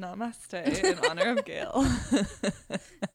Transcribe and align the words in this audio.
Namaste 0.00 0.84
in 0.84 0.98
honor 1.08 1.30
of 1.32 1.44
Gail. 1.44 1.84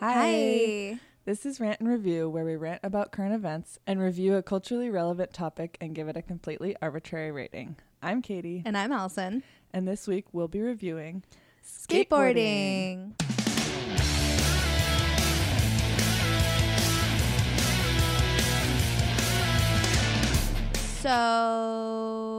Hi. 0.00 0.98
This 1.24 1.44
is 1.44 1.60
Rant 1.60 1.80
and 1.80 1.88
Review, 1.88 2.28
where 2.30 2.44
we 2.44 2.56
rant 2.56 2.80
about 2.82 3.10
current 3.12 3.34
events 3.34 3.78
and 3.86 4.00
review 4.00 4.34
a 4.36 4.42
culturally 4.42 4.88
relevant 4.88 5.32
topic 5.34 5.76
and 5.80 5.94
give 5.94 6.08
it 6.08 6.16
a 6.16 6.22
completely 6.22 6.74
arbitrary 6.80 7.30
rating. 7.30 7.76
I'm 8.02 8.22
Katie, 8.22 8.62
And 8.64 8.78
I'm 8.78 8.92
Allison. 8.92 9.42
and 9.72 9.86
this 9.86 10.06
week 10.06 10.26
we'll 10.32 10.48
be 10.48 10.60
reviewing 10.60 11.22
Skateboarding. 11.66 13.12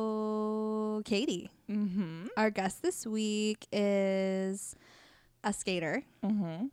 So, 0.09 1.01
Katie, 1.05 1.49
Mm-hmm. 1.69 2.27
our 2.35 2.49
guest 2.49 2.81
this 2.81 3.05
week 3.05 3.67
is 3.71 4.75
a 5.43 5.53
skater, 5.53 6.03
Mm-hmm. 6.23 6.65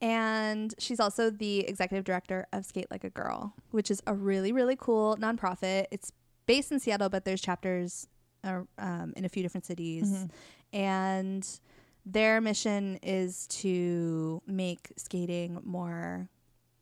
and 0.00 0.74
she's 0.78 0.98
also 0.98 1.28
the 1.30 1.60
executive 1.60 2.04
director 2.04 2.46
of 2.54 2.64
Skate 2.64 2.90
Like 2.90 3.04
a 3.04 3.10
Girl, 3.10 3.52
which 3.70 3.90
is 3.90 4.02
a 4.06 4.14
really, 4.14 4.50
really 4.52 4.76
cool 4.76 5.16
nonprofit. 5.18 5.86
It's 5.90 6.10
based 6.46 6.72
in 6.72 6.80
Seattle, 6.80 7.10
but 7.10 7.24
there's 7.26 7.42
chapters 7.42 8.06
uh, 8.42 8.62
um, 8.78 9.12
in 9.16 9.24
a 9.26 9.28
few 9.28 9.42
different 9.42 9.66
cities. 9.66 10.10
Mhm. 10.10 10.30
and 10.72 11.60
their 12.06 12.40
mission 12.40 12.98
is 13.02 13.46
to 13.48 14.42
make 14.46 14.92
skating 14.96 15.58
more 15.64 16.28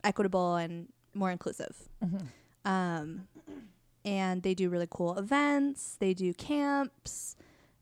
equitable 0.05 0.55
and 0.57 0.89
more 1.15 1.31
inclusive. 1.31 1.77
Mm-hmm. 2.05 2.27
Um, 2.65 3.29
and 4.05 4.43
they 4.43 4.55
do 4.55 4.69
really 4.69 4.89
cool 4.91 5.19
events. 5.19 5.97
They 5.99 6.15
do 6.15 6.35
camps. 6.35 7.37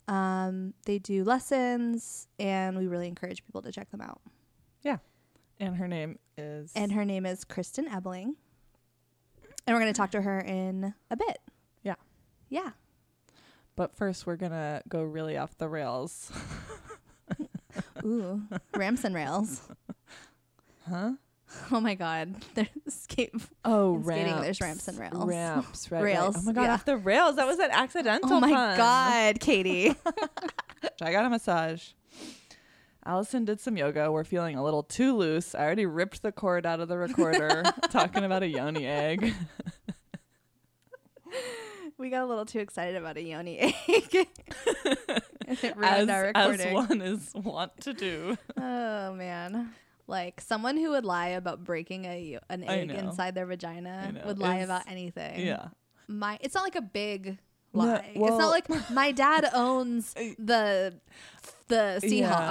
Um, 0.08 0.74
they 0.86 0.98
do 0.98 1.22
lessons, 1.24 2.26
and 2.38 2.76
we 2.76 2.86
really 2.86 3.06
encourage 3.06 3.44
people 3.44 3.62
to 3.62 3.70
check 3.70 3.90
them 3.90 4.00
out. 4.00 4.20
Yeah. 4.82 4.98
And 5.60 5.76
her 5.76 5.86
name 5.86 6.18
is 6.36 6.72
And 6.74 6.92
her 6.92 7.04
name 7.04 7.26
is 7.26 7.44
Kristen 7.44 7.86
Ebeling, 7.88 8.34
and 9.66 9.74
we're 9.74 9.80
going 9.80 9.92
to 9.92 9.96
talk 9.96 10.10
to 10.12 10.22
her 10.22 10.41
in 10.41 10.94
a 11.10 11.16
bit. 11.16 11.38
Yeah. 11.82 11.94
Yeah. 12.48 12.70
But 13.76 13.94
first, 13.94 14.26
we're 14.26 14.36
gonna 14.36 14.82
go 14.88 15.02
really 15.02 15.38
off 15.38 15.56
the 15.56 15.66
rails. 15.66 16.30
Ooh, 18.04 18.42
ramps 18.76 19.04
and 19.04 19.14
rails. 19.14 19.62
Huh? 20.88 21.12
Oh 21.72 21.80
my 21.80 21.94
God, 21.94 22.34
there's 22.54 22.68
skate 22.88 23.32
Oh, 23.64 23.94
ramps. 23.94 24.06
skating, 24.22 24.42
there's 24.42 24.60
ramps 24.60 24.88
and 24.88 24.98
rails. 24.98 25.26
Ramps, 25.26 25.90
right? 25.90 26.02
Rails, 26.02 26.34
Right. 26.36 26.42
Oh 26.42 26.46
my 26.46 26.52
god, 26.52 26.62
yeah. 26.62 26.74
off 26.74 26.84
the 26.84 26.96
rails. 26.96 27.36
That 27.36 27.46
was 27.46 27.58
an 27.58 27.70
accidental. 27.70 28.32
Oh 28.32 28.40
my 28.40 28.52
pun. 28.52 28.76
God, 28.76 29.40
Katie. 29.40 29.94
I 31.02 31.12
got 31.12 31.24
a 31.26 31.30
massage. 31.30 31.88
Allison 33.04 33.44
did 33.44 33.60
some 33.60 33.76
yoga. 33.76 34.12
We're 34.12 34.24
feeling 34.24 34.56
a 34.56 34.62
little 34.62 34.82
too 34.82 35.16
loose. 35.16 35.54
I 35.54 35.60
already 35.60 35.86
ripped 35.86 36.22
the 36.22 36.32
cord 36.32 36.66
out 36.66 36.80
of 36.80 36.88
the 36.88 36.98
recorder 36.98 37.62
talking 37.90 38.24
about 38.24 38.42
a 38.42 38.46
yoni 38.48 38.86
egg. 38.86 39.34
we 41.98 42.10
got 42.10 42.22
a 42.22 42.26
little 42.26 42.46
too 42.46 42.58
excited 42.60 42.96
about 42.96 43.16
a 43.16 43.22
yoni 43.22 43.58
egg. 43.58 43.74
it 45.46 45.76
ruined 45.76 45.84
as, 45.84 46.08
our 46.10 46.32
as 46.34 46.72
one 46.72 47.00
is 47.00 47.30
wont 47.34 47.72
to 47.82 47.92
do. 47.94 48.36
Oh 48.56 49.14
man. 49.14 49.72
Like 50.11 50.41
someone 50.41 50.77
who 50.77 50.91
would 50.91 51.05
lie 51.05 51.28
about 51.28 51.62
breaking 51.64 52.05
a 52.05 52.39
an 52.50 52.64
egg 52.64 52.91
inside 52.91 53.34
their 53.34 53.47
vagina 53.47 54.12
would 54.27 54.39
lie 54.39 54.56
It's- 54.56 54.64
about 54.66 54.83
anything. 54.91 55.47
Yeah. 55.47 55.69
My 56.08 56.36
it's 56.41 56.55
not 56.56 56.64
like 56.64 56.75
a 56.77 56.83
big 56.83 57.39
No, 57.72 57.84
lie. 57.84 58.11
it's 58.14 58.19
not 58.38 58.50
like 58.50 58.91
my 58.91 59.12
dad 59.12 59.48
owns 59.55 60.12
the 60.14 60.98
the 61.69 62.00
Yeah, 62.03 62.09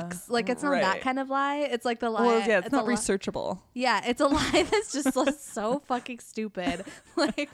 Seahawks. 0.08 0.30
like 0.30 0.48
it's 0.48 0.64
not 0.64 0.80
that 0.80 1.02
kind 1.02 1.20
of 1.20 1.30
lie. 1.30 1.58
It's 1.58 1.84
like 1.84 2.00
the 2.00 2.10
lie. 2.10 2.26
Well, 2.26 2.48
yeah, 2.48 2.60
it's, 2.60 2.72
not 2.72 2.86
a 2.86 2.88
li- 2.88 2.94
researchable. 2.96 3.60
Yeah, 3.74 4.02
it's 4.06 4.22
a 4.22 4.28
lie 4.28 4.66
that's 4.72 4.94
just 4.94 5.14
like, 5.18 5.36
so 5.38 5.80
fucking 5.88 6.20
stupid. 6.20 6.86
Like 7.18 7.50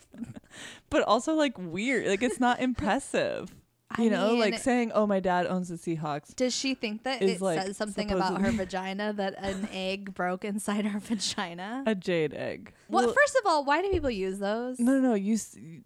But 0.91 1.01
also 1.03 1.33
like 1.33 1.57
weird. 1.57 2.05
Like 2.07 2.21
it's 2.21 2.39
not 2.39 2.59
impressive. 2.61 3.55
I 3.89 4.01
You 4.01 4.09
know, 4.09 4.33
like 4.33 4.57
saying, 4.57 4.91
"Oh, 4.93 5.05
my 5.05 5.19
dad 5.19 5.45
owns 5.45 5.69
the 5.69 5.75
Seahawks." 5.75 6.35
Does 6.35 6.55
she 6.55 6.73
think 6.73 7.03
that 7.03 7.21
it 7.21 7.39
like, 7.39 7.61
says 7.61 7.77
something 7.77 8.11
about 8.11 8.41
her 8.41 8.51
vagina 8.51 9.13
that 9.13 9.35
an 9.37 9.69
egg 9.71 10.13
broke 10.15 10.43
inside 10.43 10.85
her 10.85 10.99
vagina? 10.99 11.83
A 11.85 11.93
jade 11.93 12.33
egg. 12.33 12.73
Well, 12.89 13.05
Well, 13.05 13.13
first 13.13 13.35
of 13.35 13.45
all, 13.45 13.63
why 13.63 13.81
do 13.81 13.89
people 13.91 14.09
use 14.09 14.39
those? 14.39 14.79
No, 14.79 14.99
no, 14.99 15.13
you 15.13 15.37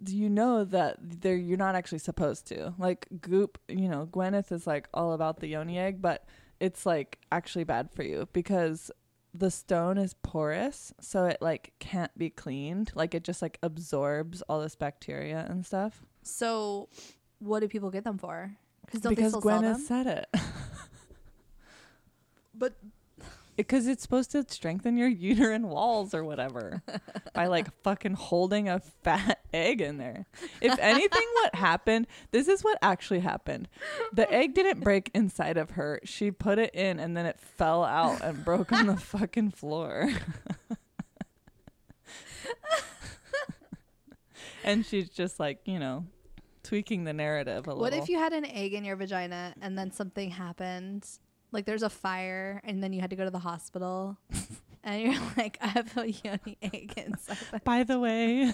you 0.07 0.29
know 0.29 0.63
that 0.63 0.97
they're 1.01 1.35
you're 1.35 1.57
not 1.57 1.75
actually 1.75 1.99
supposed 1.99 2.47
to. 2.47 2.73
Like 2.77 3.07
Goop, 3.19 3.59
you 3.67 3.89
know, 3.89 4.07
Gwyneth 4.09 4.51
is 4.53 4.65
like 4.65 4.87
all 4.93 5.11
about 5.11 5.41
the 5.41 5.47
yoni 5.47 5.77
egg, 5.77 6.01
but 6.01 6.25
it's 6.61 6.85
like 6.85 7.19
actually 7.31 7.65
bad 7.65 7.91
for 7.91 8.03
you 8.03 8.29
because 8.31 8.91
the 9.33 9.51
stone 9.51 9.97
is 9.97 10.15
porous, 10.23 10.93
so 10.99 11.25
it 11.25 11.37
like 11.41 11.73
can't 11.79 12.17
be 12.17 12.29
cleaned. 12.29 12.91
Like 12.95 13.13
it 13.13 13.23
just 13.23 13.41
like 13.41 13.59
absorbs 13.61 14.41
all 14.43 14.61
this 14.61 14.75
bacteria 14.75 15.45
and 15.49 15.65
stuff. 15.65 16.05
So, 16.21 16.89
what 17.39 17.59
do 17.61 17.67
people 17.67 17.89
get 17.89 18.03
them 18.03 18.17
for? 18.17 18.53
Because 18.85 19.01
don't 19.01 19.11
they 19.11 19.15
because 19.23 19.31
still 19.31 19.41
sell 19.41 19.61
Gwyneth 19.61 19.73
them? 19.73 19.81
said 19.81 20.07
it. 20.07 20.27
But 22.53 22.73
Because 23.55 23.87
it's 23.87 24.03
supposed 24.03 24.31
to 24.31 24.43
strengthen 24.49 24.97
your 24.97 25.07
uterine 25.07 25.69
walls 25.69 26.13
or 26.13 26.25
whatever 26.25 26.81
by 27.33 27.47
like 27.47 27.67
fucking 27.83 28.15
holding 28.15 28.67
a 28.67 28.79
fat 28.81 29.39
egg 29.53 29.79
in 29.79 29.97
there. 29.97 30.25
If 30.59 30.77
anything, 30.77 31.27
what 31.35 31.55
happened, 31.55 32.07
this 32.31 32.49
is 32.49 32.61
what 32.61 32.77
actually 32.81 33.21
happened. 33.21 33.69
The 34.11 34.29
egg 34.29 34.55
didn't 34.55 34.81
break 34.81 35.09
inside 35.13 35.55
of 35.55 35.71
her. 35.71 36.01
She 36.03 36.31
put 36.31 36.59
it 36.59 36.75
in 36.75 36.99
and 36.99 37.15
then 37.15 37.25
it 37.25 37.39
fell 37.39 37.85
out 37.85 38.21
and 38.21 38.43
broke 38.43 38.73
on 38.73 38.87
the 38.87 38.97
fucking 38.97 39.51
floor. 39.51 40.09
and 44.65 44.85
she's 44.85 45.09
just 45.09 45.39
like, 45.39 45.59
you 45.65 45.79
know, 45.79 46.05
tweaking 46.69 47.03
the 47.03 47.13
narrative 47.13 47.65
a 47.65 47.71
little. 47.71 47.81
what 47.81 47.93
if 47.93 48.09
you 48.09 48.19
had 48.19 48.31
an 48.31 48.45
egg 48.45 48.73
in 48.75 48.85
your 48.85 48.95
vagina 48.95 49.55
and 49.59 49.75
then 49.75 49.91
something 49.91 50.29
happened? 50.29 51.03
Like 51.51 51.65
there's 51.65 51.81
a 51.81 51.89
fire 51.89 52.61
and 52.63 52.83
then 52.83 52.93
you 52.93 53.01
had 53.01 53.09
to 53.09 53.15
go 53.15 53.25
to 53.25 53.31
the 53.31 53.39
hospital, 53.39 54.17
and 54.83 55.01
you're 55.01 55.21
like, 55.35 55.57
I 55.61 55.67
have 55.67 55.97
a 55.97 56.11
yoni 56.11 56.57
egg 56.61 56.93
inside. 56.95 57.37
my-" 57.51 57.59
By 57.63 57.83
the 57.83 57.99
way, 57.99 58.53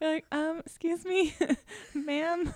you're 0.00 0.12
like, 0.12 0.26
um, 0.30 0.58
excuse 0.58 1.04
me, 1.06 1.34
ma'am. 1.94 2.52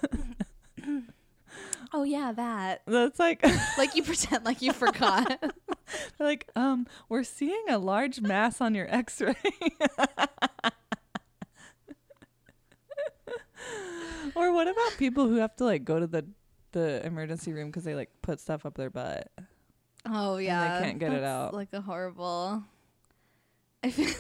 Oh 1.94 2.03
yeah, 2.05 2.33
that. 2.33 2.83
That's 2.87 3.19
like, 3.19 3.43
Like 3.78 3.94
you 3.97 4.03
pretend 4.03 4.44
like 4.44 4.60
you 4.60 4.72
forgot. 4.75 5.41
they're 5.41 5.50
like, 6.28 6.47
um, 6.55 6.87
we're 7.09 7.25
seeing 7.25 7.65
a 7.71 7.78
large 7.78 8.21
mass 8.21 8.60
on 8.60 8.75
your 8.75 8.87
X-ray. 8.94 9.34
Or 14.34 14.52
what 14.52 14.68
about 14.68 14.96
people 14.98 15.28
who 15.28 15.36
have 15.36 15.54
to 15.56 15.64
like 15.64 15.84
go 15.84 15.98
to 16.00 16.06
the 16.06 16.24
the 16.72 17.04
emergency 17.04 17.52
room 17.52 17.68
because 17.68 17.84
they 17.84 17.94
like 17.94 18.10
put 18.22 18.41
stuff 18.41 18.64
up 18.66 18.74
their 18.74 18.91
butt? 18.91 19.30
Oh 20.06 20.38
yeah, 20.38 20.78
they 20.78 20.84
can't 20.86 20.98
get 20.98 21.12
it 21.12 21.24
out. 21.24 21.54
Like 21.54 21.72
a 21.72 21.80
horrible. 21.80 22.62
I 23.82 23.91
feel 23.91 24.12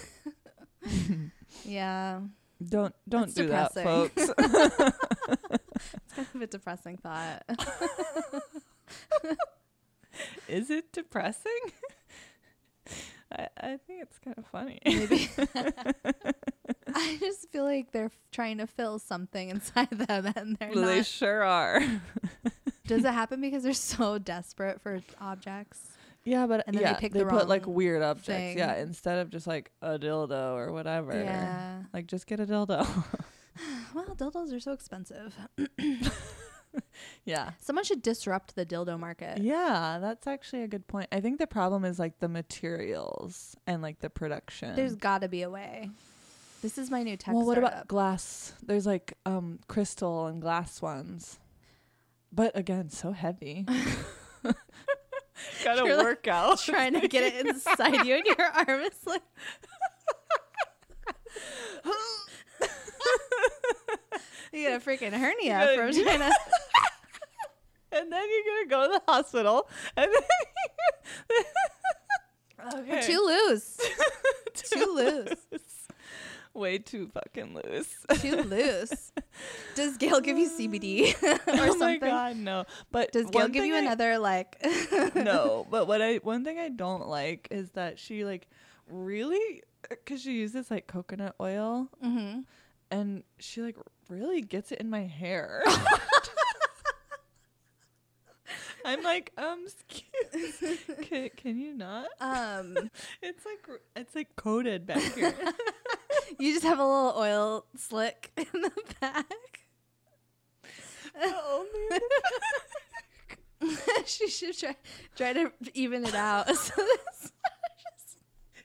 yeah, 1.64 2.20
Don't 2.66 2.94
don't 3.08 3.22
That's 3.22 3.34
do 3.34 3.48
that, 3.48 3.74
folks. 3.74 4.14
it's 4.38 6.12
kind 6.14 6.28
of 6.34 6.42
a 6.42 6.46
depressing 6.46 6.96
thought. 6.96 7.42
Is 10.48 10.70
it 10.70 10.92
depressing? 10.92 11.52
I, 13.32 13.48
I 13.58 13.68
think 13.86 14.02
it's 14.02 14.18
kind 14.18 14.36
of 14.38 14.46
funny. 14.46 14.80
Maybe. 14.84 15.28
I 16.94 17.16
just 17.20 17.50
feel 17.50 17.64
like 17.64 17.92
they're 17.92 18.06
f- 18.06 18.18
trying 18.32 18.58
to 18.58 18.66
fill 18.66 18.98
something 18.98 19.48
inside 19.50 19.90
them, 19.90 20.32
and 20.36 20.56
they're 20.56 20.70
Well, 20.74 20.86
they 20.86 20.96
not. 20.98 21.06
sure 21.06 21.42
are. 21.44 21.80
Does 22.86 23.04
it 23.04 23.12
happen 23.12 23.40
because 23.40 23.62
they're 23.62 23.72
so 23.72 24.18
desperate 24.18 24.80
for 24.80 25.00
objects? 25.20 25.92
Yeah, 26.24 26.46
but 26.46 26.64
And 26.66 26.76
then 26.76 26.82
they 26.82 26.90
yeah, 26.90 26.96
pick 26.96 27.12
they 27.12 27.20
the 27.20 27.26
put 27.26 27.48
like 27.48 27.66
weird 27.66 28.02
objects. 28.02 28.58
Yeah, 28.58 28.76
instead 28.76 29.18
of 29.20 29.30
just 29.30 29.46
like 29.46 29.70
a 29.80 29.98
dildo 29.98 30.54
or 30.54 30.72
whatever. 30.72 31.12
Yeah. 31.14 31.82
Like 31.94 32.06
just 32.08 32.26
get 32.26 32.40
a 32.40 32.46
dildo. 32.46 32.86
Well, 33.94 34.04
dildos 34.16 34.52
are 34.54 34.60
so 34.60 34.72
expensive. 34.72 35.34
yeah. 37.24 37.50
Someone 37.60 37.84
should 37.84 38.02
disrupt 38.02 38.54
the 38.54 38.66
dildo 38.66 38.98
market. 38.98 39.38
Yeah, 39.38 39.98
that's 40.00 40.26
actually 40.26 40.62
a 40.62 40.68
good 40.68 40.86
point. 40.86 41.08
I 41.12 41.20
think 41.20 41.38
the 41.38 41.46
problem 41.46 41.84
is 41.84 41.98
like 41.98 42.18
the 42.20 42.28
materials 42.28 43.56
and 43.66 43.82
like 43.82 44.00
the 44.00 44.10
production. 44.10 44.76
There's 44.76 44.94
got 44.94 45.22
to 45.22 45.28
be 45.28 45.42
a 45.42 45.50
way. 45.50 45.90
This 46.62 46.76
is 46.76 46.90
my 46.90 47.02
new 47.02 47.16
tech 47.16 47.34
well, 47.34 47.46
what 47.46 47.54
startup. 47.54 47.72
about 47.72 47.88
glass? 47.88 48.52
There's 48.62 48.86
like 48.86 49.14
um 49.24 49.60
crystal 49.66 50.26
and 50.26 50.42
glass 50.42 50.82
ones. 50.82 51.38
But 52.32 52.56
again, 52.56 52.90
so 52.90 53.12
heavy. 53.12 53.66
Gotta 55.64 55.84
You're, 55.86 55.96
like, 55.96 56.04
work 56.04 56.28
out. 56.28 56.60
trying 56.60 57.00
to 57.00 57.08
get 57.08 57.22
it 57.22 57.46
inside 57.46 58.04
you, 58.06 58.14
and 58.16 58.26
your 58.26 58.46
arm 58.68 58.80
is 58.82 59.06
like. 59.06 59.22
You 64.52 64.68
got 64.68 64.80
a 64.80 64.84
freaking 64.84 65.12
hernia 65.12 65.72
from 65.76 65.92
China. 65.92 66.30
and 67.92 68.12
then 68.12 68.22
you're 68.28 68.46
gonna 68.46 68.66
go 68.68 68.86
to 68.92 69.00
the 69.06 69.12
hospital, 69.12 69.68
and 69.96 70.10
then 70.12 70.22
okay. 72.80 73.02
Too 73.06 73.20
loose. 73.24 73.78
Too 74.54 74.92
loose. 74.94 75.36
Way 76.52 76.78
too 76.78 77.06
fucking 77.14 77.54
loose. 77.54 77.94
Too 78.20 78.42
loose. 78.42 79.12
Does 79.76 79.96
Gail 79.96 80.20
give 80.20 80.36
you 80.36 80.50
CBD 80.50 81.14
or 81.22 81.38
oh 81.46 81.56
something? 81.78 81.78
my 81.78 81.96
god, 81.98 82.36
no. 82.36 82.64
But 82.90 83.12
Does 83.12 83.30
Gail 83.30 83.46
give 83.48 83.64
you 83.64 83.76
I- 83.76 83.78
another 83.78 84.18
like? 84.18 84.56
no, 85.14 85.64
but 85.70 85.86
what 85.86 86.02
I 86.02 86.16
one 86.16 86.42
thing 86.44 86.58
I 86.58 86.68
don't 86.68 87.06
like 87.08 87.46
is 87.52 87.70
that 87.72 88.00
she 88.00 88.24
like 88.24 88.48
really 88.88 89.62
because 89.88 90.22
she 90.22 90.32
uses 90.32 90.70
like 90.72 90.88
coconut 90.88 91.36
oil 91.40 91.88
hmm 92.02 92.40
and 92.90 93.22
she 93.38 93.62
like 93.62 93.76
really 94.10 94.42
gets 94.42 94.72
it 94.72 94.80
in 94.80 94.90
my 94.90 95.06
hair. 95.06 95.62
I'm 98.84 99.02
like, 99.02 99.32
um, 99.36 99.66
excuse, 99.66 100.80
can, 101.02 101.28
can 101.36 101.58
you 101.58 101.74
not? 101.74 102.06
Um, 102.20 102.90
It's 103.22 103.44
like 103.44 103.68
it's 103.94 104.14
like 104.14 104.34
coated 104.36 104.86
back 104.86 105.02
here. 105.14 105.34
you 106.38 106.52
just 106.52 106.64
have 106.64 106.78
a 106.78 106.84
little 106.84 107.14
oil 107.16 107.66
slick 107.76 108.32
in 108.36 108.46
the 108.52 108.70
back. 109.00 109.26
In 111.22 111.30
the 111.30 112.00
she 114.06 114.28
should 114.28 114.58
try 114.58 114.74
try 115.16 115.32
to 115.34 115.52
even 115.74 116.04
it 116.04 116.14
out. 116.14 116.48
So 116.56 116.82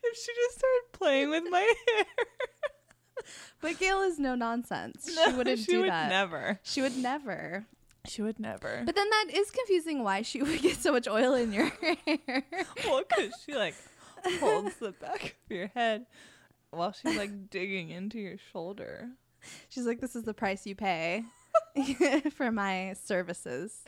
if 0.07 0.17
she 0.17 0.31
just 0.33 0.59
started 0.59 0.91
playing 0.93 1.29
with 1.29 1.43
my 1.49 1.59
hair, 1.59 2.05
but 3.61 3.79
Gail 3.79 4.01
is 4.01 4.19
no 4.19 4.35
nonsense. 4.35 5.09
she 5.25 5.33
wouldn't 5.33 5.59
she 5.65 5.65
do 5.65 5.81
would 5.81 5.89
that. 5.89 6.09
Never. 6.09 6.59
She 6.63 6.81
would 6.81 6.97
never. 6.97 7.65
She 8.07 8.21
would 8.21 8.39
never. 8.39 8.83
But 8.85 8.95
then 8.95 9.09
that 9.09 9.25
is 9.33 9.49
confusing. 9.51 10.03
Why 10.03 10.21
she 10.21 10.41
would 10.43 10.61
get 10.61 10.77
so 10.77 10.91
much 10.91 11.07
oil 11.07 11.33
in 11.33 11.51
your 11.51 11.69
hair? 11.69 12.43
well, 12.85 13.01
because 13.07 13.33
she 13.45 13.55
like 13.55 13.75
holds 14.39 14.75
the 14.77 14.91
back 14.91 15.35
of 15.45 15.55
your 15.55 15.67
head 15.67 16.05
while 16.71 16.91
she's 16.91 17.17
like 17.17 17.49
digging 17.49 17.89
into 17.89 18.19
your 18.19 18.37
shoulder. 18.51 19.09
She's 19.69 19.85
like, 19.85 20.01
"This 20.01 20.15
is 20.15 20.23
the 20.23 20.33
price 20.33 20.65
you 20.65 20.75
pay 20.75 21.23
for 22.31 22.51
my 22.51 22.95
services." 23.03 23.83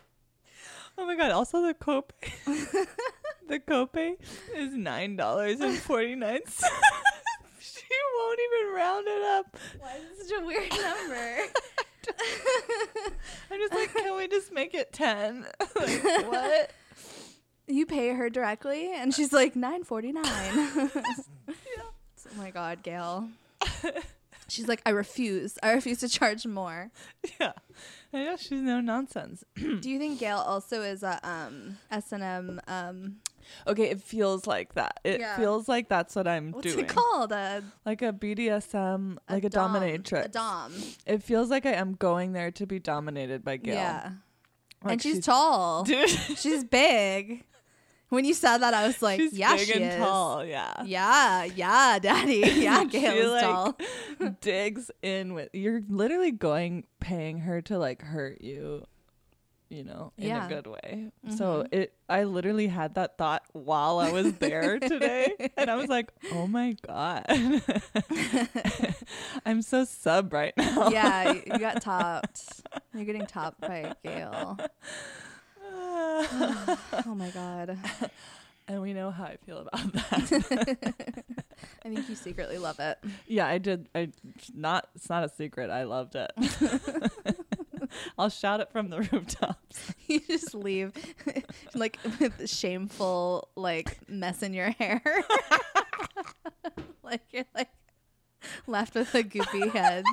Oh 0.97 1.05
my 1.05 1.15
god! 1.15 1.31
Also, 1.31 1.61
the 1.61 1.73
copay, 1.73 2.87
the 3.47 3.59
copay 3.59 4.15
is 4.55 4.73
nine 4.73 5.15
dollars 5.15 5.59
and 5.59 5.77
forty 5.77 6.15
nine 6.15 6.45
cents. 6.45 6.73
She 7.87 7.95
won't 8.17 8.39
even 8.39 8.75
round 8.75 9.07
it 9.07 9.23
up. 9.23 9.57
Why 9.79 9.95
is 9.95 10.19
it 10.19 10.27
such 10.29 10.41
a 10.41 10.45
weird 10.45 10.71
number? 10.81 11.37
I'm 13.51 13.59
just 13.59 13.73
like, 13.73 13.93
can 13.93 14.15
we 14.15 14.27
just 14.27 14.51
make 14.51 14.73
it 14.73 14.93
ten? 14.93 15.45
like, 15.75 16.03
what? 16.27 16.71
you 17.67 17.85
pay 17.85 18.09
her 18.09 18.29
directly, 18.29 18.91
and 18.93 19.13
she's 19.13 19.33
like 19.33 19.55
nine 19.55 19.83
forty 19.83 20.11
nine. 20.11 20.23
Oh 20.25 20.89
my 22.37 22.51
god, 22.51 22.83
Gail. 22.83 23.29
She's 24.49 24.67
like, 24.69 24.81
I 24.85 24.91
refuse. 24.91 25.57
I 25.61 25.73
refuse 25.73 25.99
to 25.99 26.09
charge 26.09 26.45
more. 26.45 26.89
Yeah, 27.39 27.51
I 28.13 28.23
know 28.23 28.37
she's 28.37 28.61
no 28.61 28.79
nonsense. 28.79 29.43
Do 29.55 29.89
you 29.89 29.99
think 29.99 30.19
Gail 30.19 30.37
also 30.37 30.81
is 30.81 31.03
a 31.03 31.19
um 31.27 31.77
S 31.91 32.11
and 32.13 32.23
M 32.23 32.61
um 32.67 33.17
Okay, 33.67 33.89
it 33.89 34.01
feels 34.01 34.47
like 34.47 34.73
that. 34.75 34.99
It 35.03 35.19
Yeah. 35.19 35.37
feels 35.37 35.67
like 35.67 35.89
that's 35.89 36.15
what 36.15 36.27
I'm 36.27 36.51
what's 36.51 36.73
doing. 36.73 36.85
it 36.85 36.87
called? 36.89 37.31
A, 37.31 37.63
Like 37.85 38.01
a 38.01 38.11
BDSM, 38.13 39.17
like 39.29 39.43
a, 39.43 39.49
dom, 39.49 39.73
dominatrix. 39.73 40.25
A 40.25 40.27
dom. 40.29 40.73
It 41.05 41.23
feels 41.23 41.49
like 41.49 41.65
I 41.65 41.73
am 41.73 41.93
going 41.95 42.33
there 42.33 42.51
to 42.51 42.65
be 42.65 42.79
dominated 42.79 43.43
by 43.43 43.57
Gail. 43.57 43.75
Yeah. 43.75 44.11
Like 44.83 44.93
and 44.93 45.01
she's, 45.01 45.25
tall. 45.25 45.83
Dude, 45.85 46.09
She's 46.09 46.63
big. 46.63 47.43
When 48.09 48.23
you 48.23 48.33
said 48.33 48.59
that, 48.59 48.73
I 48.73 48.87
was 48.87 49.01
like, 49.01 49.19
yeah, 49.19 49.25
she's 49.27 49.37
yeah, 49.37 49.55
big 49.57 49.67
she 49.67 49.73
and 49.73 49.83
is. 49.83 49.95
tall. 49.97 50.45
Yeah. 50.45 50.83
Yeah, 50.85 51.43
yeah, 51.43 51.99
daddy. 51.99 52.35
Yeah, 52.55 52.85
Gail 52.85 53.11
She, 53.11 53.17
is 53.17 53.31
like, 53.31 53.41
tall. 53.43 53.77
digs 54.41 54.89
in 55.01 55.33
with 55.33 55.49
you're 55.51 55.81
literally 55.89 56.31
going 56.31 56.85
paying 57.01 57.39
her 57.39 57.61
to 57.63 57.77
like 57.77 58.01
hurt 58.01 58.39
you 58.41 58.85
you 59.69 59.83
know 59.83 60.13
in 60.17 60.27
Yeah. 60.29 60.45
a 60.45 60.49
good 60.49 60.67
way 60.67 61.11
so 61.35 61.63
mm-hmm. 61.63 61.81
it 61.81 61.93
i 62.07 62.23
literally 62.23 62.67
had 62.67 62.95
that 62.95 63.17
thought 63.17 63.43
while 63.51 63.99
i 63.99 64.11
was 64.11 64.33
there 64.35 64.79
today 64.79 65.33
and 65.57 65.69
i 65.69 65.75
was 65.75 65.89
like 65.89 66.09
oh 66.33 66.47
my 66.47 66.75
god 66.85 67.25
i'm 69.45 69.61
so 69.61 69.83
sub 69.83 70.31
right 70.31 70.53
now 70.57 70.89
yeah, 70.89 71.31
you 71.33 71.43
you 71.47 71.59
got 71.59 71.81
topped. 71.81 72.43
You're 72.93 73.05
getting 73.05 73.25
topped 73.25 73.61
by 73.61 73.93
Gail. 74.03 74.57
Oh 75.69 77.13
my 77.15 77.29
god. 77.29 77.77
and 78.67 78.81
we 78.81 78.93
know 78.93 79.11
how 79.11 79.25
i 79.25 79.37
feel 79.45 79.59
about 79.59 79.93
that 79.93 81.23
I 81.85 81.89
think 81.89 82.09
you 82.09 82.15
secretly 82.15 82.57
love 82.57 82.79
it. 82.79 82.97
yeah 83.27 83.47
i 83.47 83.57
did 83.57 83.87
i 83.93 84.09
not 84.55 84.87
it's 84.95 85.09
not 85.09 85.23
a 85.23 85.29
secret 85.29 85.69
i 85.69 85.83
loved 85.83 86.15
it 86.15 86.31
i'll 88.17 88.29
shout 88.29 88.59
it 88.59 88.71
from 88.71 88.89
the 88.89 89.01
rooftops 89.11 89.93
You 90.07 90.21
just 90.21 90.53
leave 90.53 90.93
like 91.73 91.99
with 92.19 92.49
shameful 92.49 93.49
like 93.55 94.09
mess 94.09 94.41
in 94.41 94.53
your 94.53 94.71
hair. 94.71 95.01
like 97.03 97.21
you're 97.31 97.45
like 97.53 97.69
left 98.67 98.95
with 98.95 99.13
a 99.13 99.23
goopy 99.23 99.71
head. 99.71 100.05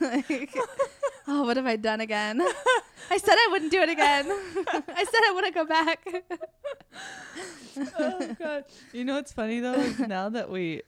like, 0.00 0.56
oh, 1.26 1.44
what 1.44 1.58
have 1.58 1.66
I 1.66 1.76
done 1.76 2.00
again? 2.00 2.40
I 3.10 3.18
said 3.18 3.34
I 3.34 3.48
wouldn't 3.50 3.70
do 3.70 3.80
it 3.82 3.90
again. 3.90 4.26
I 4.26 5.04
said 5.04 5.20
I 5.26 5.32
wouldn't 5.34 5.54
go 5.54 5.66
back. 5.66 6.06
oh 7.98 8.36
god. 8.38 8.64
You 8.94 9.04
know 9.04 9.16
what's 9.16 9.32
funny 9.32 9.60
though 9.60 9.74
is 9.74 9.98
now 9.98 10.30
that 10.30 10.48
we 10.48 10.82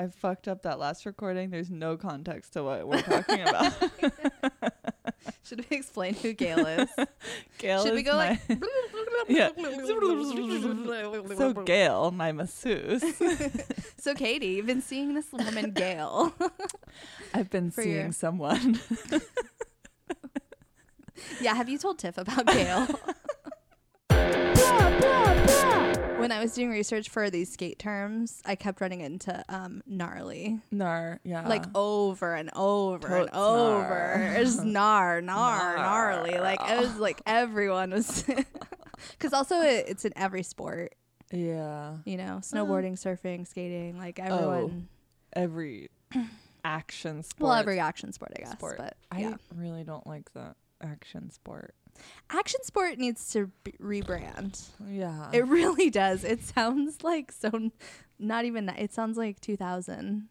I 0.00 0.06
fucked 0.06 0.46
up 0.46 0.62
that 0.62 0.78
last 0.78 1.06
recording, 1.06 1.50
there's 1.50 1.70
no 1.70 1.96
context 1.96 2.52
to 2.52 2.62
what 2.62 2.86
we're 2.86 3.02
talking 3.02 3.40
about. 3.40 4.72
Should 5.48 5.64
we 5.70 5.76
explain 5.78 6.14
who 6.14 6.32
Gail 6.34 6.66
is? 6.66 6.88
Gail 7.58 7.84
Should 7.84 7.94
we 7.94 8.02
go 8.02 8.16
my- 8.16 8.28
like 8.30 8.40
Yeah. 9.28 9.48
so 11.36 11.52
Gail, 11.64 12.10
my 12.10 12.32
masseuse. 12.32 13.02
So 13.98 14.14
Katie, 14.14 14.48
you've 14.48 14.66
been 14.66 14.82
seeing 14.82 15.14
this 15.14 15.32
woman 15.32 15.72
Gail. 15.72 16.34
I've 17.34 17.50
been 17.50 17.70
For 17.70 17.82
seeing 17.82 17.94
your- 17.96 18.12
someone. 18.12 18.78
yeah, 21.40 21.54
have 21.54 21.68
you 21.68 21.78
told 21.78 21.98
Tiff 21.98 22.16
about 22.18 22.46
Gail? 22.46 22.86
When 26.18 26.32
I 26.32 26.40
was 26.40 26.52
doing 26.54 26.70
research 26.70 27.08
for 27.08 27.30
these 27.30 27.50
skate 27.52 27.78
terms, 27.78 28.42
I 28.44 28.54
kept 28.54 28.80
running 28.80 29.00
into 29.00 29.44
um, 29.48 29.82
gnarly, 29.86 30.60
Nar, 30.70 31.20
yeah. 31.24 31.46
like 31.48 31.64
over 31.74 32.34
and 32.34 32.50
over 32.54 33.16
and 33.16 33.30
over. 33.30 34.14
gnar. 34.34 34.38
It's 34.38 34.56
gnar, 34.56 35.22
gnar, 35.22 35.76
gnarly. 35.76 36.38
Like 36.38 36.60
it 36.68 36.78
was 36.80 36.96
like 36.96 37.20
everyone 37.26 37.90
was, 37.90 38.22
because 39.18 39.32
also 39.32 39.60
it, 39.60 39.86
it's 39.88 40.04
in 40.04 40.12
every 40.16 40.42
sport. 40.42 40.94
yeah. 41.32 41.96
You 42.04 42.16
know, 42.16 42.40
snowboarding, 42.42 42.92
surfing, 42.94 43.46
skating. 43.46 43.98
Like 43.98 44.18
Oh, 44.22 44.24
everyone. 44.34 44.88
Every 45.34 45.88
action 46.64 47.22
sport. 47.22 47.48
well, 47.48 47.52
every 47.58 47.78
action 47.80 48.12
sport, 48.12 48.32
I 48.36 48.40
guess. 48.40 48.52
sport. 48.52 48.76
But 48.78 48.96
I 49.12 49.34
really 49.54 49.84
don't 49.84 50.06
like 50.06 50.32
the 50.32 50.54
action 50.82 51.30
sport. 51.30 51.74
Action 52.30 52.62
sport 52.62 52.98
needs 52.98 53.30
to 53.32 53.50
be- 53.64 53.72
rebrand. 53.80 54.68
Yeah. 54.88 55.30
It 55.32 55.46
really 55.46 55.90
does. 55.90 56.24
It 56.24 56.42
sounds 56.42 57.02
like 57.02 57.32
so 57.32 57.50
n- 57.54 57.72
not 58.18 58.44
even 58.44 58.66
that. 58.66 58.78
It 58.78 58.92
sounds 58.92 59.16
like 59.16 59.40
2000 59.40 60.28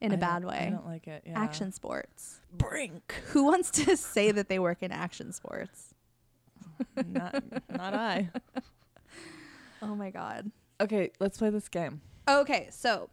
in 0.00 0.10
a 0.10 0.14
I 0.14 0.16
bad 0.16 0.44
way. 0.44 0.66
I 0.66 0.70
don't 0.70 0.86
like 0.86 1.06
it. 1.06 1.22
Yeah. 1.26 1.38
Action 1.40 1.72
sports. 1.72 2.40
brink. 2.52 3.14
Who 3.28 3.44
wants 3.44 3.70
to 3.72 3.96
say 3.96 4.30
that 4.32 4.48
they 4.48 4.58
work 4.58 4.82
in 4.82 4.92
action 4.92 5.32
sports? 5.32 5.94
not 7.06 7.42
not 7.70 7.94
I. 7.94 8.28
Oh 9.82 9.94
my 9.94 10.10
god. 10.10 10.50
Okay, 10.80 11.10
let's 11.20 11.38
play 11.38 11.50
this 11.50 11.68
game. 11.68 12.00
Okay, 12.28 12.68
so 12.70 13.08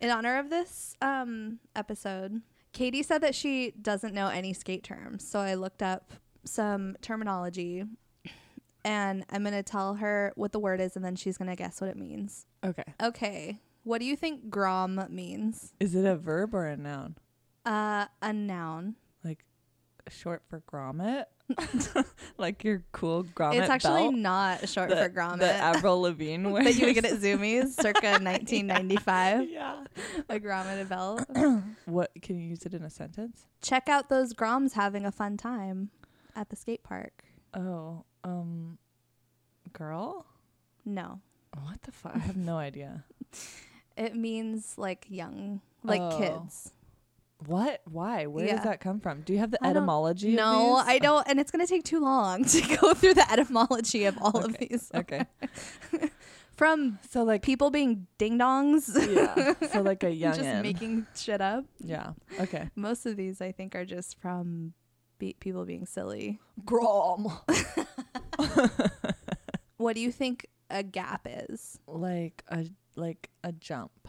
in 0.00 0.10
honor 0.10 0.38
of 0.38 0.50
this 0.50 0.96
um 1.00 1.60
episode, 1.76 2.42
Katie 2.72 3.02
said 3.02 3.20
that 3.22 3.34
she 3.34 3.70
doesn't 3.80 4.12
know 4.14 4.28
any 4.28 4.52
skate 4.52 4.82
terms. 4.82 5.26
So 5.26 5.38
I 5.38 5.54
looked 5.54 5.82
up 5.82 6.12
some 6.44 6.96
terminology 7.00 7.84
and 8.84 9.24
I'm 9.30 9.42
going 9.42 9.54
to 9.54 9.62
tell 9.62 9.94
her 9.94 10.32
what 10.36 10.52
the 10.52 10.58
word 10.58 10.80
is 10.80 10.96
and 10.96 11.04
then 11.04 11.16
she's 11.16 11.38
going 11.38 11.48
to 11.48 11.56
guess 11.56 11.80
what 11.80 11.88
it 11.90 11.96
means. 11.96 12.46
Okay. 12.64 12.84
Okay. 13.02 13.60
What 13.82 13.98
do 13.98 14.06
you 14.06 14.16
think 14.16 14.50
grom 14.50 15.00
means? 15.10 15.72
Is 15.80 15.94
it 15.94 16.04
a 16.04 16.16
verb 16.16 16.54
or 16.54 16.66
a 16.66 16.76
noun? 16.76 17.16
Uh, 17.64 18.06
a 18.22 18.32
noun. 18.32 18.96
Like 19.22 19.44
short 20.08 20.42
for 20.48 20.62
grommet? 20.70 21.24
like 22.38 22.64
your 22.64 22.82
cool 22.92 23.24
grommet 23.24 23.60
it's 23.60 23.68
actually 23.68 24.00
belt 24.04 24.14
not 24.14 24.68
short 24.68 24.88
that, 24.88 25.12
for 25.12 25.18
grommet. 25.18 25.40
that 25.40 25.60
Avril 25.76 26.00
Lavigne 26.00 26.48
wears. 26.48 26.64
that 26.64 26.74
you 26.76 26.86
would 26.86 26.94
get 26.94 27.04
at 27.04 27.18
Zumiez 27.18 27.74
circa 27.74 28.12
1995. 28.22 29.50
yeah. 29.50 29.84
A 30.28 30.40
grommet 30.40 30.88
belt. 30.88 31.24
What 31.84 32.10
can 32.22 32.38
you 32.38 32.48
use 32.48 32.62
it 32.64 32.72
in 32.72 32.82
a 32.82 32.90
sentence? 32.90 33.44
Check 33.60 33.88
out 33.88 34.08
those 34.08 34.32
groms 34.32 34.72
having 34.72 35.04
a 35.04 35.12
fun 35.12 35.36
time 35.36 35.90
at 36.34 36.48
the 36.50 36.56
skate 36.56 36.82
park. 36.82 37.24
Oh, 37.54 38.04
um, 38.24 38.78
girl. 39.72 40.26
No, 40.84 41.20
What 41.62 41.80
the 41.82 41.92
fuck? 41.92 42.14
I 42.16 42.18
have 42.18 42.36
no 42.36 42.56
idea. 42.68 43.04
it 43.96 44.14
means 44.16 44.74
like 44.76 45.06
young, 45.08 45.60
like 45.82 46.00
Oh. 46.00 46.18
kids. 46.18 46.72
What? 47.46 47.80
Why? 47.90 48.26
Where 48.26 48.46
Yeah. 48.46 48.56
does 48.56 48.64
that 48.64 48.80
come 48.80 49.00
from? 49.00 49.20
Do 49.22 49.32
you 49.32 49.38
have 49.38 49.50
the 49.50 49.58
I 49.64 49.70
etymology? 49.70 50.34
No? 50.34 50.74
I 50.76 50.98
don't, 50.98 51.26
and 51.28 51.38
it's 51.40 51.50
gonna 51.50 51.66
take 51.66 51.84
too 51.84 52.00
long 52.00 52.44
to 52.54 52.76
go 52.76 52.94
through 52.94 53.14
the 53.14 53.30
etymology 53.30 54.04
of 54.04 54.16
all 54.20 54.44
of 54.44 54.56
these. 54.58 54.90
Okay. 54.94 55.24
From 56.56 57.00
So 57.10 57.24
like, 57.24 57.42
people 57.42 57.70
being 57.70 58.06
ding 58.18 58.38
dongs, 58.38 58.86
yeah. 59.12 59.54
So 59.72 59.82
like 59.82 60.04
a 60.04 60.06
youngin. 60.06 60.36
just 60.36 60.62
making 60.62 61.06
shit 61.16 61.40
up. 61.40 61.64
Yeah. 61.80 62.12
Okay. 62.40 62.70
Most 62.76 63.06
of 63.06 63.16
these, 63.16 63.40
I 63.40 63.50
think, 63.52 63.74
are 63.74 63.84
just 63.84 64.18
from 64.20 64.72
be- 65.24 65.36
people 65.40 65.64
being 65.64 65.86
silly. 65.86 66.38
Grom. 66.64 67.32
What 69.76 69.96
do 69.96 70.00
you 70.00 70.12
think 70.12 70.46
a 70.70 70.82
gap 70.82 71.26
is? 71.28 71.78
like 71.86 72.42
a 72.48 72.66
like 72.96 73.28
a 73.42 73.52
jump. 73.52 74.08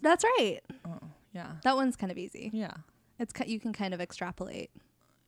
That's 0.00 0.24
right. 0.38 0.60
Oh, 0.86 0.98
yeah. 1.32 1.52
That 1.64 1.76
one's 1.76 1.96
kind 1.96 2.10
of 2.12 2.16
easy. 2.18 2.50
Yeah. 2.52 2.72
It's 3.18 3.32
ki- 3.32 3.50
you 3.50 3.60
can 3.60 3.72
kind 3.72 3.92
of 3.92 4.00
extrapolate. 4.00 4.70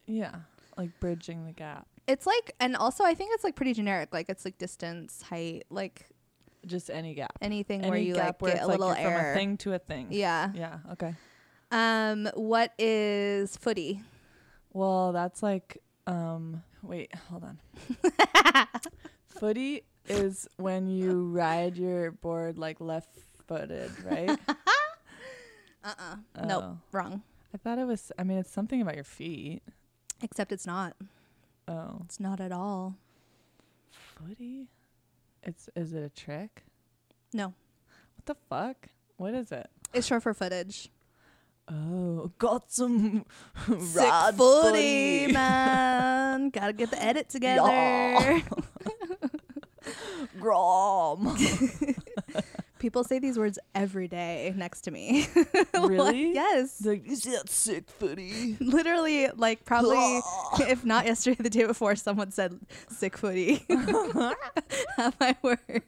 Yeah. 0.07 0.37
Like 0.77 0.91
bridging 1.01 1.45
the 1.45 1.53
gap. 1.53 1.87
It's 2.07 2.27
like, 2.27 2.55
and 2.61 2.77
also 2.77 3.05
I 3.05 3.15
think 3.15 3.33
it's 3.35 3.45
like 3.45 3.57
pretty 3.57 3.75
generic. 3.75 4.15
Like 4.15 4.29
it's 4.29 4.45
like 4.45 4.57
distance, 4.59 5.23
height, 5.23 5.65
like 5.71 6.07
Just 6.67 6.89
any 6.89 7.15
gap. 7.15 7.37
anything 7.43 7.83
any 7.83 7.91
where 7.91 7.99
you 7.99 8.15
like 8.15 8.41
where 8.41 8.55
get 8.55 8.63
a 8.63 8.67
like 8.67 8.79
little 8.79 8.95
you're 8.97 9.11
from 9.11 9.27
a 9.27 9.35
thing 9.35 9.57
to 9.59 9.75
a 9.75 9.79
thing. 9.79 10.07
Yeah. 10.11 10.51
Yeah. 10.55 10.79
Okay. 10.93 11.15
Um. 11.73 12.29
What 12.35 12.73
is 12.79 13.57
footy? 13.57 14.03
Well, 14.73 15.13
that's 15.13 15.43
like 15.43 15.79
um 16.07 16.63
wait, 16.83 17.15
hold 17.31 17.45
on. 17.45 17.59
Footy 19.27 19.85
is 20.09 20.49
when 20.57 20.89
you 20.89 21.27
ride 21.29 21.77
your 21.77 22.11
board 22.11 22.59
like 22.59 22.81
left 22.81 23.19
footed, 23.47 23.91
right? 24.05 24.39
Uh. 25.85 25.95
uh 26.37 26.47
Nope. 26.47 26.63
Oh. 26.65 26.79
Wrong. 26.93 27.23
I 27.53 27.59
thought 27.59 27.79
it 27.79 27.87
was 27.87 28.13
I 28.17 28.23
mean 28.23 28.39
it's 28.39 28.53
something 28.53 28.81
about 28.81 28.95
your 28.95 29.03
feet. 29.03 29.63
Except 30.23 30.53
it's 30.53 30.65
not. 30.65 30.95
Oh. 31.67 32.03
It's 32.05 32.21
not 32.21 32.41
at 32.41 32.53
all. 32.53 32.97
Footy? 33.91 34.69
It's 35.43 35.69
is 35.75 35.93
it 35.93 36.05
a 36.05 36.09
trick? 36.09 36.63
No. 37.33 37.47
What 38.15 38.27
the 38.27 38.37
fuck? 38.49 38.91
What 39.17 39.35
is 39.35 39.51
it? 39.51 39.69
It's 39.93 40.07
short 40.07 40.23
for 40.23 40.35
footage. 40.35 40.89
Oh, 41.73 42.31
got 42.39 42.71
some 42.71 43.25
Sick 43.81 44.03
rad 44.03 44.35
footy, 44.37 45.33
man. 45.33 46.51
Gotta 46.51 46.73
get 46.75 46.91
the 46.91 47.03
edit 47.03 47.29
together. 47.31 47.63
Yeah. 47.67 48.41
Grom. 50.39 51.37
People 52.79 53.05
say 53.05 53.19
these 53.21 53.39
words 53.39 53.59
every 53.75 54.09
day 54.09 54.53
next 54.57 54.83
to 54.83 54.91
me. 54.91 55.27
really? 55.75 56.35
yes. 56.35 56.85
Like, 56.85 57.07
see 57.15 57.31
that 57.31 57.49
sick 57.49 57.89
footy? 57.89 58.57
Literally, 58.61 59.29
like 59.37 59.65
probably, 59.65 60.21
if 60.61 60.85
not 60.85 61.07
yesterday, 61.07 61.43
the 61.43 61.51
day 61.51 61.65
before, 61.65 61.95
someone 61.97 62.33
said 62.33 62.59
sick 62.89 63.17
footy 63.17 63.65
at 63.71 65.15
my 65.21 65.37
work. 65.43 65.85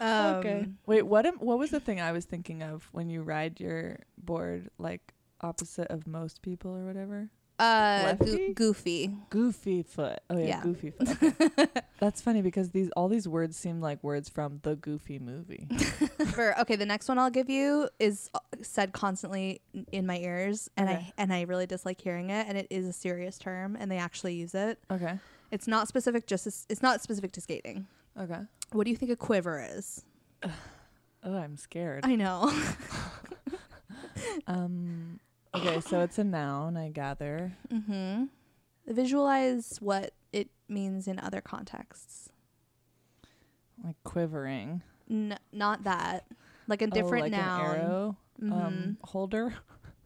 Um, 0.00 0.36
okay. 0.36 0.66
Wait, 0.86 1.02
what 1.02 1.26
am, 1.26 1.34
what 1.36 1.58
was 1.58 1.70
the 1.70 1.80
thing 1.80 2.00
I 2.00 2.12
was 2.12 2.24
thinking 2.24 2.62
of 2.62 2.88
when 2.92 3.10
you 3.10 3.22
ride 3.22 3.60
your 3.60 3.98
board 4.16 4.70
like 4.78 5.12
opposite 5.42 5.88
of 5.88 6.06
most 6.06 6.40
people 6.42 6.74
or 6.76 6.84
whatever? 6.86 7.28
Uh, 7.58 8.14
Lefty? 8.18 8.54
goofy. 8.54 9.10
Goofy 9.28 9.82
foot. 9.82 10.20
Oh 10.30 10.38
yeah, 10.38 10.46
Yeah. 10.46 10.62
goofy 10.62 10.90
foot. 10.98 11.22
Okay. 11.22 11.66
That's 11.98 12.22
funny 12.22 12.40
because 12.40 12.70
these 12.70 12.88
all 12.92 13.08
these 13.08 13.28
words 13.28 13.58
seem 13.58 13.82
like 13.82 14.02
words 14.02 14.30
from 14.30 14.60
the 14.62 14.76
Goofy 14.76 15.18
movie. 15.18 15.68
For 16.32 16.58
okay, 16.60 16.76
the 16.76 16.86
next 16.86 17.06
one 17.06 17.18
I'll 17.18 17.28
give 17.28 17.50
you 17.50 17.90
is 17.98 18.30
uh, 18.32 18.38
said 18.62 18.92
constantly 18.94 19.60
in 19.92 20.06
my 20.06 20.16
ears, 20.16 20.70
and 20.78 20.88
I 20.88 21.12
and 21.18 21.30
I 21.34 21.42
really 21.42 21.66
dislike 21.66 22.00
hearing 22.00 22.30
it. 22.30 22.46
And 22.48 22.56
it 22.56 22.66
is 22.70 22.86
a 22.86 22.94
serious 22.94 23.36
term, 23.36 23.76
and 23.78 23.90
they 23.90 23.98
actually 23.98 24.32
use 24.36 24.54
it. 24.54 24.78
Okay. 24.90 25.18
It's 25.50 25.66
not 25.66 25.86
specific. 25.88 26.26
Just 26.26 26.46
as, 26.46 26.64
it's 26.70 26.80
not 26.80 27.02
specific 27.02 27.32
to 27.32 27.42
skating. 27.42 27.86
Okay. 28.20 28.40
What 28.72 28.84
do 28.84 28.90
you 28.90 28.96
think 28.96 29.10
a 29.10 29.16
quiver 29.16 29.64
is? 29.76 30.04
Oh, 31.22 31.36
I'm 31.36 31.58
scared. 31.58 32.04
I 32.06 32.16
know. 32.16 32.50
Um. 34.46 35.20
Okay, 35.54 35.80
so 35.80 36.00
it's 36.00 36.18
a 36.18 36.24
noun, 36.24 36.76
I 36.76 36.88
gather. 36.90 37.52
mm-hmm. 37.72 38.24
Visualize 38.86 39.78
what 39.80 40.14
it 40.32 40.48
means 40.68 41.06
in 41.08 41.18
other 41.18 41.40
contexts. 41.40 42.30
Like 43.84 43.96
quivering. 44.04 44.82
N- 45.10 45.38
not 45.52 45.84
that. 45.84 46.24
Like 46.68 46.82
a 46.82 46.86
Oh, 46.86 46.90
different 46.90 47.22
like 47.24 47.32
noun. 47.32 47.60
An 47.60 47.76
arrow 47.80 48.16
Mhm. 48.42 48.52
um 48.52 48.96
holder. 49.02 49.54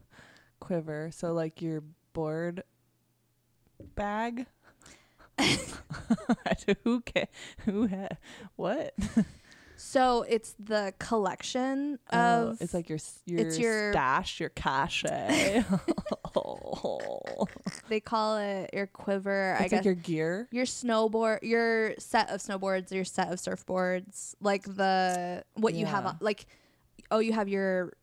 Quiver. 0.59 1.11
So 1.13 1.31
like 1.33 1.61
your 1.61 1.83
board 2.13 2.63
bag. 3.95 4.47
who 6.83 7.01
ca- 7.01 7.27
who 7.65 7.87
ha- 7.87 8.17
what? 8.55 8.93
so 9.77 10.23
it's 10.27 10.55
the 10.59 10.93
collection 10.99 11.99
Oh, 12.11 12.49
of. 12.51 12.61
it's 12.61 12.73
like 12.73 12.89
your 12.89 12.99
your, 13.25 13.39
it's 13.39 13.57
your- 13.59 13.91
stash, 13.91 14.39
your 14.39 14.49
cache. 14.49 15.03
oh. 16.35 17.47
they 17.89 17.99
call 17.99 18.37
it 18.37 18.69
your 18.73 18.87
quiver. 18.87 19.55
I 19.59 19.63
It's 19.63 19.71
guess 19.71 19.77
like 19.79 19.85
your 19.85 19.93
gear. 19.95 20.47
your 20.51 20.65
snowboard, 20.65 21.39
your 21.43 21.93
set 21.97 22.29
of 22.29 22.39
snowboards, 22.41 22.91
your 22.91 23.05
set 23.05 23.31
of 23.31 23.39
surfboards, 23.39 24.35
like 24.41 24.63
the 24.63 25.43
what 25.55 25.73
you 25.73 25.85
have, 25.85 26.17
like 26.21 26.45
oh, 27.11 27.19
you 27.19 27.33
have 27.33 27.47
your 27.47 27.93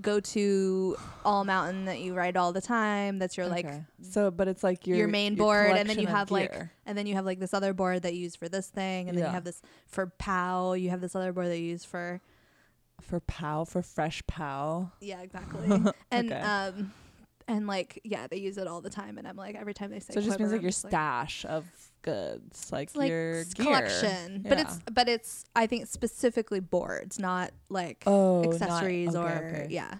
go 0.00 0.20
to 0.20 0.96
all 1.24 1.44
mountain 1.44 1.86
that 1.86 2.00
you 2.00 2.14
ride 2.14 2.36
all 2.36 2.52
the 2.52 2.60
time. 2.60 3.18
That's 3.18 3.36
your 3.36 3.46
like, 3.48 3.64
Okay. 3.66 3.82
so, 4.02 4.30
but 4.30 4.46
it's 4.48 4.62
like 4.62 4.86
your 4.86 4.98
your 4.98 5.08
main 5.08 5.34
board, 5.36 5.66
and 5.68 5.76
then 5.76 5.84
collection 5.86 6.02
you 6.02 6.08
of 6.08 6.14
have 6.14 6.30
like, 6.30 6.52
gear. 6.52 6.72
and 6.84 6.96
then 6.98 7.06
you 7.06 7.14
have 7.14 7.24
like 7.24 7.38
this 7.40 7.54
other 7.54 7.72
board 7.72 8.02
that 8.02 8.14
you 8.14 8.20
use 8.20 8.36
for 8.36 8.48
this 8.48 8.68
thing, 8.68 9.08
and 9.08 9.16
then 9.16 9.24
Yeah. 9.24 9.30
you 9.30 9.34
have 9.34 9.44
this 9.44 9.62
for 9.86 10.06
POW. 10.06 10.74
You 10.74 10.90
have 10.90 11.00
this 11.00 11.14
other 11.16 11.32
board 11.32 11.46
that 11.48 11.58
you 11.58 11.66
use 11.66 11.84
for 11.84 12.20
for 13.00 13.20
pow 13.20 13.64
for 13.64 13.82
fresh 13.82 14.22
pow. 14.26 14.90
yeah, 15.00 15.20
exactly, 15.22 15.68
and 16.10 16.32
Okay. 16.32 16.40
um. 16.40 16.92
And 17.48 17.66
like, 17.66 18.00
yeah, 18.02 18.26
they 18.26 18.38
use 18.38 18.58
it 18.58 18.66
all 18.66 18.80
the 18.80 18.90
time, 18.90 19.18
and 19.18 19.28
I'm 19.28 19.36
like, 19.36 19.54
every 19.54 19.74
time 19.74 19.90
they 19.90 20.00
say, 20.00 20.14
So 20.14 20.20
it 20.20 20.24
just 20.24 20.38
means 20.38 20.50
like 20.50 20.58
I'm 20.58 20.62
your 20.62 20.70
just 20.70 20.84
like, 20.84 20.90
stash 20.90 21.44
of 21.44 21.64
goods, 22.02 22.72
like, 22.72 22.90
like 22.96 23.08
your 23.08 23.44
collection, 23.54 24.44
but 24.48 24.58
it's 24.58 24.80
but 24.92 25.08
it's 25.08 25.44
I 25.54 25.66
think 25.66 25.86
specifically 25.86 26.60
boards, 26.60 27.18
not 27.20 27.52
like 27.68 28.02
oh 28.06 28.42
not- 28.42 28.54
accessories 28.54 29.14
okay, 29.14 29.18
or 29.18 29.46
okay. 29.46 29.66
yeah. 29.70 29.94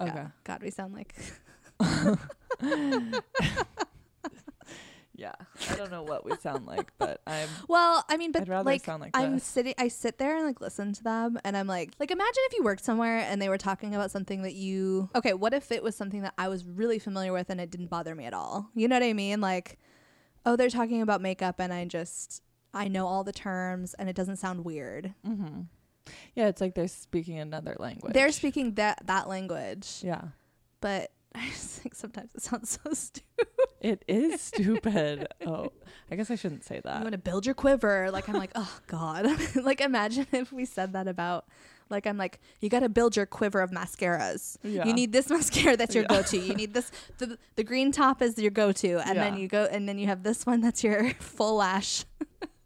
Okay. 0.00 0.12
Yeah. 0.14 0.28
God, 0.44 0.62
we 0.62 0.70
sound 0.70 0.94
like 0.94 1.14
Yeah, 5.20 5.34
I 5.70 5.76
don't 5.76 5.90
know 5.90 6.02
what 6.02 6.24
we 6.24 6.34
sound 6.36 6.64
like, 6.66 6.92
but 6.98 7.20
I'm. 7.26 7.48
well, 7.68 8.02
I 8.08 8.16
mean, 8.16 8.32
but 8.32 8.40
I'd 8.42 8.48
rather 8.48 8.64
like 8.70 8.82
sound 8.84 9.02
like 9.02 9.10
I'm 9.14 9.34
this. 9.34 9.44
sitting, 9.44 9.74
I 9.76 9.88
sit 9.88 10.16
there 10.16 10.34
and 10.34 10.46
like 10.46 10.62
listen 10.62 10.94
to 10.94 11.02
them, 11.04 11.38
and 11.44 11.58
I'm 11.58 11.66
like, 11.66 11.90
like 12.00 12.10
imagine 12.10 12.42
if 12.46 12.54
you 12.56 12.64
worked 12.64 12.82
somewhere 12.82 13.18
and 13.18 13.40
they 13.40 13.50
were 13.50 13.58
talking 13.58 13.94
about 13.94 14.10
something 14.10 14.40
that 14.42 14.54
you 14.54 15.10
okay, 15.14 15.34
what 15.34 15.52
if 15.52 15.70
it 15.70 15.82
was 15.82 15.94
something 15.94 16.22
that 16.22 16.32
I 16.38 16.48
was 16.48 16.64
really 16.64 16.98
familiar 16.98 17.34
with 17.34 17.50
and 17.50 17.60
it 17.60 17.70
didn't 17.70 17.88
bother 17.88 18.14
me 18.14 18.24
at 18.24 18.32
all? 18.32 18.70
You 18.74 18.88
know 18.88 18.96
what 18.96 19.02
I 19.02 19.12
mean? 19.12 19.42
Like, 19.42 19.78
oh, 20.46 20.56
they're 20.56 20.70
talking 20.70 21.02
about 21.02 21.20
makeup, 21.20 21.60
and 21.60 21.70
I 21.70 21.84
just 21.84 22.42
I 22.72 22.88
know 22.88 23.06
all 23.06 23.22
the 23.22 23.32
terms, 23.32 23.92
and 23.94 24.08
it 24.08 24.16
doesn't 24.16 24.36
sound 24.36 24.64
weird. 24.64 25.12
hmm 25.22 25.62
Yeah, 26.34 26.48
it's 26.48 26.62
like 26.62 26.74
they're 26.74 26.88
speaking 26.88 27.38
another 27.38 27.76
language. 27.78 28.14
They're 28.14 28.32
speaking 28.32 28.74
that 28.76 29.06
that 29.06 29.28
language, 29.28 30.00
Yeah, 30.02 30.28
but 30.80 31.10
I 31.34 31.46
just 31.48 31.80
think 31.80 31.94
sometimes 31.94 32.34
it 32.34 32.42
sounds 32.42 32.78
so 32.82 32.92
stupid. 32.92 33.46
it 33.80 34.04
is 34.08 34.40
stupid. 34.40 35.28
oh, 35.46 35.70
I 36.10 36.16
guess 36.16 36.30
I 36.30 36.34
shouldn't 36.34 36.64
say 36.64 36.80
that. 36.84 36.96
you 36.98 37.02
want 37.02 37.12
to 37.12 37.18
build 37.18 37.46
your 37.46 37.54
quiver. 37.54 38.10
Like 38.10 38.28
I'm 38.28 38.34
like, 38.36 38.50
oh 38.54 38.78
god. 38.88 39.26
like 39.62 39.80
imagine 39.80 40.26
if 40.32 40.52
we 40.52 40.64
said 40.64 40.92
that 40.94 41.06
about 41.08 41.46
like 41.88 42.06
I'm 42.06 42.16
like, 42.16 42.40
you 42.60 42.68
got 42.68 42.80
to 42.80 42.88
build 42.88 43.16
your 43.16 43.26
quiver 43.26 43.60
of 43.60 43.70
mascaras. 43.70 44.56
Yeah. 44.62 44.86
You 44.86 44.92
need 44.92 45.12
this 45.12 45.28
mascara 45.30 45.76
that's 45.76 45.94
your 45.94 46.04
Yeah. 46.04 46.16
go-to. 46.16 46.38
You 46.38 46.54
need 46.54 46.74
this 46.74 46.90
the 47.18 47.38
the 47.56 47.64
green 47.64 47.92
top 47.92 48.22
is 48.22 48.36
your 48.38 48.50
go-to, 48.50 48.98
and 49.06 49.16
then 49.18 49.36
you 49.36 49.46
go 49.48 49.64
and 49.70 49.88
then 49.88 49.98
you 49.98 50.06
have 50.08 50.22
this 50.22 50.44
one 50.46 50.60
that's 50.60 50.82
your 50.84 51.10
full 51.20 51.56
lash. 51.56 52.04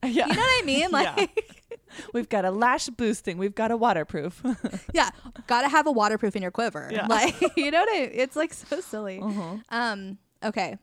yeah, 0.03 0.09
You 0.09 0.35
know 0.35 0.41
what 0.41 0.63
I 0.63 0.63
mean? 0.65 0.81
Yeah. 0.81 0.89
Like 1.17 1.64
we've 2.13 2.29
got 2.29 2.45
a 2.45 2.51
lash 2.51 2.89
boosting. 2.89 3.39
We've 3.39 3.55
got 3.55 3.71
a 3.71 3.77
waterproof. 3.77 4.43
yeah, 4.95 5.11
got 5.47 5.63
to 5.63 5.69
have 5.69 5.87
a 5.87 5.93
waterproof 5.93 6.37
in 6.37 6.43
your 6.43 6.51
quiver. 6.51 6.89
Yeah. 6.93 7.07
Like 7.07 7.35
you 7.57 7.71
know 7.71 7.81
what 7.81 7.89
I? 7.89 8.03
It's 8.13 8.37
like 8.37 8.53
so 8.53 8.81
silly. 8.81 9.21
uh-huh. 9.21 9.57
Um. 9.71 10.19
Okay. 10.43 10.79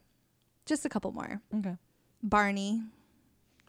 Just 0.66 0.86
a 0.86 0.90
couple 0.90 1.12
more. 1.12 1.42
Okay. 1.56 1.76
Barney. 2.24 2.82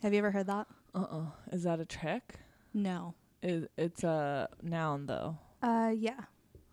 Have 0.03 0.13
you 0.13 0.19
ever 0.19 0.31
heard 0.31 0.47
that? 0.47 0.67
Uh 0.95 1.07
uh 1.11 1.27
Is 1.53 1.63
that 1.65 1.81
a 1.81 1.85
trick? 1.85 2.41
No. 2.75 3.15
It, 3.43 3.71
it's 3.77 4.05
a 4.05 4.49
noun 4.63 5.07
though? 5.07 5.39
Uh, 5.63 5.93
yeah. 5.97 6.21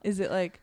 Is 0.03 0.19
it 0.19 0.29
like 0.31 0.61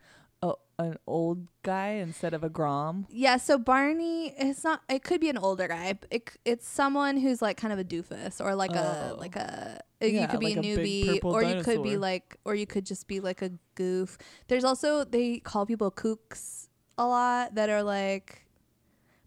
an 0.79 0.97
old 1.07 1.49
guy 1.63 1.91
instead 2.03 2.35
of 2.35 2.45
a 2.45 2.49
grom? 2.49 3.07
Yeah, 3.11 3.37
so 3.39 3.57
Barney, 3.59 4.35
it's 4.39 4.63
not. 4.65 4.83
It 4.89 5.03
could 5.03 5.21
be 5.21 5.31
an 5.31 5.39
older 5.39 5.69
guy. 5.69 5.99
It, 6.11 6.31
it's 6.45 6.69
someone 6.69 7.17
who's 7.17 7.41
like 7.41 7.57
kind 7.57 7.73
of 7.73 7.79
a 7.79 7.85
doofus 7.85 8.41
or 8.45 8.55
like 8.55 8.73
a 8.73 9.13
Oh. 9.13 9.17
like 9.19 9.37
a. 9.37 9.81
you 10.01 10.27
could 10.29 10.41
be 10.41 10.55
like 10.55 10.57
a 10.57 10.61
a 10.61 10.63
newbie, 10.63 11.25
or 11.25 11.43
you 11.43 11.63
could 11.63 11.83
be 11.83 11.97
like, 11.97 12.37
or 12.45 12.55
you 12.55 12.67
could 12.67 12.85
just 12.85 13.07
be 13.09 13.21
like 13.21 13.41
a 13.43 13.51
goof. 13.75 14.19
There's 14.49 14.65
also 14.65 15.05
they 15.05 15.39
call 15.41 15.65
people 15.67 15.91
kooks 15.91 16.69
a 16.99 17.07
lot 17.07 17.55
that 17.55 17.69
are 17.71 17.83
like, 17.83 18.47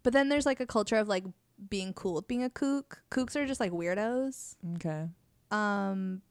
but 0.02 0.12
then 0.12 0.28
there's 0.28 0.46
like 0.46 0.60
a 0.60 0.66
culture 0.66 0.96
of 0.96 1.08
like 1.08 1.24
being 1.68 1.92
cool 1.92 2.14
with 2.14 2.28
being 2.28 2.44
a 2.44 2.50
kook. 2.50 3.02
Kooks 3.10 3.34
are 3.36 3.46
just 3.46 3.60
like 3.60 3.72
weirdos. 3.72 4.54
Okay. 4.76 5.08
Um, 5.50 6.22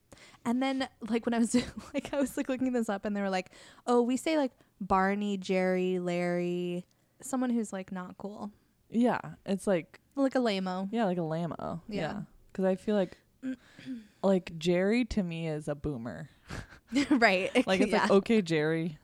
and 0.45 0.61
then 0.61 0.87
like 1.09 1.25
when 1.25 1.33
I 1.33 1.39
was 1.39 1.55
like 1.93 2.13
I 2.13 2.19
was 2.19 2.37
like 2.37 2.49
looking 2.49 2.71
this 2.73 2.89
up, 2.89 3.05
and 3.05 3.15
they 3.15 3.21
were 3.21 3.29
like, 3.29 3.51
oh, 3.87 4.01
we 4.01 4.17
say 4.17 4.37
like 4.37 4.51
Barney, 4.81 5.37
Jerry, 5.37 5.99
Larry, 5.99 6.85
someone 7.21 7.49
who's 7.49 7.73
like 7.73 7.91
not 7.91 8.17
cool, 8.17 8.51
Yeah, 8.89 9.19
it's 9.45 9.67
like 9.67 9.99
like 10.15 10.35
a 10.35 10.39
lameo. 10.39 10.89
yeah, 10.91 11.05
like 11.05 11.17
a 11.17 11.23
lamo. 11.23 11.81
Yeah. 11.87 12.01
Yeah. 12.01 12.21
Because 12.51 12.65
I 12.65 12.75
feel 12.75 12.95
like 12.95 13.17
like 14.23 14.57
Jerry 14.57 15.05
to 15.05 15.23
me 15.23 15.47
is 15.47 15.67
a 15.67 15.75
boomer. 15.75 16.29
right. 17.09 17.51
Like 17.67 17.81
it's 17.81 17.91
yeah. 17.91 18.03
like 18.03 18.11
okay, 18.11 18.41
Jerry. 18.41 18.97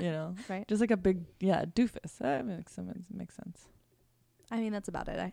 You 0.00 0.10
know, 0.10 0.34
right. 0.48 0.66
just 0.66 0.80
like 0.80 0.90
a 0.90 0.96
big 0.96 1.24
yeah 1.38 1.64
doofus. 1.64 2.18
That 2.18 2.44
makes 2.46 2.72
sense. 2.72 3.04
Makes 3.12 3.36
sense. 3.36 3.66
I 4.50 4.56
mean, 4.56 4.72
that's 4.72 4.88
about 4.88 5.08
it. 5.08 5.18
I, 5.20 5.32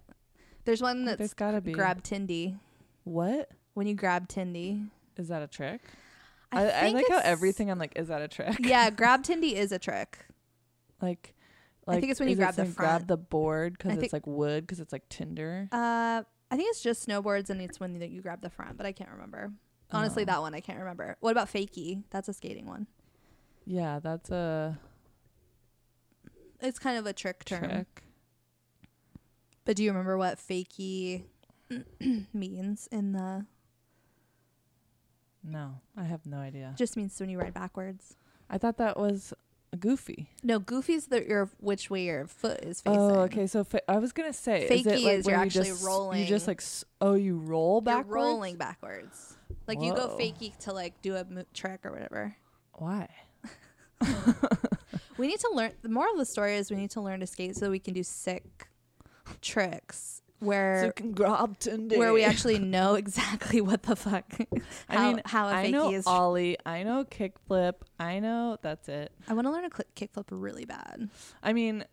there's 0.66 0.82
one 0.82 1.06
There's 1.06 1.18
that's 1.18 1.34
gotta 1.34 1.62
be 1.62 1.72
grab 1.72 2.04
Tindy. 2.04 2.60
What 3.04 3.50
When 3.74 3.88
you 3.88 3.96
grab 3.96 4.28
Tindy, 4.28 4.90
is 5.18 5.28
that 5.30 5.42
a 5.42 5.48
trick? 5.48 5.82
I, 6.52 6.70
I, 6.70 6.86
I, 6.88 6.90
like 6.90 7.10
how 7.10 7.20
everything. 7.20 7.70
I'm 7.70 7.78
like, 7.80 7.94
is 7.98 8.08
that 8.08 8.22
a 8.22 8.28
trick? 8.28 8.56
Yeah, 8.60 8.90
grab 9.02 9.24
Tindy 9.24 9.54
is 9.54 9.72
a 9.72 9.80
trick. 9.80 10.18
Like, 11.02 11.34
I 11.88 12.00
think 12.00 12.12
it's 12.12 12.20
when 12.20 12.30
you 12.30 12.36
grab 12.36 12.56
the 12.56 12.66
front. 12.66 12.76
grab 12.76 13.08
the 13.08 13.18
board 13.18 13.78
because 13.78 13.98
it's 13.98 14.14
like 14.14 14.26
wood 14.28 14.64
because 14.66 14.80
it's 14.80 14.94
like 14.94 15.08
tinder. 15.10 15.68
Uh, 15.72 16.24
I 16.50 16.56
think 16.56 16.70
it's 16.70 16.82
just 16.82 17.08
snowboards, 17.08 17.50
and 17.50 17.62
it's 17.62 17.80
when 17.80 17.94
you, 17.96 18.08
you 18.08 18.22
grab 18.22 18.42
the 18.42 18.50
front, 18.50 18.78
but 18.78 18.86
I 18.86 18.92
can't 18.94 19.10
remember. 19.12 19.52
Honestly, 19.92 20.24
Oh. 20.24 20.26
that 20.26 20.42
one 20.42 20.54
I 20.54 20.60
can't 20.60 20.80
remember. 20.80 21.18
What 21.20 21.32
about 21.32 21.48
fakie? 21.52 22.04
That's 22.10 22.28
a 22.30 22.34
skating 22.34 22.66
one. 22.66 22.88
Yeah, 23.66 24.00
that's 24.00 24.30
a 24.32 24.80
It's 26.62 26.80
kind 26.80 26.98
of 26.98 27.06
a 27.06 27.14
trick 27.14 27.44
term. 27.46 27.64
trick. 27.64 28.04
But 29.66 29.76
do 29.76 29.84
you 29.84 29.90
remember 29.92 30.18
what 30.18 30.38
fakie 30.40 31.24
means 32.34 32.88
in 32.92 33.12
the 33.12 33.46
No, 35.48 35.76
I 35.96 36.04
have 36.04 36.26
no 36.26 36.38
idea. 36.38 36.74
just 36.78 36.98
means 36.98 37.20
when 37.20 37.30
you 37.30 37.40
ride 37.40 37.54
backwards. 37.54 38.16
I 38.50 38.58
thought 38.58 38.78
that 38.78 38.98
was 38.98 39.34
goofy. 39.80 40.30
No, 40.44 40.60
goofy's 40.60 41.08
the 41.08 41.28
your 41.28 41.50
which 41.60 41.90
way 41.90 42.04
your 42.04 42.28
foot 42.28 42.64
is 42.64 42.82
oh, 42.86 42.92
facing. 42.92 43.18
Oh, 43.18 43.22
okay. 43.22 43.48
So 43.48 43.64
fa- 43.64 43.90
I 43.90 43.98
was 43.98 44.12
gonna 44.12 44.34
say, 44.34 44.66
is 44.66 44.86
it 44.86 44.86
Fakie 44.86 45.04
like 45.04 45.14
is 45.14 45.26
where 45.26 45.36
you're 45.36 45.44
you 45.44 45.46
actually 45.46 45.70
just, 45.70 45.86
rolling. 45.86 46.20
You 46.22 46.28
just 46.28 46.48
like 46.48 46.62
s- 46.62 46.86
oh, 47.02 47.16
you 47.16 47.38
roll 47.38 47.82
backwards. 47.82 48.08
You're 48.08 48.16
rolling 48.16 48.56
backwards. 48.58 49.38
Like 49.68 49.82
you 49.82 49.94
go 49.94 50.08
Whoa. 50.08 50.18
fakie 50.18 50.58
to 50.60 50.74
like 50.74 51.02
do 51.02 51.16
a 51.16 51.26
mo- 51.26 51.44
trick 51.54 51.86
or 51.86 51.92
whatever. 51.92 52.36
Why? 52.74 53.10
We 55.18 55.28
need 55.28 55.40
to 55.40 55.52
learn. 55.52 55.72
The 55.82 55.90
moral 55.90 56.14
of 56.14 56.20
the 56.20 56.26
story 56.26 56.56
is 56.56 56.70
we 56.70 56.78
need 56.78 56.92
to 56.92 57.02
learn 57.02 57.22
to 57.22 57.28
skate 57.28 57.56
so 57.56 57.72
we 57.72 57.80
can 57.80 57.94
do 57.94 58.04
sick 58.04 58.68
tricks 59.42 60.22
where 60.40 60.94
where 61.16 62.14
we 62.14 62.24
actually 62.24 62.60
know 62.76 62.96
exactly 62.96 63.62
what 63.62 63.84
the 63.84 63.96
fuck. 63.96 64.26
I 64.90 64.96
how, 64.96 65.08
mean, 65.08 65.22
how 65.26 65.48
a 65.48 65.52
I 65.52 65.70
know 65.70 65.92
is. 65.92 66.06
ollie. 66.06 66.58
I 66.66 66.84
know 66.84 67.06
kickflip. 67.06 67.76
I 68.00 68.20
know 68.20 68.58
that's 68.62 68.88
it. 68.88 69.12
I 69.28 69.34
want 69.34 69.48
to 69.48 69.52
learn 69.52 69.66
a 69.66 69.70
kickflip 69.70 70.26
really 70.30 70.66
bad. 70.66 71.10
I 71.42 71.54
mean, 71.54 71.86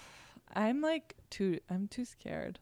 I'm 0.54 0.80
like 0.80 1.16
too. 1.30 1.58
I'm 1.68 1.88
too 1.88 2.04
scared. 2.04 2.60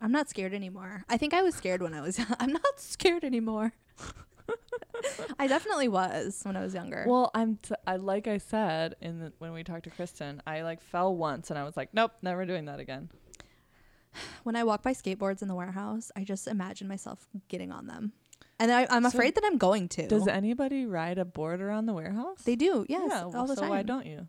I'm 0.00 0.12
not 0.12 0.28
scared 0.28 0.54
anymore. 0.54 1.04
I 1.08 1.16
think 1.16 1.34
I 1.34 1.42
was 1.42 1.54
scared 1.54 1.82
when 1.82 1.94
I 1.94 2.00
was. 2.00 2.20
I'm 2.40 2.52
not 2.52 2.80
scared 2.80 3.24
anymore. 3.24 3.72
I 5.38 5.46
definitely 5.46 5.88
was 5.88 6.40
when 6.42 6.56
I 6.56 6.60
was 6.60 6.74
younger. 6.74 7.04
Well, 7.06 7.30
I'm. 7.34 7.56
T- 7.56 7.74
I 7.86 7.96
like 7.96 8.26
I 8.26 8.38
said 8.38 8.96
in 9.00 9.20
the, 9.20 9.32
when 9.38 9.52
we 9.52 9.62
talked 9.62 9.84
to 9.84 9.90
Kristen, 9.90 10.42
I 10.46 10.62
like 10.62 10.82
fell 10.82 11.14
once 11.14 11.50
and 11.50 11.58
I 11.58 11.64
was 11.64 11.76
like, 11.76 11.90
nope, 11.92 12.12
never 12.22 12.44
doing 12.44 12.64
that 12.64 12.80
again. 12.80 13.10
When 14.42 14.56
I 14.56 14.64
walk 14.64 14.82
by 14.82 14.92
skateboards 14.92 15.42
in 15.42 15.48
the 15.48 15.54
warehouse, 15.54 16.10
I 16.16 16.24
just 16.24 16.46
imagine 16.48 16.88
myself 16.88 17.26
getting 17.48 17.70
on 17.72 17.86
them, 17.86 18.12
and 18.58 18.70
I, 18.72 18.86
I'm 18.90 19.02
So 19.04 19.08
afraid 19.08 19.34
that 19.36 19.44
I'm 19.44 19.58
going 19.58 19.88
to. 19.90 20.06
Does 20.08 20.26
anybody 20.28 20.86
ride 20.86 21.18
a 21.18 21.24
board 21.24 21.60
around 21.60 21.86
the 21.86 21.92
warehouse? 21.94 22.42
They 22.44 22.56
do, 22.56 22.84
yes, 22.88 23.02
yeah. 23.08 23.22
all 23.24 23.30
well, 23.32 23.46
the 23.46 23.54
so 23.56 23.62
time. 23.62 23.70
why 23.70 23.82
don't 23.82 24.06
you? 24.06 24.28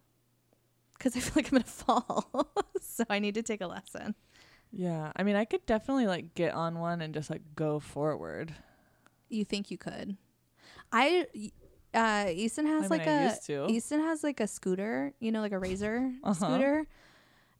Because 0.97 1.15
I 1.15 1.19
feel 1.21 1.33
like 1.35 1.45
I'm 1.47 1.59
gonna 1.59 1.63
fall, 1.65 2.51
so 2.81 3.03
I 3.09 3.19
need 3.19 3.35
to 3.35 3.43
take 3.43 3.61
a 3.61 3.67
lesson. 3.67 4.15
Yeah. 4.71 5.11
I 5.15 5.23
mean, 5.23 5.35
I 5.35 5.45
could 5.45 5.65
definitely 5.65 6.05
like 6.05 6.35
get 6.35 6.53
on 6.53 6.77
one 6.77 7.01
and 7.01 7.11
just 7.13 7.29
like 7.31 7.41
go 7.55 7.79
forward. 7.79 8.53
You 9.29 9.43
think 9.45 9.71
you 9.71 9.77
could? 9.77 10.15
I, 10.91 11.25
uh, 11.93 12.27
Easton 12.31 12.65
has 12.67 12.83
I 12.85 12.87
like 12.87 13.05
mean, 13.05 13.09
I 13.09 13.37
a. 13.53 13.67
Easton 13.67 13.99
has 14.01 14.23
like 14.23 14.39
a 14.39 14.47
scooter, 14.47 15.13
you 15.19 15.31
know, 15.31 15.41
like 15.41 15.53
a 15.53 15.57
razor 15.67 16.11
Uh-huh. 16.23 16.33
scooter, 16.33 16.85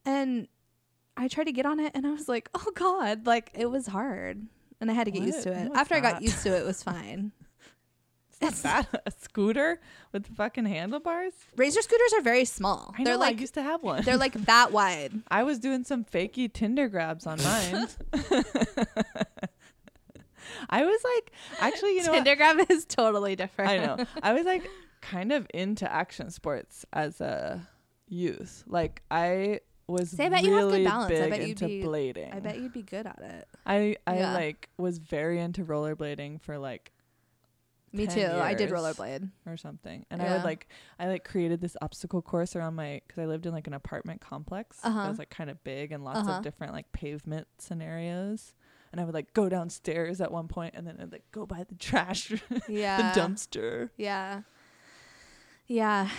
and 0.06 0.48
I 1.20 1.28
tried 1.28 1.44
to 1.44 1.52
get 1.52 1.66
on 1.66 1.82
it, 1.82 1.92
and 1.94 2.08
I 2.08 2.12
was 2.12 2.30
like, 2.30 2.50
oh 2.56 2.72
god, 2.74 3.28
like 3.28 3.52
it 3.54 3.66
was 3.66 3.88
hard, 3.88 4.48
and 4.80 4.90
I 4.90 4.94
had 4.94 5.04
to 5.04 5.12
get 5.12 5.22
used 5.24 5.44
to 5.44 5.52
it. 5.52 5.66
No, 5.66 5.76
After 5.76 5.96
I 5.96 6.00
got 6.00 6.22
used 6.22 6.42
to 6.44 6.56
it, 6.56 6.62
it 6.62 6.66
was 6.66 6.82
fine. 6.92 7.34
It's. 8.42 8.64
A 8.64 8.86
scooter 9.20 9.82
with 10.14 10.26
fucking 10.38 10.64
handlebars. 10.66 11.34
Razor 11.58 11.82
scooters 11.82 12.14
are 12.14 12.22
very 12.22 12.46
small. 12.46 12.96
I 12.98 13.04
they're 13.04 13.18
like 13.18 13.36
I 13.36 13.42
used 13.42 13.56
to 13.56 13.62
have 13.62 13.84
one. 13.84 14.04
they're 14.04 14.16
like 14.16 14.32
that 14.46 14.72
wide. 14.80 15.12
I 15.30 15.44
was 15.44 15.60
doing 15.60 15.84
some 15.84 16.06
fakie 16.06 16.52
Tinder 16.52 16.88
grabs 16.88 17.28
on 17.28 17.38
mine. 17.44 17.88
I 20.70 20.86
was 20.86 21.02
like, 21.04 21.32
actually, 21.60 21.96
you 21.96 22.04
know, 22.04 22.12
what? 22.12 22.16
Tinder 22.24 22.38
grab 22.38 22.66
is 22.72 22.86
totally 22.86 23.36
different. 23.36 23.72
I 23.72 23.78
know. 23.86 24.06
I 24.24 24.32
was 24.32 24.46
like 24.46 24.66
kind 25.02 25.34
of 25.34 25.46
into 25.54 25.92
action 25.92 26.30
sports 26.32 26.86
as 26.94 27.20
a 27.20 27.68
youth. 28.08 28.64
Like 28.68 29.02
I 29.12 29.60
was 29.90 30.12
See, 30.12 30.24
I 30.24 30.30
bet 30.30 30.44
you 30.44 30.54
have 30.54 30.62
good 30.64 30.68
really 30.72 30.84
balance. 30.86 31.12
I 31.12 31.20
big 31.22 31.30
bet 31.32 31.42
you'd 31.42 31.62
into 31.62 31.68
be- 31.68 31.84
blading. 31.84 32.34
I 32.36 32.40
bet 32.40 32.60
you'd 32.60 32.74
be 32.74 32.84
good 32.84 33.06
at 33.08 33.20
it. 33.22 33.48
I 33.66 33.96
I 34.08 34.18
Yeah. 34.20 34.34
like 34.34 34.70
was 34.78 34.98
very 35.00 35.40
into 35.40 35.64
rollerblading 35.66 36.42
for 36.42 36.58
like 36.58 36.92
Me 37.92 38.06
10 38.06 38.16
too. 38.16 38.38
I 38.40 38.54
did 38.54 38.70
years. 38.70 38.72
rollerblade. 38.80 39.32
or 39.48 39.58
something. 39.58 40.06
And 40.12 40.22
I 40.22 40.26
Yeah. 40.26 40.34
would 40.36 40.44
like 40.44 40.68
I 41.00 41.08
like 41.08 41.24
created 41.24 41.60
this 41.62 41.76
obstacle 41.82 42.22
course 42.22 42.56
around 42.56 42.76
my 42.76 43.02
cuz 43.08 43.18
I 43.20 43.26
lived 43.26 43.46
in 43.48 43.52
like 43.54 43.68
an 43.68 43.74
apartment 43.74 44.22
complex 44.22 44.80
Uh-huh. 44.84 45.02
that 45.04 45.10
was 45.10 45.18
like 45.20 45.32
kind 45.32 45.50
of 45.50 45.64
big 45.64 45.92
and 45.92 46.04
lots 46.04 46.20
Uh-huh. 46.20 46.38
of 46.38 46.44
different 46.44 46.74
like 46.74 46.92
pavement 46.92 47.48
scenarios. 47.58 48.54
And 48.92 49.00
I 49.02 49.06
would 49.06 49.14
like 49.14 49.34
go 49.34 49.50
downstairs 49.50 50.20
at 50.22 50.32
one 50.32 50.48
point 50.48 50.74
and 50.76 50.86
then 50.86 50.98
I'd 51.00 51.12
like 51.12 51.30
go 51.32 51.46
by 51.46 51.64
the 51.64 51.76
trash 51.76 52.32
Yeah. 52.68 53.12
the 53.14 53.20
dumpster. 53.22 53.90
Yeah. 53.98 54.42
Yeah. 55.68 56.10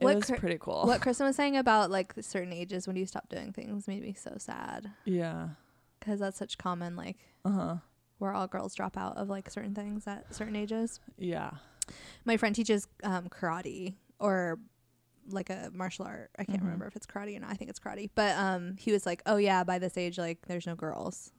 It 0.00 0.04
What 0.04 0.16
was 0.16 0.24
cr- 0.26 0.36
pretty 0.36 0.58
cool. 0.58 0.84
What 0.86 1.00
Kristen 1.02 1.26
was 1.26 1.36
saying 1.36 1.56
about 1.56 1.90
like 1.90 2.14
certain 2.20 2.52
ages 2.52 2.86
when 2.86 2.96
you 2.96 3.06
stop 3.06 3.28
doing 3.28 3.52
things 3.52 3.86
made 3.86 4.02
me 4.02 4.14
so 4.14 4.34
sad 4.38 4.90
Yeah. 5.04 5.50
because 5.98 6.18
that's 6.20 6.38
such 6.38 6.56
common 6.58 6.96
like 6.96 7.18
Uh-huh. 7.44 7.76
where 8.18 8.32
all 8.32 8.46
girls 8.46 8.74
drop 8.74 8.96
out 8.96 9.16
of 9.16 9.28
like 9.28 9.50
certain 9.50 9.74
things 9.74 10.06
at 10.06 10.34
certain 10.34 10.56
ages. 10.56 11.00
Yeah. 11.18 11.50
My 12.24 12.36
friend 12.36 12.54
teaches 12.54 12.88
um, 13.02 13.28
karate 13.28 13.94
or 14.18 14.58
like 15.28 15.50
a 15.50 15.70
martial 15.72 16.06
art. 16.06 16.30
I 16.38 16.44
can't 16.44 16.60
Mhm. 16.60 16.64
remember 16.64 16.86
if 16.86 16.96
it's 16.96 17.06
karate 17.06 17.36
or 17.36 17.40
not. 17.40 17.50
I 17.50 17.54
think 17.54 17.68
it's 17.70 17.78
karate. 17.78 18.10
But 18.14 18.36
um, 18.36 18.76
he 18.78 18.90
was 18.92 19.04
like, 19.06 19.22
"Oh 19.26 19.36
yeah, 19.36 19.64
by 19.64 19.78
this 19.78 19.96
age, 19.98 20.16
like 20.18 20.46
there's 20.46 20.66
no 20.66 20.74
girls." 20.74 21.30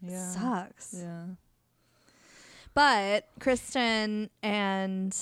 Yeah. 0.00 0.30
Sucks. 0.30 0.94
Yeah. 0.96 1.24
But 2.74 3.26
Kristen 3.40 4.30
and 4.42 5.16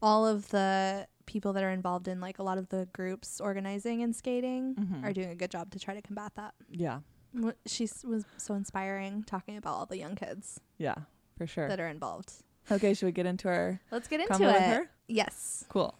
all 0.00 0.26
of 0.26 0.48
the 0.50 1.06
people 1.26 1.52
that 1.54 1.62
are 1.62 1.70
involved 1.70 2.08
in 2.08 2.20
like 2.20 2.38
a 2.38 2.42
lot 2.42 2.58
of 2.58 2.68
the 2.68 2.88
groups 2.92 3.40
organizing 3.40 4.02
and 4.02 4.14
skating 4.14 4.74
Mhm. 4.74 5.04
are 5.04 5.12
doing 5.12 5.30
a 5.30 5.34
good 5.34 5.50
job 5.50 5.70
to 5.72 5.78
try 5.78 5.94
to 5.94 6.02
combat 6.02 6.32
that. 6.36 6.54
Yeah. 6.70 7.00
Wh- 7.40 7.50
She 7.66 7.88
was 8.04 8.24
so 8.36 8.54
inspiring 8.54 9.22
talking 9.24 9.56
about 9.56 9.74
all 9.74 9.86
the 9.86 9.98
young 9.98 10.14
kids 10.14 10.60
Yeah. 10.78 10.94
For 11.38 11.46
sure. 11.46 11.68
that 11.68 11.80
are 11.80 11.88
involved. 11.88 12.32
Okay, 12.70 12.94
should 12.94 13.06
we 13.06 13.12
get 13.12 13.26
into 13.26 13.48
our 13.48 13.80
Let's 13.90 14.06
get 14.08 14.20
into 14.20 14.32
combo 14.32 14.48
it. 14.48 14.52
with 14.54 14.62
her? 14.62 14.90
Yes. 15.08 15.64
Cool. 15.68 15.94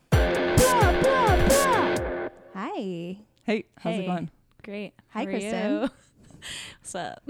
Hi. 2.55 3.19
Hey, 3.45 3.65
how's 3.79 3.95
Hey. 3.95 4.05
it 4.05 4.07
going? 4.07 4.31
Great. 4.63 4.95
Hi, 5.11 5.21
How 5.21 5.25
Kristen. 5.25 5.91
What's 6.81 6.95
up? 6.95 7.23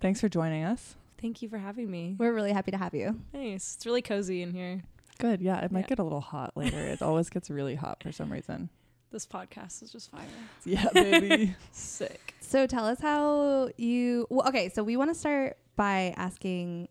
Thanks 0.00 0.20
for 0.20 0.28
joining 0.28 0.64
us. 0.64 0.94
Thank 1.20 1.42
you 1.42 1.48
for 1.48 1.58
having 1.58 1.90
me. 1.90 2.16
We're 2.18 2.32
really 2.32 2.52
happy 2.52 2.70
to 2.70 2.76
have 2.78 2.94
you. 2.94 3.20
Nice. 3.32 3.74
It's 3.76 3.84
really 3.86 4.02
cozy 4.02 4.42
in 4.42 4.52
here. 4.52 4.82
Good. 5.20 5.40
Yeah, 5.40 5.60
it 5.64 5.70
might 5.70 5.80
Yeah. 5.80 5.86
get 5.88 5.98
a 5.98 6.02
little 6.04 6.20
hot 6.20 6.56
later. 6.56 6.78
it 6.80 7.02
always 7.02 7.28
gets 7.30 7.50
really 7.50 7.74
hot 7.76 8.02
for 8.02 8.10
some 8.12 8.32
reason. 8.32 8.68
This 9.12 9.26
podcast 9.26 9.82
is 9.82 9.90
just 9.90 10.10
fire. 10.10 10.22
Yeah, 10.64 10.86
baby. 10.94 11.54
Sick. 11.72 12.34
So 12.40 12.66
tell 12.66 12.86
us 12.86 13.00
how 13.00 13.70
you. 13.76 14.26
Well, 14.30 14.46
okay, 14.48 14.68
so 14.68 14.82
we 14.82 14.96
want 14.96 15.10
to 15.10 15.14
start 15.18 15.56
by 15.76 16.14
asking 16.16 16.88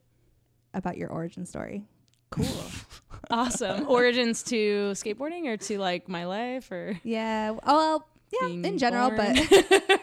about 0.73 0.97
your 0.97 1.09
origin 1.09 1.45
story. 1.45 1.83
Cool. 2.29 2.45
awesome. 3.31 3.87
Origins 3.87 4.43
to 4.43 4.91
skateboarding 4.93 5.45
or 5.47 5.57
to 5.57 5.79
like 5.79 6.07
my 6.09 6.25
life 6.25 6.71
or 6.71 6.99
Yeah. 7.03 7.55
Oh, 7.63 7.77
well, 7.77 8.07
yeah, 8.31 8.47
being 8.47 8.65
in 8.65 8.77
general, 8.77 9.09
born? 9.11 9.35
but 9.35 9.51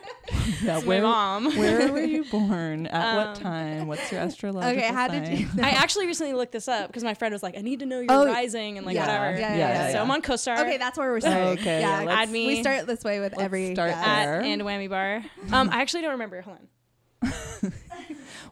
yeah, 0.63 0.81
where, 0.81 1.03
mom. 1.03 1.45
where 1.57 1.93
were 1.93 2.01
you 2.03 2.25
born? 2.31 2.87
At 2.87 3.17
what 3.17 3.27
Um, 3.29 3.35
time? 3.43 3.87
What's 3.87 4.11
your 4.11 4.21
astrological 4.21 4.77
okay. 4.79 4.93
How 4.93 5.09
did 5.09 5.29
you? 5.29 5.47
sign? 5.49 5.65
I 5.65 5.71
actually 5.71 6.07
recently 6.07 6.33
looked 6.35 6.53
this 6.53 6.67
up 6.69 6.89
because 6.89 7.05
my 7.05 7.15
friend 7.15 7.33
was 7.33 7.43
like, 7.43 7.57
I 7.57 7.61
need 7.61 7.81
to 7.81 7.87
know 7.87 8.01
your 8.01 8.11
Oh, 8.11 8.27
rising 8.27 8.79
and 8.79 8.87
like 8.87 8.95
yeah, 8.97 9.07
whatever. 9.07 9.39
yeah, 9.41 9.55
yeah, 9.55 9.59
yeah, 9.59 9.87
So 9.89 9.95
yeah. 9.95 10.03
I'm 10.03 10.11
on 10.11 10.23
CoStar. 10.23 10.59
Okay, 10.61 10.77
that's 10.77 10.99
where 10.99 11.11
we're 11.11 11.21
starting. 11.21 11.59
Okay, 11.61 11.81
yeah, 11.81 12.01
yeah, 12.01 12.07
let's- 12.07 12.19
Add 12.23 12.31
me. 12.31 12.47
We 12.49 12.61
start 12.63 12.87
this 12.87 13.05
way 13.05 13.21
with 13.21 13.33
Let's 13.33 13.43
every. 13.45 13.75
start 13.75 13.91
guest. 13.91 14.05
there. 14.05 14.41
at 14.41 14.45
and 14.47 14.63
whammy 14.63 14.89
bar. 14.91 15.23
Um, 15.53 15.71
I 15.71 15.81
actually 15.83 16.03
don't 16.03 16.13
remember. 16.13 16.41
Hold 16.43 16.59
on. 16.59 16.69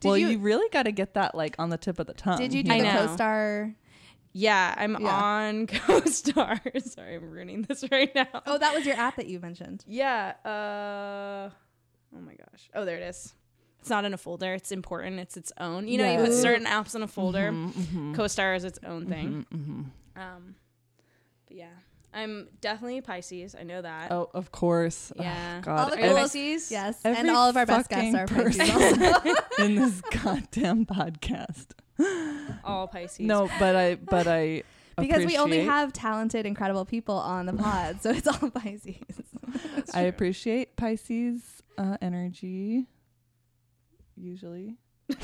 well, 0.05 0.17
you- 0.19 0.29
you, 0.29 0.39
really 0.39 0.69
got 0.71 0.85
to 0.85 0.93
get 0.93 1.15
that 1.15 1.35
like 1.35 1.57
on 1.59 1.71
the 1.71 1.79
tip 1.79 1.99
of 1.99 2.07
the 2.07 2.15
tongue. 2.15 2.39
Did 2.39 2.53
you 2.53 2.63
do 2.63 2.73
I 2.73 2.79
the 2.79 2.85
know. 2.85 3.07
co-star? 3.07 3.75
Yeah, 4.37 4.75
I'm 4.77 5.01
Yeah. 5.01 5.09
on 5.15 5.67
CoStar. 5.69 6.83
Sorry, 6.93 7.15
I'm 7.15 7.31
ruining 7.31 7.63
this 7.63 7.85
right 7.91 8.13
now. 8.15 8.27
Oh, 8.47 8.59
that 8.59 8.75
was 8.75 8.85
your 8.85 8.97
app 8.97 9.17
that 9.17 9.27
you 9.29 9.39
mentioned. 9.41 9.85
Yeah. 9.87 10.33
Uh. 10.45 11.51
Oh 12.17 12.21
my 12.21 12.35
gosh. 12.35 12.69
Oh, 12.75 12.85
there 12.85 12.97
it 12.97 13.03
is. 13.05 13.33
It's 13.81 13.91
not 13.91 14.05
in 14.05 14.13
a 14.15 14.17
folder. 14.19 14.55
It's 14.55 14.73
important. 14.73 15.21
It's 15.21 15.37
its 15.37 15.53
own. 15.59 15.87
You 15.89 15.99
know, 15.99 16.11
you 16.11 16.19
put 16.19 16.33
certain 16.33 16.67
apps 16.67 16.95
in 16.95 17.03
a 17.03 17.07
folder. 17.09 17.51
Mhm, 17.53 17.71
mhm, 17.73 18.15
CoStar 18.17 18.57
is 18.57 18.65
its 18.65 18.79
own 18.85 19.07
thing. 19.07 19.47
mhm, 19.53 19.59
mhm. 20.17 20.21
Um. 20.21 20.55
But 21.47 21.57
yeah, 21.57 21.69
I'm 22.15 22.49
definitely 22.61 23.03
Pisces. 23.03 23.55
I 23.55 23.63
know 23.63 23.83
that. 23.83 24.11
Oh, 24.11 24.31
of 24.33 24.51
course. 24.51 25.13
Ugh, 25.17 25.23
Yeah. 25.25 25.61
God, 25.61 25.79
All 25.79 25.91
the 25.91 25.97
cool- 26.03 26.17
Pisces? 26.17 26.71
Yes, 26.73 26.99
Every 27.05 27.21
and 27.21 27.31
all 27.31 27.49
of 27.51 27.57
our 27.57 27.67
best 27.67 27.91
guests 27.91 28.15
are 28.15 28.27
Pisces. 28.27 28.59
in 29.59 29.75
this 29.77 30.01
goddamn 30.01 30.87
podcast. 30.87 31.67
All 32.65 32.89
Pisces. 32.89 33.21
No, 33.21 33.49
but 33.59 33.77
I, 33.77 33.95
but 34.11 34.27
I. 34.27 34.63
because 34.97 35.25
we 35.25 35.37
only 35.37 35.61
have 35.61 35.93
talented, 35.93 36.47
incredible 36.47 36.85
people 36.85 37.17
on 37.17 37.47
the 37.47 37.53
pod, 37.53 38.01
so 38.01 38.11
it's 38.11 38.29
all 38.29 38.51
Pisces. 38.55 38.97
I 39.93 40.03
appreciate 40.03 40.77
Pisces 40.77 41.63
uh, 41.79 41.97
energy. 42.01 42.87
Usually, 44.17 44.77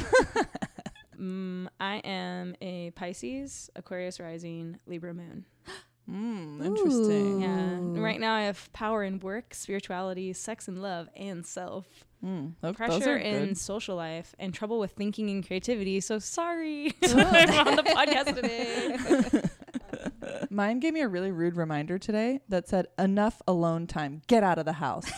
Mm, 1.20 1.68
I 1.78 1.96
am 1.96 2.54
a 2.62 2.90
Pisces, 2.92 3.68
Aquarius 3.76 4.18
rising, 4.18 4.78
Libra 4.86 5.12
moon. 5.12 5.44
mm, 6.10 6.64
interesting. 6.64 7.42
Yeah. 7.42 8.02
Right 8.02 8.18
now, 8.18 8.34
I 8.34 8.42
have 8.42 8.72
power 8.72 9.04
in 9.04 9.20
work, 9.20 9.52
spirituality, 9.52 10.32
sex 10.32 10.66
and 10.66 10.80
love, 10.80 11.08
and 11.14 11.44
self. 11.44 12.06
Mm, 12.24 12.52
tho- 12.60 12.68
those 12.68 12.76
Pressure 12.76 13.14
are 13.14 13.16
in 13.16 13.46
good. 13.48 13.58
social 13.58 13.96
life 13.96 14.34
and 14.38 14.52
trouble 14.52 14.78
with 14.78 14.92
thinking 14.92 15.30
and 15.30 15.46
creativity. 15.46 16.00
So 16.00 16.18
sorry, 16.18 16.92
I'm 17.02 17.68
on 17.68 17.76
the 17.76 17.82
podcast 17.82 18.34
today. 18.34 19.42
Mine 20.50 20.80
gave 20.80 20.92
me 20.94 21.00
a 21.00 21.08
really 21.08 21.30
rude 21.32 21.56
reminder 21.56 21.98
today 21.98 22.40
that 22.48 22.68
said, 22.68 22.86
"Enough 22.98 23.40
alone 23.48 23.86
time. 23.86 24.20
Get 24.26 24.42
out 24.42 24.58
of 24.58 24.64
the 24.66 24.74
house." 24.74 25.10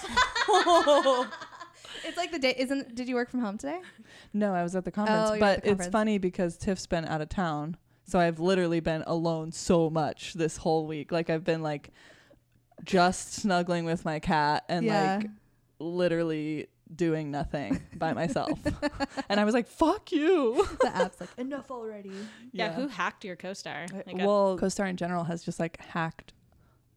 it's 2.05 2.17
like 2.17 2.31
the 2.33 2.39
day. 2.39 2.55
Isn't? 2.57 2.95
Did 2.95 3.09
you 3.09 3.15
work 3.15 3.31
from 3.31 3.41
home 3.41 3.59
today? 3.59 3.81
no, 4.33 4.55
I 4.55 4.63
was 4.63 4.75
at 4.77 4.85
the 4.85 4.91
conference, 4.91 5.31
Oh, 5.35 5.39
but 5.39 5.65
the 5.65 5.71
it's 5.73 5.89
funny 5.89 6.19
because 6.19 6.57
Tiff's 6.57 6.87
been 6.87 7.05
out 7.05 7.21
of 7.21 7.29
town, 7.29 7.77
so 8.05 8.19
I've 8.19 8.39
literally 8.41 8.81
been 8.81 9.03
alone 9.07 9.53
so 9.53 9.91
much 9.91 10.35
this 10.35 10.57
whole 10.59 10.87
week. 10.87 11.13
Like 11.13 11.31
I've 11.31 11.45
been 11.45 11.63
like 11.63 11.91
just 12.85 13.33
snuggling 13.35 13.85
with 13.85 14.05
my 14.05 14.19
cat 14.19 14.65
and 14.69 14.87
Yeah. 14.87 15.17
like 15.19 15.31
literally 15.79 16.69
doing 16.95 17.31
nothing 17.31 17.81
by 17.97 18.13
myself. 18.23 18.59
and 19.29 19.41
I 19.41 19.45
was 19.45 19.55
like, 19.55 19.69
"Fuck 19.69 20.13
you." 20.13 20.67
The 20.81 20.91
app's 20.97 21.21
like 21.21 21.31
enough 21.39 21.71
already. 21.71 22.13
yeah. 22.53 22.73
who 22.73 22.89
hacked 22.89 23.25
your 23.25 23.37
co-star? 23.37 23.87
Uh, 23.93 24.03
Like 24.07 24.21
a- 24.21 24.27
well, 24.27 24.59
CoStar 24.59 24.89
in 24.89 24.97
general 24.97 25.25
has 25.25 25.43
just 25.43 25.59
like 25.61 25.81
hacked 25.81 26.33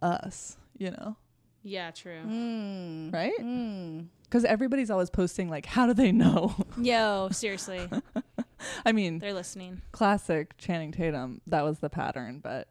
us, 0.02 0.58
you 0.78 0.92
know, 0.92 1.16
yeah, 1.64 1.92
true. 1.92 2.22
Mm. 2.26 3.14
right? 3.14 3.34
Mm. 3.40 4.08
Because 4.24 4.44
everybody's 4.46 4.90
always 4.92 5.10
posting 5.10 5.50
like, 5.50 5.66
"How 5.66 5.88
do 5.88 5.94
they 5.94 6.12
know?" 6.12 6.54
Yo, 6.78 7.30
seriously, 7.32 7.88
I 8.86 8.92
mean, 8.92 9.20
they're 9.20 9.34
listening. 9.34 9.82
classic 9.92 10.58
Channing 10.58 10.92
Tatum. 10.92 11.42
That 11.48 11.64
was 11.64 11.80
the 11.80 11.90
pattern, 11.90 12.40
but 12.44 12.68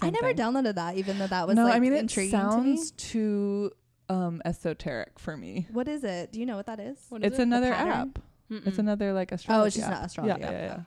I 0.00 0.10
never 0.10 0.28
thing. 0.28 0.36
downloaded 0.36 0.74
that, 0.76 0.96
even 0.96 1.18
though 1.18 1.26
that 1.26 1.46
was 1.46 1.56
no, 1.56 1.64
like 1.64 1.74
I 1.74 1.80
mean 1.80 1.92
it 1.94 1.98
intriguing 2.00 2.30
sounds 2.30 2.90
to 2.92 2.96
too 2.96 3.70
um 4.08 4.42
esoteric 4.44 5.18
for 5.18 5.36
me. 5.36 5.52
me. 5.54 5.66
What 5.72 5.88
is 5.88 6.04
it? 6.04 6.32
Do 6.32 6.40
you 6.40 6.46
know 6.46 6.56
what 6.56 6.66
that 6.66 6.80
is? 6.80 6.98
What 7.08 7.22
is 7.22 7.28
It's 7.32 7.38
it? 7.38 7.42
another 7.42 7.72
app. 7.72 8.18
Mm-mm. 8.50 8.66
It's 8.66 8.78
another 8.78 9.12
like 9.12 9.32
astrology. 9.32 9.62
Oh, 9.62 9.66
it's 9.66 9.76
just 9.76 9.86
app. 9.88 9.94
not 9.94 10.04
astrology. 10.06 10.40
Yeah, 10.40 10.46
app. 10.46 10.52
yeah, 10.52 10.60
yeah. 10.66 10.80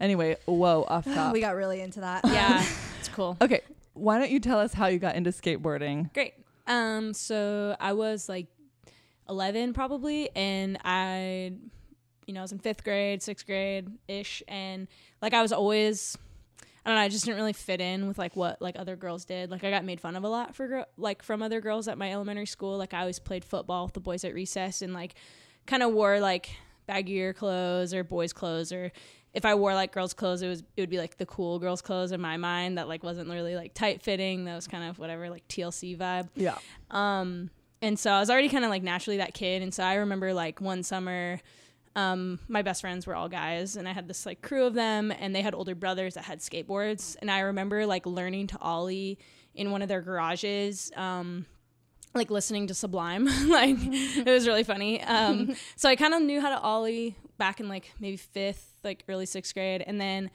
Anyway, 0.00 0.36
whoa, 0.46 0.84
off 0.88 1.04
top. 1.14 1.32
we 1.32 1.40
got 1.40 1.54
really 1.54 1.80
into 1.80 2.00
that. 2.00 2.22
yeah, 2.26 2.64
it's 2.98 3.08
cool. 3.08 3.36
okay, 3.40 3.60
why 3.94 4.18
don't 4.18 4.30
you 4.30 4.40
tell 4.40 4.58
us 4.58 4.72
how 4.74 4.86
you 4.86 4.98
got 4.98 5.14
into 5.14 5.30
skateboarding? 5.30 6.12
Great. 6.12 6.34
Um, 6.66 7.14
so 7.14 7.76
I 7.78 7.92
was 7.92 8.28
like 8.28 8.48
11 9.28 9.72
probably, 9.72 10.30
and 10.34 10.78
I, 10.84 11.52
you 12.26 12.34
know, 12.34 12.40
I 12.40 12.42
was 12.42 12.52
in 12.52 12.58
fifth 12.58 12.82
grade, 12.84 13.22
sixth 13.22 13.46
grade 13.46 13.88
ish, 14.08 14.42
and 14.48 14.88
like 15.22 15.32
I 15.34 15.42
was 15.42 15.52
always, 15.52 16.16
I 16.86 16.90
don't 16.90 16.98
know, 16.98 17.02
I 17.02 17.08
just 17.08 17.24
didn't 17.24 17.38
really 17.38 17.52
fit 17.52 17.80
in 17.80 18.06
with 18.06 18.16
like 18.16 18.36
what 18.36 18.62
like 18.62 18.76
other 18.78 18.94
girls 18.94 19.24
did. 19.24 19.50
Like 19.50 19.64
I 19.64 19.70
got 19.70 19.84
made 19.84 20.00
fun 20.00 20.14
of 20.14 20.22
a 20.22 20.28
lot 20.28 20.54
for 20.54 20.86
like 20.96 21.24
from 21.24 21.42
other 21.42 21.60
girls 21.60 21.88
at 21.88 21.98
my 21.98 22.12
elementary 22.12 22.46
school. 22.46 22.78
Like 22.78 22.94
I 22.94 23.00
always 23.00 23.18
played 23.18 23.44
football 23.44 23.86
with 23.86 23.94
the 23.94 24.00
boys 24.00 24.24
at 24.24 24.32
recess, 24.32 24.82
and 24.82 24.94
like 24.94 25.14
kind 25.66 25.82
of 25.82 25.92
wore 25.92 26.20
like 26.20 26.48
baggier 26.88 27.34
clothes 27.34 27.92
or 27.92 28.04
boys' 28.04 28.32
clothes 28.32 28.70
or 28.70 28.92
if 29.34 29.44
I 29.44 29.56
wore 29.56 29.74
like 29.74 29.92
girls' 29.92 30.14
clothes, 30.14 30.42
it 30.42 30.48
was 30.48 30.62
it 30.76 30.80
would 30.80 30.88
be 30.88 30.98
like 30.98 31.18
the 31.18 31.26
cool 31.26 31.58
girls' 31.58 31.82
clothes 31.82 32.12
in 32.12 32.20
my 32.20 32.36
mind 32.36 32.78
that 32.78 32.86
like 32.86 33.02
wasn't 33.02 33.28
really 33.28 33.56
like 33.56 33.74
tight 33.74 34.00
fitting. 34.00 34.44
That 34.44 34.54
was 34.54 34.68
kind 34.68 34.88
of 34.88 34.98
whatever 34.98 35.28
like 35.28 35.46
TLC 35.48 35.98
vibe. 35.98 36.28
Yeah. 36.36 36.56
Um, 36.92 37.50
and 37.82 37.98
so 37.98 38.12
I 38.12 38.20
was 38.20 38.30
already 38.30 38.48
kind 38.48 38.64
of 38.64 38.70
like 38.70 38.82
naturally 38.82 39.18
that 39.18 39.34
kid. 39.34 39.60
And 39.60 39.74
so 39.74 39.82
I 39.82 39.96
remember 39.96 40.32
like 40.32 40.60
one 40.60 40.82
summer, 40.82 41.40
um, 41.96 42.38
my 42.46 42.60
best 42.60 42.82
friends 42.82 43.06
were 43.06 43.16
all 43.16 43.28
guys, 43.28 43.76
and 43.76 43.88
I 43.88 43.92
had 43.92 44.06
this 44.06 44.26
like 44.26 44.42
crew 44.42 44.66
of 44.66 44.74
them, 44.74 45.10
and 45.10 45.34
they 45.34 45.40
had 45.40 45.54
older 45.54 45.74
brothers 45.74 46.14
that 46.14 46.24
had 46.24 46.40
skateboards. 46.40 47.16
And 47.20 47.30
I 47.30 47.40
remember 47.40 47.86
like 47.86 48.04
learning 48.04 48.48
to 48.48 48.58
ollie 48.60 49.18
in 49.54 49.70
one 49.70 49.80
of 49.80 49.88
their 49.88 50.02
garages. 50.02 50.92
Um, 50.94 51.46
like 52.14 52.30
listening 52.30 52.66
to 52.68 52.74
Sublime, 52.74 53.24
like 53.48 53.76
it 53.80 54.26
was 54.26 54.46
really 54.46 54.62
funny. 54.62 55.02
Um, 55.02 55.56
so 55.76 55.88
I 55.88 55.96
kind 55.96 56.14
of 56.14 56.22
knew 56.22 56.40
how 56.40 56.50
to 56.50 56.60
ollie 56.60 57.16
back 57.38 57.60
in 57.60 57.68
like 57.68 57.90
maybe 57.98 58.16
fifth, 58.16 58.78
like 58.84 59.04
early 59.08 59.26
sixth 59.26 59.54
grade, 59.54 59.82
and 59.86 59.98
then 60.00 60.30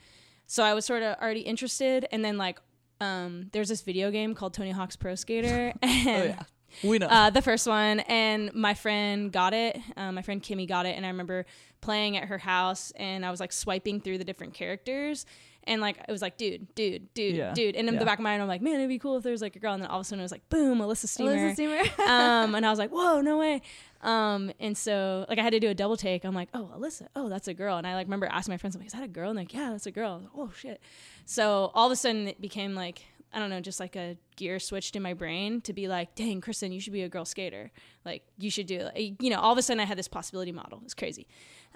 so 0.46 0.64
I 0.64 0.74
was 0.74 0.84
sort 0.84 1.02
of 1.02 1.16
already 1.20 1.40
interested. 1.40 2.06
And 2.10 2.24
then 2.24 2.38
like 2.38 2.58
um, 3.00 3.50
there's 3.52 3.68
this 3.68 3.82
video 3.82 4.10
game 4.10 4.34
called 4.34 4.52
Tony 4.52 4.72
Hawk's 4.72 4.96
Pro 4.96 5.14
Skater, 5.14 5.72
and 5.80 6.08
Oh 6.08 6.24
yeah. 6.24 6.42
We 6.82 6.98
know. 6.98 7.06
uh, 7.06 7.30
the 7.30 7.42
first 7.42 7.66
one, 7.66 8.00
and 8.00 8.52
my 8.54 8.74
friend 8.74 9.30
got 9.32 9.54
it. 9.54 9.78
Um, 9.96 10.14
my 10.14 10.22
friend 10.22 10.42
Kimmy 10.42 10.66
got 10.68 10.86
it, 10.86 10.96
and 10.96 11.04
I 11.04 11.08
remember 11.08 11.46
playing 11.80 12.16
at 12.16 12.28
her 12.28 12.38
house, 12.38 12.92
and 12.96 13.24
I 13.26 13.30
was 13.30 13.40
like 13.40 13.52
swiping 13.52 14.00
through 14.00 14.18
the 14.18 14.24
different 14.24 14.54
characters, 14.54 15.26
and 15.64 15.80
like 15.80 15.96
it 16.08 16.10
was 16.12 16.22
like, 16.22 16.36
dude, 16.36 16.72
dude, 16.74 17.12
dude, 17.14 17.36
Yeah. 17.36 17.52
dude, 17.54 17.76
and 17.76 17.88
in 17.88 17.94
Yeah. 17.94 18.00
the 18.00 18.06
back 18.06 18.18
of 18.18 18.22
my 18.22 18.30
mind, 18.30 18.42
I'm 18.42 18.48
like, 18.48 18.62
man, 18.62 18.74
it'd 18.76 18.88
be 18.88 18.98
cool 18.98 19.16
if 19.16 19.22
there 19.22 19.32
was 19.32 19.42
like 19.42 19.56
a 19.56 19.58
girl, 19.58 19.74
and 19.74 19.82
then 19.82 19.90
all 19.90 19.98
of 19.98 20.02
a 20.02 20.04
sudden 20.04 20.20
it 20.20 20.24
was 20.24 20.32
like, 20.32 20.48
boom, 20.48 20.80
Elissa 20.80 21.06
Steamer, 21.08 21.32
Elissa 21.32 21.54
Steamer. 21.54 21.78
um, 22.08 22.54
and 22.54 22.64
I 22.66 22.70
was 22.70 22.78
like, 22.78 22.90
whoa, 22.90 23.20
no 23.20 23.38
way. 23.38 23.62
Um, 24.02 24.50
and 24.58 24.76
so 24.76 25.26
like 25.28 25.38
I 25.38 25.42
had 25.42 25.52
to 25.52 25.60
do 25.60 25.68
a 25.68 25.74
double 25.74 25.96
take. 25.96 26.24
I'm 26.24 26.34
like, 26.34 26.48
oh, 26.54 26.70
Elissa, 26.74 27.08
oh, 27.14 27.28
that's 27.28 27.46
a 27.46 27.54
girl. 27.54 27.76
And 27.78 27.86
I 27.86 27.94
like 27.94 28.06
remember 28.06 28.26
asking 28.26 28.52
my 28.52 28.56
friends, 28.58 28.74
I'm 28.74 28.80
like, 28.80 28.88
is 28.88 28.92
that 28.94 29.04
a 29.04 29.08
girl? 29.08 29.28
And 29.30 29.38
they're 29.38 29.44
like, 29.44 29.54
yeah, 29.54 29.70
that's 29.70 29.86
a 29.86 29.92
girl. 29.92 30.18
Like, 30.22 30.30
oh 30.36 30.50
shit. 30.56 30.80
So 31.24 31.70
all 31.74 31.86
of 31.86 31.92
a 31.92 31.96
sudden 31.96 32.26
it 32.26 32.40
became 32.40 32.74
like, 32.74 33.02
I 33.32 33.38
don't 33.38 33.50
know, 33.50 33.60
just 33.60 33.80
like 33.80 33.96
a 33.96 34.16
gear 34.36 34.58
switched 34.58 34.94
in 34.94 35.02
my 35.02 35.14
brain 35.14 35.60
to 35.62 35.72
be 35.72 35.88
like, 35.88 36.14
dang, 36.14 36.40
Kristen, 36.40 36.70
you 36.72 36.80
should 36.80 36.92
be 36.92 37.02
a 37.02 37.08
girl 37.08 37.24
skater. 37.24 37.70
Like 38.04 38.22
you 38.38 38.50
should 38.50 38.66
do, 38.66 38.88
you 38.96 39.30
know, 39.30 39.40
all 39.40 39.52
of 39.52 39.58
a 39.58 39.62
sudden 39.62 39.80
I 39.80 39.84
had 39.84 39.96
this 39.96 40.08
possibility 40.08 40.52
model. 40.52 40.80
It's 40.84 40.94
crazy. 40.94 41.26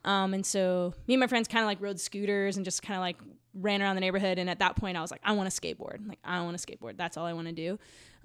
Um, 0.05 0.35
and 0.35 0.45
so 0.45 0.93
me 1.07 1.15
and 1.15 1.21
my 1.21 1.27
friends 1.27 1.49
kind 1.49 1.63
of 1.63 1.67
like 1.67 1.81
rode 1.81 1.99
scooters 1.99 2.57
and 2.57 2.65
just 2.65 2.83
kind 2.83 2.97
of 2.97 3.01
like 3.01 3.17
ran 3.55 3.81
around 3.81 3.95
the 3.95 4.01
neighborhood. 4.01 4.39
And 4.39 4.51
at 4.51 4.59
that 4.59 4.77
point 4.77 4.97
I 4.97 5.01
was 5.01 5.11
like, 5.11 5.23
I 5.25 5.33
want 5.33 5.49
a 5.49 5.51
skateboard. 5.51 6.07
Like 6.07 6.19
I 6.25 6.43
want 6.43 6.57
a 6.57 6.65
skateboard. 6.65 6.97
That's 6.97 7.17
all 7.17 7.25
I 7.25 7.33
want 7.33 7.49
to 7.49 7.55
do. 7.55 7.79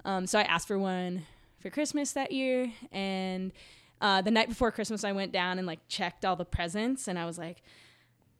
Um, 0.04 0.26
so 0.26 0.38
I 0.38 0.42
asked 0.42 0.68
for 0.68 0.78
one 0.78 1.22
for 1.60 1.70
Christmas 1.70 2.12
that 2.12 2.32
year. 2.32 2.70
And 2.90 3.52
uh, 4.00 4.20
the 4.20 4.30
night 4.30 4.48
before 4.48 4.70
Christmas, 4.70 5.04
I 5.04 5.12
went 5.12 5.32
down 5.32 5.58
and 5.58 5.66
like 5.66 5.80
checked 5.88 6.24
all 6.24 6.36
the 6.36 6.44
presents. 6.44 7.08
And 7.08 7.18
I 7.18 7.24
was 7.24 7.38
like, 7.38 7.62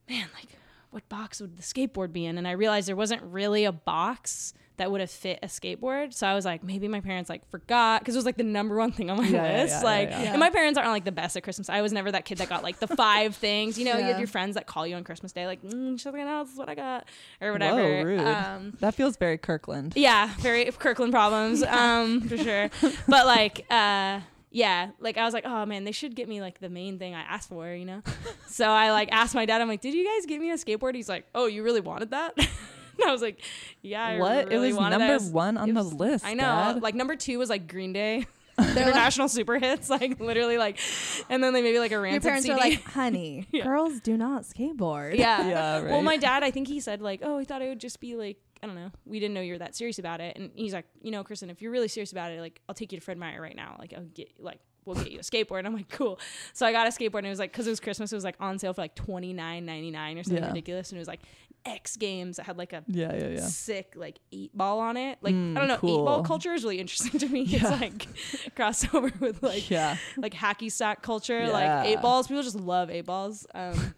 man, 0.09 0.27
like 0.35 0.49
what 0.91 1.09
box 1.09 1.41
would 1.41 1.57
the 1.57 1.63
skateboard 1.63 2.13
be 2.13 2.27
in? 2.27 2.37
And 2.37 2.47
I 2.47 2.53
realized 2.53 2.87
there 2.87 2.97
wasn't 2.97 3.23
really 3.23 3.65
a 3.65 3.73
box 3.73 4.53
that 4.79 4.91
would 4.91 5.01
have 5.01 5.11
fit 5.11 5.39
a 5.43 5.47
skateboard. 5.47 6.15
So 6.15 6.27
I 6.27 6.35
was 6.35 6.45
like, 6.45 6.65
maybe 6.65 6.89
my 6.89 7.01
parents 7.01 7.29
like 7.29 7.49
forgot 7.51 8.01
because 8.01 8.15
it 8.15 8.19
was 8.19 8.25
like 8.25 8.39
the 8.39 8.43
number 8.43 8.77
one 8.77 8.91
thing 8.91 9.11
on 9.11 9.19
my 9.19 9.27
Yeah, 9.29 9.43
list. 9.43 9.77
yeah, 9.79 9.83
like, 9.83 10.11
yeah. 10.11 10.31
And 10.31 10.41
my 10.41 10.49
parents 10.51 10.79
aren't 10.79 10.91
like 10.91 11.05
the 11.05 11.13
best 11.13 11.37
at 11.37 11.43
Christmas. 11.43 11.69
I 11.69 11.83
was 11.83 11.93
never 11.93 12.11
that 12.11 12.25
kid 12.25 12.39
that 12.39 12.49
got 12.49 12.63
like 12.63 12.79
the 12.79 12.87
five 12.89 13.37
things. 13.37 13.79
You 13.79 13.85
know, 13.85 13.99
you 13.99 14.05
have 14.05 14.19
your 14.19 14.29
friends 14.29 14.55
that 14.55 14.67
call 14.67 14.87
you 14.87 14.97
on 14.97 15.05
Christmas 15.05 15.33
Day, 15.33 15.47
like, 15.47 15.63
mm, 15.63 16.03
no, 16.15 16.43
is 16.43 16.57
what 16.57 16.69
I 16.69 16.75
got, 16.75 17.07
or 17.41 17.53
whatever. 17.53 17.77
Whoa, 17.83 18.03
rude. 18.03 18.21
Um, 18.21 18.77
that 18.81 18.95
feels 18.95 19.17
very 19.17 19.37
Kirkland. 19.39 19.93
yeah, 19.95 20.31
very 20.39 20.65
Kirkland 20.65 21.13
problems, 21.13 21.63
um, 21.63 22.23
for 22.23 22.39
sure. 22.39 22.71
But 23.07 23.27
like, 23.27 23.67
uh, 23.71 24.21
yeah, 24.51 24.91
like 25.01 25.19
I 25.19 25.25
was 25.25 25.35
like, 25.35 25.45
oh 25.47 25.67
man, 25.67 25.85
they 25.85 25.93
should 25.93 26.15
get 26.15 26.29
me 26.29 26.41
like 26.41 26.61
the 26.61 26.69
main 26.69 26.99
thing 26.99 27.15
I 27.15 27.21
asked 27.23 27.49
for, 27.51 27.69
you 27.73 27.85
know. 27.85 28.03
so 28.49 28.69
I 28.69 28.91
like 28.93 29.11
asked 29.13 29.35
my 29.35 29.45
dad, 29.47 29.61
I'm 29.61 29.69
like, 29.69 29.81
did 29.83 29.95
you 29.95 30.07
guys 30.07 30.27
get 30.27 30.41
me 30.41 30.51
a 30.51 30.55
skateboard? 30.57 30.95
He's 30.95 31.09
like, 31.09 31.27
oh, 31.35 31.47
you 31.47 31.63
really 31.63 31.81
wanted 31.81 32.11
that? 32.11 32.35
and 33.01 33.09
I 33.09 33.13
was 33.13 33.23
like, 33.23 33.41
yeah, 33.83 34.05
I 34.05 34.19
what? 34.19 34.49
really 34.49 34.69
it 34.69 34.71
was 34.71 34.77
wanted 34.77 35.01
that. 35.01 35.09
number 35.09 35.25
It 35.25 35.33
one 35.33 35.57
on 35.57 35.71
it 35.71 35.75
the 35.75 35.83
was- 35.83 35.93
list. 35.95 36.25
I 36.25 36.35
know. 36.35 36.43
Dad. 36.43 36.83
Like 36.83 36.95
number 36.95 37.17
two 37.17 37.39
was 37.39 37.49
like 37.51 37.69
Green 37.69 37.93
Day. 37.93 38.27
They're 38.59 38.67
like, 38.69 38.87
International 38.89 39.29
super 39.29 39.59
hits, 39.59 39.89
like 39.89 40.21
literally 40.21 40.59
like, 40.59 40.79
and 41.31 41.43
then 41.43 41.55
they 41.55 41.63
maybe 41.63 41.79
like 41.79 41.91
a 41.91 41.95
your 41.95 42.03
parents 42.21 42.43
CD. 42.45 42.51
are 42.53 42.59
like, 42.59 42.83
honey, 42.85 43.49
Yeah. 43.51 43.65
girls 43.65 43.99
do 44.01 44.19
not 44.19 44.43
skateboard. 44.43 45.17
yeah, 45.17 45.49
Yeah, 45.49 45.77
right. 45.81 45.91
Well, 45.91 46.03
my 46.03 46.19
dad, 46.19 46.43
I 46.43 46.51
think 46.51 46.69
he 46.69 46.79
said 46.79 47.01
like, 47.01 47.21
oh, 47.25 47.39
he 47.39 47.47
thought 47.47 47.63
it 47.63 47.69
would 47.71 47.81
just 47.81 47.99
be 47.99 48.15
like, 48.15 48.37
I 48.63 48.67
don't 48.67 48.77
know, 48.77 48.91
we 49.07 49.21
didn't 49.21 49.33
know 49.35 49.41
you 49.41 49.55
were 49.55 49.59
that 49.61 49.75
serious 49.75 49.99
about 49.99 50.21
it, 50.21 50.37
and 50.37 50.51
he's 50.55 50.75
like, 50.75 50.85
you 51.01 51.11
know, 51.11 51.25
Kristen, 51.25 51.49
if 51.49 51.63
you're 51.63 51.73
really 51.73 51.89
serious 51.89 52.13
about 52.13 52.31
it, 52.31 52.41
like, 52.41 52.61
I'll 52.69 52.75
take 52.75 52.93
you 52.93 52.99
to 52.99 53.05
Fred 53.05 53.17
Meyer 53.17 53.41
right 53.41 53.57
now, 53.57 53.75
like, 53.79 53.95
I'll 53.97 54.05
get 54.05 54.29
like. 54.39 54.59
We'll 54.85 54.97
get 54.97 55.13
you 55.13 55.21
a 55.21 55.23
skateboard. 55.23 55.59
And 55.59 55.69
I'm 55.69 55.75
like, 55.77 55.89
cool. 55.91 56.19
So 56.55 56.67
I 56.67 56.73
got 56.73 56.89
a 56.89 56.91
skateboard, 56.91 57.19
and 57.19 57.29
it 57.29 57.31
was 57.31 57.39
like, 57.39 57.53
because 57.53 57.69
it 57.69 57.71
was 57.71 57.79
Christmas, 57.79 58.11
it 58.13 58.17
was 58.17 58.25
like 58.25 58.35
on 58.41 58.59
sale 58.59 58.75
for 58.75 58.81
like 58.81 58.97
twenty 58.97 59.33
nine 59.33 59.65
ninety 59.65 59.93
nine 59.93 60.19
or 60.19 60.25
something 60.25 60.43
Yeah. 60.43 60.49
ridiculous. 60.49 60.91
And 60.91 60.97
it 60.97 61.01
was 61.01 61.07
like 61.07 61.21
X 61.65 61.97
Games 61.97 62.37
that 62.39 62.47
had 62.47 62.59
like 62.59 62.73
a 62.73 62.83
yeah, 62.89 63.15
yeah, 63.15 63.29
yeah. 63.29 63.41
sick 63.47 63.93
like 63.97 64.19
eight 64.33 64.57
ball 64.57 64.81
on 64.81 64.97
it. 64.97 65.19
Like 65.23 65.35
Mm, 65.35 65.57
I 65.57 65.61
don't 65.61 65.69
know, 65.69 65.75
eight 65.89 66.05
ball 66.05 66.23
culture 66.23 66.53
is 66.53 66.63
really 66.65 66.79
interesting 66.81 67.19
to 67.21 67.29
me. 67.29 67.43
It's 67.51 67.63
like 67.63 68.09
crossover 68.57 69.19
with 69.21 69.43
like 69.43 69.71
yeah. 69.71 69.97
like 70.17 70.35
hacky 70.35 70.71
sack 70.73 71.03
culture, 71.03 71.41
Yeah. 71.41 71.51
like 71.51 71.87
eight 71.89 72.01
balls. 72.03 72.27
People 72.29 72.43
just 72.43 72.57
love 72.57 72.91
eight 72.91 73.07
balls. 73.07 73.47
Um, 73.55 73.95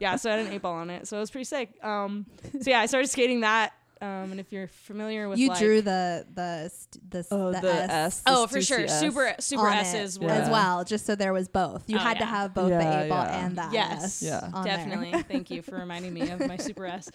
yeah, 0.00 0.16
so 0.16 0.30
I 0.30 0.36
had 0.36 0.46
an 0.46 0.52
eight 0.52 0.62
ball 0.62 0.74
on 0.74 0.88
it, 0.90 1.06
so 1.08 1.16
it 1.16 1.20
was 1.20 1.30
pretty 1.30 1.44
sick. 1.44 1.72
Um, 1.84 2.26
so 2.60 2.70
yeah, 2.70 2.80
I 2.80 2.86
started 2.86 3.08
skating 3.08 3.40
that. 3.40 3.72
Um, 4.00 4.30
and 4.30 4.38
if 4.40 4.52
you're 4.52 4.68
familiar 4.68 5.28
with 5.28 5.38
You 5.38 5.48
like, 5.48 5.58
drew 5.58 5.82
the 5.82 6.26
the 6.34 6.68
st- 6.68 7.10
the, 7.10 7.18
s- 7.18 7.28
Oh, 7.30 7.52
the, 7.52 7.60
the 7.60 7.72
S, 7.74 7.90
S. 7.90 8.22
oh 8.26 8.42
the 8.42 8.48
for 8.48 8.62
sure, 8.62 8.80
CCS. 8.80 9.00
super 9.00 9.34
super 9.40 9.68
S's 9.68 10.18
were 10.18 10.26
Yeah. 10.28 10.34
as 10.36 10.50
well, 10.50 10.84
just 10.84 11.04
so 11.06 11.14
there 11.14 11.32
was 11.32 11.48
both. 11.48 11.84
You 11.88 11.96
Oh, 11.96 12.00
had 12.00 12.18
to 12.18 12.24
have 12.24 12.54
both 12.54 12.70
Yeah, 12.70 12.78
the 12.78 13.04
eight 13.04 13.08
ball 13.08 13.24
yeah. 13.24 13.46
and 13.46 13.56
the 13.56 13.68
Yes. 13.72 14.04
S. 14.04 14.22
Yeah. 14.22 14.62
Definitely. 14.64 15.22
Thank 15.24 15.50
you 15.50 15.62
for 15.62 15.76
reminding 15.76 16.14
me 16.14 16.30
of 16.30 16.46
my 16.46 16.56
Super 16.68 16.86
S. 16.86 17.10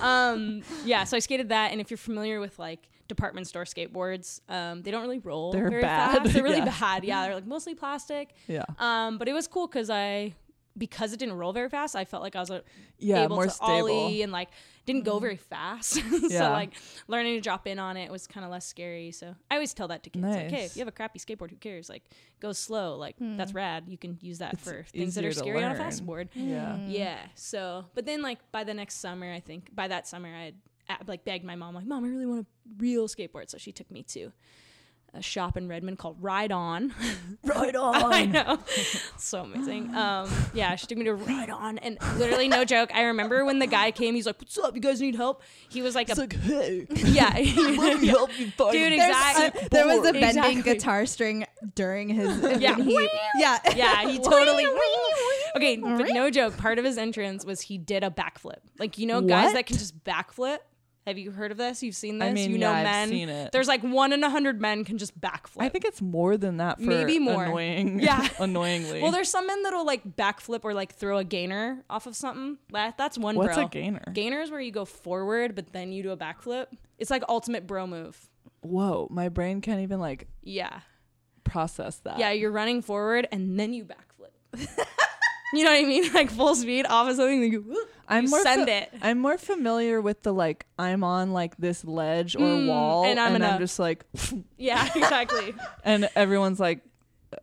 Um, 0.00 0.62
yeah, 0.84 1.04
so 1.04 1.16
I 1.16 1.20
skated 1.20 1.48
that, 1.50 1.72
and 1.72 1.80
if 1.80 1.90
you're 1.90 1.98
familiar 1.98 2.40
with 2.40 2.58
like 2.58 2.88
department 3.08 3.46
store 3.46 3.64
skateboards, 3.64 4.40
um, 4.48 4.82
they 4.82 4.90
don't 4.90 5.02
really 5.02 5.18
roll 5.18 5.52
They're 5.52 5.68
very 5.68 5.82
bad. 5.82 6.18
fast. 6.22 6.32
They're 6.32 6.42
really 6.50 6.58
Yeah. 6.58 6.74
bad. 6.80 7.04
Yeah, 7.04 7.24
they're 7.26 7.34
like 7.34 7.46
mostly 7.46 7.74
plastic. 7.74 8.30
Yeah. 8.48 8.64
Um, 8.78 9.18
but 9.18 9.28
it 9.28 9.32
was 9.32 9.46
cool 9.46 9.66
because 9.66 9.90
I 9.90 10.32
because 10.76 11.12
it 11.12 11.18
didn't 11.18 11.36
roll 11.36 11.52
very 11.52 11.68
fast, 11.68 11.94
I 11.94 12.04
felt 12.04 12.22
like 12.22 12.34
I 12.36 12.40
was 12.40 12.50
uh, 12.50 12.60
Yeah, 12.98 13.24
able 13.24 13.36
more 13.36 13.44
to 13.44 13.50
stable. 13.50 13.72
ollie 13.90 14.22
and 14.22 14.32
like 14.32 14.48
didn't 14.86 15.04
go 15.04 15.18
very 15.18 15.36
fast. 15.36 15.92
so 15.94 16.00
Yeah. 16.28 16.50
like 16.50 16.72
learning 17.06 17.34
to 17.36 17.40
drop 17.40 17.66
in 17.66 17.78
on 17.78 17.96
it 17.96 18.10
was 18.10 18.26
kind 18.26 18.44
of 18.44 18.50
less 18.50 18.66
scary. 18.66 19.12
So 19.12 19.34
I 19.50 19.54
always 19.54 19.72
tell 19.72 19.88
that 19.88 20.02
to 20.02 20.10
kids, 20.10 20.24
like, 20.24 20.50
hey, 20.50 20.64
if 20.64 20.76
you 20.76 20.80
have 20.80 20.88
a 20.88 20.92
crappy 20.92 21.18
skateboard, 21.18 21.50
who 21.50 21.56
cares? 21.56 21.88
Like, 21.88 22.02
go 22.40 22.52
slow. 22.52 22.96
Like 22.96 23.16
that's 23.20 23.54
rad. 23.54 23.84
You 23.88 23.96
can 23.98 24.18
use 24.20 24.38
that 24.38 24.54
It's 24.54 24.64
for 24.64 24.84
things 24.92 25.14
that 25.14 25.24
are 25.24 25.28
easier 25.28 25.32
to 25.42 25.48
scary 25.50 25.62
on 25.64 25.72
a 25.72 25.76
fast 25.76 26.04
board. 26.04 26.28
Yeah. 26.34 26.78
Yeah. 26.86 27.18
So, 27.34 27.84
but 27.94 28.04
then 28.06 28.20
like 28.22 28.38
by 28.52 28.64
the 28.64 28.74
next 28.74 28.96
summer, 28.96 29.32
I 29.32 29.40
think 29.40 29.74
by 29.74 29.88
that 29.88 30.06
summer, 30.08 30.28
I 30.28 30.52
had 30.88 31.08
like 31.08 31.24
begged 31.24 31.44
my 31.44 31.54
mom, 31.54 31.74
like, 31.74 31.86
mom, 31.86 32.04
I 32.04 32.08
really 32.08 32.26
want 32.26 32.40
a 32.42 32.46
real 32.78 33.06
skateboard. 33.08 33.48
So 33.48 33.58
she 33.58 33.72
took 33.72 33.90
me 33.90 34.02
to 34.08 34.32
a 35.14 35.22
shop 35.22 35.56
in 35.56 35.68
Redmond 35.68 35.98
called 35.98 36.16
Ride 36.20 36.50
On. 36.52 36.92
Ride 37.44 37.76
On. 37.76 38.12
I 38.12 38.24
know. 38.26 38.58
so 39.16 39.42
amazing. 39.42 39.94
Um, 39.94 40.30
yeah, 40.52 40.74
she 40.76 40.86
took 40.86 40.98
me 40.98 41.04
to 41.04 41.14
Ride 41.14 41.50
On, 41.50 41.78
and 41.78 41.98
literally, 42.18 42.48
no 42.48 42.64
joke. 42.64 42.90
I 42.94 43.02
remember 43.04 43.44
when 43.44 43.58
the 43.60 43.66
guy 43.66 43.90
came, 43.90 44.14
he's 44.14 44.26
like, 44.26 44.40
"What's 44.40 44.58
up? 44.58 44.74
You 44.74 44.80
guys 44.80 45.00
need 45.00 45.14
help?" 45.14 45.42
He 45.68 45.82
was 45.82 45.94
like, 45.94 46.08
It's 46.08 46.18
a, 46.18 46.22
like, 46.22 46.34
hey, 46.40 46.86
"Yeah, 46.90 47.30
let 47.78 48.00
me 48.00 48.08
help 48.08 48.38
you 48.38 48.50
find 48.50 48.72
Dude, 48.72 48.92
exactly. 48.92 49.60
a- 49.66 49.68
there 49.70 49.86
was 49.86 50.00
a 50.08 50.12
bending 50.12 50.28
Exactly. 50.44 50.62
guitar 50.62 51.06
string 51.06 51.46
during 51.74 52.08
his. 52.08 52.60
Yeah. 52.60 52.76
he- 52.76 53.08
yeah. 53.38 53.58
yeah." 53.76 54.08
He 54.08 54.18
totally. 54.18 54.66
okay, 55.56 55.76
but 55.76 56.08
no 56.12 56.30
joke. 56.30 56.56
Part 56.56 56.78
of 56.78 56.84
his 56.84 56.98
entrance 56.98 57.44
was 57.44 57.60
he 57.60 57.78
did 57.78 58.02
a 58.04 58.10
backflip. 58.10 58.58
Like 58.78 58.98
you 58.98 59.06
know, 59.06 59.20
guys 59.20 59.46
What? 59.46 59.54
that 59.54 59.66
can 59.66 59.76
just 59.78 60.02
backflip. 60.04 60.58
Have 61.06 61.18
you 61.18 61.32
heard 61.32 61.50
of 61.52 61.58
this? 61.58 61.82
You've 61.82 61.94
seen 61.94 62.18
this? 62.18 62.30
I 62.30 62.32
mean, 62.32 62.50
you 62.50 62.56
know, 62.56 62.70
yeah, 62.70 62.78
I've 62.78 62.84
men. 62.84 63.08
seen 63.10 63.28
it. 63.28 63.52
There's 63.52 63.68
like 63.68 63.82
one 63.82 64.14
in 64.14 64.24
a 64.24 64.30
hundred 64.30 64.58
men 64.60 64.84
can 64.84 64.96
just 64.96 65.20
backflip. 65.20 65.58
I 65.60 65.68
think 65.68 65.84
it's 65.84 66.00
more 66.00 66.38
than 66.38 66.56
that 66.56 66.78
for 66.78 66.86
Maybe 66.86 67.18
more. 67.18 67.44
annoying. 67.44 68.00
Yeah. 68.04 68.26
annoyingly. 68.38 69.02
Well, 69.02 69.12
there's 69.12 69.28
some 69.28 69.46
men 69.46 69.62
that'll 69.64 69.84
like 69.84 70.16
backflip 70.16 70.60
or 70.64 70.72
like 70.72 70.94
throw 70.94 71.18
a 71.18 71.24
gainer 71.24 71.84
off 71.90 72.06
of 72.06 72.16
something. 72.16 72.56
That 72.72 72.96
that's 72.96 73.18
one 73.18 73.36
What's 73.36 73.54
bro. 73.54 73.64
a 73.66 73.68
gainer? 73.68 74.02
Gainer 74.14 74.40
is 74.40 74.50
where 74.50 74.60
you 74.60 74.72
go 74.72 74.86
forward, 74.86 75.54
but 75.54 75.72
then 75.74 75.92
you 75.92 76.02
do 76.02 76.10
a 76.10 76.16
backflip. 76.16 76.68
It's 76.98 77.10
like 77.10 77.22
ultimate 77.28 77.66
bro 77.66 77.86
move. 77.86 78.18
Whoa, 78.62 79.06
my 79.10 79.28
brain 79.28 79.60
can't 79.60 79.80
even 79.80 80.00
like 80.00 80.26
Yeah, 80.42 80.80
process 81.44 81.96
that. 81.98 82.18
yeah. 82.18 82.30
You're 82.30 82.50
running 82.50 82.80
forward 82.80 83.28
and 83.30 83.60
then 83.60 83.74
you 83.74 83.84
backflip. 83.84 84.68
you 85.56 85.64
know 85.64 85.70
what 85.72 85.80
I 85.80 85.84
mean? 85.84 86.10
Like 86.14 86.30
full 86.30 86.54
speed 86.54 86.86
off 86.86 87.08
of 87.08 87.16
something. 87.16 87.40
Then 87.40 87.52
you, 87.52 87.60
whoop, 87.62 87.88
I'm 88.08 88.24
you 88.24 88.30
more 88.30 88.42
send 88.42 88.66
fa- 88.66 88.76
it. 88.82 88.92
I'm 89.02 89.18
more 89.18 89.38
familiar 89.38 90.00
with 90.00 90.22
the 90.22 90.32
like 90.32 90.66
I'm 90.78 91.02
on 91.04 91.32
like 91.32 91.56
this 91.56 91.84
ledge 91.84 92.36
or 92.36 92.40
Mm, 92.40 92.68
wall, 92.68 93.04
and 93.06 93.18
I'm 93.18 93.32
gonna- 93.32 93.58
just 93.58 93.78
like, 93.78 94.04
Yeah, 94.58 94.88
exactly. 94.94 95.54
and 95.84 96.08
everyone's 96.14 96.60
like, 96.60 96.80
"Uh, 97.32 97.36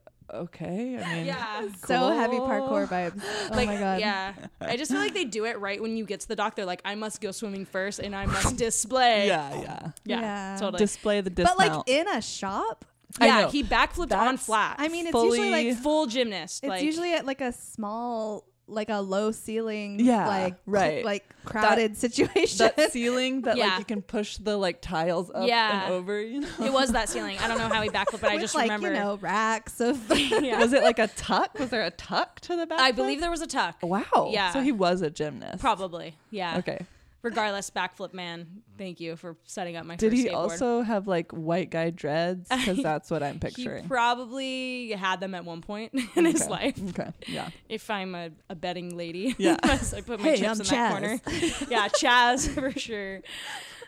okay. 0.46 0.98
I 1.04 1.16
mean, 1.16 1.26
yeah. 1.26 1.68
So 1.86 2.12
heavy 2.12 2.38
parkour 2.38 2.88
vibes. 2.88 3.22
Oh 3.52 3.56
like, 3.56 3.68
my 3.68 3.78
god. 3.78 4.00
Yeah. 4.00 4.34
I 4.62 4.78
just 4.78 4.92
feel 4.92 5.00
like 5.02 5.14
they 5.14 5.26
do 5.26 5.46
it 5.46 5.60
right 5.60 5.82
when 5.82 5.98
you 5.98 6.06
get 6.06 6.22
to 6.22 6.28
the 6.28 6.36
dock. 6.36 6.56
They're 6.56 6.66
like, 6.66 6.82
I 6.86 6.96
must 6.96 7.20
go 7.22 7.32
swimming 7.32 7.66
first 7.66 8.00
and 8.00 8.16
I 8.16 8.26
must 8.28 8.56
display. 8.58 9.28
yeah, 9.28 9.54
yeah. 9.62 9.92
Yeah. 10.06 10.22
Yeah. 10.22 10.58
Totally. 10.60 10.78
Display 10.80 11.22
the 11.22 11.32
But 11.32 11.58
like 11.58 11.74
in 11.88 12.08
a 12.08 12.22
shop, 12.22 12.86
I 12.86 12.91
yeah, 13.20 13.50
he 13.50 13.64
backflipped 13.64 14.16
on 14.16 14.38
flat. 14.38 14.76
I 14.80 14.88
mean, 14.88 15.06
it's 15.08 15.12
Fully- 15.12 15.40
usually 15.40 15.70
like 15.74 15.78
full 15.78 16.06
gymnast. 16.08 16.64
it's 16.64 16.70
like, 16.70 16.84
usually 16.84 17.14
at 17.14 17.26
like 17.26 17.42
a 17.42 17.52
small, 17.52 18.46
like 18.68 18.90
a 18.90 19.02
low 19.02 19.32
ceiling, 19.32 20.00
Yeah, 20.00 20.28
like 20.28 20.56
right. 20.66 21.04
like 21.04 21.26
crowded 21.44 21.98
situation. 21.98 22.70
that 22.76 22.92
ceiling 22.94 23.42
that 23.42 23.58
Yeah. 23.58 23.66
like 23.70 23.80
you 23.80 23.86
can 23.86 24.02
push 24.02 24.38
the 24.38 24.56
like 24.56 24.80
tiles 24.82 25.30
up 25.34 25.46
Yeah. 25.48 25.86
and 25.86 25.94
over. 25.94 26.22
You 26.22 26.42
know, 26.42 26.48
It 26.62 26.72
was 26.72 26.94
that 26.94 27.10
ceiling. 27.10 27.38
I 27.40 27.48
don't 27.50 27.58
know 27.58 27.68
how 27.68 27.82
he 27.82 27.90
backflipped, 27.90 28.22
but 28.22 28.32
I 28.32 28.38
just 28.38 28.56
like 28.56 28.66
remember. 28.72 28.88
you 28.90 28.94
know 28.94 29.18
racks 29.18 29.82
of. 29.82 30.00
Yeah. 30.42 30.60
was 30.60 30.72
it 30.72 30.84
like 30.84 31.00
a 31.00 31.08
tuck? 31.08 31.60
Was 31.60 31.70
there 31.70 31.84
a 31.84 31.92
tuck 31.92 32.40
to 32.42 32.56
the 32.56 32.66
back? 32.66 32.80
I 32.80 32.92
believe 32.92 33.20
there 33.20 33.32
was 33.32 33.42
a 33.42 33.48
tuck. 33.48 33.78
Wow. 33.84 34.30
Yeah. 34.32 34.54
So 34.54 34.62
he 34.62 34.72
was 34.72 35.02
a 35.02 35.10
gymnast. 35.10 35.60
Probably. 35.60 36.16
Yeah. 36.30 36.58
Okay. 36.60 36.86
Regardless, 37.24 37.70
backflip 37.70 38.14
man. 38.14 38.48
Thank 38.78 39.00
you 39.00 39.16
for 39.16 39.38
setting 39.46 39.76
up 39.76 39.86
my 39.86 39.96
Did 39.96 40.12
first 40.12 40.22
he 40.24 40.30
skateboard. 40.30 40.34
also 40.36 40.82
have 40.82 41.08
like 41.08 41.32
white 41.32 41.70
guy 41.70 41.92
dreads? 41.92 42.50
Because 42.50 42.78
that's 42.84 43.12
what 43.12 43.22
I'm 43.22 43.40
picturing. 43.40 43.84
He 43.84 43.88
probably 43.88 44.92
had 44.92 45.20
them 45.20 45.36
at 45.36 45.46
one 45.46 45.62
point 45.62 45.94
in 46.16 46.26
his 46.26 46.48
life. 46.48 46.80
Okay. 46.90 47.12
Yeah. 47.28 47.50
If 47.70 47.90
I'm 47.92 48.16
a, 48.16 48.32
a 48.50 48.56
betting 48.56 48.98
lady, 48.98 49.36
Yeah. 49.38 49.58
Yes, 49.66 49.94
I 49.94 50.02
put 50.02 50.20
my 50.20 50.30
Hey, 50.30 50.38
chips 50.38 50.50
I'm 50.50 50.60
in 50.62 50.66
Chaz. 50.66 50.70
that 50.70 50.92
corner. 50.92 51.68
yeah, 51.70 51.88
Chaz 51.90 52.50
for 52.50 52.72
sure. 52.80 53.22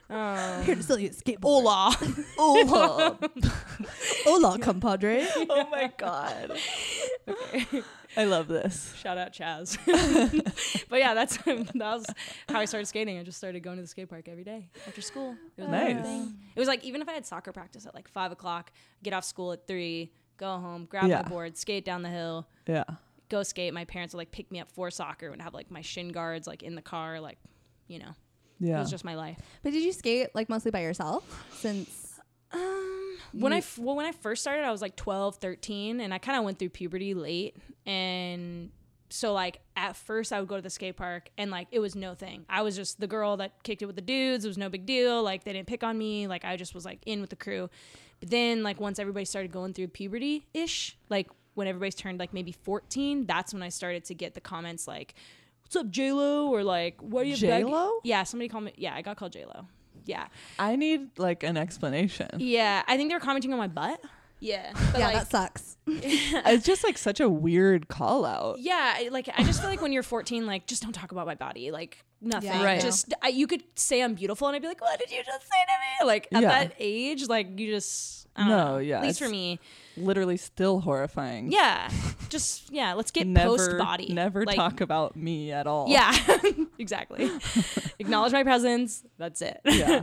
Um, 0.09 0.63
Here 0.63 0.75
to 0.75 0.83
sell 0.83 0.99
you 0.99 1.07
a 1.09 1.11
skateboard. 1.11 1.41
Hola. 1.43 1.95
Oh, 2.37 3.17
Hola, 4.25 4.59
compadre. 4.59 5.25
oh 5.49 5.67
my 5.71 5.91
god. 5.97 6.51
I 8.15 8.25
love 8.25 8.47
this. 8.47 8.93
Shout 8.97 9.17
out 9.17 9.33
Chaz. 9.33 9.77
but 10.89 10.99
yeah, 10.99 11.13
that's 11.13 11.37
that 11.45 11.73
was 11.75 12.05
how 12.49 12.59
I 12.59 12.65
started 12.65 12.85
skating. 12.87 13.17
I 13.19 13.23
just 13.23 13.37
started 13.37 13.61
going 13.63 13.77
to 13.77 13.81
the 13.81 13.87
skate 13.87 14.09
park 14.09 14.27
every 14.27 14.43
day 14.43 14.69
after 14.87 15.01
school. 15.01 15.35
It 15.57 15.61
was 15.61 15.69
Nice. 15.69 16.01
thing. 16.03 16.35
It 16.55 16.59
was 16.59 16.67
like 16.67 16.83
even 16.83 17.01
if 17.01 17.09
I 17.09 17.13
had 17.13 17.25
soccer 17.25 17.51
practice 17.51 17.85
at 17.85 17.95
like 17.95 18.07
five 18.07 18.31
o'clock, 18.31 18.71
get 19.03 19.13
off 19.13 19.23
school 19.25 19.51
at 19.51 19.67
three, 19.67 20.11
go 20.37 20.47
home, 20.57 20.85
grab 20.89 21.07
Yeah. 21.09 21.21
my 21.23 21.29
board, 21.29 21.57
skate 21.57 21.85
down 21.85 22.01
the 22.03 22.09
hill, 22.09 22.47
Yeah. 22.67 22.83
go 23.29 23.43
skate. 23.43 23.73
My 23.73 23.85
parents 23.85 24.13
would 24.13 24.19
like 24.19 24.31
pick 24.31 24.51
me 24.51 24.59
up 24.59 24.71
for 24.71 24.91
soccer 24.91 25.29
and 25.29 25.41
have 25.41 25.53
like 25.53 25.71
my 25.71 25.81
shin 25.81 26.09
guards 26.09 26.47
like 26.47 26.63
in 26.63 26.75
the 26.75 26.81
car, 26.81 27.19
like 27.19 27.37
you 27.87 27.99
know, 27.99 28.13
Yeah. 28.59 28.77
it 28.77 28.79
was 28.79 28.91
just 28.91 29.03
my 29.05 29.15
life. 29.15 29.37
But 29.63 29.73
did 29.73 29.83
you 29.83 29.91
skate 29.93 30.29
like 30.35 30.49
mostly 30.49 30.71
by 30.71 30.81
yourself? 30.81 31.23
Since 31.59 32.02
Um, 32.53 33.17
when 33.33 33.51
I 33.51 33.57
You- 33.57 33.59
f- 33.59 33.77
well 33.79 33.95
when 33.95 34.05
I 34.05 34.11
first 34.11 34.41
started, 34.41 34.63
I 34.63 34.71
was 34.71 34.81
like 34.81 34.95
12, 34.95 35.37
13, 35.37 35.99
and 35.99 36.13
I 36.13 36.17
kind 36.19 36.37
of 36.37 36.43
went 36.43 36.59
through 36.59 36.69
puberty 36.69 37.13
late, 37.13 37.55
and 37.85 38.71
so 39.09 39.31
like 39.33 39.59
at 39.75 39.95
first 39.95 40.33
I 40.33 40.39
would 40.39 40.49
go 40.49 40.55
to 40.55 40.61
the 40.61 40.69
skate 40.71 40.97
park 40.97 41.29
and 41.37 41.51
like 41.51 41.67
it 41.71 41.79
was 41.79 41.95
no 41.95 42.15
thing. 42.15 42.45
I 42.49 42.61
was 42.63 42.75
just 42.75 42.99
the 42.99 43.05
girl 43.07 43.37
that 43.37 43.61
kicked 43.63 43.81
it 43.83 43.85
with 43.85 43.95
the 43.95 44.01
dudes. 44.01 44.43
It 44.43 44.47
was 44.47 44.57
no 44.57 44.69
big 44.69 44.85
deal. 44.87 45.21
Like 45.21 45.43
they 45.43 45.53
didn't 45.53 45.67
pick 45.67 45.83
on 45.83 45.97
me. 45.97 46.25
Like 46.27 46.43
I 46.45 46.55
just 46.57 46.73
was 46.73 46.83
like 46.83 46.99
in 47.05 47.21
with 47.21 47.29
the 47.29 47.35
crew. 47.35 47.69
But 48.19 48.31
then 48.31 48.63
like 48.63 48.79
once 48.79 48.97
everybody 48.97 49.25
started 49.25 49.51
going 49.51 49.73
through 49.73 49.89
puberty 49.89 50.47
ish, 50.55 50.97
like 51.09 51.29
when 51.53 51.67
everybody's 51.67 51.93
turned 51.93 52.17
like 52.19 52.33
maybe 52.33 52.51
14, 52.53 53.25
that's 53.27 53.53
when 53.53 53.61
I 53.61 53.69
started 53.69 54.03
to 54.05 54.15
get 54.15 54.33
the 54.33 54.41
comments 54.41 54.87
like, 54.87 55.13
"What's 55.61 55.75
up, 55.75 55.91
J 55.91 56.11
Lo?" 56.11 56.47
or 56.49 56.63
like, 56.63 56.99
"What 56.99 57.21
are 57.21 57.29
you? 57.29 57.35
J-Lo? 57.35 57.99
Yeah, 58.03 58.23
somebody 58.23 58.49
called 58.49 58.63
me. 58.63 58.73
Yeah, 58.77 58.95
I 58.95 59.03
got 59.03 59.17
called 59.17 59.33
J 59.33 59.45
Lo. 59.45 59.67
Yeah. 60.05 60.27
I 60.59 60.75
need 60.75 61.17
like 61.17 61.43
an 61.43 61.57
explanation. 61.57 62.29
Yeah. 62.37 62.83
I 62.87 62.97
think 62.97 63.09
they 63.09 63.15
were 63.15 63.19
commenting 63.19 63.51
on 63.53 63.59
my 63.59 63.67
butt. 63.67 63.99
Yeah. 64.39 64.71
But 64.91 64.99
yeah, 64.99 65.05
like, 65.07 65.15
that 65.15 65.31
sucks. 65.31 65.77
It's 65.87 66.65
just 66.65 66.83
like 66.83 66.97
such 66.97 67.19
a 67.19 67.29
weird 67.29 67.87
call 67.87 68.25
out. 68.25 68.59
yeah, 68.59 69.09
like 69.11 69.29
I 69.35 69.43
just 69.43 69.61
feel 69.61 69.69
like 69.69 69.81
when 69.81 69.91
you're 69.91 70.03
14, 70.03 70.45
like 70.45 70.67
just 70.67 70.83
don't 70.83 70.93
talk 70.93 71.11
about 71.11 71.25
my 71.25 71.35
body, 71.35 71.71
like 71.71 72.03
nothing. 72.23 72.49
Yeah, 72.49 72.63
Right. 72.63 72.81
Just 72.81 73.13
I, 73.21 73.27
you 73.29 73.47
could 73.47 73.63
say 73.75 74.01
I'm 74.01 74.13
beautiful, 74.15 74.47
and 74.47 74.55
I'd 74.55 74.61
be 74.61 74.67
like, 74.67 74.81
"What 74.81 74.99
did 74.99 75.11
you 75.11 75.23
just 75.23 75.41
say 75.43 75.57
to 75.67 76.03
me?" 76.03 76.07
Like 76.07 76.27
at 76.31 76.41
Yeah. 76.41 76.49
that 76.49 76.75
age, 76.79 77.27
like 77.27 77.59
you 77.59 77.71
just 77.71 78.27
I 78.35 78.41
don't 78.41 78.49
No, 78.49 78.57
know. 78.73 78.77
yeah, 78.79 78.97
At 78.97 79.03
least 79.03 79.19
for 79.19 79.29
me, 79.29 79.59
Literally 79.95 80.37
still 80.37 80.79
horrifying. 80.79 81.51
yeah. 81.51 81.89
Just 82.29 82.71
yeah. 82.71 82.93
Let's 82.93 83.11
get 83.11 83.31
post 83.35 83.77
body. 83.77 84.11
never 84.11 84.43
Like, 84.43 84.55
talk 84.55 84.81
about 84.81 85.15
me 85.15 85.51
at 85.51 85.67
all. 85.67 85.87
Yeah, 85.87 86.11
exactly. 86.79 87.29
Acknowledge 87.99 88.33
my 88.33 88.41
presence. 88.41 89.03
That's 89.19 89.43
it. 89.43 89.61
Yeah. 89.65 90.01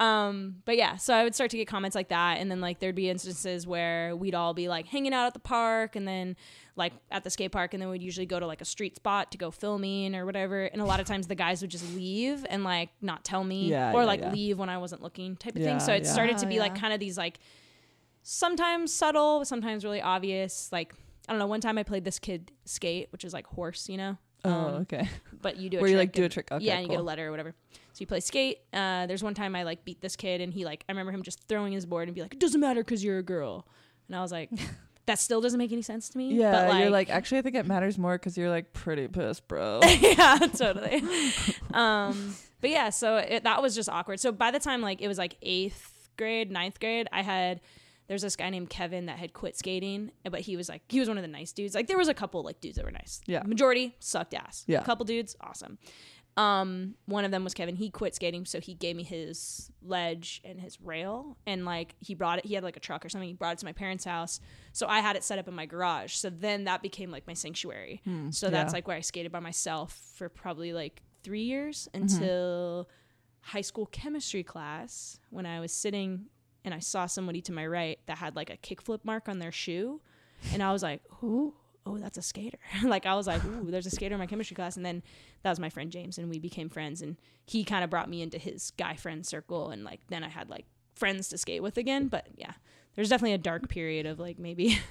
Um, 0.00 0.56
but 0.66 0.76
yeah, 0.76 0.96
so 0.96 1.14
I 1.14 1.24
would 1.24 1.34
start 1.34 1.50
to 1.52 1.56
get 1.56 1.66
comments 1.66 1.94
like 1.94 2.10
that, 2.10 2.40
and 2.40 2.50
then 2.50 2.60
like 2.60 2.78
there'd 2.80 2.94
be 2.94 3.08
instances 3.08 3.66
where 3.66 4.14
we'd 4.14 4.34
all 4.34 4.52
be 4.52 4.68
like 4.68 4.86
hanging 4.86 5.14
out 5.14 5.26
at 5.28 5.32
the 5.32 5.38
park, 5.40 5.96
and 5.96 6.06
then 6.06 6.36
like 6.76 6.92
at 7.10 7.22
the 7.24 7.30
skate 7.30 7.52
park, 7.52 7.74
and 7.74 7.82
then 7.82 7.90
we'd 7.90 8.02
usually 8.02 8.24
go 8.26 8.40
to 8.40 8.46
like 8.46 8.60
a 8.62 8.64
street 8.64 8.96
spot 8.96 9.30
to 9.32 9.38
go 9.38 9.50
filming 9.50 10.14
or 10.14 10.24
whatever. 10.24 10.64
And 10.64 10.80
a 10.80 10.84
lot 10.84 11.00
of 11.00 11.06
times 11.06 11.26
the 11.26 11.34
guys 11.34 11.60
would 11.60 11.70
just 11.70 11.94
leave 11.94 12.46
and 12.48 12.64
like 12.64 12.88
not 13.02 13.24
tell 13.24 13.44
me, 13.44 13.68
Yeah, 13.70 13.92
or 13.92 14.00
yeah, 14.00 14.06
like 14.06 14.20
yeah. 14.20 14.30
leave 14.32 14.58
when 14.58 14.68
I 14.70 14.78
wasn't 14.78 15.02
looking, 15.02 15.36
type 15.36 15.54
of 15.56 15.60
Yeah, 15.62 15.68
thing. 15.68 15.80
So 15.80 15.92
it 15.92 16.04
yeah. 16.04 16.12
started 16.12 16.38
to 16.38 16.46
Oh, 16.46 16.48
be 16.48 16.58
like 16.60 16.74
kind 16.74 16.92
of 16.94 17.00
these 17.00 17.18
like 17.18 17.38
sometimes 18.22 18.92
subtle, 18.92 19.44
sometimes 19.44 19.84
really 19.84 20.00
obvious. 20.02 20.70
Like 20.72 20.94
I 21.28 21.32
don't 21.32 21.38
know. 21.38 21.46
One 21.46 21.60
time 21.60 21.78
I 21.78 21.82
played 21.82 22.04
this 22.04 22.18
kid 22.18 22.50
skate, 22.64 23.08
which 23.12 23.24
is 23.24 23.32
like 23.32 23.46
horse, 23.46 23.88
you 23.88 23.96
know. 23.96 24.16
Oh, 24.44 24.50
Um, 24.50 24.74
okay. 24.82 25.08
but 25.40 25.56
you 25.56 25.70
do 25.70 25.78
a 25.78 25.80
Where 25.80 25.90
you 25.90 25.96
like 25.96 26.12
trick 26.12 26.22
do 26.22 26.24
a 26.24 26.28
trick. 26.28 26.48
Okay, 26.52 26.64
yeah, 26.64 26.74
and 26.74 26.82
you 26.82 26.88
get 26.88 26.98
a 26.98 27.02
letter 27.02 27.28
or 27.28 27.30
whatever. 27.30 27.54
So 27.92 28.00
you 28.00 28.06
play 28.06 28.18
skate. 28.20 28.58
Uh, 28.72 29.06
there's 29.06 29.22
one 29.22 29.34
time 29.34 29.54
I 29.54 29.62
like 29.62 29.84
beat 29.84 30.00
this 30.00 30.16
kid, 30.16 30.40
and 30.40 30.52
he 30.52 30.64
like 30.64 30.84
I 30.88 30.92
remember 30.92 31.12
him 31.12 31.22
just 31.22 31.46
throwing 31.48 31.72
his 31.72 31.86
board 31.86 32.08
and 32.08 32.14
be 32.14 32.22
like, 32.22 32.32
"It 32.34 32.40
doesn't 32.40 32.60
matter 32.60 32.82
because 32.82 33.04
you're 33.04 33.18
a 33.18 33.22
girl," 33.22 33.68
and 34.08 34.16
I 34.16 34.20
was 34.20 34.32
like, 34.32 34.50
"That 35.06 35.18
still 35.18 35.40
doesn't 35.40 35.58
make 35.58 35.72
any 35.72 35.82
sense 35.82 36.08
to 36.10 36.18
me." 36.18 36.34
Yeah, 36.34 36.68
but, 36.68 36.78
you're 36.78 36.90
like, 36.90 37.10
actually, 37.10 37.38
I 37.38 37.42
think 37.42 37.56
it 37.56 37.66
matters 37.66 37.98
more 37.98 38.14
because 38.14 38.36
you're 38.36 38.50
like 38.50 38.72
pretty 38.72 39.08
pissed, 39.08 39.46
bro. 39.48 39.80
yeah, 40.00 40.38
totally. 40.56 41.02
um, 41.74 42.34
but 42.60 42.70
yeah, 42.70 42.90
so 42.90 43.16
it, 43.16 43.44
that 43.44 43.60
was 43.62 43.74
just 43.74 43.88
awkward. 43.88 44.20
So 44.20 44.32
by 44.32 44.50
the 44.50 44.60
time 44.60 44.80
like 44.80 45.00
it 45.02 45.08
was 45.08 45.18
like 45.18 45.36
eighth 45.42 46.08
grade, 46.16 46.50
ninth 46.50 46.80
grade, 46.80 47.08
I 47.12 47.22
had 47.22 47.60
there's 48.08 48.22
this 48.22 48.36
guy 48.36 48.50
named 48.50 48.68
Kevin 48.68 49.06
that 49.06 49.18
had 49.18 49.32
quit 49.32 49.56
skating, 49.56 50.10
but 50.28 50.40
he 50.40 50.56
was 50.56 50.68
like 50.68 50.82
he 50.88 51.00
was 51.00 51.08
one 51.08 51.18
of 51.18 51.22
the 51.22 51.28
nice 51.28 51.52
dudes. 51.52 51.74
Like 51.74 51.86
there 51.86 51.98
was 51.98 52.08
a 52.08 52.14
couple 52.14 52.42
like 52.42 52.60
dudes 52.60 52.76
that 52.76 52.84
were 52.84 52.90
nice. 52.90 53.20
Yeah. 53.26 53.42
majority 53.44 53.96
sucked 54.00 54.34
ass. 54.34 54.64
Yeah. 54.66 54.80
a 54.80 54.84
couple 54.84 55.04
dudes 55.04 55.36
awesome. 55.40 55.78
Um, 56.36 56.94
one 57.04 57.24
of 57.26 57.30
them 57.30 57.44
was 57.44 57.52
Kevin. 57.52 57.76
He 57.76 57.90
quit 57.90 58.14
skating, 58.14 58.46
so 58.46 58.58
he 58.58 58.74
gave 58.74 58.96
me 58.96 59.02
his 59.02 59.70
ledge 59.82 60.40
and 60.44 60.60
his 60.60 60.80
rail, 60.80 61.36
and 61.46 61.64
like 61.66 61.94
he 62.00 62.14
brought 62.14 62.38
it. 62.38 62.46
He 62.46 62.54
had 62.54 62.64
like 62.64 62.76
a 62.76 62.80
truck 62.80 63.04
or 63.04 63.08
something. 63.08 63.28
He 63.28 63.34
brought 63.34 63.54
it 63.54 63.58
to 63.58 63.66
my 63.66 63.72
parents' 63.72 64.04
house, 64.04 64.40
so 64.72 64.86
I 64.86 65.00
had 65.00 65.16
it 65.16 65.24
set 65.24 65.38
up 65.38 65.46
in 65.46 65.54
my 65.54 65.66
garage. 65.66 66.14
So 66.14 66.30
then 66.30 66.64
that 66.64 66.82
became 66.82 67.10
like 67.10 67.26
my 67.26 67.34
sanctuary. 67.34 68.00
so 68.30 68.48
that's 68.48 68.70
yeah. 68.70 68.76
like 68.76 68.88
where 68.88 68.96
I 68.96 69.00
skated 69.00 69.30
by 69.30 69.40
myself 69.40 70.00
for 70.16 70.28
probably 70.28 70.72
like 70.72 71.02
three 71.22 71.42
years 71.42 71.88
until 71.92 72.88
high 73.42 73.60
school 73.60 73.86
chemistry 73.86 74.42
class 74.42 75.18
when 75.30 75.46
I 75.46 75.60
was 75.60 75.72
sitting 75.72 76.26
and 76.64 76.72
I 76.72 76.78
saw 76.78 77.06
somebody 77.06 77.40
to 77.42 77.52
my 77.52 77.66
right 77.66 77.98
that 78.06 78.18
had 78.18 78.36
like 78.36 78.50
a 78.50 78.56
kickflip 78.56 79.04
mark 79.04 79.28
on 79.28 79.38
their 79.38 79.52
shoe, 79.52 80.00
and 80.52 80.62
I 80.62 80.72
was 80.72 80.82
like, 80.82 81.02
"Who? 81.16 81.54
Oh, 81.84 81.98
that's 81.98 82.18
a 82.18 82.22
skater!" 82.22 82.58
like 82.84 83.06
I 83.06 83.14
was 83.14 83.26
like, 83.26 83.44
"Ooh, 83.44 83.70
there's 83.70 83.86
a 83.86 83.90
skater 83.90 84.14
in 84.14 84.18
my 84.18 84.26
chemistry 84.26 84.54
class," 84.54 84.76
and 84.76 84.84
then 84.84 85.02
that 85.42 85.50
was 85.50 85.60
my 85.60 85.70
friend 85.70 85.90
James, 85.90 86.18
and 86.18 86.28
we 86.28 86.38
became 86.38 86.68
friends, 86.68 87.02
and 87.02 87.16
he 87.44 87.64
kind 87.64 87.84
of 87.84 87.90
brought 87.90 88.08
me 88.08 88.22
into 88.22 88.38
his 88.38 88.72
guy 88.76 88.94
friend 88.94 89.26
circle, 89.26 89.70
and 89.70 89.84
like 89.84 90.00
then 90.08 90.24
I 90.24 90.28
had 90.28 90.48
like 90.48 90.66
friends 90.94 91.28
to 91.28 91.38
skate 91.38 91.62
with 91.62 91.76
again. 91.78 92.08
But 92.08 92.26
yeah, 92.36 92.52
there's 92.94 93.08
definitely 93.08 93.34
a 93.34 93.38
dark 93.38 93.68
period 93.68 94.06
of 94.06 94.18
like 94.18 94.38
maybe. 94.38 94.78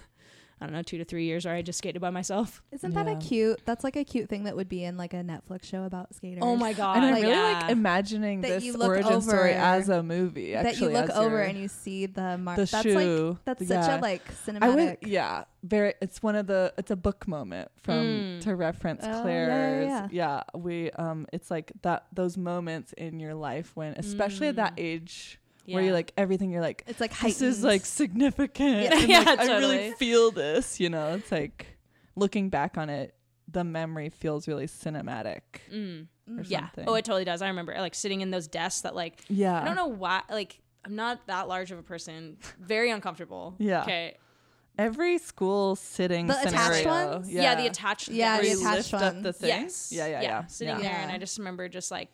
I 0.61 0.65
don't 0.65 0.73
know, 0.73 0.83
two 0.83 0.99
to 0.99 1.03
three 1.05 1.25
years 1.25 1.45
where 1.45 1.55
I 1.55 1.63
just 1.63 1.79
skated 1.79 2.01
by 2.03 2.11
myself. 2.11 2.61
Isn't 2.71 2.93
that 2.93 3.07
Yeah. 3.07 3.13
a 3.13 3.19
cute? 3.19 3.59
That's 3.65 3.83
like 3.83 3.95
a 3.95 4.03
cute 4.03 4.29
thing 4.29 4.43
that 4.43 4.55
would 4.55 4.69
be 4.69 4.83
in 4.83 4.95
like 4.95 5.13
a 5.15 5.23
Netflix 5.23 5.63
show 5.63 5.85
about 5.85 6.13
skaters. 6.13 6.43
Oh 6.43 6.55
my 6.55 6.73
god! 6.73 6.97
and 6.97 7.05
I'm 7.07 7.13
like- 7.13 7.23
really 7.23 7.35
yeah. 7.35 7.61
like 7.61 7.71
imagining 7.71 8.41
That 8.41 8.47
this 8.49 8.63
you 8.63 8.73
look 8.73 8.89
origin 8.89 9.21
story 9.23 9.53
as 9.53 9.89
a 9.89 10.03
movie. 10.03 10.53
that 10.53 10.63
you 10.63 10.69
Actually, 10.69 10.93
look 10.93 11.09
over 11.11 11.37
your- 11.37 11.41
and 11.41 11.57
you 11.57 11.67
see 11.67 12.05
the 12.05 12.37
mark. 12.37 12.57
the 12.57 12.65
that's 12.65 12.83
shoe. 12.83 13.29
like 13.31 13.37
that's 13.45 13.63
yeah. 13.69 13.81
such 13.81 13.99
a 13.99 14.01
like 14.01 14.23
cinematic. 14.45 14.61
I 14.61 14.67
cinematic. 14.67 14.75
would, 15.01 15.09
yeah, 15.09 15.43
very. 15.63 15.93
It's 15.99 16.21
one 16.21 16.35
of 16.35 16.45
the. 16.45 16.73
It's 16.77 16.91
a 16.91 16.95
book 16.95 17.27
moment 17.27 17.71
from 17.81 18.05
Mm. 18.05 18.41
to 18.41 18.55
reference 18.55 19.01
Oh, 19.03 19.07
yeah, 19.07 19.15
yeah, 19.15 19.21
Claire's. 19.23 20.11
yeah. 20.11 20.43
we 20.53 20.91
um, 20.91 21.25
it's 21.33 21.49
like 21.49 21.71
that 21.81 22.05
those 22.13 22.37
moments 22.37 22.93
in 22.93 23.19
your 23.19 23.33
life 23.33 23.71
when, 23.75 23.93
especially 23.97 24.47
at 24.47 24.57
that 24.57 24.75
Mm. 24.75 25.37
Age, 25.71 25.75
where 25.75 25.83
you're 25.83 25.93
like 25.93 26.13
everything. 26.17 26.51
You're 26.51 26.61
like, 26.61 26.83
It's 26.87 26.99
like 26.99 27.17
this 27.19 27.41
is 27.41 27.63
like 27.63 27.85
significant. 27.85 28.83
Yeah. 28.83 28.93
and, 28.99 29.09
Yeah, 29.09 29.19
like, 29.21 29.39
I 29.39 29.57
really 29.57 29.91
feel 29.91 30.31
this. 30.31 30.79
You 30.79 30.89
know, 30.89 31.13
it's 31.15 31.31
like 31.31 31.65
looking 32.15 32.49
back 32.49 32.77
on 32.77 32.89
it, 32.89 33.15
the 33.47 33.63
memory 33.63 34.09
feels 34.09 34.47
really 34.47 34.67
cinematic. 34.67 35.41
Mm. 35.71 36.07
Or 36.37 36.43
Yeah. 36.43 36.61
something. 36.61 36.85
Oh, 36.87 36.93
it 36.95 37.05
totally 37.05 37.25
does. 37.25 37.41
I 37.41 37.47
remember 37.47 37.73
like 37.77 37.95
sitting 37.95 38.21
in 38.21 38.31
those 38.31 38.47
desks 38.47 38.81
that 38.81 38.95
like 38.95 39.21
Yeah, 39.27 39.61
I 39.61 39.65
don't 39.65 39.75
know 39.75 39.87
why 39.87 40.21
like 40.29 40.59
I'm 40.85 40.95
not 40.95 41.27
that 41.27 41.47
large 41.47 41.71
of 41.71 41.79
a 41.79 41.83
person. 41.83 42.37
Very 42.59 42.91
uncomfortable. 42.91 43.55
Yeah. 43.59 43.81
Okay. 43.83 44.17
Every 44.77 45.17
school 45.17 45.75
sitting 45.75 46.27
The 46.27 46.41
attached 46.41 46.85
ones? 46.85 47.31
Yeah. 47.31 47.55
the 47.55 47.67
attached. 47.67 48.07
Yeah, 48.09 48.41
the 48.41 48.51
attached 48.53 48.93
lift 48.93 49.03
up 49.03 49.21
the 49.21 49.33
thing. 49.33 49.49
Yes. 49.49 49.91
Yeah, 49.91 50.07
yeah, 50.07 50.21
yeah. 50.21 50.45
Sitting 50.47 50.77
yeah. 50.77 50.81
there, 50.81 50.99
and 51.01 51.11
I 51.11 51.17
just 51.17 51.37
remember 51.37 51.67
just 51.67 51.91
like 51.91 52.09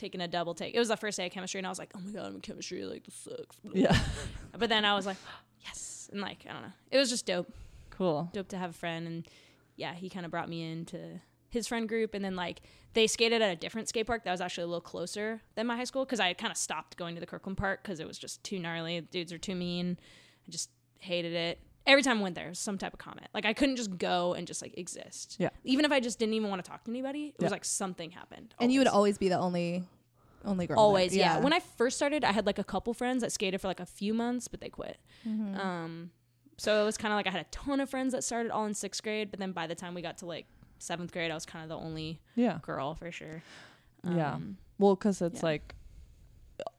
taking 0.00 0.20
a 0.20 0.28
double 0.28 0.54
take. 0.54 0.74
It 0.74 0.78
was 0.78 0.88
the 0.88 0.96
first 0.96 1.16
day 1.16 1.26
of 1.26 1.32
chemistry, 1.32 1.58
and 1.58 1.66
I 1.66 1.70
was 1.70 1.78
like, 1.78 1.92
oh 1.96 2.00
my 2.00 2.10
god, 2.12 2.26
I'm 2.26 2.34
in 2.36 2.40
chemistry. 2.40 2.84
Like 2.84 3.04
this 3.04 3.14
sucks. 3.14 3.56
Yeah. 3.72 3.96
But 4.58 4.68
then 4.68 4.84
I 4.84 4.94
was 4.94 5.06
like, 5.06 5.16
yes, 5.64 6.10
and 6.12 6.20
like 6.20 6.44
I 6.48 6.52
don't 6.52 6.62
know. 6.62 6.72
It 6.90 6.98
was 6.98 7.08
just 7.08 7.24
dope. 7.26 7.52
Cool. 7.90 8.28
dope 8.32 8.48
to 8.48 8.56
have 8.58 8.70
a 8.70 8.72
friend 8.74 9.06
and 9.06 9.28
yeah 9.76 9.94
he 9.94 10.08
kind 10.08 10.24
of 10.24 10.30
brought 10.30 10.48
me 10.48 10.70
into 10.70 11.20
his 11.50 11.66
friend 11.66 11.88
group 11.88 12.14
and 12.14 12.24
then 12.24 12.34
like 12.34 12.62
they 12.94 13.06
skated 13.06 13.42
at 13.42 13.52
a 13.52 13.56
different 13.56 13.88
skate 13.88 14.06
park 14.06 14.24
that 14.24 14.30
was 14.30 14.40
actually 14.40 14.64
a 14.64 14.66
little 14.66 14.80
closer 14.80 15.40
than 15.54 15.66
my 15.66 15.76
high 15.76 15.84
school 15.84 16.04
because 16.04 16.20
i 16.20 16.28
had 16.28 16.38
kind 16.38 16.50
of 16.50 16.56
stopped 16.56 16.96
going 16.96 17.14
to 17.14 17.20
the 17.20 17.26
kirkland 17.26 17.58
park 17.58 17.82
because 17.82 18.00
it 18.00 18.06
was 18.06 18.18
just 18.18 18.42
too 18.42 18.58
gnarly 18.58 19.00
dudes 19.00 19.32
are 19.32 19.38
too 19.38 19.54
mean 19.54 19.98
i 20.46 20.50
just 20.50 20.70
hated 20.98 21.32
it 21.34 21.58
every 21.86 22.02
time 22.02 22.18
i 22.18 22.22
went 22.22 22.34
there 22.34 22.48
was 22.48 22.58
some 22.58 22.76
type 22.78 22.92
of 22.92 22.98
comment 22.98 23.26
like 23.34 23.44
i 23.46 23.52
couldn't 23.52 23.76
just 23.76 23.96
go 23.98 24.34
and 24.34 24.46
just 24.46 24.60
like 24.62 24.76
exist 24.78 25.36
Yeah. 25.38 25.50
even 25.64 25.84
if 25.84 25.92
i 25.92 26.00
just 26.00 26.18
didn't 26.18 26.34
even 26.34 26.48
want 26.50 26.62
to 26.64 26.70
talk 26.70 26.84
to 26.84 26.90
anybody 26.90 27.28
it 27.28 27.34
Yeah. 27.38 27.46
was 27.46 27.52
like 27.52 27.64
something 27.64 28.10
happened 28.10 28.54
and 28.60 28.70
you 28.72 28.80
would 28.80 28.86
always. 28.88 29.14
always 29.14 29.18
be 29.18 29.28
the 29.28 29.38
only 29.38 29.84
only 30.44 30.66
girl. 30.66 30.78
always 30.78 31.14
yeah. 31.16 31.38
when 31.40 31.52
i 31.52 31.60
first 31.60 31.96
started 31.96 32.24
i 32.24 32.32
had 32.32 32.46
like 32.46 32.58
a 32.58 32.64
couple 32.64 32.92
friends 32.94 33.22
that 33.22 33.32
skated 33.32 33.60
for 33.60 33.68
like 33.68 33.80
a 33.80 33.86
few 33.86 34.14
months 34.14 34.48
but 34.48 34.60
they 34.60 34.68
quit 34.68 34.98
Mhm. 35.26 35.58
um, 35.58 36.10
so 36.56 36.82
it 36.82 36.84
was 36.84 36.98
kind 36.98 37.10
of 37.10 37.16
like 37.16 37.26
I 37.26 37.30
had 37.30 37.40
a 37.40 37.48
ton 37.50 37.80
of 37.80 37.88
friends 37.88 38.12
that 38.12 38.22
started 38.22 38.52
all 38.52 38.66
in 38.66 38.74
sixth 38.74 39.02
grade, 39.02 39.30
but 39.30 39.40
then 39.40 39.52
by 39.52 39.66
the 39.66 39.74
time 39.74 39.94
we 39.94 40.02
got 40.02 40.18
to 40.18 40.26
like 40.26 40.44
seventh 40.78 41.10
grade, 41.10 41.30
I 41.30 41.34
was 41.34 41.46
kind 41.46 41.62
of 41.62 41.70
the 41.70 41.82
only 41.82 42.20
Yeah. 42.36 42.58
girl 42.60 42.94
for 42.94 43.10
sure. 43.10 43.42
Yeah. 44.04 44.34
Um, 44.34 44.58
Well, 44.78 44.94
because 44.94 45.22
it's 45.22 45.40
Yeah. 45.40 45.46
like 45.46 45.74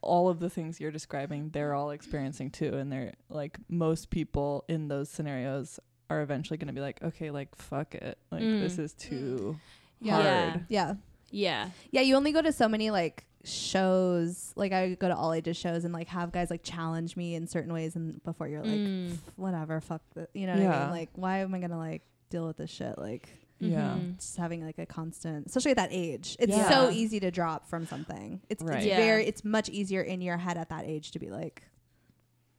all 0.01 0.29
of 0.29 0.39
the 0.39 0.49
things 0.49 0.79
you're 0.79 0.91
describing, 0.91 1.49
they're 1.49 1.73
all 1.73 1.91
experiencing 1.91 2.49
too. 2.49 2.73
And 2.75 2.91
they're 2.91 3.13
like, 3.29 3.57
most 3.69 4.09
people 4.09 4.63
in 4.67 4.87
those 4.87 5.09
scenarios 5.09 5.79
are 6.09 6.21
eventually 6.21 6.57
going 6.57 6.67
to 6.67 6.73
be 6.73 6.81
like, 6.81 7.01
okay, 7.03 7.31
like, 7.31 7.55
fuck 7.55 7.95
it. 7.95 8.17
Like, 8.31 8.41
this 8.41 8.75
Mm. 8.75 8.79
is 8.79 8.93
too 8.93 9.57
Yeah. 10.01 10.21
hard. 10.51 10.65
yeah, 10.69 10.93
yeah, 11.31 11.69
yeah. 11.91 12.01
You 12.01 12.15
only 12.15 12.31
go 12.31 12.41
to 12.41 12.51
so 12.51 12.67
many 12.67 12.91
like 12.91 13.25
shows. 13.43 14.51
Like 14.55 14.71
I 14.73 14.95
go 14.95 15.07
to 15.07 15.15
all 15.15 15.33
ages 15.33 15.57
shows 15.57 15.85
and 15.85 15.93
like 15.93 16.07
have 16.09 16.31
guys 16.31 16.49
like 16.49 16.63
challenge 16.63 17.15
me 17.15 17.35
in 17.35 17.47
certain 17.47 17.73
ways, 17.73 17.95
and 17.95 18.23
before 18.23 18.47
you're 18.47 18.61
like, 18.61 18.71
Mm. 18.71 19.17
whatever, 19.37 19.79
fuck, 19.81 20.01
the, 20.13 20.27
you 20.33 20.45
know 20.47 20.53
what 20.53 20.61
I 20.75 20.79
mean? 20.81 20.89
Like, 20.91 21.09
why 21.15 21.37
am 21.39 21.53
I 21.55 21.59
gonna 21.59 21.77
like 21.77 22.01
deal 22.29 22.45
with 22.47 22.57
this 22.57 22.69
shit? 22.69 22.97
Like. 22.97 23.29
Yeah. 23.62 23.95
Mhm. 24.00 24.17
just 24.19 24.38
having 24.38 24.65
like 24.65 24.80
a 24.80 24.86
constant 24.86 25.45
especially 25.47 25.71
at 25.71 25.78
that 25.78 25.89
age 25.91 26.36
it's 26.39 26.52
Yeah. 26.56 26.69
so 26.69 26.89
easy 26.89 27.19
to 27.19 27.30
drop 27.32 27.67
from 27.67 27.86
something 27.86 28.41
it's, 28.50 28.63
Right. 28.63 28.78
it's 28.78 28.86
Yeah. 28.88 28.97
very 28.97 29.26
it's 29.26 29.43
much 29.45 29.69
easier 29.69 30.02
in 30.02 30.19
your 30.21 30.38
head 30.38 30.58
at 30.58 30.69
that 30.69 30.86
age 30.86 31.12
to 31.12 31.19
be 31.19 31.30
like 31.30 31.63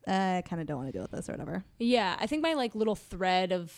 uh, 0.09 0.13
i 0.39 0.43
kind 0.49 0.61
of 0.61 0.67
don't 0.67 0.77
want 0.79 0.89
to 0.89 0.93
deal 0.93 1.03
with 1.03 1.11
this 1.13 1.29
or 1.29 1.33
whatever 1.33 1.65
yeah. 1.79 2.17
I 2.21 2.27
think 2.27 2.43
my 2.43 2.55
like 2.55 2.75
little 2.75 2.95
thread 2.97 3.53
of 3.53 3.73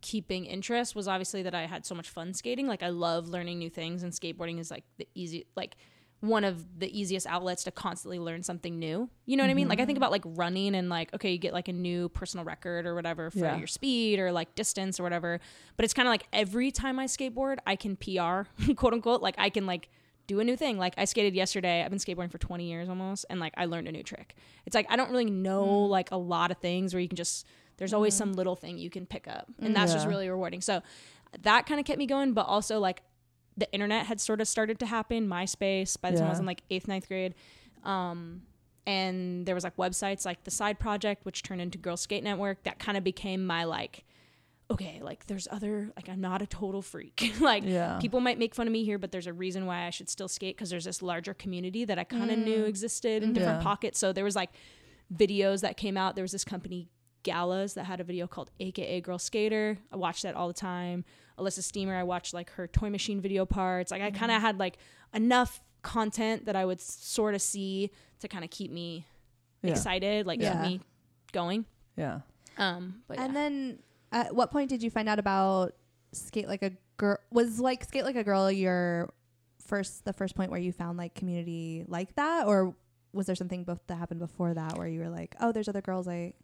keeping 0.00 0.44
interest 0.46 0.94
was 0.94 1.08
obviously 1.08 1.42
that 1.44 1.54
I 1.54 1.64
had 1.66 1.86
so 1.86 1.94
much 1.94 2.10
fun 2.10 2.34
skating. 2.34 2.66
Like 2.66 2.82
I 2.82 2.90
love 2.90 3.26
learning 3.28 3.58
new 3.58 3.70
things, 3.70 4.02
and 4.02 4.12
skateboarding 4.12 4.58
is 4.60 4.70
like 4.70 4.84
the 4.98 5.08
easy 5.14 5.46
like 5.56 5.76
one 6.24 6.44
of 6.44 6.78
the 6.78 6.98
easiest 6.98 7.26
outlets 7.26 7.64
to 7.64 7.70
constantly 7.70 8.18
learn 8.18 8.42
something 8.42 8.78
new. 8.78 9.08
You 9.26 9.36
know 9.36 9.42
what 9.42 9.50
I 9.50 9.54
mean? 9.54 9.68
Like 9.68 9.80
I 9.80 9.84
think 9.84 9.96
mm-hmm. 9.96 10.04
about 10.04 10.12
like 10.12 10.22
running 10.24 10.74
and 10.74 10.88
like 10.88 11.12
okay, 11.14 11.30
you 11.30 11.38
get 11.38 11.52
like 11.52 11.68
a 11.68 11.72
new 11.72 12.08
personal 12.08 12.44
record 12.44 12.86
or 12.86 12.94
whatever 12.94 13.30
for 13.30 13.38
Yeah. 13.38 13.56
your 13.56 13.66
speed 13.66 14.18
or 14.18 14.32
like 14.32 14.54
distance 14.54 14.98
or 14.98 15.02
whatever. 15.02 15.40
But 15.76 15.84
it's 15.84 15.94
kind 15.94 16.08
of 16.08 16.10
like 16.10 16.26
every 16.32 16.70
time 16.70 16.98
I 16.98 17.06
skateboard, 17.06 17.58
I 17.66 17.76
can 17.76 17.96
PR, 17.96 18.48
quote 18.76 18.92
unquote, 18.92 19.22
like 19.22 19.34
I 19.38 19.50
can 19.50 19.66
like 19.66 19.88
do 20.26 20.40
a 20.40 20.44
new 20.44 20.56
thing. 20.56 20.78
Like 20.78 20.94
I 20.96 21.04
skated 21.04 21.34
yesterday. 21.34 21.82
I've 21.82 21.90
been 21.90 21.98
skateboarding 21.98 22.30
for 22.30 22.38
20 22.38 22.64
years 22.64 22.88
almost 22.88 23.26
and 23.28 23.40
like 23.40 23.52
I 23.56 23.66
learned 23.66 23.88
a 23.88 23.92
new 23.92 24.02
trick. 24.02 24.34
It's 24.66 24.74
like 24.74 24.86
I 24.88 24.96
don't 24.96 25.10
really 25.10 25.26
know 25.26 25.66
mm. 25.66 25.88
like 25.88 26.10
a 26.10 26.16
lot 26.16 26.50
of 26.50 26.58
things 26.58 26.94
where 26.94 27.00
you 27.00 27.08
can 27.08 27.16
just 27.16 27.46
there's 27.76 27.92
always 27.92 28.14
mm. 28.14 28.18
some 28.18 28.32
little 28.32 28.56
thing 28.56 28.78
you 28.78 28.90
can 28.90 29.04
pick 29.04 29.28
up. 29.28 29.48
And 29.58 29.70
mm. 29.70 29.74
that's 29.74 29.92
just 29.92 30.06
really 30.06 30.28
rewarding. 30.28 30.60
So 30.60 30.82
that 31.42 31.66
kind 31.66 31.80
of 31.80 31.86
kept 31.86 31.98
me 31.98 32.06
going, 32.06 32.32
but 32.32 32.46
also 32.46 32.78
like 32.78 33.02
the 33.56 33.70
internet 33.72 34.06
had 34.06 34.20
sort 34.20 34.40
of 34.40 34.48
started 34.48 34.78
to 34.80 34.86
happen, 34.86 35.28
MySpace 35.28 36.00
by 36.00 36.10
the 36.10 36.18
time 36.18 36.26
I 36.26 36.30
was 36.30 36.40
in 36.40 36.46
like 36.46 36.62
eighth, 36.70 36.88
ninth 36.88 37.06
grade. 37.08 37.34
Um, 37.84 38.42
and 38.86 39.46
there 39.46 39.54
was 39.54 39.64
like 39.64 39.76
websites 39.76 40.26
like 40.26 40.44
the 40.44 40.50
Side 40.50 40.78
Project, 40.78 41.24
which 41.24 41.42
turned 41.42 41.60
into 41.60 41.78
Girl 41.78 41.96
Skate 41.96 42.24
Network. 42.24 42.62
That 42.64 42.78
kind 42.78 42.98
of 42.98 43.04
became 43.04 43.46
my 43.46 43.64
like, 43.64 44.04
okay, 44.70 45.00
like 45.02 45.26
there's 45.26 45.46
other 45.50 45.90
like 45.96 46.08
I'm 46.08 46.20
not 46.20 46.42
a 46.42 46.46
total 46.46 46.82
freak. 46.82 47.32
like 47.40 47.62
Yeah. 47.64 47.98
people 48.00 48.20
might 48.20 48.38
make 48.38 48.54
fun 48.54 48.66
of 48.66 48.72
me 48.72 48.84
here, 48.84 48.98
but 48.98 49.12
there's 49.12 49.26
a 49.26 49.32
reason 49.32 49.66
why 49.66 49.86
I 49.86 49.90
should 49.90 50.08
still 50.10 50.28
skate 50.28 50.56
because 50.56 50.70
there's 50.70 50.84
this 50.84 51.00
larger 51.02 51.32
community 51.34 51.84
that 51.84 51.98
I 51.98 52.04
kind 52.04 52.30
of 52.30 52.38
knew 52.38 52.64
existed 52.64 53.22
in 53.22 53.32
different 53.32 53.60
Yeah. 53.60 53.64
pockets. 53.64 53.98
So 53.98 54.12
there 54.12 54.24
was 54.24 54.36
like 54.36 54.50
videos 55.14 55.60
that 55.60 55.76
came 55.76 55.96
out. 55.96 56.14
There 56.14 56.24
was 56.24 56.32
this 56.32 56.44
company 56.44 56.88
Gallaz 57.24 57.74
that 57.74 57.84
had 57.84 58.00
a 58.00 58.04
video 58.04 58.26
called 58.26 58.50
AKA 58.60 59.00
Girl 59.00 59.18
Skater. 59.18 59.78
I 59.92 59.96
watched 59.96 60.22
that 60.22 60.34
all 60.34 60.46
the 60.48 60.54
time. 60.54 61.04
Elissa 61.38 61.62
Steamer, 61.62 61.96
I 61.96 62.04
watched 62.04 62.32
like 62.34 62.50
her 62.50 62.66
toy 62.68 62.90
machine 62.90 63.20
video 63.20 63.44
parts. 63.46 63.90
Like 63.90 64.02
I 64.02 64.10
kind 64.10 64.30
of 64.30 64.40
had 64.40 64.58
like 64.58 64.76
enough 65.12 65.60
content 65.82 66.46
that 66.46 66.54
I 66.56 66.64
would 66.64 66.80
sort 66.80 67.34
of 67.34 67.42
see 67.42 67.90
to 68.20 68.28
kind 68.28 68.44
of 68.44 68.50
keep 68.50 68.70
me 68.70 69.04
Yeah. 69.62 69.72
excited, 69.72 70.26
like 70.26 70.40
Yeah. 70.40 70.52
keep 70.52 70.60
me 70.62 70.80
going. 71.32 71.64
Yeah. 71.96 72.20
Um, 72.56 73.02
but 73.08 73.18
And 73.18 73.32
yeah. 73.32 73.40
then 73.40 73.78
at 74.12 74.34
what 74.34 74.50
point 74.52 74.70
did 74.70 74.82
you 74.82 74.90
find 74.90 75.08
out 75.08 75.18
about 75.18 75.74
skate 76.12 76.46
like 76.46 76.62
a 76.62 76.72
girl? 76.96 77.18
Was 77.32 77.58
like 77.58 77.82
skate 77.84 78.04
like 78.04 78.16
a 78.16 78.22
girl 78.24 78.50
your 78.50 79.12
first 79.66 80.04
the 80.04 80.12
first 80.12 80.36
point 80.36 80.50
where 80.50 80.60
you 80.60 80.70
found 80.72 80.98
like 80.98 81.14
community 81.14 81.84
like 81.88 82.14
that, 82.16 82.46
or 82.46 82.74
was 83.12 83.26
there 83.26 83.34
something 83.34 83.64
both 83.64 83.80
that 83.88 83.96
happened 83.96 84.20
before 84.20 84.54
that 84.54 84.76
where 84.76 84.86
you 84.88 85.00
were 85.00 85.08
like, 85.08 85.34
oh, 85.40 85.50
there's 85.52 85.68
other 85.68 85.80
girls 85.82 86.06
I. 86.06 86.34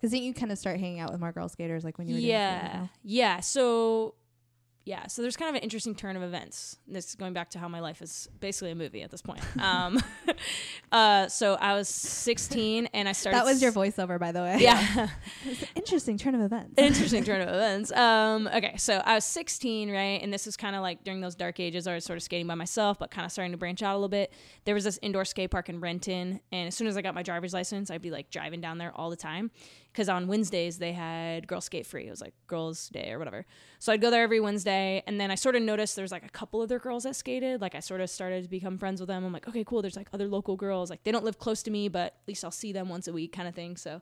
Because 0.00 0.12
then 0.12 0.22
you 0.22 0.32
kind 0.32 0.52
of 0.52 0.58
start 0.58 0.78
hanging 0.78 1.00
out 1.00 1.10
with 1.10 1.20
more 1.20 1.32
girl 1.32 1.48
skaters 1.48 1.84
like 1.84 1.98
when 1.98 2.06
you 2.08 2.14
were 2.14 2.20
yeah 2.20 2.86
yeah 3.02 3.40
so 3.40 4.14
yeah 4.84 5.06
so 5.06 5.20
there's 5.20 5.36
kind 5.36 5.50
of 5.50 5.54
an 5.56 5.60
interesting 5.62 5.94
turn 5.94 6.16
of 6.16 6.22
events 6.22 6.78
this 6.86 7.08
is 7.08 7.14
going 7.14 7.34
back 7.34 7.50
to 7.50 7.58
how 7.58 7.68
my 7.68 7.80
life 7.80 8.00
is 8.00 8.26
basically 8.40 8.70
a 8.70 8.74
movie 8.74 9.02
at 9.02 9.10
this 9.10 9.20
point 9.20 9.40
um 9.60 10.00
uh 10.92 11.28
so 11.28 11.54
i 11.60 11.74
was 11.74 11.88
16 11.90 12.88
and 12.94 13.06
i 13.06 13.12
started 13.12 13.36
That 13.38 13.44
was 13.44 13.60
your 13.60 13.70
voiceover, 13.72 14.18
by 14.18 14.32
the 14.32 14.40
way. 14.40 14.56
yeah 14.60 15.08
interesting 15.74 16.16
turn 16.16 16.34
of 16.34 16.40
events. 16.40 16.74
interesting 16.78 17.22
turn 17.24 17.40
of 17.42 17.48
events. 17.48 17.92
Um, 17.92 18.48
okay, 18.54 18.76
so 18.76 19.02
I 19.04 19.14
was 19.14 19.24
16, 19.24 19.90
right? 19.90 20.20
And 20.22 20.32
this 20.32 20.44
was 20.46 20.56
kind 20.56 20.74
of 20.76 20.82
like 20.82 21.04
during 21.04 21.20
those 21.20 21.34
dark 21.34 21.60
ages. 21.60 21.86
I 21.86 21.94
was 21.94 22.04
sort 22.04 22.16
of 22.16 22.22
skating 22.22 22.46
by 22.46 22.54
myself, 22.54 22.98
but 22.98 23.10
kind 23.10 23.24
of 23.24 23.32
starting 23.32 23.52
to 23.52 23.58
branch 23.58 23.82
out 23.82 23.92
a 23.94 23.96
little 23.96 24.08
bit. 24.08 24.32
There 24.64 24.74
was 24.74 24.84
this 24.84 24.98
indoor 25.02 25.24
skate 25.24 25.50
park 25.50 25.68
in 25.68 25.80
Renton, 25.80 26.40
and 26.52 26.68
as 26.68 26.74
soon 26.74 26.86
as 26.86 26.96
I 26.96 27.02
got 27.02 27.14
my 27.14 27.22
driver's 27.22 27.54
license, 27.54 27.90
I'd 27.90 28.02
be 28.02 28.10
like 28.10 28.30
driving 28.30 28.60
down 28.60 28.78
there 28.78 28.92
all 28.94 29.08
the 29.10 29.16
time. 29.16 29.50
Because 29.98 30.08
on 30.08 30.28
Wednesdays 30.28 30.78
they 30.78 30.92
had 30.92 31.48
Girl 31.48 31.60
Skate 31.60 31.84
Free. 31.84 32.06
It 32.06 32.10
was 32.10 32.20
like 32.20 32.32
Girls 32.46 32.88
Day 32.88 33.10
or 33.10 33.18
whatever. 33.18 33.44
So 33.80 33.92
I'd 33.92 34.00
go 34.00 34.12
there 34.12 34.22
every 34.22 34.38
Wednesday, 34.38 35.02
and 35.08 35.20
then 35.20 35.32
I 35.32 35.34
sort 35.34 35.56
of 35.56 35.62
noticed 35.62 35.96
there's 35.96 36.12
like 36.12 36.24
a 36.24 36.28
couple 36.28 36.60
other 36.60 36.78
girls 36.78 37.02
that 37.02 37.16
skated. 37.16 37.60
Like 37.60 37.74
I 37.74 37.80
sort 37.80 38.00
of 38.00 38.08
started 38.08 38.44
to 38.44 38.48
become 38.48 38.78
friends 38.78 39.00
with 39.00 39.08
them. 39.08 39.24
I'm 39.24 39.32
like, 39.32 39.48
okay, 39.48 39.64
cool. 39.64 39.82
There's 39.82 39.96
like 39.96 40.06
other 40.12 40.28
local 40.28 40.54
girls. 40.54 40.88
Like 40.88 41.02
they 41.02 41.10
don't 41.10 41.24
live 41.24 41.40
close 41.40 41.64
to 41.64 41.72
me, 41.72 41.88
but 41.88 42.14
at 42.14 42.28
least 42.28 42.44
I'll 42.44 42.52
see 42.52 42.70
them 42.70 42.88
once 42.88 43.08
a 43.08 43.12
week, 43.12 43.32
kind 43.32 43.48
of 43.48 43.56
thing. 43.56 43.76
So. 43.76 44.00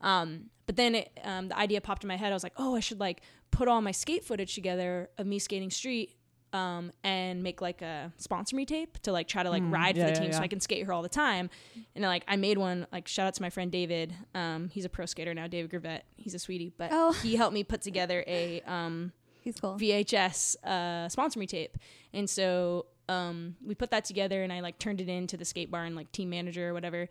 Um, 0.00 0.46
but 0.66 0.74
then 0.74 0.96
it, 0.96 1.16
um, 1.22 1.46
the 1.46 1.56
idea 1.56 1.80
popped 1.80 2.02
in 2.02 2.08
my 2.08 2.16
head. 2.16 2.32
I 2.32 2.34
was 2.34 2.42
like, 2.42 2.54
oh, 2.56 2.74
I 2.74 2.80
should 2.80 2.98
like 2.98 3.22
put 3.52 3.68
all 3.68 3.80
my 3.82 3.92
skate 3.92 4.24
footage 4.24 4.56
together 4.56 5.10
of 5.16 5.28
me 5.28 5.38
skating 5.38 5.70
street 5.70 6.16
um, 6.52 6.90
and 7.04 7.42
make 7.42 7.60
like 7.60 7.80
a 7.82 8.12
sponsor 8.16 8.56
me 8.56 8.64
tape 8.66 8.98
to 9.02 9.12
like 9.12 9.28
try 9.28 9.42
to 9.42 9.50
like 9.50 9.62
Mm, 9.62 9.72
ride 9.72 9.96
yeah, 9.96 10.06
for 10.06 10.10
the 10.12 10.16
yeah, 10.18 10.24
team 10.24 10.32
so. 10.32 10.40
I 10.40 10.48
can 10.48 10.60
skate 10.60 10.84
her 10.86 10.92
all 10.92 11.02
the 11.02 11.08
time. 11.08 11.48
And 11.94 12.04
like 12.04 12.24
I 12.26 12.36
made 12.36 12.58
one. 12.58 12.86
Like 12.92 13.06
shout 13.08 13.26
out 13.26 13.34
to 13.34 13.42
my 13.42 13.50
friend 13.50 13.70
David. 13.70 14.14
Um, 14.34 14.68
he's 14.68 14.84
a 14.84 14.88
pro 14.88 15.06
skater 15.06 15.32
now, 15.34 15.46
David 15.46 15.70
Gravette. 15.70 16.02
He's 16.16 16.34
a 16.34 16.38
sweetie, 16.38 16.72
but 16.76 16.90
Oh. 16.92 17.12
he 17.12 17.36
helped 17.36 17.54
me 17.54 17.62
put 17.64 17.82
together 17.82 18.24
a 18.26 18.60
um, 18.62 19.12
He's 19.42 19.58
cool. 19.60 19.76
VHS 19.78 20.56
uh, 20.64 21.08
sponsor 21.08 21.38
me 21.38 21.46
tape, 21.46 21.78
and 22.12 22.28
so 22.28 22.86
um, 23.08 23.56
we 23.64 23.74
put 23.74 23.90
that 23.90 24.04
together, 24.04 24.42
and 24.42 24.52
I 24.52 24.60
like 24.60 24.78
turned 24.78 25.00
it 25.00 25.08
into 25.08 25.36
the 25.36 25.44
skate 25.46 25.70
barn 25.70 25.86
and 25.88 25.96
like 25.96 26.12
team 26.12 26.30
manager 26.30 26.68
or 26.68 26.74
whatever. 26.74 27.08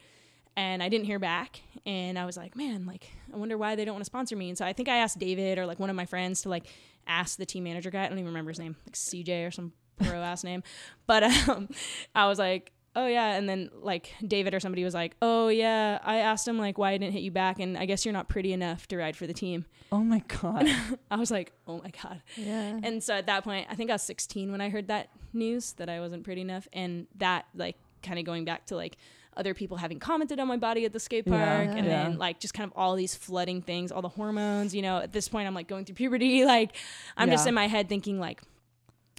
And 0.57 0.83
I 0.83 0.89
didn't 0.89 1.05
hear 1.05 1.19
back, 1.19 1.61
and 1.85 2.19
I 2.19 2.25
was 2.25 2.35
like, 2.35 2.55
man, 2.55 2.85
like 2.85 3.07
I 3.33 3.37
wonder 3.37 3.57
why 3.57 3.75
they 3.75 3.85
don't 3.85 3.93
want 3.95 4.01
to 4.01 4.05
sponsor 4.05 4.35
me. 4.35 4.49
And 4.49 4.57
so 4.57 4.65
I 4.65 4.73
think 4.73 4.89
I 4.89 4.97
asked 4.97 5.17
David 5.17 5.57
or 5.57 5.65
like 5.65 5.79
one 5.79 5.89
of 5.89 5.95
my 5.95 6.05
friends 6.05 6.41
to 6.43 6.49
like 6.49 6.65
ask 7.09 7.37
the 7.37 7.45
team 7.45 7.65
manager 7.65 7.89
guy. 7.89 8.05
I 8.05 8.07
don't 8.07 8.17
even 8.19 8.27
remember 8.27 8.51
his 8.51 8.59
name, 8.59 8.77
like 8.85 8.95
CJ 8.95 9.47
or 9.47 9.51
some 9.51 9.73
pro 10.01 10.21
ass 10.21 10.43
name, 10.45 10.63
but 11.07 11.23
um, 11.23 11.69
I 12.15 12.27
was 12.27 12.39
like. 12.39 12.71
Oh 12.95 13.05
yeah, 13.05 13.35
and 13.35 13.47
then 13.47 13.69
like 13.81 14.15
David 14.27 14.55
or 14.55 14.59
somebody 14.59 14.83
was 14.83 14.95
like, 14.95 15.15
"Oh 15.21 15.47
yeah, 15.47 15.99
I 16.03 16.17
asked 16.17 16.47
him 16.47 16.57
like 16.57 16.79
why 16.79 16.89
I 16.89 16.97
didn't 16.97 17.13
hit 17.13 17.21
you 17.21 17.29
back, 17.29 17.59
and 17.59 17.77
I 17.77 17.85
guess 17.85 18.03
you're 18.03 18.13
not 18.13 18.29
pretty 18.29 18.51
enough 18.51 18.87
to 18.87 18.97
ride 18.97 19.15
for 19.15 19.27
the 19.27 19.33
team." 19.33 19.65
Oh 19.91 20.03
my 20.03 20.23
god. 20.27 20.67
I 21.11 21.15
was 21.15 21.29
like, 21.29 21.53
"Oh 21.67 21.79
my 21.83 21.91
god!" 22.01 22.23
Yeah. 22.35 22.79
And 22.81 23.01
so 23.01 23.13
at 23.13 23.27
that 23.27 23.43
point, 23.43 23.67
I 23.69 23.75
think 23.75 23.91
I 23.91 23.93
was 23.93 24.01
16 24.01 24.51
when 24.51 24.59
I 24.59 24.69
heard 24.69 24.87
that 24.87 25.09
news 25.33 25.73
that 25.73 25.87
I 25.87 25.99
wasn't 25.99 26.23
pretty 26.23 26.41
enough, 26.41 26.67
and 26.73 27.05
that 27.17 27.45
like 27.55 27.77
kind 28.01 28.17
of 28.17 28.25
going 28.25 28.43
back 28.43 28.65
to 28.65 28.75
like 28.75 28.97
other 29.39 29.53
people 29.53 29.77
having 29.77 29.99
commented 29.99 30.39
on 30.39 30.47
my 30.47 30.57
body 30.57 30.85
at 30.85 30.93
the 30.93 30.99
skate 30.99 31.25
Yeah, 31.25 31.33
park, 31.33 31.77
and 31.77 31.85
yeah. 31.85 32.03
then 32.03 32.17
like 32.17 32.39
just 32.39 32.53
kind 32.53 32.69
of 32.69 32.77
all 32.77 32.95
these 32.95 33.15
flooding 33.15 33.61
things, 33.61 33.91
all 33.91 34.01
the 34.01 34.09
hormones. 34.09 34.75
You 34.75 34.81
know, 34.81 34.99
at 34.99 35.13
this 35.13 35.27
point, 35.27 35.47
I'm 35.47 35.55
like 35.55 35.67
going 35.67 35.85
through 35.85 35.95
puberty. 35.95 36.43
Like 36.49 36.75
I'm 37.15 37.29
just 37.29 37.47
in 37.47 37.53
my 37.53 37.67
head 37.67 37.89
thinking 37.89 38.19
like, 38.19 38.41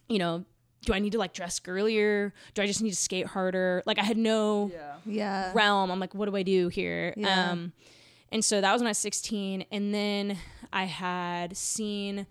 you 0.08 0.18
know. 0.18 0.44
Do 0.82 0.94
I 0.94 0.98
need 0.98 1.12
to 1.12 1.18
like 1.18 1.34
dress 1.34 1.58
girlier? 1.58 2.32
Do 2.54 2.62
I 2.62 2.66
just 2.66 2.80
need 2.80 2.88
to 2.88 2.96
skate 2.96 3.26
harder? 3.26 3.82
Like 3.84 3.98
I 3.98 4.02
had 4.02 4.16
no 4.16 4.70
yeah. 4.72 4.94
yeah. 5.04 5.52
realm. 5.54 5.90
I'm 5.90 6.00
like, 6.00 6.14
what 6.14 6.26
do 6.26 6.34
I 6.34 6.42
do 6.42 6.68
here? 6.68 7.12
Yeah. 7.18 7.50
Um, 7.50 7.74
and 8.32 8.42
so 8.42 8.62
that 8.62 8.72
was 8.72 8.80
when 8.80 8.86
I 8.86 8.90
was 8.90 8.98
16. 8.98 9.66
And 9.70 9.94
then 9.94 10.38
I 10.72 10.84
had 10.84 11.54
seen 11.54 12.26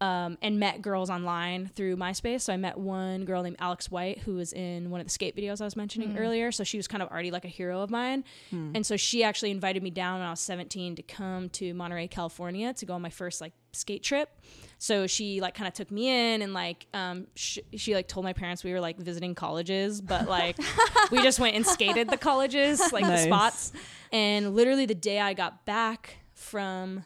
um, 0.00 0.36
and 0.42 0.60
met 0.60 0.82
girls 0.82 1.08
online 1.08 1.68
through 1.74 1.96
MySpace. 1.96 2.42
So 2.42 2.52
I 2.52 2.56
met 2.58 2.76
one 2.76 3.24
girl 3.24 3.42
named 3.42 3.56
Alex 3.58 3.90
White 3.90 4.18
who 4.18 4.34
was 4.34 4.52
in 4.52 4.90
one 4.90 5.00
of 5.00 5.06
the 5.06 5.10
skate 5.12 5.34
videos 5.34 5.60
I 5.60 5.64
was 5.64 5.74
mentioning 5.76 6.18
earlier. 6.18 6.52
So 6.52 6.64
she 6.64 6.76
was 6.76 6.86
kind 6.86 7.02
of 7.02 7.08
already 7.10 7.30
like 7.30 7.44
a 7.46 7.48
hero 7.48 7.80
of 7.80 7.88
mine. 7.90 8.24
And 8.50 8.84
so 8.84 8.96
she 8.96 9.24
actually 9.24 9.50
invited 9.52 9.82
me 9.82 9.90
down 9.90 10.18
when 10.18 10.26
I 10.26 10.30
was 10.30 10.40
17 10.40 10.96
to 10.96 11.02
come 11.02 11.48
to 11.50 11.72
Monterey, 11.72 12.08
California 12.08 12.74
to 12.74 12.84
go 12.86 12.92
on 12.94 13.00
my 13.02 13.08
first 13.10 13.40
like 13.40 13.52
skate 13.72 14.02
trip. 14.02 14.28
So 14.78 15.06
she 15.06 15.40
like 15.40 15.54
kind 15.54 15.66
of 15.68 15.72
took 15.72 15.90
me 15.90 16.08
in 16.08 16.42
and 16.42 16.52
like 16.52 16.86
um 16.92 17.26
sh- 17.34 17.58
she 17.76 17.94
like 17.94 18.06
told 18.08 18.24
my 18.24 18.32
parents 18.34 18.62
we 18.64 18.72
were 18.72 18.80
like 18.80 18.98
visiting 18.98 19.34
colleges, 19.34 20.02
but 20.02 20.28
like 20.38 20.58
we 21.10 21.22
just 21.22 21.40
went 21.40 21.56
and 21.56 21.64
skated 21.66 22.10
the 22.10 22.18
colleges, 22.18 22.80
like 22.92 23.04
Nice. 23.04 23.20
the 23.20 23.26
spots. 23.26 23.72
And 24.12 24.54
literally 24.54 24.84
the 24.84 24.94
day 24.94 25.20
I 25.20 25.32
got 25.32 25.64
back 25.64 26.16
from 26.34 27.04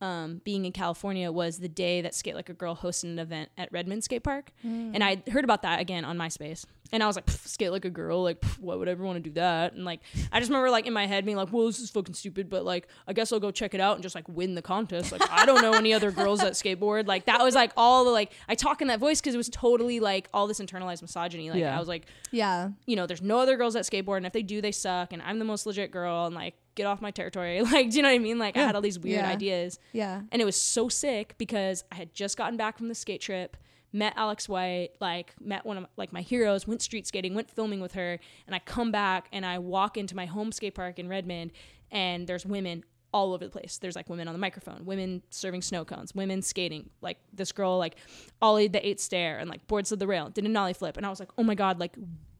um, 0.00 0.40
being 0.44 0.64
in 0.64 0.72
California 0.72 1.32
was 1.32 1.58
the 1.58 1.68
day 1.68 2.00
that 2.02 2.14
Skate 2.14 2.34
Like 2.34 2.48
a 2.48 2.52
Girl 2.54 2.76
hosted 2.76 3.04
an 3.04 3.18
event 3.18 3.50
at 3.56 3.70
Redmond 3.72 4.04
Skate 4.04 4.22
Park. 4.22 4.52
And 4.94 5.02
I 5.02 5.22
heard 5.30 5.44
about 5.44 5.62
that 5.62 5.80
again 5.80 6.04
on 6.04 6.18
MySpace. 6.18 6.64
And 6.92 7.02
I 7.02 7.06
was 7.06 7.16
like, 7.16 7.26
"Pff, 7.26 7.46
Skate 7.48 7.72
Like 7.72 7.84
a 7.84 7.90
Girl, 7.90 8.22
like, 8.22 8.40
pff, 8.40 8.60
why 8.60 8.74
would 8.76 8.86
I 8.88 8.92
ever 8.92 9.04
want 9.04 9.16
to 9.16 9.20
do 9.30 9.34
that? 9.34 9.72
And 9.72 9.84
like, 9.84 10.00
I 10.30 10.38
just 10.38 10.50
remember 10.50 10.70
like 10.70 10.86
in 10.86 10.92
my 10.92 11.06
head 11.06 11.24
being 11.24 11.36
like, 11.36 11.52
well, 11.52 11.66
this 11.66 11.80
is 11.80 11.90
fucking 11.90 12.14
stupid, 12.14 12.48
but 12.48 12.64
like, 12.64 12.86
I 13.08 13.12
guess 13.12 13.32
I'll 13.32 13.40
go 13.40 13.50
check 13.50 13.74
it 13.74 13.80
out 13.80 13.94
and 13.94 14.02
just 14.02 14.14
like 14.14 14.28
win 14.28 14.54
the 14.54 14.62
contest. 14.62 15.10
Like, 15.10 15.22
I 15.30 15.44
don't 15.46 15.62
know 15.62 15.72
any 15.72 15.92
other 15.92 16.10
girls 16.12 16.40
that 16.40 16.52
skateboard. 16.52 17.06
Like, 17.08 17.26
that 17.26 17.40
was 17.42 17.54
like 17.56 17.72
all 17.76 18.04
the 18.04 18.10
like, 18.10 18.32
I 18.48 18.54
talk 18.54 18.80
in 18.82 18.88
that 18.88 19.00
voice 19.00 19.20
because 19.20 19.34
it 19.34 19.38
was 19.38 19.48
totally 19.48 19.98
like 20.00 20.28
all 20.32 20.46
this 20.46 20.60
internalized 20.60 21.02
misogyny. 21.02 21.50
Like, 21.50 21.58
Yeah. 21.60 21.76
I 21.76 21.78
was 21.80 21.88
like, 21.88 22.06
Yeah. 22.30 22.70
you 22.86 22.94
know, 22.96 23.06
there's 23.06 23.22
no 23.22 23.38
other 23.40 23.56
girls 23.56 23.74
that 23.74 23.84
skateboard, 23.84 24.18
and 24.18 24.26
if 24.26 24.32
they 24.32 24.42
do, 24.42 24.60
they 24.60 24.72
suck, 24.72 25.12
and 25.12 25.20
I'm 25.22 25.38
the 25.40 25.44
most 25.44 25.66
legit 25.66 25.90
girl, 25.90 26.26
and 26.26 26.34
like, 26.34 26.54
get 26.76 26.86
off 26.86 27.00
my 27.00 27.10
territory. 27.10 27.62
Like, 27.72 27.90
do 27.90 27.96
you 27.96 28.02
know 28.02 28.08
what 28.10 28.14
I 28.14 28.18
mean? 28.18 28.38
Like, 28.38 28.56
I 28.56 28.60
had 28.60 28.74
all 28.76 28.82
these 28.82 28.98
weird 28.98 29.22
Yeah. 29.22 29.30
ideas, 29.30 29.78
Yeah. 29.92 30.20
and 30.30 30.40
it 30.40 30.44
was 30.44 30.60
so 30.60 30.88
sick 30.88 31.34
because 31.38 31.82
I 31.90 31.96
had 31.96 32.14
just 32.14 32.36
gotten 32.36 32.56
back 32.56 32.76
from 32.78 32.88
the 32.88 32.94
skate 32.94 33.20
trip, 33.22 33.56
met 33.92 34.12
Alex 34.16 34.48
White, 34.48 34.90
like, 35.00 35.34
met 35.40 35.64
one 35.64 35.78
of 35.78 35.86
like 35.96 36.12
my 36.12 36.22
heroes, 36.22 36.66
went 36.66 36.82
street 36.82 37.06
skating, 37.06 37.34
went 37.34 37.50
filming 37.50 37.80
with 37.80 37.94
her, 37.94 38.18
and 38.46 38.54
I 38.54 38.58
come 38.58 38.90
back 38.90 39.28
and 39.32 39.46
I 39.46 39.58
walk 39.58 39.96
into 39.96 40.14
my 40.14 40.26
home 40.26 40.52
skate 40.52 40.74
park 40.74 40.98
in 40.98 41.08
Redmond, 41.08 41.52
and 41.90 42.26
there's 42.26 42.44
women 42.44 42.84
all 43.12 43.32
over 43.32 43.44
the 43.44 43.50
place. 43.50 43.78
There's 43.78 43.96
like 43.96 44.10
women 44.10 44.28
on 44.28 44.34
the 44.34 44.38
microphone, 44.38 44.84
women 44.84 45.22
serving 45.30 45.62
snow 45.62 45.84
cones, 45.84 46.14
women 46.14 46.42
skating. 46.42 46.90
Like 47.00 47.18
this 47.32 47.52
girl 47.52 47.78
like 47.78 47.96
ollied 48.42 48.72
the 48.72 48.86
eight 48.86 49.00
stair 49.00 49.38
and 49.38 49.48
like 49.48 49.66
boards 49.66 49.92
of 49.92 49.98
the 49.98 50.06
rail, 50.06 50.28
did 50.28 50.44
a 50.44 50.48
nollie 50.48 50.74
flip, 50.74 50.96
and 50.96 51.06
I 51.06 51.08
was 51.08 51.20
like, 51.20 51.30
oh 51.38 51.42
my 51.42 51.54
god, 51.54 51.80
like 51.80 51.96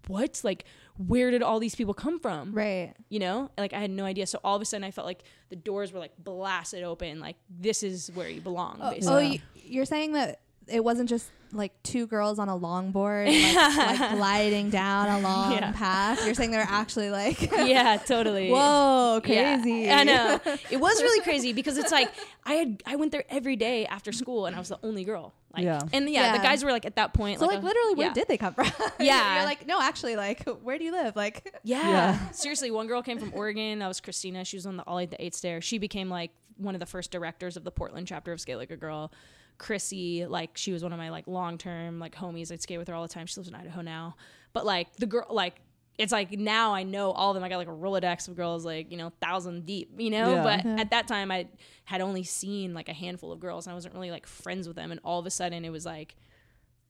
what? 0.08 0.40
Like 0.44 0.64
where 0.98 1.30
did 1.30 1.42
all 1.42 1.60
these 1.60 1.74
people 1.74 1.94
come 1.94 2.18
from? 2.18 2.52
Right. 2.52 2.94
You 3.08 3.20
know, 3.20 3.50
like 3.56 3.72
I 3.72 3.80
had 3.80 3.90
no 3.90 4.04
idea. 4.04 4.26
So 4.26 4.38
all 4.44 4.56
of 4.56 4.62
a 4.62 4.64
sudden, 4.64 4.84
I 4.84 4.90
felt 4.90 5.06
like 5.06 5.22
the 5.48 5.56
doors 5.56 5.92
were 5.92 5.98
like 5.98 6.12
blasted 6.18 6.82
open. 6.82 7.20
Like 7.20 7.36
this 7.48 7.82
is 7.82 8.10
where 8.14 8.28
you 8.28 8.40
belong. 8.40 8.78
Oh, 8.80 8.90
basically. 8.90 9.42
Oh, 9.44 9.60
you're 9.64 9.84
saying 9.84 10.12
that 10.12 10.40
it 10.68 10.82
wasn't 10.84 11.08
just 11.08 11.30
like 11.52 11.72
two 11.84 12.08
girls 12.08 12.40
on 12.40 12.48
a 12.48 12.58
longboard 12.58 13.26
like, 13.28 13.98
like 14.00 14.10
gliding 14.16 14.68
down 14.68 15.08
a 15.08 15.20
long 15.20 15.52
Yeah. 15.52 15.70
path. 15.72 16.24
You're 16.26 16.34
saying 16.34 16.50
they're 16.50 16.66
actually 16.68 17.08
like, 17.10 17.40
yeah, 17.52 17.96
totally. 18.04 18.50
whoa, 18.52 19.20
Yeah, 19.24 19.56
crazy. 19.56 19.88
I 19.90 20.02
know. 20.02 20.40
It 20.70 20.78
was 20.78 21.00
really 21.00 21.20
crazy 21.22 21.52
because 21.52 21.78
it's 21.78 21.92
like 21.92 22.10
I 22.44 22.54
had 22.54 22.82
I 22.84 22.96
went 22.96 23.12
there 23.12 23.24
every 23.30 23.54
day 23.56 23.86
after 23.86 24.10
school 24.12 24.46
and 24.46 24.56
I 24.56 24.58
was 24.58 24.68
the 24.70 24.78
only 24.82 25.04
girl. 25.04 25.32
Like, 25.54 25.62
Yeah. 25.64 25.80
And 25.92 26.10
yeah, 26.10 26.22
Yeah. 26.32 26.36
the 26.36 26.42
guys 26.42 26.64
were 26.64 26.72
like 26.72 26.84
at 26.84 26.96
that 26.96 27.14
point. 27.14 27.38
So 27.38 27.46
like, 27.46 27.62
a- 27.62 27.64
literally, 27.64 27.94
where 27.94 28.08
yeah. 28.08 28.12
did 28.12 28.26
they 28.28 28.36
come 28.36 28.52
from? 28.54 28.66
Yeah. 28.98 29.36
you're 29.36 29.44
like, 29.44 29.66
no, 29.68 29.80
actually, 29.80 30.16
like, 30.16 30.42
where 30.64 30.78
do 30.78 30.84
you 30.84 30.92
live? 30.92 31.14
Like, 31.14 31.56
Yeah. 31.62 31.88
Yeah. 31.88 32.30
Seriously, 32.32 32.72
one 32.72 32.88
girl 32.88 33.02
came 33.02 33.18
from 33.20 33.32
Oregon. 33.32 33.78
That 33.78 33.88
was 33.88 34.00
Christina. 34.00 34.44
She 34.44 34.56
was 34.56 34.66
on 34.66 34.76
the 34.76 34.84
Ollie 34.86 35.06
the 35.06 35.24
Eight 35.24 35.34
Stair. 35.36 35.60
She 35.60 35.78
became 35.78 36.10
like 36.10 36.32
one 36.56 36.74
of 36.74 36.80
the 36.80 36.86
first 36.86 37.12
directors 37.12 37.56
of 37.56 37.62
the 37.64 37.70
Portland 37.70 38.08
chapter 38.08 38.32
of 38.32 38.40
Skate 38.40 38.56
Like 38.56 38.70
a 38.72 38.76
Girl. 38.76 39.12
Chrissy, 39.58 40.26
like 40.26 40.56
she 40.56 40.72
was 40.72 40.82
one 40.82 40.92
of 40.92 40.98
my 40.98 41.10
like 41.10 41.26
long 41.26 41.58
term 41.58 41.98
like 41.98 42.14
homies. 42.14 42.50
I'd 42.52 42.62
skate 42.62 42.78
with 42.78 42.88
her 42.88 42.94
all 42.94 43.02
the 43.02 43.08
time. 43.12 43.26
She 43.26 43.38
lives 43.40 43.48
in 43.48 43.54
Idaho 43.54 43.80
now. 43.82 44.16
But 44.52 44.64
like 44.66 44.94
the 44.96 45.06
girl, 45.06 45.26
like 45.30 45.56
it's 45.98 46.12
like 46.12 46.32
now 46.32 46.74
I 46.74 46.82
know 46.82 47.10
all 47.12 47.30
of 47.30 47.34
them. 47.34 47.42
I 47.44 47.48
got 47.48 47.56
like 47.56 47.68
a 47.68 47.72
Rolodex 47.72 48.28
of 48.28 48.36
girls, 48.36 48.66
like, 48.66 48.90
you 48.90 48.98
know, 48.98 49.12
thousand 49.22 49.64
deep, 49.64 49.92
you 49.98 50.10
know? 50.10 50.34
Yeah. 50.34 50.42
But 50.42 50.64
Yeah. 50.64 50.76
at 50.80 50.90
that 50.90 51.08
time, 51.08 51.30
I 51.30 51.48
had 51.84 52.00
only 52.02 52.22
seen 52.22 52.74
like 52.74 52.88
a 52.90 52.92
handful 52.92 53.32
of 53.32 53.40
girls 53.40 53.66
and 53.66 53.72
I 53.72 53.74
wasn't 53.74 53.94
really 53.94 54.10
like 54.10 54.26
friends 54.26 54.66
with 54.68 54.76
them. 54.76 54.90
And 54.90 55.00
all 55.04 55.18
of 55.18 55.24
a 55.26 55.30
sudden, 55.30 55.64
it 55.64 55.70
was 55.70 55.86
like 55.86 56.14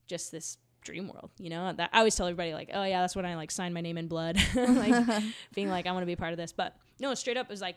just 0.08 0.32
this 0.32 0.58
dream 0.82 1.08
world, 1.08 1.30
you 1.38 1.50
know? 1.50 1.72
That 1.72 1.90
I 1.92 1.98
always 1.98 2.16
tell 2.16 2.26
everybody, 2.26 2.52
like, 2.52 2.70
oh, 2.74 2.82
yeah, 2.82 3.00
that's 3.00 3.14
when 3.14 3.26
I 3.26 3.36
like 3.36 3.50
signed 3.52 3.74
my 3.74 3.80
name 3.80 3.96
in 3.98 4.08
blood, 4.08 4.38
like 4.54 5.22
being 5.54 5.68
like, 5.68 5.86
I 5.86 5.92
want 5.92 6.02
to 6.02 6.06
be 6.06 6.12
a 6.14 6.16
part 6.16 6.32
of 6.32 6.36
this. 6.36 6.52
But 6.52 6.76
no, 6.98 7.14
straight 7.14 7.36
up, 7.36 7.46
it 7.46 7.50
was 7.52 7.60
like 7.60 7.76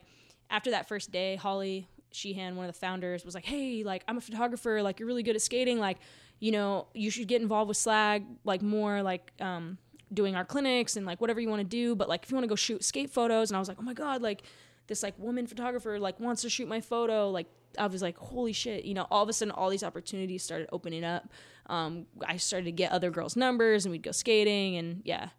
after 0.49 0.71
that 0.71 0.87
first 0.87 1.11
day, 1.11 1.35
Holly 1.35 1.87
Sheehan, 2.11 2.55
one 2.55 2.65
of 2.67 2.73
the 2.73 2.79
founders, 2.79 3.25
was 3.25 3.35
like, 3.35 3.45
hey, 3.45 3.83
like, 3.83 4.03
I'm 4.07 4.17
a 4.17 4.21
photographer, 4.21 4.81
like, 4.81 4.99
you're 4.99 5.07
really 5.07 5.23
good 5.23 5.35
at 5.35 5.41
skating, 5.41 5.79
like, 5.79 5.97
you 6.39 6.51
know, 6.51 6.87
you 6.93 7.11
should 7.11 7.27
get 7.27 7.41
involved 7.41 7.67
with 7.67 7.77
Slag, 7.77 8.25
like, 8.43 8.61
more, 8.61 9.01
like, 9.03 9.31
um, 9.39 9.77
doing 10.13 10.35
our 10.35 10.45
clinics 10.45 10.95
and 10.97 11.05
like 11.05 11.21
whatever 11.21 11.39
you 11.39 11.49
want 11.49 11.59
to 11.59 11.67
do 11.67 11.95
but 11.95 12.09
like 12.09 12.23
if 12.23 12.31
you 12.31 12.35
want 12.35 12.43
to 12.43 12.47
go 12.47 12.55
shoot 12.55 12.83
skate 12.83 13.09
photos 13.09 13.51
and 13.51 13.55
i 13.55 13.59
was 13.59 13.67
like 13.67 13.77
oh 13.79 13.83
my 13.83 13.93
god 13.93 14.21
like 14.21 14.41
this 14.87 15.03
like 15.03 15.17
woman 15.19 15.45
photographer 15.45 15.99
like 15.99 16.19
wants 16.19 16.41
to 16.41 16.49
shoot 16.49 16.67
my 16.67 16.81
photo 16.81 17.29
like 17.29 17.47
i 17.77 17.85
was 17.85 18.01
like 18.01 18.17
holy 18.17 18.53
shit 18.53 18.85
you 18.85 18.93
know 18.93 19.05
all 19.11 19.21
of 19.21 19.29
a 19.29 19.33
sudden 19.33 19.51
all 19.51 19.69
these 19.69 19.83
opportunities 19.83 20.43
started 20.43 20.67
opening 20.71 21.03
up. 21.03 21.27
Um, 21.67 22.07
i 22.25 22.37
started 22.37 22.65
to 22.65 22.71
get 22.71 22.91
other 22.91 23.11
girls 23.11 23.35
numbers 23.35 23.85
and 23.85 23.91
we'd 23.91 24.03
go 24.03 24.11
skating 24.11 24.77
and 24.77 25.01
yeah. 25.05 25.29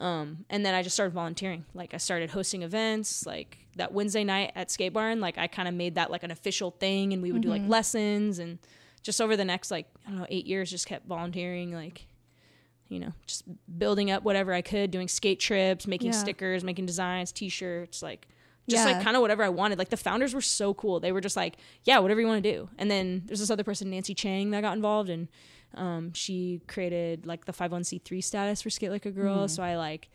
Um, 0.00 0.44
and 0.50 0.64
then 0.64 0.74
i 0.74 0.82
just 0.82 0.94
started 0.94 1.12
volunteering. 1.12 1.64
Like 1.74 1.94
i 1.94 1.96
started 1.96 2.30
hosting 2.30 2.62
events 2.62 3.26
like 3.26 3.63
that 3.76 3.92
wednesday 3.92 4.24
night 4.24 4.52
at 4.54 4.70
skate 4.70 4.92
barn 4.92 5.20
like 5.20 5.36
i 5.38 5.46
kind 5.46 5.68
of 5.68 5.74
made 5.74 5.94
that 5.96 6.10
like 6.10 6.22
an 6.22 6.30
official 6.30 6.70
thing 6.70 7.12
and 7.12 7.22
we 7.22 7.32
would 7.32 7.42
do 7.42 7.48
like 7.48 7.66
lessons 7.68 8.38
and 8.38 8.58
just 9.02 9.20
over 9.20 9.36
the 9.36 9.44
next 9.44 9.70
like 9.70 9.86
i 10.06 10.10
don't 10.10 10.18
know 10.18 10.26
eight 10.28 10.46
years 10.46 10.70
just 10.70 10.86
kept 10.86 11.06
volunteering 11.06 11.72
like 11.72 12.06
you 12.88 13.00
know, 13.00 13.12
just 13.26 13.44
building 13.78 14.10
up 14.10 14.24
whatever 14.24 14.52
I 14.52 14.60
could, 14.60 14.90
doing 14.90 15.08
skate 15.08 15.40
trips, 15.40 15.86
making 15.86 16.12
Yeah. 16.12 16.18
stickers, 16.18 16.62
making 16.62 16.84
designs, 16.84 17.32
t-shirts, 17.32 18.02
like 18.02 18.28
just 18.68 18.84
like 18.84 19.02
kind 19.02 19.16
of 19.16 19.22
whatever 19.22 19.42
I 19.42 19.48
wanted. 19.48 19.78
Like 19.78 19.88
the 19.88 19.96
founders 19.96 20.34
were 20.34 20.42
so 20.42 20.74
cool. 20.74 21.00
They 21.00 21.10
were 21.10 21.22
just 21.22 21.34
like, 21.34 21.56
yeah, 21.84 21.98
whatever 21.98 22.20
you 22.20 22.26
want 22.26 22.44
to 22.44 22.52
do. 22.52 22.68
And 22.78 22.90
then 22.90 23.22
there's 23.24 23.40
this 23.40 23.50
other 23.50 23.64
person, 23.64 23.90
Nancy 23.90 24.14
Chang, 24.14 24.50
that 24.50 24.60
got 24.60 24.76
involved 24.76 25.08
and 25.08 25.28
um, 25.74 26.12
she 26.12 26.60
created 26.68 27.24
like 27.26 27.46
the 27.46 27.52
501c3 27.52 28.22
status 28.22 28.60
for 28.62 28.68
Skate 28.70 28.90
Like 28.90 29.06
a 29.06 29.10
Girl. 29.10 29.48
So 29.48 29.62
I 29.62 29.76
like, 29.76 30.10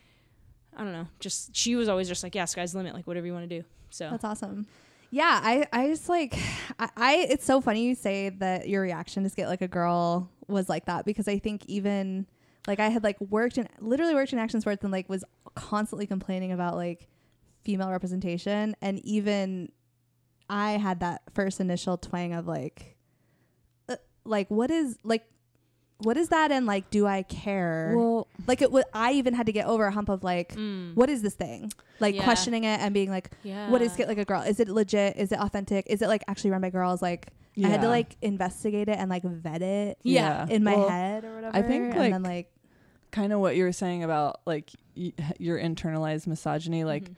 I 0.75 0.83
don't 0.83 0.93
know, 0.93 1.07
just 1.19 1.55
she 1.55 1.75
was 1.75 1.89
always 1.89 2.07
just 2.07 2.23
like, 2.23 2.35
yeah, 2.35 2.45
sky's 2.45 2.73
limit, 2.73 2.93
like 2.93 3.07
whatever 3.07 3.25
you 3.25 3.33
want 3.33 3.49
to 3.49 3.59
do. 3.59 3.65
So 3.89 4.09
That's 4.09 4.23
awesome. 4.23 4.67
Yeah, 5.11 5.39
I, 5.43 5.67
I 5.73 5.87
just 5.87 6.07
like 6.07 6.37
I, 6.77 6.89
I 6.95 7.15
it's 7.29 7.45
so 7.45 7.61
funny 7.61 7.83
you 7.83 7.95
say 7.95 8.29
that 8.29 8.69
your 8.69 8.81
reaction 8.81 9.23
to 9.23 9.29
skate 9.29 9.47
like 9.47 9.61
a 9.61 9.67
girl 9.67 10.29
was 10.47 10.69
like 10.69 10.85
that 10.85 11.05
because 11.05 11.27
I 11.27 11.39
think 11.39 11.65
even 11.65 12.27
like 12.67 12.79
I 12.79 12.89
had 12.89 13.03
like 13.03 13.19
worked 13.19 13.57
in 13.57 13.67
literally 13.79 14.13
worked 14.13 14.33
in 14.33 14.39
action 14.39 14.61
sports 14.61 14.83
and 14.83 14.91
like 14.91 15.09
was 15.09 15.23
constantly 15.55 16.05
complaining 16.05 16.51
about 16.51 16.75
like 16.75 17.07
female 17.63 17.89
representation 17.89 18.75
and 18.81 19.03
even 19.03 19.71
I 20.49 20.71
had 20.73 20.99
that 20.99 21.21
first 21.33 21.59
initial 21.59 21.97
twang 21.97 22.33
of 22.33 22.47
like 22.47 22.95
uh, 23.87 23.95
like 24.25 24.49
what 24.49 24.69
is 24.69 24.97
like 25.03 25.23
what 25.99 26.15
is 26.17 26.29
that 26.29 26.51
and 26.51 26.65
like 26.65 26.89
do 26.89 27.05
I 27.05 27.23
care? 27.23 27.93
Well, 27.95 28.27
like 28.47 28.61
it 28.61 28.71
would 28.71 28.85
I 28.93 29.13
even 29.13 29.33
had 29.33 29.45
to 29.47 29.51
get 29.51 29.65
over 29.67 29.85
a 29.85 29.91
hump 29.91 30.09
of 30.09 30.23
like 30.23 30.55
mm, 30.55 30.95
what 30.95 31.09
is 31.09 31.21
this 31.21 31.35
thing? 31.35 31.71
Like 31.99 32.15
Yeah. 32.15 32.23
questioning 32.23 32.63
it 32.63 32.79
and 32.79 32.93
being 32.93 33.09
like 33.09 33.31
yeah. 33.43 33.69
what 33.69 33.81
is 33.81 33.99
it 33.99 34.07
Like 34.07 34.17
a 34.17 34.25
Girl? 34.25 34.41
Is 34.41 34.59
it 34.59 34.69
legit? 34.69 35.17
Is 35.17 35.31
it 35.31 35.39
authentic? 35.39 35.85
Is 35.87 36.01
it 36.01 36.07
like 36.07 36.23
actually 36.27 36.51
run 36.51 36.61
by 36.61 36.69
girls? 36.69 37.01
Like 37.01 37.27
I 37.61 37.67
had 37.67 37.81
to 37.81 37.89
like 37.89 38.15
investigate 38.21 38.87
it 38.87 38.97
and 38.97 39.09
like 39.09 39.23
vet 39.23 39.61
it 39.61 39.97
Yeah. 40.03 40.47
in 40.49 40.63
my 40.63 40.75
Well, 40.75 40.87
head 40.89 41.25
or 41.25 41.35
whatever. 41.35 41.57
I 41.57 41.61
think, 41.61 41.93
and 41.95 42.13
then 42.13 42.23
like, 42.23 42.31
like 42.31 42.51
kind 43.11 43.33
of 43.33 43.41
what 43.41 43.55
you 43.57 43.63
were 43.65 43.73
saying 43.73 44.03
about 44.03 44.39
like 44.45 44.71
y- 44.95 45.11
your 45.37 45.59
internalized 45.59 46.27
misogyny 46.27 46.83
like 46.85 47.09
Mhm. 47.09 47.15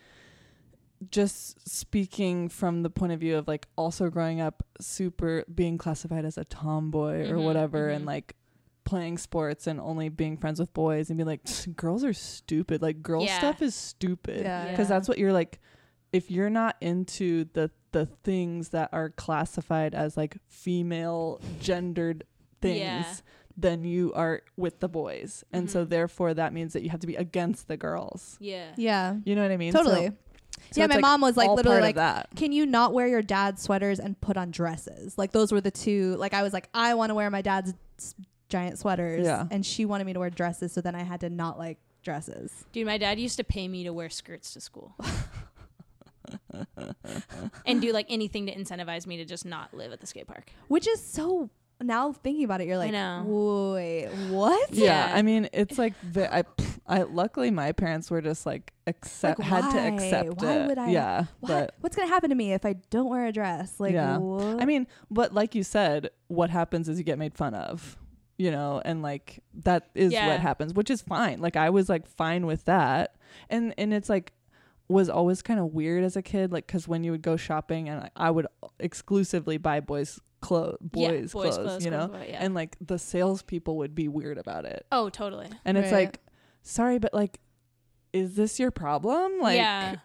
just 1.12 1.68
speaking 1.70 2.48
from 2.48 2.84
the 2.84 2.90
point 2.90 3.12
of 3.12 3.20
view 3.20 3.36
of 3.38 3.48
like 3.48 3.68
also 3.76 4.10
growing 4.10 4.40
up 4.40 4.64
super 4.80 5.44
being 5.54 5.78
classified 5.78 6.26
as 6.26 6.38
a 6.38 6.46
tomboy 6.46 7.28
or 7.30 7.36
Mhm, 7.38 7.44
whatever 7.44 7.90
mhm. 7.90 7.96
and 7.98 8.06
like 8.06 8.36
playing 8.84 9.18
sports 9.18 9.68
and 9.68 9.80
only 9.80 10.10
being 10.10 10.36
friends 10.38 10.60
with 10.60 10.74
boys 10.74 11.10
and 11.10 11.18
being 11.18 11.28
like 11.28 11.42
girls 11.76 12.04
are 12.04 12.14
stupid 12.14 12.82
like 12.82 13.02
girl 13.04 13.24
Yeah. 13.24 13.38
stuff 13.38 13.62
is 13.62 13.76
stupid 13.76 14.42
yeah, 14.42 14.70
because 14.72 14.88
that's 14.88 15.08
what 15.08 15.18
you're 15.18 15.34
like 15.34 15.60
if 16.12 16.30
you're 16.32 16.50
not 16.50 16.76
into 16.82 17.46
the 17.54 17.70
the 17.92 18.06
things 18.24 18.70
that 18.70 18.90
are 18.92 19.10
classified 19.10 19.94
as 19.94 20.18
like 20.18 20.38
female 20.48 21.40
gendered 21.60 22.24
things 22.62 22.80
Yeah. 22.80 23.06
then 23.58 23.84
you 23.84 24.12
are 24.14 24.42
with 24.58 24.80
the 24.80 24.88
boys 24.90 25.44
and 25.54 25.70
so 25.70 25.86
Mhm. 25.86 25.90
therefore 25.90 26.34
that 26.34 26.54
means 26.54 26.74
that 26.74 26.82
you 26.84 26.90
have 26.90 27.00
to 27.02 27.08
be 27.08 27.16
against 27.16 27.68
the 27.68 27.78
girls 27.78 28.38
Yeah. 28.40 28.72
yeah, 28.78 29.16
you 29.26 29.36
know 29.36 29.42
what 29.44 29.52
i 29.52 29.58
mean 29.58 29.74
totally. 29.74 30.08
So- 30.08 30.14
so 30.72 30.82
yeah, 30.82 30.88
my 30.88 30.96
like, 30.96 31.02
mom 31.02 31.22
was 31.22 31.38
like 31.38 31.50
literally 31.50 31.82
like, 31.82 31.96
that 31.96 32.30
"Can 32.36 32.52
you 32.52 32.66
not 32.66 32.94
wear 32.94 33.08
your 33.08 33.22
dad's 33.22 33.62
sweaters 33.62 34.00
and 34.00 34.20
put 34.20 34.36
on 34.38 34.52
dresses?" 34.52 35.18
Like 35.18 35.32
those 35.32 35.52
were 35.52 35.62
the 35.62 35.72
two. 35.72 36.16
Like 36.18 36.34
I 36.34 36.44
was 36.44 36.52
like, 36.54 36.68
I 36.74 36.94
want 36.94 37.10
to 37.10 37.16
wear 37.16 37.30
my 37.32 37.42
dad's 37.42 37.74
s- 37.98 38.14
giant 38.52 38.78
sweaters, 38.78 39.26
Yeah. 39.26 39.48
and 39.50 39.66
she 39.66 39.86
wanted 39.86 40.04
me 40.06 40.14
to 40.14 40.20
wear 40.20 40.30
dresses. 40.30 40.72
So 40.74 40.82
then 40.82 40.94
I 40.94 41.02
had 41.04 41.22
to 41.22 41.30
not 41.30 41.58
like 41.58 41.80
dresses. 42.04 42.66
Dude, 42.72 42.86
my 42.86 42.98
dad 43.00 43.20
used 43.20 43.38
to 43.38 43.44
pay 43.44 43.68
me 43.68 43.84
to 43.86 43.92
wear 43.94 44.10
skirts 44.10 44.54
to 44.54 44.62
school. 44.62 44.96
and 47.66 47.82
do 47.82 47.92
like 47.92 48.06
anything 48.10 48.46
to 48.46 48.56
incentivize 48.56 49.08
me 49.08 49.18
to 49.18 49.26
just 49.26 49.46
not 49.46 49.74
live 49.74 49.92
at 49.92 50.00
the 50.00 50.08
skate 50.08 50.28
park. 50.28 50.52
which 50.68 50.88
is 50.88 51.02
so 51.04 51.50
now 51.82 52.12
thinking 52.12 52.44
about 52.44 52.62
it 52.62 52.68
you're 52.68 52.78
like 52.78 52.92
wait 53.26 54.08
what 54.30 54.72
yeah, 54.72 55.08
Yeah. 55.10 55.16
i 55.16 55.24
mean 55.24 55.50
it's 55.52 55.80
like 55.80 55.94
the, 56.14 56.34
I, 56.34 56.44
I 56.88 57.02
luckily 57.02 57.50
my 57.50 57.72
parents 57.72 58.12
were 58.12 58.22
just 58.22 58.46
like 58.46 58.72
accept 58.86 59.40
Like, 59.40 59.48
had 59.48 59.72
to 59.72 59.96
accept 59.96 60.42
Why 60.42 60.54
it 60.60 60.68
would 60.68 60.78
I- 60.78 60.92
yeah 60.92 61.26
what? 61.40 61.48
but 61.50 61.76
what's 61.82 61.96
gonna 61.96 62.08
happen 62.08 62.30
to 62.30 62.36
me 62.36 62.54
if 62.54 62.66
i 62.66 62.74
don't 62.92 63.10
wear 63.10 63.26
a 63.26 63.32
dress 63.32 63.80
like 63.80 63.94
Yeah. 63.94 64.18
what? 64.18 64.62
I 64.62 64.66
mean, 64.66 64.86
but 65.10 65.34
like 65.34 65.56
you 65.56 65.64
said, 65.64 66.12
what 66.28 66.50
happens 66.52 66.88
is 66.88 66.98
you 67.00 67.04
get 67.04 67.18
made 67.18 67.34
fun 67.34 67.56
of, 67.56 67.98
you 68.42 68.50
know, 68.52 68.82
and 68.84 69.02
like 69.04 69.44
that 69.66 69.90
is 69.94 70.12
Yeah. 70.14 70.28
what 70.28 70.40
happens, 70.40 70.74
which 70.74 70.90
is 70.90 71.02
fine. 71.02 71.40
Like 71.40 71.56
I 71.56 71.70
was 71.70 71.88
like 71.90 72.08
fine 72.08 72.46
with 72.46 72.66
that, 72.66 73.16
and 73.50 73.74
and 73.78 73.94
it's 73.94 74.10
like 74.10 74.34
was 74.88 75.10
always 75.10 75.42
kind 75.42 75.60
of 75.60 75.68
weird 75.74 76.04
as 76.04 76.16
a 76.18 76.22
kid, 76.22 76.52
like 76.52 76.66
because 76.68 76.88
when 76.88 77.04
you 77.04 77.12
would 77.12 77.22
go 77.22 77.38
shopping 77.38 77.88
and 77.88 78.02
I, 78.06 78.10
I 78.28 78.32
would 78.32 78.48
exclusively 78.80 79.58
buy 79.58 79.80
boys 79.80 80.20
clothes, 80.42 80.78
Yeah, 80.94 81.12
boys, 81.12 81.32
boys' 81.34 81.54
clothes, 81.56 81.58
clothes, 81.58 81.86
you 81.86 81.92
know, 81.92 82.08
quote, 82.08 82.16
unquote, 82.16 82.30
yeah. 82.30 82.44
and 82.44 82.56
like 82.56 82.76
the 82.82 82.98
salespeople 82.98 83.78
would 83.78 83.94
be 83.96 84.08
weird 84.08 84.38
about 84.40 84.66
it, 84.66 84.86
Oh, 84.92 85.10
totally. 85.10 85.50
and 85.66 85.78
it's 85.78 85.92
Right. 85.92 86.06
like, 86.08 86.20
sorry, 86.64 86.98
but 87.00 87.14
like, 87.14 87.40
is 88.12 88.36
this 88.36 88.60
your 88.60 88.72
problem? 88.72 89.40
Like, 89.40 89.58
yeah. 89.58 89.96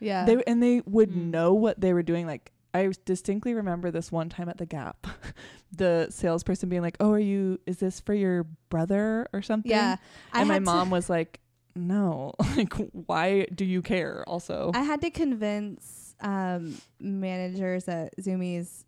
yeah 0.00 0.24
they 0.24 0.42
and 0.46 0.62
they 0.62 0.80
would 0.86 1.10
Mm. 1.10 1.30
know 1.30 1.52
what 1.54 1.80
they 1.80 1.92
were 1.92 2.02
doing. 2.02 2.26
Like 2.26 2.50
I 2.74 2.92
distinctly 3.04 3.54
remember 3.54 3.90
this 3.90 4.12
one 4.12 4.28
time 4.28 4.48
at 4.48 4.58
the 4.58 4.66
Gap, 4.66 5.06
the 5.76 6.08
salesperson 6.10 6.68
being 6.68 6.82
like, 6.82 6.96
"Oh, 7.00 7.12
are 7.12 7.18
you? 7.18 7.58
Is 7.66 7.78
this 7.78 8.00
for 8.00 8.14
your 8.14 8.44
brother 8.68 9.28
or 9.32 9.42
something?" 9.42 9.70
yeah 9.70 9.96
and 10.32 10.48
my 10.48 10.58
to- 10.58 10.64
mom 10.64 10.90
was 10.90 11.08
like, 11.08 11.40
"No, 11.74 12.34
like 12.56 12.74
why 12.92 13.46
do 13.54 13.64
you 13.64 13.82
care?" 13.82 14.24
Also, 14.28 14.70
i 14.74 14.82
had 14.82 15.00
to 15.00 15.10
convince 15.10 16.14
um 16.20 16.74
managers 17.00 17.88
at 17.88 18.14
Zumiez 18.20 18.84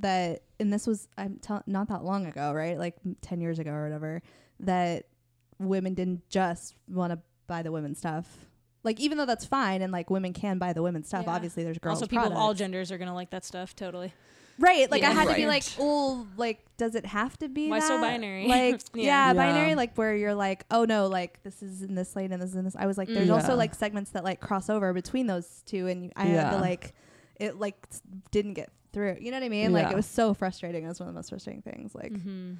that 0.00 0.42
and 0.58 0.72
this 0.72 0.86
was 0.86 1.08
i'm 1.18 1.36
tell- 1.40 1.62
not 1.66 1.88
that 1.88 2.04
long 2.04 2.24
ago 2.26 2.52
right 2.52 2.78
like 2.78 2.96
10 3.22 3.40
years 3.40 3.58
ago 3.58 3.72
or 3.72 3.82
whatever 3.82 4.22
that 4.60 5.06
women 5.58 5.94
didn't 5.94 6.28
just 6.30 6.76
want 6.88 7.12
to 7.12 7.18
buy 7.46 7.60
the 7.62 7.72
women's 7.72 7.98
stuff 7.98 8.38
like 8.82 8.98
even 9.00 9.18
though 9.18 9.26
that's 9.26 9.44
fine 9.44 9.82
and 9.82 9.92
like 9.92 10.08
women 10.10 10.32
can 10.32 10.58
buy 10.58 10.72
the 10.72 10.82
women's 10.82 11.06
stuff 11.08 11.24
Yeah. 11.26 11.34
obviously 11.34 11.64
there's 11.64 11.78
girls 11.78 11.98
also, 12.02 12.06
people 12.06 12.26
of 12.26 12.32
all 12.32 12.38
products. 12.48 12.58
genders 12.58 12.92
are 12.92 12.98
gonna 12.98 13.14
like 13.14 13.30
that 13.30 13.44
stuff. 13.44 13.74
Totally. 13.76 14.12
Right. 14.58 14.90
Like 14.90 15.02
I 15.02 15.08
Yeah. 15.08 15.12
had 15.14 15.28
to 15.28 15.34
be 15.34 15.44
Right. 15.46 15.48
like, 15.54 15.64
oh, 15.78 16.26
like, 16.36 16.64
does 16.76 16.94
it 16.94 17.06
have 17.06 17.38
to 17.38 17.48
be 17.48 17.70
Why 17.70 17.78
so 17.78 17.96
that? 17.96 18.00
binary? 18.02 18.46
Like, 18.48 18.80
Yeah. 18.94 19.02
yeah. 19.02 19.26
Yeah. 19.28 19.32
binary, 19.32 19.74
like 19.74 19.96
where 19.96 20.14
you're 20.14 20.34
like, 20.34 20.64
oh 20.70 20.84
no, 20.84 21.06
like 21.06 21.42
this 21.42 21.62
is 21.62 21.82
in 21.82 21.94
this 21.94 22.14
lane 22.14 22.30
and 22.32 22.42
this 22.42 22.50
is 22.50 22.56
in 22.56 22.64
this. 22.64 22.76
I 22.76 22.86
was 22.86 22.98
like, 22.98 23.08
there's 23.08 23.28
Mm. 23.30 23.34
also 23.34 23.48
Yeah. 23.52 23.54
like 23.54 23.74
segments 23.74 24.10
that 24.10 24.22
like 24.24 24.40
cross 24.40 24.68
over 24.68 24.92
between 24.92 25.26
those 25.28 25.62
two, 25.64 25.86
and 25.86 26.12
I 26.16 26.24
had 26.24 26.50
to 26.50 26.56
Yeah. 26.56 26.60
like, 26.60 26.94
it 27.36 27.58
like 27.58 27.76
s- 27.90 28.02
didn't 28.30 28.52
get 28.54 28.70
through. 28.92 29.16
You 29.20 29.30
know 29.30 29.38
what 29.38 29.44
I 29.44 29.48
mean? 29.48 29.72
Like 29.72 29.84
Yeah. 29.86 29.92
it 29.92 29.96
was 29.96 30.04
so 30.06 30.34
frustrating. 30.34 30.84
It 30.84 30.88
was 30.88 31.00
one 31.00 31.08
of 31.08 31.14
the 31.14 31.18
most 31.18 31.30
frustrating 31.30 31.62
things. 31.62 31.94
Like 31.94 32.12
Mm-hmm. 32.12 32.54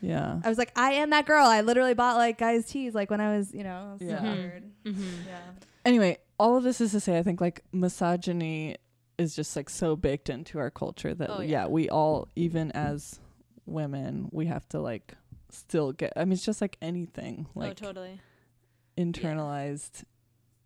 Yeah, 0.00 0.40
I 0.44 0.48
was 0.48 0.58
like, 0.58 0.72
I 0.76 0.92
am 0.94 1.10
that 1.10 1.26
girl. 1.26 1.44
I 1.46 1.60
literally 1.60 1.94
bought 1.94 2.16
like 2.16 2.38
guys 2.38 2.66
tees 2.66 2.94
like 2.94 3.10
when 3.10 3.20
I 3.20 3.36
was, 3.36 3.52
you 3.54 3.64
know, 3.64 3.96
so 3.98 4.04
Yeah. 4.06 4.22
weird. 4.22 4.62
Mm-hmm. 4.84 5.02
Yeah. 5.28 5.40
Anyway, 5.84 6.18
all 6.38 6.56
of 6.56 6.62
this 6.62 6.80
is 6.80 6.90
to 6.92 7.00
say, 7.00 7.18
I 7.18 7.22
think 7.22 7.40
like 7.40 7.62
misogyny 7.72 8.76
is 9.18 9.36
just 9.36 9.54
like 9.56 9.68
so 9.70 9.96
baked 9.96 10.30
into 10.30 10.58
our 10.58 10.70
culture 10.70 11.14
that 11.14 11.30
Oh, 11.30 11.40
yeah. 11.40 11.62
yeah. 11.62 11.66
we 11.66 11.88
all, 11.88 12.28
even 12.36 12.70
as 12.72 13.20
women, 13.66 14.28
we 14.32 14.46
have 14.46 14.66
to 14.70 14.80
like 14.80 15.14
still 15.50 15.92
get. 15.92 16.12
I 16.16 16.24
mean, 16.24 16.32
it's 16.32 16.44
just 16.44 16.60
like 16.60 16.76
anything, 16.82 17.46
like 17.54 17.72
oh, 17.72 17.74
totally. 17.86 18.20
internalized 18.96 20.04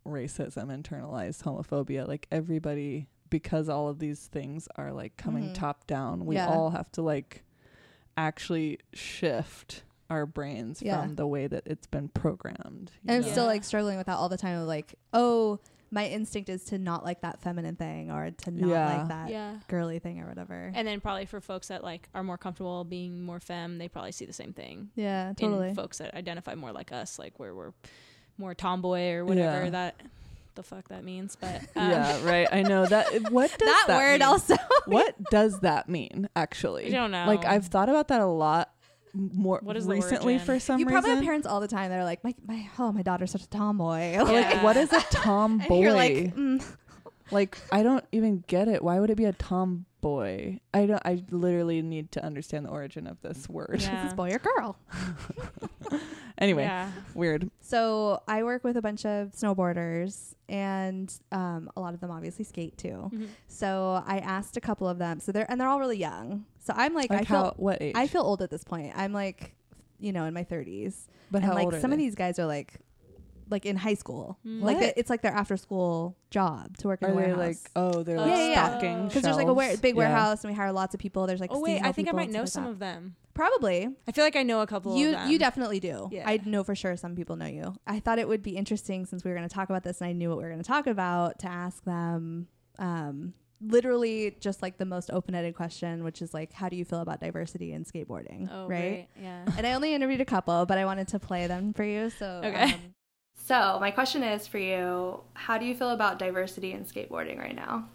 racism, 0.07 0.67
internalized 0.67 1.43
homophobia. 1.43 2.07
Like 2.07 2.27
everybody, 2.31 3.09
because 3.31 3.69
all 3.69 3.89
of 3.89 3.99
these 3.99 4.27
things 4.27 4.69
are 4.77 4.93
like 4.93 5.17
coming 5.17 5.51
Mhm. 5.51 5.55
top 5.55 5.87
down, 5.87 6.27
we 6.27 6.37
Yeah. 6.37 6.49
all 6.49 6.71
have 6.71 6.91
to 6.93 7.03
like 7.03 7.44
actually 8.17 8.79
shift 8.93 9.83
our 10.11 10.27
brains 10.27 10.83
Yeah. 10.83 11.03
from 11.03 11.17
the 11.17 11.27
way 11.27 11.47
that 11.47 11.63
it's 11.67 11.87
been 11.87 12.09
programmed. 12.09 12.91
you 13.03 13.15
And 13.15 13.25
I'm 13.25 13.31
still 13.31 13.47
like 13.47 13.65
struggling 13.65 13.97
with 13.97 14.07
that 14.07 14.17
all 14.17 14.29
the 14.29 14.37
time 14.37 14.61
of 14.61 14.69
like, 14.69 14.95
oh, 15.13 15.59
my 15.91 16.07
instinct 16.09 16.49
is 16.49 16.65
to 16.65 16.79
not 16.79 17.05
like 17.05 17.21
that 17.21 17.41
feminine 17.41 17.77
thing 17.77 18.11
or 18.11 18.31
to 18.31 18.51
not 18.51 18.69
Yeah. 18.69 18.99
like 18.99 19.09
that 19.09 19.31
yeah. 19.31 19.59
girly 19.69 19.99
thing 20.01 20.21
or 20.21 20.27
whatever. 20.29 20.73
And 20.75 20.87
then 20.87 21.01
probably 21.01 21.25
for 21.27 21.41
folks 21.41 21.69
that 21.69 21.83
like 21.85 22.09
are 22.15 22.23
more 22.25 22.37
comfortable 22.39 22.85
being 22.85 23.23
more 23.23 23.41
femme, 23.41 23.79
they 23.79 23.89
probably 23.89 24.13
see 24.13 24.25
the 24.27 24.33
same 24.33 24.53
thing. 24.53 24.91
yeah, 24.97 25.33
totally. 25.37 25.69
In 25.71 25.75
folks 25.75 25.99
that 25.99 26.15
identify 26.15 26.55
more 26.55 26.73
like 26.73 26.91
us, 26.93 27.19
like 27.19 27.39
where 27.39 27.55
we're 27.55 27.73
more 28.39 28.55
tomboy 28.55 29.13
or 29.13 29.25
whatever 29.25 29.65
Yeah. 29.65 29.71
that 29.71 30.01
the 30.55 30.63
fuck 30.63 30.89
that 30.89 31.05
means. 31.05 31.37
But 31.37 31.63
um, 31.77 31.91
yeah, 31.91 32.25
right. 32.25 32.49
I 32.51 32.63
know 32.63 32.87
that. 32.87 33.05
What 33.31 33.51
does 33.51 33.69
that, 33.69 33.85
that, 33.89 33.97
word 33.97 34.21
mean? 34.21 34.23
also. 34.23 34.57
what 34.87 35.15
does 35.31 35.61
that 35.61 35.89
mean? 35.89 36.29
Actually, 36.37 36.87
I 36.87 36.91
don't 36.91 37.11
know. 37.11 37.27
Like 37.27 37.45
I've 37.45 37.67
thought 37.67 37.89
about 37.89 38.09
that 38.09 38.21
a 38.21 38.27
lot 38.27 38.71
more 39.15 39.61
What 39.63 39.77
is 39.77 39.87
recently 39.87 40.39
for 40.39 40.59
some 40.59 40.81
you 40.81 40.87
probably 40.87 41.11
have 41.11 41.23
parents 41.23 41.47
all 41.47 41.61
the 41.61 41.69
time 41.69 41.91
that 41.91 41.99
are 41.99 42.05
like, 42.05 42.25
my, 42.25 42.35
my, 42.47 42.69
oh, 42.79 42.91
my 42.91 43.03
daughter's 43.03 43.31
such 43.31 43.45
a 43.45 43.49
tomboy. 43.49 44.17
Or, 44.17 44.31
Yeah. 44.31 44.51
Like, 44.51 44.63
what 44.63 44.77
is 44.77 44.93
a 44.93 44.97
and 44.97 45.05
tomboy? 45.11 45.81
you're 45.81 45.93
like, 45.93 46.35
mm, 46.35 46.65
like 47.31 47.59
I 47.71 47.83
don't 47.83 48.05
even 48.13 48.45
get 48.47 48.69
it. 48.69 48.83
Why 48.83 48.99
would 49.01 49.11
it 49.11 49.17
be 49.17 49.25
a 49.25 49.33
tomboy? 49.33 49.85
I 50.05 50.87
don't. 50.87 51.03
I 51.05 51.23
literally 51.31 51.81
need 51.83 52.13
to 52.13 52.25
understand 52.25 52.67
the 52.67 52.71
origin 52.71 53.07
of 53.07 53.21
this 53.23 53.49
word. 53.49 53.77
is 53.77 53.89
this 53.89 54.13
boy 54.15 54.31
or 54.31 54.39
girl? 54.39 54.77
anyway, 56.39 56.63
Yeah. 56.65 56.91
weird. 57.15 57.51
So 57.61 58.23
I 58.29 58.43
work 58.43 58.65
with 58.65 58.77
a 58.77 58.83
bunch 58.83 59.05
of 59.07 59.33
snowboarders, 59.33 60.35
and 60.49 61.13
um, 61.33 61.71
a 61.77 61.81
lot 61.81 61.95
of 61.95 62.01
them 62.01 62.11
obviously 62.11 62.45
skate 62.45 62.77
too. 62.77 63.11
Mhm. 63.13 63.29
So 63.49 64.03
I 64.07 64.19
asked 64.19 64.57
a 64.57 64.61
couple 64.61 64.89
of 64.89 64.99
them. 64.99 65.21
So 65.21 65.33
they're 65.33 65.47
and 65.51 65.61
they're 65.61 65.69
all 65.69 65.81
really 65.81 65.99
young. 65.99 66.45
So 66.61 66.73
I'm 66.77 66.95
like, 66.95 67.11
Like, 67.11 67.21
I 67.23 67.25
how? 67.25 67.43
feel 67.45 67.55
What 67.57 67.79
age? 67.83 67.95
I 67.97 68.07
feel 68.07 68.23
old 68.23 68.43
at 68.43 68.51
this 68.51 68.65
point. 68.65 68.93
I'm 68.97 69.13
like, 69.13 69.55
you 70.01 70.13
know, 70.13 70.25
in 70.25 70.35
my 70.35 70.45
30s, 70.45 71.07
but 71.31 71.39
and 71.39 71.47
how 71.47 71.55
like 71.55 71.65
old 71.67 71.75
are 71.75 71.81
some 71.81 71.93
of 71.93 71.99
these 71.99 72.15
guys 72.15 72.39
are 72.39 72.47
like, 72.47 72.75
like 73.51 73.67
in 73.67 73.77
high 73.77 73.95
school. 73.95 74.39
Mm. 74.47 74.63
Like 74.63 74.77
What? 74.77 74.81
they, 74.81 74.93
it's 74.97 75.11
like 75.11 75.23
their 75.23 75.33
after 75.33 75.57
school 75.57 76.17
job 76.31 76.77
to 76.79 76.89
work 76.89 77.03
in 77.03 77.09
Are 77.09 77.13
a 77.13 77.15
they 77.15 77.23
warehouse. 77.35 77.39
like? 77.39 77.57
Oh, 77.77 78.03
they're 78.03 78.17
like 78.19 78.31
Yeah, 78.31 78.39
yeah, 78.39 78.49
yeah. 78.49 78.69
stocking. 78.71 79.07
because 79.09 79.23
there's 79.23 79.37
like 79.37 79.47
a 79.49 79.55
ware- 79.55 79.69
shelves? 79.71 79.81
big 79.81 79.95
Yeah. 79.95 79.99
warehouse 79.99 80.45
and 80.45 80.53
we 80.53 80.57
hire 80.57 80.73
lots 80.73 80.95
of 80.95 81.01
people. 81.01 81.27
There's 81.27 81.41
like 81.41 81.51
Oh 81.53 81.61
wait, 81.61 81.81
I 81.83 81.93
think 81.93 82.09
I 82.09 82.13
might 82.13 82.31
know 82.31 82.45
stuff 82.45 82.53
some 82.53 82.65
like 82.65 82.73
of 82.73 82.79
them. 82.79 83.17
Probably 83.35 83.89
I 84.09 84.13
feel 84.13 84.25
like 84.25 84.37
I 84.37 84.43
know 84.45 84.61
a 84.61 84.67
couple 84.67 84.97
you 84.97 85.09
of 85.09 85.13
them. 85.15 85.31
you 85.31 85.39
definitely 85.39 85.81
do. 85.81 86.09
Yeah. 86.13 86.23
I 86.29 86.41
know 86.45 86.63
for 86.65 86.75
sure 86.75 86.97
some 86.97 87.17
people 87.17 87.37
know 87.37 87.47
you. 87.47 87.75
I 87.87 87.99
thought 88.01 88.19
it 88.19 88.29
would 88.29 88.43
be 88.43 88.57
interesting 88.57 89.07
since 89.07 89.25
we 89.25 89.31
were 89.31 89.37
going 89.37 89.49
to 89.49 89.55
talk 89.55 89.69
about 89.71 89.83
this 89.83 90.01
and 90.01 90.09
I 90.09 90.13
knew 90.13 90.29
what 90.29 90.39
we 90.39 90.45
were 90.45 90.51
going 90.51 90.63
to 90.63 90.67
talk 90.69 90.87
about 90.87 91.39
to 91.41 91.49
ask 91.49 91.83
them 91.85 92.47
um 92.79 93.35
literally 93.61 94.37
just 94.41 94.61
like 94.63 94.77
the 94.79 94.85
most 94.85 95.11
open-ended 95.11 95.55
question 95.55 96.05
which 96.05 96.21
is 96.21 96.35
like 96.35 96.53
how 96.53 96.69
do 96.69 96.77
you 96.77 96.85
feel 96.85 97.01
about 97.01 97.19
diversity 97.21 97.73
in 97.73 97.85
skateboarding, 97.85 98.49
Oh 98.53 98.69
right? 98.69 98.81
right. 98.81 99.09
Yeah. 99.21 99.45
and 99.57 99.67
I 99.67 99.73
only 99.73 99.95
interviewed 99.95 100.21
a 100.21 100.25
couple, 100.25 100.67
but 100.67 100.77
I 100.79 100.85
wanted 100.85 101.09
to 101.09 101.19
play 101.19 101.47
them 101.47 101.73
for 101.73 101.83
you. 101.85 102.11
So, 102.11 102.43
Okay. 102.45 102.75
um, 102.75 102.95
so 103.47 103.79
my 103.81 103.91
question 103.91 104.23
is 104.23 104.47
for 104.47 104.59
you: 104.59 105.21
How 105.35 105.59
do 105.59 105.65
you 105.67 105.75
feel 105.75 105.91
about 105.91 106.19
diversity 106.19 106.73
in 106.73 106.85
skateboarding 106.85 107.39
right 107.39 107.55
now? 107.55 107.87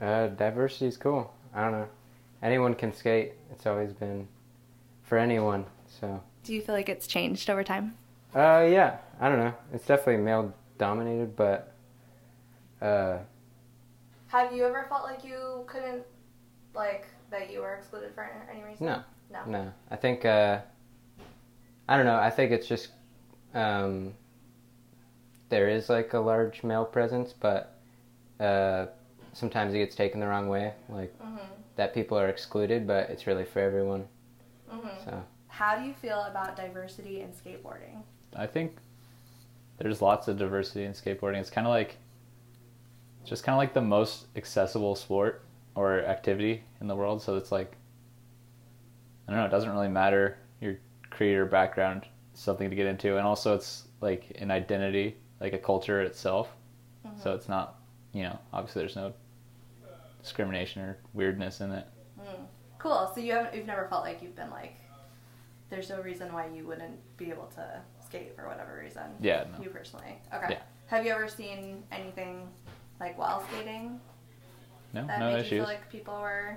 Uh, 0.00 0.28
diversity 0.28 0.86
is 0.86 0.96
cool. 0.96 1.32
I 1.54 1.62
don't 1.62 1.72
know. 1.72 1.88
Anyone 2.42 2.74
can 2.74 2.92
skate. 2.92 3.32
It's 3.50 3.66
always 3.66 3.92
been 3.92 4.26
for 5.02 5.18
anyone. 5.18 5.64
So, 6.00 6.20
Do 6.44 6.54
you 6.54 6.60
feel 6.62 6.74
like 6.74 6.88
it's 6.88 7.06
changed 7.06 7.48
over 7.50 7.62
time? 7.62 7.94
uh, 8.34 8.66
yeah. 8.68 8.96
I 9.20 9.28
don't 9.28 9.38
know. 9.38 9.54
It's 9.72 9.86
definitely 9.86 10.22
male 10.22 10.52
dominated, 10.78 11.36
but 11.36 11.72
uh, 12.80 13.18
Have 14.28 14.52
you 14.52 14.64
ever 14.64 14.86
felt 14.88 15.04
like 15.04 15.22
you 15.24 15.64
couldn't, 15.68 16.02
like, 16.74 17.06
that 17.30 17.52
you 17.52 17.60
were 17.60 17.74
excluded 17.74 18.12
for 18.14 18.28
any 18.50 18.62
reason? 18.64 18.86
no, 18.86 19.02
No. 19.30 19.44
no. 19.46 19.72
I 19.90 19.96
think 19.96 20.24
uh, 20.24 20.58
I 21.88 21.96
don't 21.96 22.06
know. 22.06 22.16
I 22.16 22.30
think 22.30 22.50
it's 22.50 22.66
just 22.66 22.88
um, 23.54 24.14
there 25.52 25.68
is 25.68 25.90
like 25.90 26.14
a 26.14 26.18
large 26.18 26.64
male 26.64 26.86
presence, 26.86 27.34
but 27.38 27.78
uh, 28.40 28.86
sometimes 29.34 29.74
it 29.74 29.78
gets 29.78 29.94
taken 29.94 30.18
the 30.18 30.26
wrong 30.26 30.48
way, 30.48 30.72
like 30.88 31.12
Mm-hmm. 31.20 31.44
that 31.76 31.92
people 31.94 32.18
are 32.18 32.28
excluded, 32.28 32.86
but 32.86 33.10
it's 33.10 33.26
really 33.26 33.44
for 33.44 33.60
everyone. 33.60 34.08
Mm-hmm. 34.72 34.88
So. 35.04 35.22
How 35.48 35.78
do 35.78 35.84
you 35.84 35.92
feel 35.92 36.22
about 36.22 36.56
diversity 36.56 37.20
in 37.20 37.28
skateboarding? 37.32 38.02
I 38.34 38.46
think 38.46 38.76
there's 39.76 40.00
lots 40.00 40.26
of 40.26 40.38
diversity 40.38 40.84
in 40.84 40.92
skateboarding. 40.92 41.38
It's 41.40 41.50
kind 41.50 41.66
of 41.66 41.70
like 41.70 41.98
just 43.26 43.44
kind 43.44 43.54
of 43.54 43.58
like 43.58 43.74
the 43.74 43.82
most 43.82 44.26
accessible 44.34 44.96
sport 44.96 45.44
or 45.74 46.00
activity 46.06 46.64
in 46.80 46.86
the 46.88 46.96
world. 46.96 47.20
So 47.20 47.36
it's 47.36 47.52
like 47.52 47.76
I 49.28 49.32
don't 49.32 49.40
know. 49.40 49.46
It 49.46 49.50
doesn't 49.50 49.70
really 49.70 49.88
matter 49.88 50.38
your 50.62 50.76
creator 51.10 51.44
background. 51.44 52.06
It's 52.32 52.40
something 52.42 52.70
to 52.70 52.76
get 52.76 52.86
into, 52.86 53.18
and 53.18 53.26
also 53.26 53.54
it's 53.54 53.86
like 54.00 54.32
an 54.40 54.50
identity, 54.50 55.16
like 55.42 55.52
a 55.52 55.58
culture 55.58 56.00
itself. 56.00 56.48
So 57.02 57.08
mm-hmm. 57.10 57.28
it's 57.36 57.48
not, 57.48 57.80
you 58.12 58.22
know, 58.22 58.38
obviously 58.52 58.82
there's 58.82 58.94
no 58.94 59.12
discrimination 60.22 60.82
or 60.82 60.98
weirdness 61.14 61.60
in 61.60 61.72
it. 61.72 61.84
Mm. 62.20 62.46
Cool. 62.78 63.10
So 63.12 63.20
you 63.20 63.32
haven't, 63.32 63.54
you've 63.54 63.66
never 63.66 63.88
felt 63.88 64.04
like 64.04 64.22
you've 64.22 64.36
been 64.36 64.50
like, 64.50 64.76
there's 65.68 65.88
no 65.90 66.00
reason 66.00 66.32
why 66.32 66.46
you 66.54 66.64
wouldn't 66.64 66.96
be 67.16 67.30
able 67.30 67.46
to 67.56 67.80
skate 68.06 68.36
for 68.36 68.46
whatever 68.46 68.78
reason. 68.80 69.02
Yeah, 69.20 69.44
no. 69.56 69.64
You 69.64 69.70
personally. 69.70 70.18
Okay. 70.32 70.46
Yeah. 70.50 70.58
Have 70.86 71.04
you 71.04 71.12
ever 71.12 71.26
seen 71.26 71.82
anything 71.90 72.48
like 73.00 73.18
while 73.18 73.42
skating 73.48 74.00
No, 74.92 75.06
that 75.06 75.18
no 75.18 75.26
made 75.26 75.32
you 75.32 75.38
issues. 75.38 75.50
feel 75.50 75.64
like 75.64 75.90
people 75.90 76.20
were? 76.20 76.56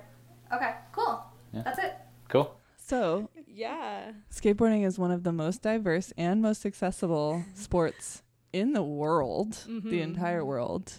Okay. 0.54 0.74
Cool. 0.92 1.24
Yeah. 1.52 1.62
That's 1.62 1.78
it. 1.80 1.96
Cool. 2.28 2.54
So, 2.76 3.30
Yeah. 3.48 4.12
skateboarding 4.32 4.86
is 4.86 4.96
one 4.96 5.10
of 5.10 5.24
the 5.24 5.32
most 5.32 5.62
diverse 5.62 6.12
and 6.16 6.40
most 6.40 6.64
accessible 6.64 7.44
sports 7.54 8.22
in 8.52 8.72
the 8.72 8.82
world, 8.82 9.52
the 9.66 9.80
Mhm. 9.80 10.02
entire 10.02 10.44
world. 10.44 10.94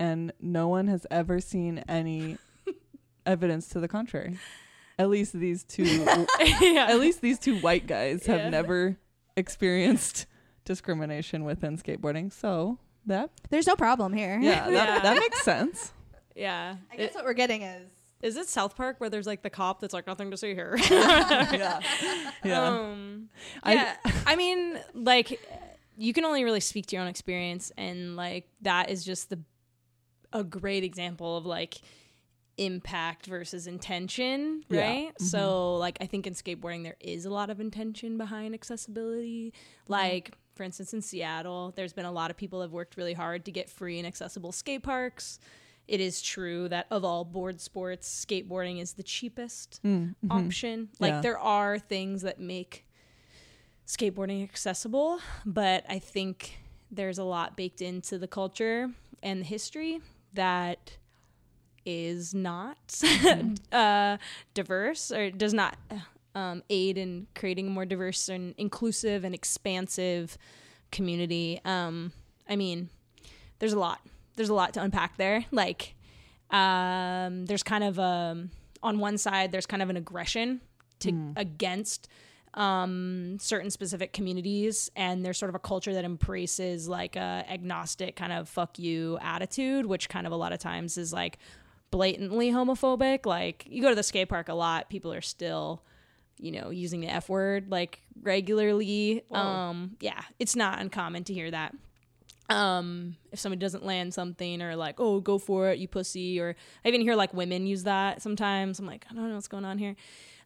And 0.00 0.32
no 0.40 0.68
one 0.68 0.86
has 0.88 1.06
ever 1.10 1.40
seen 1.40 1.78
any 1.88 2.38
evidence 3.26 3.68
to 3.70 3.80
the 3.80 3.88
contrary. 3.88 4.38
At 4.98 5.10
least 5.10 5.32
these 5.32 5.64
two 5.64 5.84
yeah. 6.60 6.86
at 6.88 6.98
least 6.98 7.20
these 7.20 7.38
two 7.38 7.58
white 7.60 7.86
guys 7.86 8.26
have 8.26 8.40
Yeah. 8.40 8.48
never 8.50 8.96
experienced 9.36 10.26
discrimination 10.64 11.44
within 11.44 11.78
skateboarding. 11.78 12.32
So, 12.32 12.78
that 13.06 13.30
There's 13.50 13.66
no 13.66 13.76
problem 13.76 14.12
here. 14.12 14.38
yeah, 14.40 14.64
that, 14.64 14.72
Yeah. 14.72 14.98
that 15.00 15.16
makes 15.18 15.42
sense. 15.42 15.92
Yeah. 16.36 16.76
I 16.92 16.96
guess 16.96 17.10
It- 17.10 17.14
what 17.16 17.24
we're 17.24 17.32
getting 17.32 17.62
is. 17.62 17.88
is 18.22 18.36
it 18.36 18.46
South 18.48 18.76
Park 18.76 19.00
where 19.00 19.10
there's 19.10 19.26
like 19.26 19.42
the 19.42 19.50
cop 19.50 19.80
that's 19.80 19.92
like 19.94 20.06
nothing 20.06 20.30
to 20.30 20.36
see 20.36 20.54
here? 20.54 20.76
yeah. 20.88 21.80
Yeah. 22.44 22.62
Um, 22.62 23.28
I- 23.64 23.74
yeah. 23.74 23.96
I, 24.26 24.36
mean, 24.36 24.78
like, 24.94 25.40
you 25.98 26.12
can 26.12 26.24
only 26.24 26.44
really 26.44 26.60
speak 26.60 26.86
to 26.86 26.96
your 26.96 27.02
own 27.02 27.08
experience, 27.08 27.72
and 27.76 28.16
like 28.16 28.48
that 28.62 28.88
is 28.90 29.04
just 29.04 29.28
the 29.30 29.40
a 30.32 30.44
great 30.44 30.84
example 30.84 31.36
of 31.36 31.44
like 31.46 31.80
impact 32.56 33.26
versus 33.26 33.66
intention, 33.66 34.64
Yeah. 34.68 34.80
right? 34.88 35.20
So, 35.20 35.76
like, 35.76 35.96
I 36.00 36.06
think 36.06 36.26
in 36.26 36.34
skateboarding 36.34 36.82
there 36.82 36.96
is 37.00 37.24
a 37.24 37.30
lot 37.30 37.50
of 37.50 37.60
intention 37.60 38.18
behind 38.18 38.52
accessibility. 38.54 39.52
Like, 39.86 40.34
for 40.54 40.64
instance, 40.64 40.92
in 40.92 41.00
Seattle, 41.00 41.72
there's 41.76 41.92
been 41.92 42.04
a 42.04 42.10
lot 42.12 42.30
of 42.30 42.36
people 42.36 42.60
have 42.62 42.72
worked 42.72 42.96
really 42.96 43.14
hard 43.14 43.44
to 43.44 43.52
get 43.52 43.70
free 43.70 43.98
and 43.98 44.06
accessible 44.06 44.50
skate 44.50 44.82
parks. 44.82 45.38
It 45.86 46.00
is 46.00 46.20
true 46.20 46.68
that 46.68 46.86
of 46.90 47.04
all 47.04 47.24
board 47.24 47.60
sports, 47.60 48.24
skateboarding 48.28 48.80
is 48.80 48.94
the 48.94 49.04
cheapest 49.04 49.80
Mm, 49.84 50.16
mhm. 50.26 50.30
option. 50.46 50.88
Like 50.98 51.12
Yeah. 51.12 51.20
there 51.20 51.38
are 51.38 51.78
things 51.78 52.22
that 52.22 52.40
make 52.40 52.84
skateboarding 53.88 54.42
accessible, 54.44 55.18
but 55.46 55.84
I 55.88 55.98
think 55.98 56.58
there's 56.90 57.18
a 57.18 57.24
lot 57.24 57.56
baked 57.56 57.80
into 57.80 58.18
the 58.18 58.28
culture 58.28 58.90
and 59.22 59.40
the 59.40 59.46
history 59.46 60.00
that 60.34 60.96
is 61.86 62.34
not 62.34 63.02
uh, 63.72 64.18
diverse 64.52 65.10
or 65.10 65.30
does 65.30 65.54
not 65.54 65.76
um, 66.34 66.62
aid 66.68 66.98
in 66.98 67.26
creating 67.34 67.68
a 67.68 67.70
more 67.70 67.86
diverse 67.86 68.28
and 68.28 68.54
inclusive 68.58 69.24
and 69.24 69.34
expansive 69.34 70.36
community. 70.92 71.60
Um, 71.64 72.12
I 72.48 72.56
mean, 72.56 72.90
there's 73.58 73.72
a 73.72 73.78
lot. 73.78 74.00
There's 74.36 74.50
a 74.50 74.54
lot 74.54 74.74
to 74.74 74.82
unpack 74.82 75.16
there. 75.16 75.46
Like, 75.50 75.94
um, 76.50 77.46
there's 77.46 77.62
kind 77.62 77.84
of 77.84 77.98
um 77.98 78.50
on 78.82 78.98
one 78.98 79.18
side, 79.18 79.50
there's 79.50 79.66
kind 79.66 79.82
of 79.82 79.90
an 79.90 79.96
aggression 79.96 80.60
to 81.00 81.32
against 81.36 82.08
um, 82.58 83.38
certain 83.40 83.70
specific 83.70 84.12
communities, 84.12 84.90
and 84.96 85.24
there's 85.24 85.38
sort 85.38 85.48
of 85.48 85.54
a 85.54 85.60
culture 85.60 85.94
that 85.94 86.04
embraces 86.04 86.88
like 86.88 87.14
a 87.14 87.44
agnostic 87.48 88.16
kind 88.16 88.32
of 88.32 88.48
"fuck 88.48 88.78
you" 88.80 89.16
attitude, 89.22 89.86
which 89.86 90.08
kind 90.08 90.26
of 90.26 90.32
a 90.32 90.36
lot 90.36 90.52
of 90.52 90.58
times 90.58 90.98
is 90.98 91.12
like 91.12 91.38
blatantly 91.92 92.50
homophobic. 92.50 93.26
Like 93.26 93.64
you 93.70 93.80
go 93.80 93.90
to 93.90 93.94
the 93.94 94.02
skate 94.02 94.28
park 94.28 94.48
a 94.48 94.54
lot, 94.54 94.90
people 94.90 95.12
are 95.12 95.20
still 95.20 95.82
you 96.40 96.52
know 96.52 96.70
using 96.70 97.00
the 97.00 97.08
f 97.08 97.28
word 97.28 97.70
like 97.70 98.00
regularly. 98.22 99.22
Um 99.30 99.96
yeah 100.00 100.22
it's 100.40 100.56
not 100.56 100.80
uncommon 100.80 101.22
to 101.24 101.34
hear 101.34 101.52
that. 101.52 101.76
Um 102.50 103.16
if 103.30 103.38
somebody 103.38 103.60
doesn't 103.60 103.84
land 103.84 104.14
something 104.14 104.62
or 104.62 104.74
like 104.74 104.96
oh 104.98 105.20
go 105.20 105.38
for 105.38 105.68
it 105.68 105.78
you 105.78 105.86
pussy 105.86 106.40
or 106.40 106.56
i 106.84 106.88
even 106.88 107.02
hear 107.02 107.14
like 107.14 107.32
women 107.34 107.66
use 107.68 107.84
that 107.84 108.20
sometimes. 108.20 108.80
I'm 108.80 108.86
like 108.86 109.04
i 109.10 109.14
don't 109.14 109.28
know 109.28 109.34
what's 109.34 109.48
going 109.48 109.64
on 109.64 109.78
here 109.78 109.94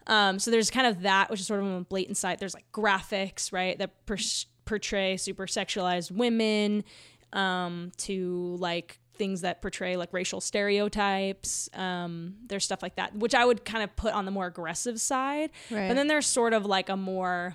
Um, 0.07 0.39
so 0.39 0.51
there's 0.51 0.71
kind 0.71 0.87
of 0.87 1.03
that, 1.03 1.31
which 1.31 1.41
is 1.41 1.47
sort 1.47 1.61
of 1.61 1.67
on 1.67 1.83
blatant 1.85 2.17
side. 2.17 2.39
There's 2.39 2.55
like 2.55 2.65
graphics, 2.73 3.53
right, 3.53 3.79
that 3.79 4.05
per- 4.07 4.17
portray 4.65 5.17
super 5.17 5.47
sexualized 5.47 6.11
women, 6.11 6.85
um, 7.33 7.93
to 7.99 8.57
like 8.59 8.99
things 9.15 9.43
that 9.43 9.63
portray 9.63 9.97
like 9.97 10.13
racial 10.13 10.41
stereotypes. 10.41 11.69
Um, 11.75 12.35
there's 12.47 12.65
stuff 12.65 12.83
like 12.83 12.97
that, 12.97 13.15
which 13.15 13.35
I 13.35 13.45
would 13.45 13.65
kind 13.65 13.85
of 13.85 13.95
put 13.95 14.13
on 14.15 14.25
the 14.25 14.31
more 14.31 14.47
aggressive 14.47 15.01
side. 15.01 15.51
Right. 15.71 15.89
But 15.89 15.95
then 15.95 16.09
there's 16.09 16.27
sort 16.27 16.53
of 16.53 16.67
like 16.67 16.89
a 16.89 16.97
more, 16.97 17.55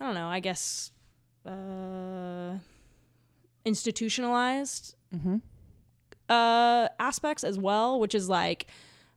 I 0.00 0.04
don't 0.04 0.14
know, 0.14 0.28
I 0.28 0.40
guess, 0.40 0.90
uh, 1.46 2.58
institutionalized 3.64 4.94
Mm-hmm. 5.14 5.36
uh 6.30 6.88
aspects 6.98 7.44
as 7.44 7.58
well 7.58 8.00
which 8.00 8.14
is 8.14 8.26
like 8.26 8.66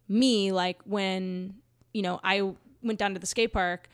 me 0.09 0.51
like 0.51 0.77
when 0.83 1.53
you 1.95 2.01
know 2.01 2.19
i 2.23 2.41
went 2.83 2.99
down 2.99 3.13
to 3.13 3.19
the 3.19 3.25
skate 3.25 3.53
park 3.53 3.87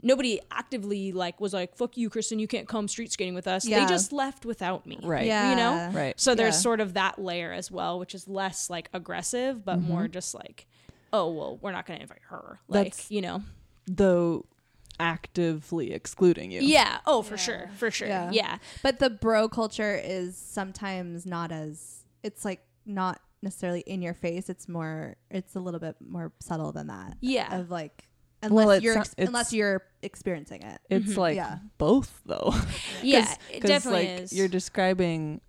nobody 0.00 0.40
actively 0.52 1.10
like 1.12 1.40
was 1.40 1.52
like 1.52 1.74
fuck 1.76 1.96
you 1.96 2.08
kristen 2.08 2.38
you 2.38 2.46
can't 2.46 2.68
come 2.68 2.86
street 2.86 3.10
skating 3.10 3.34
with 3.34 3.48
us 3.48 3.66
Yeah. 3.66 3.80
they 3.80 3.86
just 3.92 4.12
left 4.12 4.46
without 4.46 4.86
me 4.86 5.00
Right. 5.02 5.26
yeah. 5.26 5.50
you 5.50 5.56
know? 5.56 5.90
Right. 5.98 6.18
so 6.18 6.34
there's 6.36 6.54
Yeah. 6.54 6.60
sort 6.60 6.80
of 6.80 6.94
that 6.94 7.18
layer 7.18 7.52
as 7.52 7.70
well 7.70 7.98
which 7.98 8.14
is 8.14 8.28
less 8.28 8.70
like 8.70 8.88
aggressive 8.94 9.64
but 9.64 9.78
mm-hmm. 9.80 9.88
more 9.92 10.08
just 10.08 10.34
like 10.34 10.66
oh 11.12 11.30
well 11.32 11.58
we're 11.60 11.72
not 11.72 11.84
going 11.84 11.98
to 11.98 12.02
invite 12.02 12.22
her 12.28 12.60
like 12.68 12.84
That's- 12.94 13.10
you 13.10 13.20
know 13.20 13.42
Though 13.90 14.44
actively 15.00 15.92
excluding 15.92 16.50
you. 16.50 16.60
yeah 16.60 16.98
oh 17.06 17.22
for 17.22 17.36
sure 17.36 17.70
for 17.76 17.90
sure 17.90 18.08
Yeah. 18.08 18.30
yeah 18.32 18.58
But 18.82 18.98
the 18.98 19.10
bro 19.10 19.48
culture 19.48 20.00
is 20.02 20.36
sometimes 20.36 21.24
not 21.26 21.50
as 21.52 22.04
it's 22.22 22.44
like 22.44 22.60
not 22.86 23.20
necessarily 23.42 23.80
in 23.80 24.02
your 24.02 24.14
face. 24.14 24.48
It's 24.48 24.68
more 24.68 25.16
it's 25.30 25.54
a 25.54 25.60
little 25.60 25.80
bit 25.80 25.96
more 26.00 26.32
subtle 26.40 26.72
than 26.72 26.88
that. 26.88 27.16
Yeah. 27.20 27.58
Of 27.60 27.70
like 27.70 28.08
unless 28.42 28.66
Well, 28.66 28.78
you're 28.80 28.98
ex- 28.98 29.14
unless 29.18 29.52
you're 29.52 29.82
experiencing 30.02 30.62
it. 30.62 30.80
It's 30.90 31.16
like 31.16 31.36
Yeah. 31.36 31.58
both 31.78 32.20
though. 32.26 32.54
yeah 33.02 33.34
it 33.52 33.60
'Cause, 33.60 33.68
definitely 33.68 34.08
like, 34.12 34.20
is 34.22 34.32
You're 34.32 34.48
describing 34.48 35.40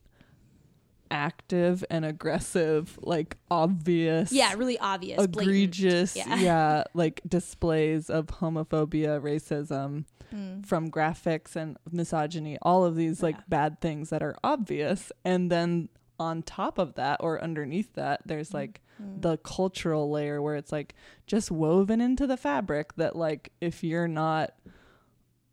active 1.11 1.83
and 1.89 2.05
aggressive, 2.05 2.99
like 3.01 3.35
obvious. 3.49 4.31
yeah 4.31 4.53
really 4.53 4.77
obvious 4.77 5.19
egregious 5.23 6.15
Yeah. 6.15 6.35
yeah. 6.35 6.83
like 6.93 7.21
displays 7.27 8.09
of 8.11 8.27
homophobia 8.27 9.19
racism 9.21 10.05
Mm. 10.31 10.63
from 10.63 10.91
graphics 10.91 11.55
and 11.55 11.75
misogyny 11.91 12.55
all 12.61 12.85
of 12.85 12.95
these 12.95 13.23
like 13.23 13.35
Yeah. 13.37 13.41
bad 13.49 13.81
things 13.81 14.11
that 14.11 14.21
are 14.21 14.35
obvious 14.43 15.11
and 15.25 15.51
then 15.51 15.89
on 16.19 16.43
top 16.43 16.77
of 16.77 16.95
that 16.95 17.17
or 17.21 17.41
underneath 17.41 17.93
that 17.93 18.19
Mm-hmm. 18.21 18.29
there's 18.29 18.53
like 18.53 18.81
the 19.21 19.37
cultural 19.37 20.11
layer 20.11 20.41
where 20.41 20.55
it's 20.55 20.71
like 20.73 20.93
just 21.25 21.49
woven 21.51 22.01
into 22.01 22.27
the 22.27 22.35
fabric 22.35 22.93
that 22.97 23.15
like 23.15 23.53
if 23.61 23.81
you're 23.83 24.09
not 24.09 24.53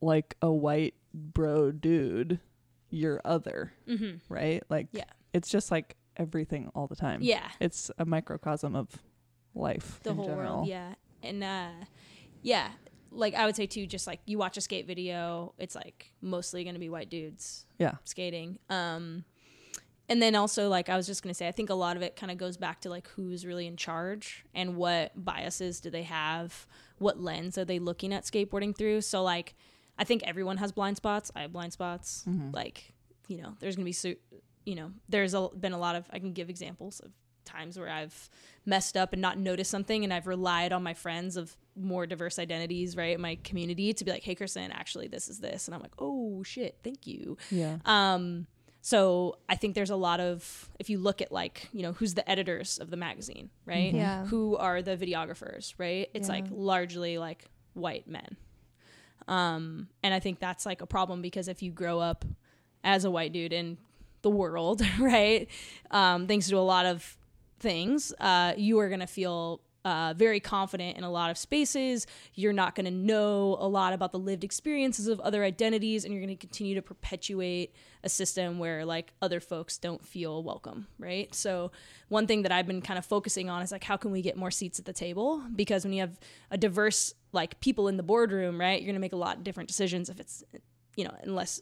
like 0.00 0.36
a 0.42 0.50
white 0.52 0.94
bro 1.14 1.70
dude 1.70 2.40
you're 2.90 3.20
other 3.24 3.72
Mhm. 3.88 4.20
right 4.28 4.62
like 4.68 4.88
Yeah. 4.92 5.04
it's 5.32 5.48
just 5.48 5.70
like 5.70 5.96
everything 6.16 6.70
all 6.74 6.86
the 6.86 6.96
time 6.96 7.20
yeah 7.22 7.48
it's 7.60 7.90
a 7.98 8.04
microcosm 8.04 8.74
of 8.74 8.88
life 9.54 10.00
the 10.02 10.12
whole 10.14 10.26
general. 10.26 10.56
world 10.56 10.68
yeah 10.68 10.94
and 11.22 11.42
uh 11.44 11.70
yeah 12.42 12.70
like 13.10 13.34
i 13.34 13.46
would 13.46 13.56
say 13.56 13.66
too 13.66 13.86
just 13.86 14.06
like 14.06 14.20
you 14.26 14.38
watch 14.38 14.56
a 14.56 14.60
skate 14.60 14.86
video 14.86 15.54
it's 15.58 15.74
like 15.74 16.12
mostly 16.20 16.64
gonna 16.64 16.78
be 16.78 16.88
white 16.88 17.08
dudes 17.10 17.64
Yeah. 17.78 17.94
skating 18.04 18.58
um 18.68 19.24
and 20.08 20.20
then 20.22 20.34
also 20.34 20.68
like 20.68 20.88
i 20.88 20.96
was 20.96 21.06
just 21.06 21.22
gonna 21.22 21.34
say 21.34 21.48
i 21.48 21.52
think 21.52 21.70
a 21.70 21.74
lot 21.74 21.96
of 21.96 22.02
it 22.02 22.16
kind 22.16 22.30
of 22.30 22.38
goes 22.38 22.56
back 22.56 22.80
to 22.80 22.88
like 22.90 23.08
who's 23.08 23.44
really 23.44 23.66
in 23.66 23.76
charge 23.76 24.44
and 24.54 24.76
what 24.76 25.12
biases 25.24 25.80
do 25.80 25.90
they 25.90 26.04
have 26.04 26.66
what 26.98 27.20
lens 27.20 27.58
are 27.58 27.64
they 27.64 27.78
looking 27.78 28.12
at 28.14 28.24
skateboarding 28.24 28.74
through. 28.76 29.00
So 29.02 29.22
like 29.22 29.54
i 29.98 30.04
think 30.04 30.22
everyone 30.24 30.56
has 30.58 30.72
blind 30.72 30.96
spots. 30.96 31.30
I 31.36 31.42
have 31.42 31.52
blind 31.52 31.72
spots. 31.72 32.24
Like 32.52 32.94
you 33.28 33.42
know 33.42 33.54
there's 33.60 33.76
gonna 33.76 33.84
be 33.84 33.92
su- 33.92 34.16
you 34.64 34.74
know 34.74 34.92
there's 35.08 35.34
a, 35.34 35.48
been 35.58 35.72
a 35.72 35.78
lot 35.78 35.96
of 35.96 36.04
i 36.12 36.18
can 36.18 36.32
give 36.32 36.48
examples 36.50 37.00
of 37.00 37.10
times 37.44 37.78
where 37.78 37.88
i've 37.88 38.28
messed 38.64 38.96
up 38.96 39.12
and 39.12 39.22
not 39.22 39.38
noticed 39.38 39.70
something 39.70 40.02
and 40.02 40.12
i've 40.12 40.26
relied 40.26 40.72
on 40.72 40.82
my 40.82 40.94
friends 40.94 41.36
of 41.36 41.56
more 41.76 42.04
diverse 42.06 42.38
identities 42.38 42.96
right 42.96 43.14
in 43.14 43.20
my 43.20 43.36
community 43.44 43.92
to 43.92 44.04
be 44.04 44.10
like 44.10 44.22
hey 44.24 44.34
kristen 44.34 44.70
actually 44.72 45.06
this 45.08 45.28
is 45.28 45.38
this. 45.40 45.68
And 45.68 45.74
i'm 45.74 45.80
like 45.82 45.94
oh 45.98 46.42
shit. 46.42 46.78
Thank 46.82 47.06
you. 47.06 47.36
Yeah. 47.50 47.78
um, 47.84 48.46
so 48.86 49.38
I 49.48 49.56
think 49.56 49.74
there's 49.74 49.90
a 49.90 49.96
lot 49.96 50.20
of 50.20 50.70
if 50.78 50.88
you 50.88 50.98
look 50.98 51.20
at 51.20 51.32
like 51.32 51.68
you 51.72 51.82
know 51.82 51.90
who's 51.94 52.14
the 52.14 52.30
editors 52.30 52.78
of 52.78 52.88
the 52.88 52.96
magazine, 52.96 53.50
right? 53.64 53.92
Yeah. 53.92 54.24
Who 54.26 54.56
are 54.58 54.80
the 54.80 54.96
videographers, 54.96 55.74
right? 55.76 56.08
It's 56.14 56.28
like 56.28 56.44
largely 56.52 57.18
like 57.18 57.46
white 57.74 58.06
men. 58.06 58.36
Um, 59.26 59.88
and 60.04 60.14
I 60.14 60.20
think 60.20 60.38
that's 60.38 60.64
like 60.64 60.82
a 60.82 60.86
problem 60.86 61.20
because 61.20 61.48
if 61.48 61.64
you 61.64 61.72
grow 61.72 61.98
up 61.98 62.24
as 62.84 63.04
a 63.04 63.10
white 63.10 63.32
dude 63.32 63.52
in 63.52 63.76
the 64.22 64.30
world, 64.30 64.82
right? 65.00 65.48
Um, 65.90 66.28
thanks 66.28 66.48
to 66.50 66.56
a 66.56 66.60
lot 66.60 66.86
of 66.86 67.16
things, 67.58 68.12
uh, 68.20 68.52
you 68.56 68.78
are 68.78 68.88
gonna 68.88 69.08
feel 69.08 69.62
uh, 69.86 70.12
very 70.14 70.40
confident 70.40 70.98
in 70.98 71.04
a 71.04 71.10
lot 71.10 71.30
of 71.30 71.38
spaces. 71.38 72.08
You're 72.34 72.52
not 72.52 72.74
going 72.74 72.86
to 72.86 72.90
know 72.90 73.56
a 73.60 73.68
lot 73.68 73.92
about 73.92 74.10
the 74.10 74.18
lived 74.18 74.42
experiences 74.42 75.06
of 75.06 75.20
other 75.20 75.44
identities, 75.44 76.04
and 76.04 76.12
you're 76.12 76.20
going 76.20 76.36
to 76.36 76.40
continue 76.40 76.74
to 76.74 76.82
perpetuate 76.82 77.72
a 78.02 78.08
system 78.08 78.58
where 78.58 78.84
like 78.84 79.12
other 79.22 79.38
folks 79.38 79.78
don't 79.78 80.04
feel 80.04 80.42
welcome, 80.42 80.88
right? 80.98 81.32
So 81.32 81.70
one 82.08 82.26
thing 82.26 82.42
that 82.42 82.50
I've 82.50 82.66
been 82.66 82.82
kind 82.82 82.98
of 82.98 83.06
focusing 83.06 83.48
on 83.48 83.62
is 83.62 83.70
like 83.70 83.84
how 83.84 83.96
can 83.96 84.10
we 84.10 84.22
get 84.22 84.36
more 84.36 84.50
seats 84.50 84.80
at 84.80 84.86
the 84.86 84.92
table? 84.92 85.40
Because 85.54 85.84
when 85.84 85.92
you 85.92 86.00
have 86.00 86.18
a 86.50 86.58
diverse 86.58 87.14
like 87.30 87.60
people 87.60 87.86
in 87.86 87.96
the 87.96 88.02
boardroom, 88.02 88.60
right, 88.60 88.80
you're 88.80 88.86
going 88.86 88.94
to 88.94 89.00
make 89.00 89.12
a 89.12 89.16
lot 89.16 89.36
of 89.36 89.44
different 89.44 89.68
decisions 89.68 90.10
if 90.10 90.18
it's 90.18 90.42
you 90.96 91.04
know 91.04 91.14
unless 91.22 91.60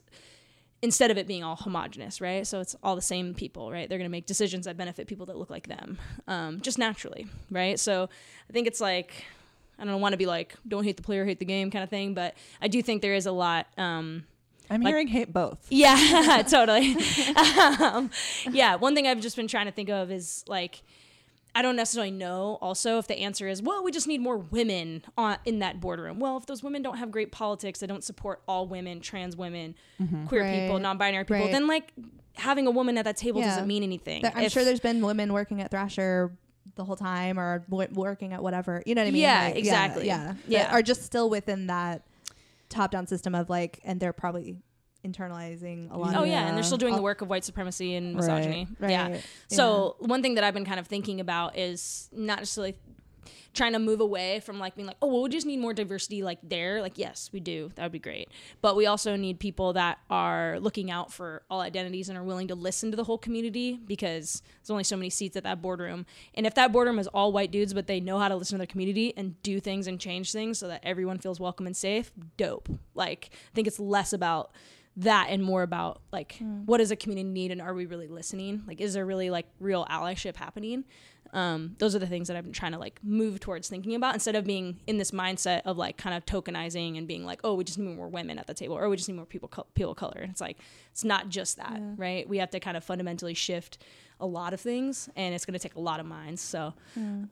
instead 0.84 1.10
of 1.10 1.16
it 1.16 1.26
being 1.26 1.42
all 1.42 1.56
homogenous, 1.56 2.20
right? 2.20 2.46
So 2.46 2.60
it's 2.60 2.76
all 2.82 2.94
the 2.94 3.00
same 3.02 3.32
people, 3.32 3.72
right? 3.72 3.88
They're 3.88 3.96
going 3.96 4.08
to 4.08 4.12
make 4.12 4.26
decisions 4.26 4.66
that 4.66 4.76
benefit 4.76 5.06
people 5.06 5.24
that 5.26 5.36
look 5.36 5.48
like 5.48 5.66
them, 5.66 5.98
um, 6.28 6.60
just 6.60 6.78
naturally, 6.78 7.26
right? 7.50 7.80
So 7.80 8.10
I 8.50 8.52
think 8.52 8.66
it's 8.66 8.82
like, 8.82 9.24
I 9.78 9.84
don't 9.86 10.00
want 10.02 10.12
to 10.12 10.18
be 10.18 10.26
like, 10.26 10.54
don't 10.68 10.84
hate 10.84 10.98
the 10.98 11.02
player, 11.02 11.24
hate 11.24 11.38
the 11.38 11.46
game 11.46 11.70
kind 11.70 11.82
of 11.82 11.88
thing, 11.88 12.12
but 12.12 12.34
I 12.60 12.68
do 12.68 12.82
think 12.82 13.00
there 13.00 13.14
is 13.14 13.24
a 13.24 13.32
lot. 13.32 13.66
Um, 13.78 14.24
I'm 14.68 14.82
like- 14.82 14.90
hearing 14.90 15.08
hate 15.08 15.32
both. 15.32 15.66
yeah, 15.70 16.42
totally. 16.48 16.96
um, 17.80 18.10
yeah, 18.50 18.76
one 18.76 18.94
thing 18.94 19.06
I've 19.06 19.20
just 19.20 19.36
been 19.36 19.48
trying 19.48 19.66
to 19.66 19.72
think 19.72 19.88
of 19.88 20.10
is 20.10 20.44
like, 20.46 20.82
I 21.54 21.62
don't 21.62 21.76
necessarily 21.76 22.10
know 22.10 22.58
also 22.60 22.98
if 22.98 23.06
the 23.06 23.18
answer 23.20 23.46
is, 23.46 23.62
well, 23.62 23.84
we 23.84 23.92
just 23.92 24.08
need 24.08 24.20
more 24.20 24.38
women 24.38 25.04
on, 25.16 25.38
in 25.44 25.60
that 25.60 25.80
boardroom. 25.80 26.18
Well, 26.18 26.36
if 26.36 26.46
those 26.46 26.62
women 26.62 26.82
don't 26.82 26.96
have 26.98 27.10
great 27.12 27.30
politics, 27.30 27.78
they 27.78 27.86
don't 27.86 28.02
support 28.02 28.42
all 28.48 28.66
women, 28.66 29.00
trans 29.00 29.36
women, 29.36 29.74
mm-hmm. 30.02 30.26
queer 30.26 30.42
people, 30.50 30.78
non 30.80 30.98
binary 30.98 31.24
people, 31.24 31.42
Right. 31.42 31.52
then 31.52 31.66
like 31.68 31.92
having 32.36 32.66
a 32.66 32.70
woman 32.72 32.98
at 32.98 33.04
that 33.04 33.16
table 33.16 33.40
Yeah. 33.40 33.50
doesn't 33.50 33.68
mean 33.68 33.82
anything. 33.84 34.22
There- 34.22 34.32
I'm 34.34 34.44
If- 34.44 34.52
sure 34.52 34.64
there's 34.64 34.80
been 34.80 35.00
women 35.04 35.32
working 35.32 35.60
at 35.60 35.70
Thrasher 35.70 36.36
the 36.74 36.84
whole 36.84 36.96
time 36.96 37.38
or 37.38 37.60
w- 37.70 37.88
working 37.92 38.32
at 38.32 38.42
whatever. 38.42 38.82
You 38.84 38.96
know 38.96 39.02
what 39.02 39.08
I 39.08 39.10
mean? 39.12 39.22
Yeah, 39.22 39.44
Like, 39.44 39.56
exactly. 39.56 40.06
Yeah. 40.06 40.24
that 40.32 40.36
Yeah. 40.48 40.72
Are 40.72 40.82
just 40.82 41.02
still 41.04 41.30
within 41.30 41.68
that 41.68 42.02
top 42.68 42.90
down 42.90 43.06
system 43.06 43.32
of 43.34 43.48
like, 43.48 43.78
and 43.84 44.00
they're 44.00 44.12
probably 44.12 44.56
internalizing 45.04 45.90
a 45.92 45.98
lot 45.98 46.14
Oh 46.16 46.24
yeah, 46.24 46.46
and 46.48 46.56
they're 46.56 46.64
still 46.64 46.78
doing 46.78 46.96
the 46.96 47.02
work 47.02 47.20
of 47.20 47.28
white 47.28 47.44
supremacy 47.44 47.94
and 47.94 48.14
Right. 48.16 48.16
misogyny. 48.16 48.68
Right. 48.78 48.90
Yeah. 48.90 49.20
So 49.48 49.96
one 50.00 50.22
thing 50.22 50.34
that 50.34 50.44
I've 50.44 50.54
been 50.54 50.64
kind 50.64 50.80
of 50.80 50.86
thinking 50.86 51.20
about 51.20 51.56
is 51.56 52.08
not 52.12 52.38
necessarily 52.38 52.76
trying 53.54 53.72
to 53.72 53.78
move 53.78 54.00
away 54.00 54.40
from 54.40 54.58
like 54.58 54.74
being 54.74 54.84
like, 54.86 54.96
oh, 55.00 55.06
well, 55.06 55.22
we 55.22 55.28
just 55.28 55.46
need 55.46 55.58
more 55.60 55.72
diversity 55.72 56.24
like 56.24 56.40
there. 56.42 56.82
Like, 56.82 56.98
yes, 56.98 57.30
we 57.32 57.38
do. 57.38 57.70
That 57.76 57.84
would 57.84 57.92
be 57.92 58.00
great. 58.00 58.28
But 58.60 58.74
we 58.74 58.86
also 58.86 59.14
need 59.14 59.38
people 59.38 59.74
that 59.74 59.98
are 60.10 60.58
looking 60.58 60.90
out 60.90 61.12
for 61.12 61.42
all 61.48 61.60
identities 61.60 62.08
and 62.08 62.18
are 62.18 62.24
willing 62.24 62.48
to 62.48 62.56
listen 62.56 62.90
to 62.90 62.96
the 62.96 63.04
whole 63.04 63.16
community 63.16 63.78
because 63.86 64.42
there's 64.60 64.70
only 64.70 64.82
so 64.82 64.96
many 64.96 65.08
seats 65.08 65.36
at 65.36 65.44
that 65.44 65.62
boardroom. 65.62 66.04
And 66.34 66.46
if 66.48 66.54
that 66.56 66.72
boardroom 66.72 66.98
is 66.98 67.06
all 67.06 67.30
white 67.30 67.52
dudes, 67.52 67.72
but 67.72 67.86
they 67.86 68.00
know 68.00 68.18
how 68.18 68.26
to 68.28 68.34
listen 68.34 68.56
to 68.56 68.58
their 68.58 68.66
community 68.66 69.14
and 69.16 69.40
do 69.44 69.60
things 69.60 69.86
and 69.86 70.00
change 70.00 70.32
things 70.32 70.58
so 70.58 70.66
that 70.66 70.80
everyone 70.82 71.18
feels 71.18 71.38
welcome 71.38 71.66
and 71.66 71.76
safe, 71.76 72.10
dope. 72.36 72.68
Like, 72.96 73.30
I 73.32 73.54
think 73.54 73.68
it's 73.68 73.78
less 73.78 74.12
about 74.12 74.50
that 74.96 75.26
and 75.30 75.42
more 75.42 75.62
about 75.62 76.00
like 76.12 76.40
what 76.66 76.78
does 76.78 76.90
a 76.90 76.96
community 76.96 77.28
need 77.28 77.50
and 77.50 77.60
are 77.60 77.74
we 77.74 77.86
really 77.86 78.08
listening? 78.08 78.62
Like 78.66 78.80
is 78.80 78.94
there 78.94 79.04
really 79.04 79.30
like 79.30 79.46
real 79.58 79.84
allyship 79.86 80.36
happening? 80.36 80.84
Um, 81.32 81.74
those 81.78 81.96
are 81.96 81.98
the 81.98 82.06
things 82.06 82.28
that 82.28 82.36
i've 82.36 82.44
been 82.44 82.52
trying 82.52 82.72
to 82.72 82.78
like 82.78 83.00
move 83.02 83.40
towards 83.40 83.68
thinking 83.68 83.96
about 83.96 84.14
instead 84.14 84.36
of 84.36 84.44
being 84.44 84.78
in 84.86 84.98
this 84.98 85.10
mindset 85.10 85.62
of 85.64 85.76
like 85.76 85.96
kind 85.96 86.14
of 86.14 86.24
tokenizing 86.24 86.96
and 86.96 87.08
being 87.08 87.24
like 87.24 87.40
oh 87.42 87.54
we 87.54 87.64
just 87.64 87.76
need 87.76 87.96
more 87.96 88.06
women 88.06 88.38
at 88.38 88.46
the 88.46 88.54
table 88.54 88.76
or 88.78 88.88
we 88.88 88.96
just 88.96 89.08
need 89.08 89.16
more 89.16 89.26
people 89.26 89.48
co- 89.48 89.66
people 89.74 89.90
of 89.92 89.96
color. 89.96 90.18
And 90.20 90.30
it's 90.30 90.40
like 90.40 90.58
it's 90.92 91.02
not 91.02 91.30
just 91.30 91.56
that 91.56 91.80
right? 91.96 92.28
We 92.28 92.38
have 92.38 92.50
to 92.50 92.60
kind 92.60 92.76
of 92.76 92.84
fundamentally 92.84 93.34
shift 93.34 93.78
a 94.20 94.26
lot 94.26 94.54
of 94.54 94.60
things 94.60 95.08
and 95.16 95.34
it's 95.34 95.44
going 95.44 95.54
to 95.54 95.58
take 95.58 95.74
a 95.74 95.80
lot 95.80 95.98
of 95.98 96.06
minds 96.06 96.40
so 96.40 96.72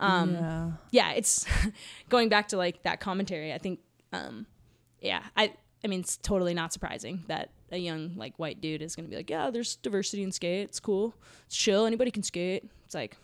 um, 0.01 0.33
yeah. 0.33 0.71
yeah, 0.91 1.13
it's 1.13 1.47
going 2.09 2.29
back 2.29 2.49
to 2.49 2.57
like 2.57 2.83
that 2.83 3.01
commentary. 3.01 3.53
I 3.53 3.59
think, 3.59 3.81
um, 4.13 4.47
yeah, 5.01 5.23
I, 5.37 5.53
I 5.85 5.89
mean, 5.89 6.01
it's 6.01 6.17
totally 6.17 6.55
not 6.55 6.73
surprising 6.73 7.25
that 7.27 7.51
a 7.71 7.77
young 7.79 8.13
like 8.17 8.39
white 8.39 8.61
dude 8.61 8.83
is 8.83 8.95
gonna 8.95 9.09
be 9.09 9.17
like, 9.17 9.31
yeah, 9.31 9.51
there's 9.51 9.77
diversity 9.77 10.23
in 10.23 10.31
skate. 10.33 10.69
It's 10.69 10.81
cool. 10.81 11.15
It's 11.47 11.57
chill. 11.57 11.87
Anybody 11.87 12.11
can 12.11 12.23
skate. 12.23 12.65
It's 12.85 12.95
like, 12.95 13.17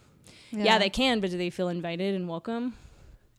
yeah, 0.50 0.78
they 0.78 0.90
can, 0.90 1.20
but 1.20 1.30
do 1.30 1.38
they 1.38 1.50
feel 1.50 1.68
invited 1.68 2.14
and 2.14 2.28
welcome? 2.28 2.74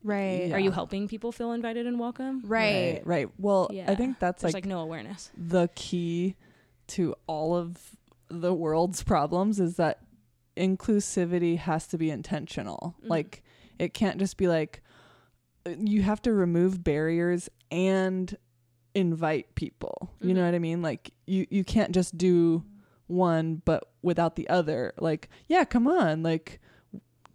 Right. 0.02 0.46
Yeah. 0.48 0.54
Are 0.54 0.58
you 0.58 0.70
helping 0.70 1.08
people 1.08 1.30
feel 1.32 1.52
invited 1.52 1.86
and 1.86 1.98
welcome? 2.00 2.40
Right. 2.46 2.94
right, 2.94 3.06
right. 3.06 3.28
Well, 3.38 3.68
Yeah. 3.70 3.90
I 3.90 3.94
think 3.94 4.18
that's 4.18 4.40
There's 4.40 4.54
like, 4.54 4.64
like, 4.64 4.68
no 4.68 4.80
awareness. 4.80 5.30
the 5.36 5.68
key 5.74 6.36
to 6.88 7.14
all 7.26 7.54
of 7.54 7.76
the 8.28 8.54
world's 8.54 9.02
problems 9.02 9.60
is 9.60 9.76
that 9.76 10.00
inclusivity 10.56 11.58
has 11.58 11.86
to 11.88 11.98
be 11.98 12.10
intentional. 12.10 12.94
Mhm. 13.04 13.08
Like 13.10 13.42
it 13.78 13.92
can't 13.94 14.18
just 14.18 14.36
be 14.36 14.48
like 14.48 14.82
uh, 15.66 15.70
you 15.78 16.02
have 16.02 16.22
to 16.22 16.32
remove 16.32 16.82
barriers 16.82 17.48
and 17.70 18.36
invite 18.94 19.54
people. 19.54 20.10
You 20.20 20.34
know 20.34 20.42
Mhm. 20.42 20.46
what 20.46 20.54
I 20.54 20.58
mean? 20.58 20.82
Like 20.82 21.10
you 21.26 21.46
you 21.50 21.64
can't 21.64 21.92
just 21.92 22.16
do 22.18 22.64
one 23.06 23.62
but 23.64 23.90
without 24.02 24.36
the 24.36 24.48
other. 24.48 24.92
Like, 24.98 25.28
yeah, 25.48 25.64
come 25.64 25.86
on, 25.86 26.22
like 26.22 26.60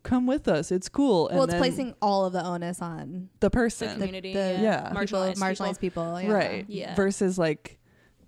come 0.03 0.28
with 0.28 0.47
us. 0.47 0.72
It's 0.72 0.88
cool. 0.88 1.28
And 1.30 1.36
well, 1.38 1.45
it's 1.45 1.53
then 1.53 1.60
placing 1.62 1.95
all 2.01 2.26
of 2.26 2.34
the 2.34 2.43
onus 2.45 2.80
on 2.82 3.30
the 3.39 3.49
person, 3.49 3.88
The 3.88 3.93
person. 3.93 3.99
community, 4.08 4.34
the- 4.34 4.39
yeah. 4.39 4.62
yeah. 4.62 4.82
people, 4.89 5.01
marginalized, 5.01 5.36
marginalized 5.38 5.80
people. 5.80 6.03
people. 6.03 6.22
yeah. 6.22 6.32
right 6.32 6.66
Yeah. 6.70 6.95
versus 6.95 7.38
like 7.39 7.80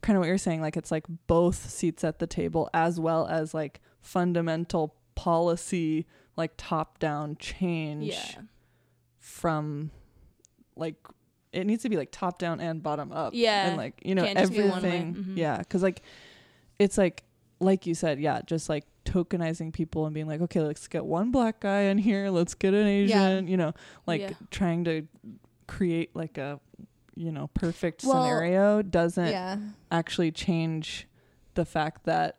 kind 0.01 0.15
of 0.17 0.21
what 0.21 0.27
you're 0.27 0.37
saying 0.37 0.61
like 0.61 0.75
it's 0.77 0.91
like 0.91 1.05
both 1.27 1.69
seats 1.69 2.03
at 2.03 2.19
the 2.19 2.27
table 2.27 2.69
as 2.73 2.99
well 2.99 3.27
as 3.27 3.53
like 3.53 3.81
fundamental 4.01 4.95
policy 5.15 6.05
like 6.35 6.51
top 6.57 6.99
down 6.99 7.35
change 7.37 8.05
Yeah, 8.05 8.41
from 9.19 9.91
like 10.75 10.95
it 11.57 11.65
needs 11.65 11.83
to 11.83 11.89
be 11.89 11.97
like 11.97 12.09
top 12.11 12.37
down 12.39 12.59
and 12.59 12.81
bottom 12.83 13.11
up 13.11 13.33
Yeah. 13.35 13.67
and 13.69 13.77
like 13.77 13.99
you 14.03 14.15
know 14.15 14.23
Can't 14.23 14.37
just 14.37 14.51
be 14.53 14.59
one 14.61 14.69
way. 14.69 14.75
everything 14.75 15.15
Mhm. 15.15 15.37
yeah 15.37 15.57
because 15.57 15.81
like 15.83 16.01
it's 16.79 16.97
like 16.97 17.23
like 17.59 17.85
you 17.87 17.95
said 17.95 18.19
yeah 18.19 18.41
just 18.45 18.69
like 18.69 18.85
tokenizing 19.05 19.73
people 19.73 20.05
and 20.05 20.13
being 20.13 20.27
like 20.27 20.41
okay 20.41 20.59
let's 20.61 20.87
get 20.87 21.05
one 21.05 21.31
black 21.31 21.61
guy 21.61 21.81
in 21.83 21.97
here 21.97 22.29
let's 22.29 22.53
get 22.53 22.73
an 22.73 22.85
asian 22.85 23.47
you 23.47 23.55
know 23.57 23.73
like 24.05 24.21
Yeah. 24.21 24.29
trying 24.51 24.83
to 24.83 25.07
create 25.65 26.15
like 26.15 26.37
a 26.37 26.59
you 27.15 27.31
know 27.31 27.47
perfect 27.53 28.03
Well, 28.03 28.13
scenario 28.23 28.81
doesn't 28.81 29.29
Yeah. 29.31 29.57
actually 29.91 30.31
change 30.31 31.07
the 31.55 31.65
fact 31.65 32.03
that 32.05 32.37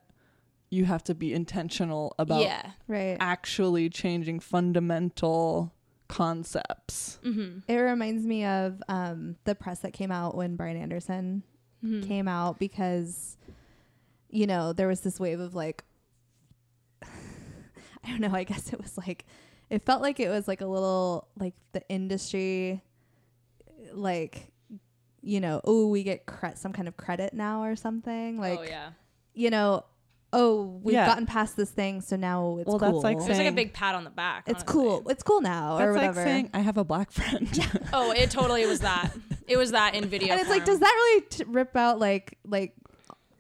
you 0.70 0.84
have 0.84 1.02
to 1.04 1.14
be 1.14 1.32
intentional 1.32 2.14
about 2.18 2.42
yeah. 2.42 2.72
Right. 2.86 3.16
actually 3.18 3.88
changing 3.88 4.38
fundamental 4.40 5.72
concepts 6.08 7.18
Mm-hmm. 7.24 7.58
It 7.70 7.76
reminds 7.76 8.24
me 8.26 8.44
of 8.44 8.82
um, 8.88 9.36
the 9.44 9.54
press 9.54 9.80
that 9.80 9.92
came 9.92 10.10
out 10.10 10.34
when 10.36 10.56
Brian 10.56 10.76
Anderson 10.76 11.42
Mm-hmm. 11.84 12.08
came 12.08 12.26
out 12.26 12.58
because, 12.58 13.36
you 14.30 14.48
know, 14.48 14.72
there 14.72 14.88
was 14.88 15.00
this 15.02 15.20
wave 15.20 15.38
of 15.38 15.54
like, 15.54 15.84
I 17.02 18.08
don't 18.08 18.20
know, 18.20 18.34
I 18.34 18.44
guess 18.44 18.72
it 18.72 18.80
was 18.80 18.96
like, 18.98 19.24
it 19.70 19.84
felt 19.84 20.02
like 20.02 20.18
it 20.18 20.28
was 20.28 20.48
like 20.48 20.60
a 20.60 20.66
little 20.66 21.28
like 21.38 21.54
the 21.72 21.82
industry, 21.88 22.82
like, 23.92 24.50
you 25.20 25.40
know, 25.40 25.60
oh, 25.64 25.88
we 25.88 26.02
get 26.02 26.26
cre- 26.26 26.54
some 26.54 26.72
kind 26.72 26.88
of 26.88 26.96
credit 26.96 27.34
now 27.34 27.62
or 27.62 27.76
something. 27.76 28.38
Like, 28.40 28.58
oh 28.58 28.62
yeah, 28.62 28.90
you 29.34 29.50
know, 29.50 29.84
oh, 30.32 30.78
we've 30.82 30.94
Yeah. 30.94 31.06
gotten 31.06 31.24
past 31.26 31.56
this 31.56 31.70
thing, 31.70 32.00
so 32.02 32.16
now 32.16 32.58
it's 32.58 32.68
Well, 32.68 32.78
cool. 32.78 32.92
that's 33.00 33.04
like 33.04 33.14
it 33.14 33.20
was 33.20 33.28
like 33.28 33.32
a 33.32 33.36
saying- 33.36 33.54
big 33.54 33.72
pat 33.72 33.94
on 33.94 34.04
the 34.04 34.10
back. 34.10 34.44
it's 34.46 34.62
honestly. 34.62 34.72
cool. 34.72 35.08
It's 35.08 35.22
cool 35.22 35.40
now 35.40 35.78
that's 35.78 35.86
or 35.88 35.92
like 35.92 36.00
whatever. 36.08 36.22
saying 36.24 36.50
i 36.52 36.60
have 36.60 36.76
a 36.76 36.84
black 36.84 37.10
friend 37.10 37.48
Oh, 37.92 38.10
it 38.12 38.30
totally 38.30 38.66
was 38.66 38.80
that. 38.80 39.10
It 39.46 39.56
was 39.56 39.70
that 39.72 39.94
in 39.94 40.04
video. 40.08 40.32
and 40.32 40.40
it's 40.40 40.50
like, 40.50 40.60
form. 40.66 40.66
does 40.66 40.80
that 40.80 40.92
really 40.94 41.20
t- 41.30 41.44
rip 41.46 41.74
out 41.76 41.98
like 41.98 42.36
like 42.44 42.74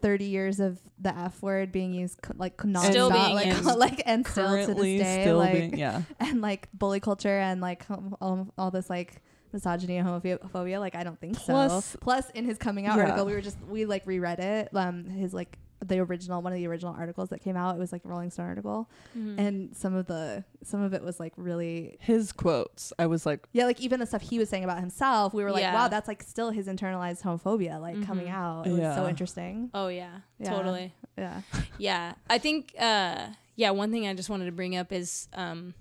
thirty 0.00 0.26
years 0.26 0.60
of 0.60 0.78
the 1.00 1.14
F 1.16 1.42
word 1.42 1.72
being 1.72 1.92
used 1.92 2.22
co- 2.22 2.32
like 2.38 2.56
nonstop, 2.58 2.90
Still 2.90 3.10
being 3.10 3.34
like 3.34 3.46
used. 3.46 3.64
like 3.76 4.02
and 4.06 4.26
still 4.26 4.48
to 4.50 4.56
this 4.56 4.66
currently 4.66 4.98
day, 4.98 5.22
still 5.22 5.36
like 5.38 5.52
being 5.52 5.76
yeah 5.78 6.02
and 6.20 6.40
like 6.40 6.68
bully 6.72 7.00
culture 7.00 7.38
and 7.38 7.60
like 7.60 7.84
hom- 7.86 8.16
all, 8.20 8.48
all 8.56 8.70
this 8.70 8.88
like 8.88 9.20
misogyny 9.52 9.96
and 9.96 10.08
homophobia. 10.08 10.78
Like 10.80 10.94
I 10.94 11.04
don't 11.04 11.20
think 11.20 11.36
Plus- 11.36 11.84
so. 11.84 11.98
Plus, 12.00 12.30
in 12.30 12.44
his 12.44 12.58
coming 12.58 12.86
out 12.86 12.96
Yeah. 12.96 13.02
article, 13.04 13.26
we 13.26 13.32
were 13.32 13.40
just 13.40 13.58
we 13.68 13.84
like 13.86 14.06
reread 14.06 14.38
it. 14.40 14.68
Um, 14.74 15.04
his 15.04 15.34
like 15.34 15.58
the 15.84 15.98
original 16.00 16.42
one 16.42 16.52
of 16.52 16.58
the 16.58 16.66
original 16.66 16.94
articles 16.98 17.28
that 17.30 17.40
came 17.40 17.56
out. 17.56 17.76
It 17.76 17.78
was 17.78 17.92
like 17.92 18.04
a 18.04 18.08
Rolling 18.08 18.30
Stone 18.30 18.46
article, 18.46 18.90
Mhm. 19.16 19.38
and 19.38 19.76
some 19.76 19.94
of 19.94 20.06
the 20.06 20.44
some 20.64 20.82
of 20.82 20.92
it 20.94 21.02
was 21.02 21.20
like 21.20 21.32
really 21.36 21.96
his 22.00 22.32
quotes 22.32 22.92
i 22.98 23.06
was 23.06 23.24
like 23.24 23.46
yeah, 23.52 23.64
like 23.64 23.80
even 23.80 24.00
the 24.00 24.06
stuff 24.06 24.22
he 24.22 24.38
was 24.38 24.48
saying 24.48 24.64
about 24.64 24.80
himself, 24.80 25.32
we 25.32 25.44
were 25.44 25.52
like, 25.52 25.62
Yeah. 25.62 25.74
wow, 25.74 25.88
that's 25.88 26.08
like 26.08 26.22
still 26.22 26.50
his 26.50 26.66
internalized 26.66 27.22
homophobia, 27.22 27.80
like 27.80 28.02
coming 28.04 28.26
Mhm. 28.26 28.32
out. 28.34 28.66
It 28.66 28.72
was 28.72 28.94
so 28.94 29.06
interesting. 29.08 29.70
oh 29.74 29.88
yeah, 29.88 30.20
Yeah. 30.38 30.50
totally. 30.50 30.94
Yeah. 31.16 31.42
Yeah, 31.78 32.14
I 32.28 32.38
think. 32.38 32.74
Uh, 32.78 33.28
yeah, 33.56 33.70
one 33.70 33.90
thing 33.90 34.06
I 34.06 34.14
just 34.14 34.30
wanted 34.30 34.46
to 34.46 34.52
bring 34.52 34.76
up 34.76 34.92
is, 34.92 35.28
um, 35.34 35.74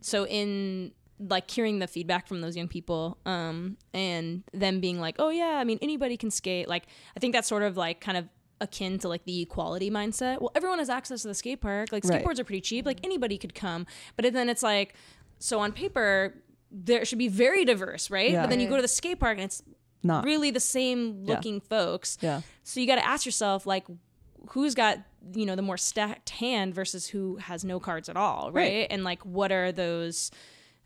so 0.00 0.24
in 0.26 0.92
like 1.20 1.48
hearing 1.48 1.78
the 1.78 1.86
feedback 1.86 2.26
from 2.26 2.40
those 2.40 2.56
young 2.56 2.66
people, 2.68 3.18
um, 3.24 3.76
and 3.92 4.42
them 4.52 4.80
being 4.80 5.00
like, 5.00 5.14
"Oh 5.20 5.30
yeah, 5.30 5.58
I 5.58 5.64
mean 5.64 5.78
anybody 5.80 6.16
can 6.16 6.30
skate." 6.30 6.68
Like, 6.68 6.86
I 7.16 7.20
think 7.20 7.32
that's 7.34 7.46
sort 7.48 7.62
of 7.62 7.76
like 7.76 8.00
kind 8.00 8.18
of 8.18 8.28
akin 8.60 8.98
to 9.00 9.08
like 9.08 9.24
the 9.24 9.42
equality 9.42 9.90
mindset. 9.90 10.40
Well, 10.40 10.50
everyone 10.54 10.78
has 10.78 10.88
access 10.88 11.22
to 11.22 11.28
the 11.28 11.34
skate 11.34 11.60
park. 11.60 11.90
Like 11.92 12.04
Right. 12.04 12.24
skateboards 12.24 12.38
are 12.38 12.44
pretty 12.44 12.60
cheap. 12.60 12.86
Like 12.86 13.00
anybody 13.04 13.36
could 13.38 13.54
come. 13.54 13.86
But 14.16 14.32
then 14.32 14.48
it's 14.48 14.62
like, 14.62 14.94
so 15.38 15.60
on 15.60 15.72
paper. 15.72 16.34
There 16.70 17.04
should 17.04 17.18
be 17.18 17.28
very 17.28 17.64
diverse, 17.64 18.10
right? 18.10 18.30
Yeah. 18.32 18.42
But 18.42 18.50
then 18.50 18.60
you 18.60 18.68
go 18.68 18.76
to 18.76 18.82
the 18.82 18.88
skate 18.88 19.20
park 19.20 19.38
and 19.38 19.44
it's 19.44 19.62
not 20.02 20.24
really 20.24 20.50
the 20.50 20.60
same 20.60 21.24
Yeah. 21.24 21.34
looking 21.34 21.60
folks. 21.60 22.18
yeah 22.20 22.40
So 22.62 22.80
you 22.80 22.86
got 22.86 22.96
to 22.96 23.06
ask 23.06 23.24
yourself, 23.26 23.66
like, 23.66 23.86
who's 24.50 24.74
got 24.74 24.98
you 25.34 25.46
know 25.46 25.56
the 25.56 25.62
more 25.62 25.78
stacked 25.78 26.28
hand 26.30 26.74
versus 26.74 27.06
who 27.06 27.36
has 27.36 27.64
no 27.64 27.80
cards 27.80 28.08
at 28.10 28.16
all, 28.16 28.52
right? 28.52 28.62
Right. 28.80 28.86
And 28.90 29.02
like, 29.04 29.24
what 29.24 29.50
are 29.52 29.72
those 29.72 30.30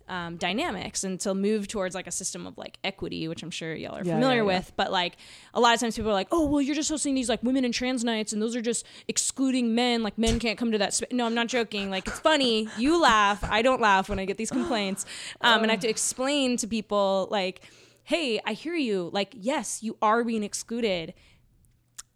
um, 0.08 0.36
dynamics? 0.36 1.04
And 1.04 1.18
to 1.20 1.34
move 1.34 1.68
towards 1.68 1.94
like 1.94 2.06
a 2.06 2.10
system 2.10 2.46
of 2.46 2.58
like 2.58 2.78
equity, 2.84 3.28
which 3.28 3.42
I'm 3.42 3.50
sure 3.50 3.74
y'all 3.74 3.96
are 3.96 4.04
Yeah, 4.04 4.14
familiar 4.14 4.36
yeah, 4.44 4.50
yeah. 4.50 4.58
with, 4.58 4.72
but 4.76 4.90
like 4.90 5.16
a 5.54 5.60
lot 5.60 5.74
of 5.74 5.80
times 5.80 5.96
people 5.96 6.10
are 6.10 6.14
like, 6.14 6.28
oh, 6.32 6.46
well, 6.46 6.60
you're 6.60 6.74
just 6.74 6.90
hosting 6.90 7.14
these 7.14 7.28
like 7.28 7.42
women 7.42 7.64
and 7.64 7.72
trans 7.74 8.04
nights, 8.04 8.32
and 8.32 8.40
those 8.42 8.56
are 8.56 8.60
just 8.62 8.84
excluding 9.06 9.74
men. 9.74 10.02
Like 10.02 10.18
men 10.18 10.38
can't 10.38 10.58
come 10.58 10.72
to 10.72 10.78
that. 10.78 10.94
Sp-. 10.96 11.12
No, 11.12 11.26
I'm 11.26 11.34
not 11.34 11.48
joking. 11.48 11.90
Like 11.90 12.06
it's 12.08 12.20
funny. 12.20 12.68
You 12.78 13.00
laugh. 13.00 13.44
I 13.44 13.62
don't 13.62 13.80
laugh 13.80 14.08
when 14.08 14.18
I 14.18 14.24
get 14.24 14.36
these 14.36 14.50
complaints, 14.50 15.06
um, 15.40 15.62
and 15.62 15.70
I 15.70 15.74
have 15.74 15.82
to 15.82 15.88
explain 15.88 16.56
to 16.58 16.66
people 16.66 17.28
like. 17.30 17.60
Hey, 18.04 18.40
I 18.46 18.54
hear 18.54 18.74
you. 18.74 19.10
Like, 19.12 19.34
yes, 19.36 19.82
you 19.82 19.98
are 20.00 20.24
being 20.24 20.42
excluded 20.42 21.12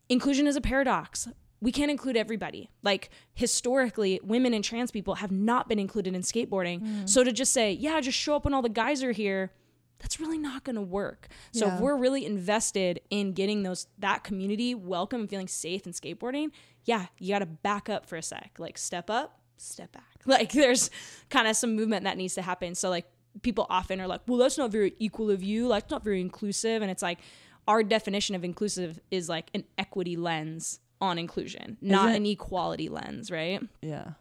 inclusion 0.09 0.47
is 0.47 0.57
a 0.57 0.61
paradox. 0.61 1.29
We 1.63 1.73
can't 1.73 1.91
include 1.91 2.17
everybody. 2.17 2.69
Like 2.83 3.09
historically, 3.35 4.21
women 4.23 4.53
and 4.53 4.65
trans 4.65 4.91
people 4.91 5.15
have 5.15 5.31
not 5.31 5.69
been 5.69 5.79
included 5.79 6.15
in 6.15 6.23
skateboarding. 6.23 6.81
Mm. 6.83 7.09
So 7.09 7.23
to 7.25 7.33
just 7.33 7.53
say, 7.53 7.73
yeah, 7.73 8.01
just 8.01 8.19
show 8.19 8.37
up 8.37 8.45
when 8.45 8.53
all 8.53 8.63
the 8.63 8.69
guys 8.69 9.03
are 9.03 9.13
here, 9.13 9.53
that's 10.01 10.19
really 10.19 10.39
not 10.39 10.65
going 10.65 10.75
to 10.77 10.83
work. 10.83 11.29
So 11.53 11.67
Yeah. 11.67 11.77
if 11.77 11.81
we're 11.81 11.97
really 11.97 12.27
invested 12.27 13.01
in 13.11 13.33
getting 13.33 13.63
those 13.63 13.87
that 14.01 14.25
community 14.25 14.75
welcome 14.75 15.21
and 15.21 15.31
feeling 15.31 15.47
safe 15.47 15.87
in 15.87 15.93
skateboarding, 15.93 16.51
yeah, 16.85 17.07
you 17.21 17.33
got 17.33 17.39
to 17.39 17.47
back 17.47 17.89
up 17.89 18.07
for 18.07 18.17
a 18.17 18.23
sec. 18.23 18.57
Like 18.59 18.77
step 18.77 19.09
up, 19.09 19.41
step 19.57 19.93
back. 19.93 20.03
Like 20.27 20.53
there's 20.53 20.91
kind 21.31 21.49
of 21.49 21.57
some 21.57 21.75
movement 21.75 22.05
that 22.05 22.17
needs 22.17 22.35
to 22.35 22.43
happen. 22.43 22.75
So 22.75 22.91
like 22.91 23.07
people 23.43 23.67
often 23.71 24.01
are 24.01 24.07
like, 24.09 24.21
well, 24.27 24.39
that's 24.39 24.59
not 24.59 24.71
very 24.73 24.95
equal 24.99 25.31
of 25.31 25.43
you. 25.43 25.67
Like, 25.67 25.85
it's 25.85 25.91
not 25.91 26.05
very 26.05 26.21
inclusive. 26.21 26.83
And 26.83 26.91
it's 26.91 27.03
like, 27.03 27.19
our 27.67 27.83
definition 27.83 28.35
of 28.35 28.45
inclusive 28.45 29.01
is 29.11 29.29
like 29.29 29.49
an 29.55 29.65
equity 29.79 30.17
lens 30.17 30.81
on 31.03 31.19
inclusion, 31.19 31.77
not 31.83 32.11
Isn't- 32.11 32.17
an 32.23 32.27
equality 32.27 32.89
lens, 32.89 33.31
right? 33.31 33.61
yeah. 33.83 34.13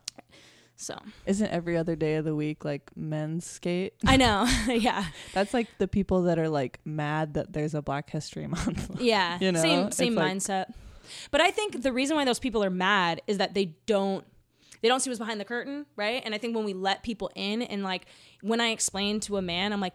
So. 0.75 0.97
Isn't 1.27 1.51
every 1.51 1.77
other 1.77 1.95
day 1.95 2.15
of 2.15 2.25
the 2.25 2.33
week 2.33 2.65
like 2.65 2.89
men's 2.95 3.45
skate? 3.45 3.93
I 4.05 4.17
know, 4.17 4.45
yeah, 4.67 5.05
that's 5.33 5.53
like 5.53 5.67
the 5.77 5.87
people 5.87 6.23
that 6.23 6.39
are 6.39 6.49
like 6.49 6.79
mad 6.85 7.35
that 7.35 7.53
there's 7.53 7.75
a 7.75 7.83
black 7.83 8.09
history 8.09 8.47
month. 8.47 8.89
Yeah, 8.99 9.37
You 9.39 9.51
know, 9.51 9.61
same 9.61 9.79
it's 9.87 9.97
same 9.97 10.15
like- 10.15 10.33
mindset. 10.37 10.73
But 11.29 11.41
I 11.41 11.51
think 11.51 11.83
the 11.83 11.91
reason 11.93 12.15
why 12.17 12.25
those 12.25 12.39
people 12.39 12.63
are 12.63 12.69
mad 12.71 13.21
is 13.27 13.37
that 13.37 13.53
they 13.53 13.75
don't 13.85 14.25
they 14.81 14.87
don't 14.87 15.01
see 15.01 15.09
what's 15.11 15.19
behind 15.19 15.39
the 15.39 15.45
curtain, 15.45 15.85
right? 15.95 16.21
And 16.25 16.33
I 16.33 16.39
think 16.39 16.55
when 16.55 16.65
we 16.65 16.73
let 16.73 17.03
people 17.03 17.29
in 17.35 17.61
and 17.61 17.83
like 17.83 18.05
when 18.41 18.59
I 18.59 18.69
explain 18.69 19.19
to 19.21 19.37
a 19.37 19.41
man, 19.41 19.73
I'm 19.73 19.81
like, 19.81 19.93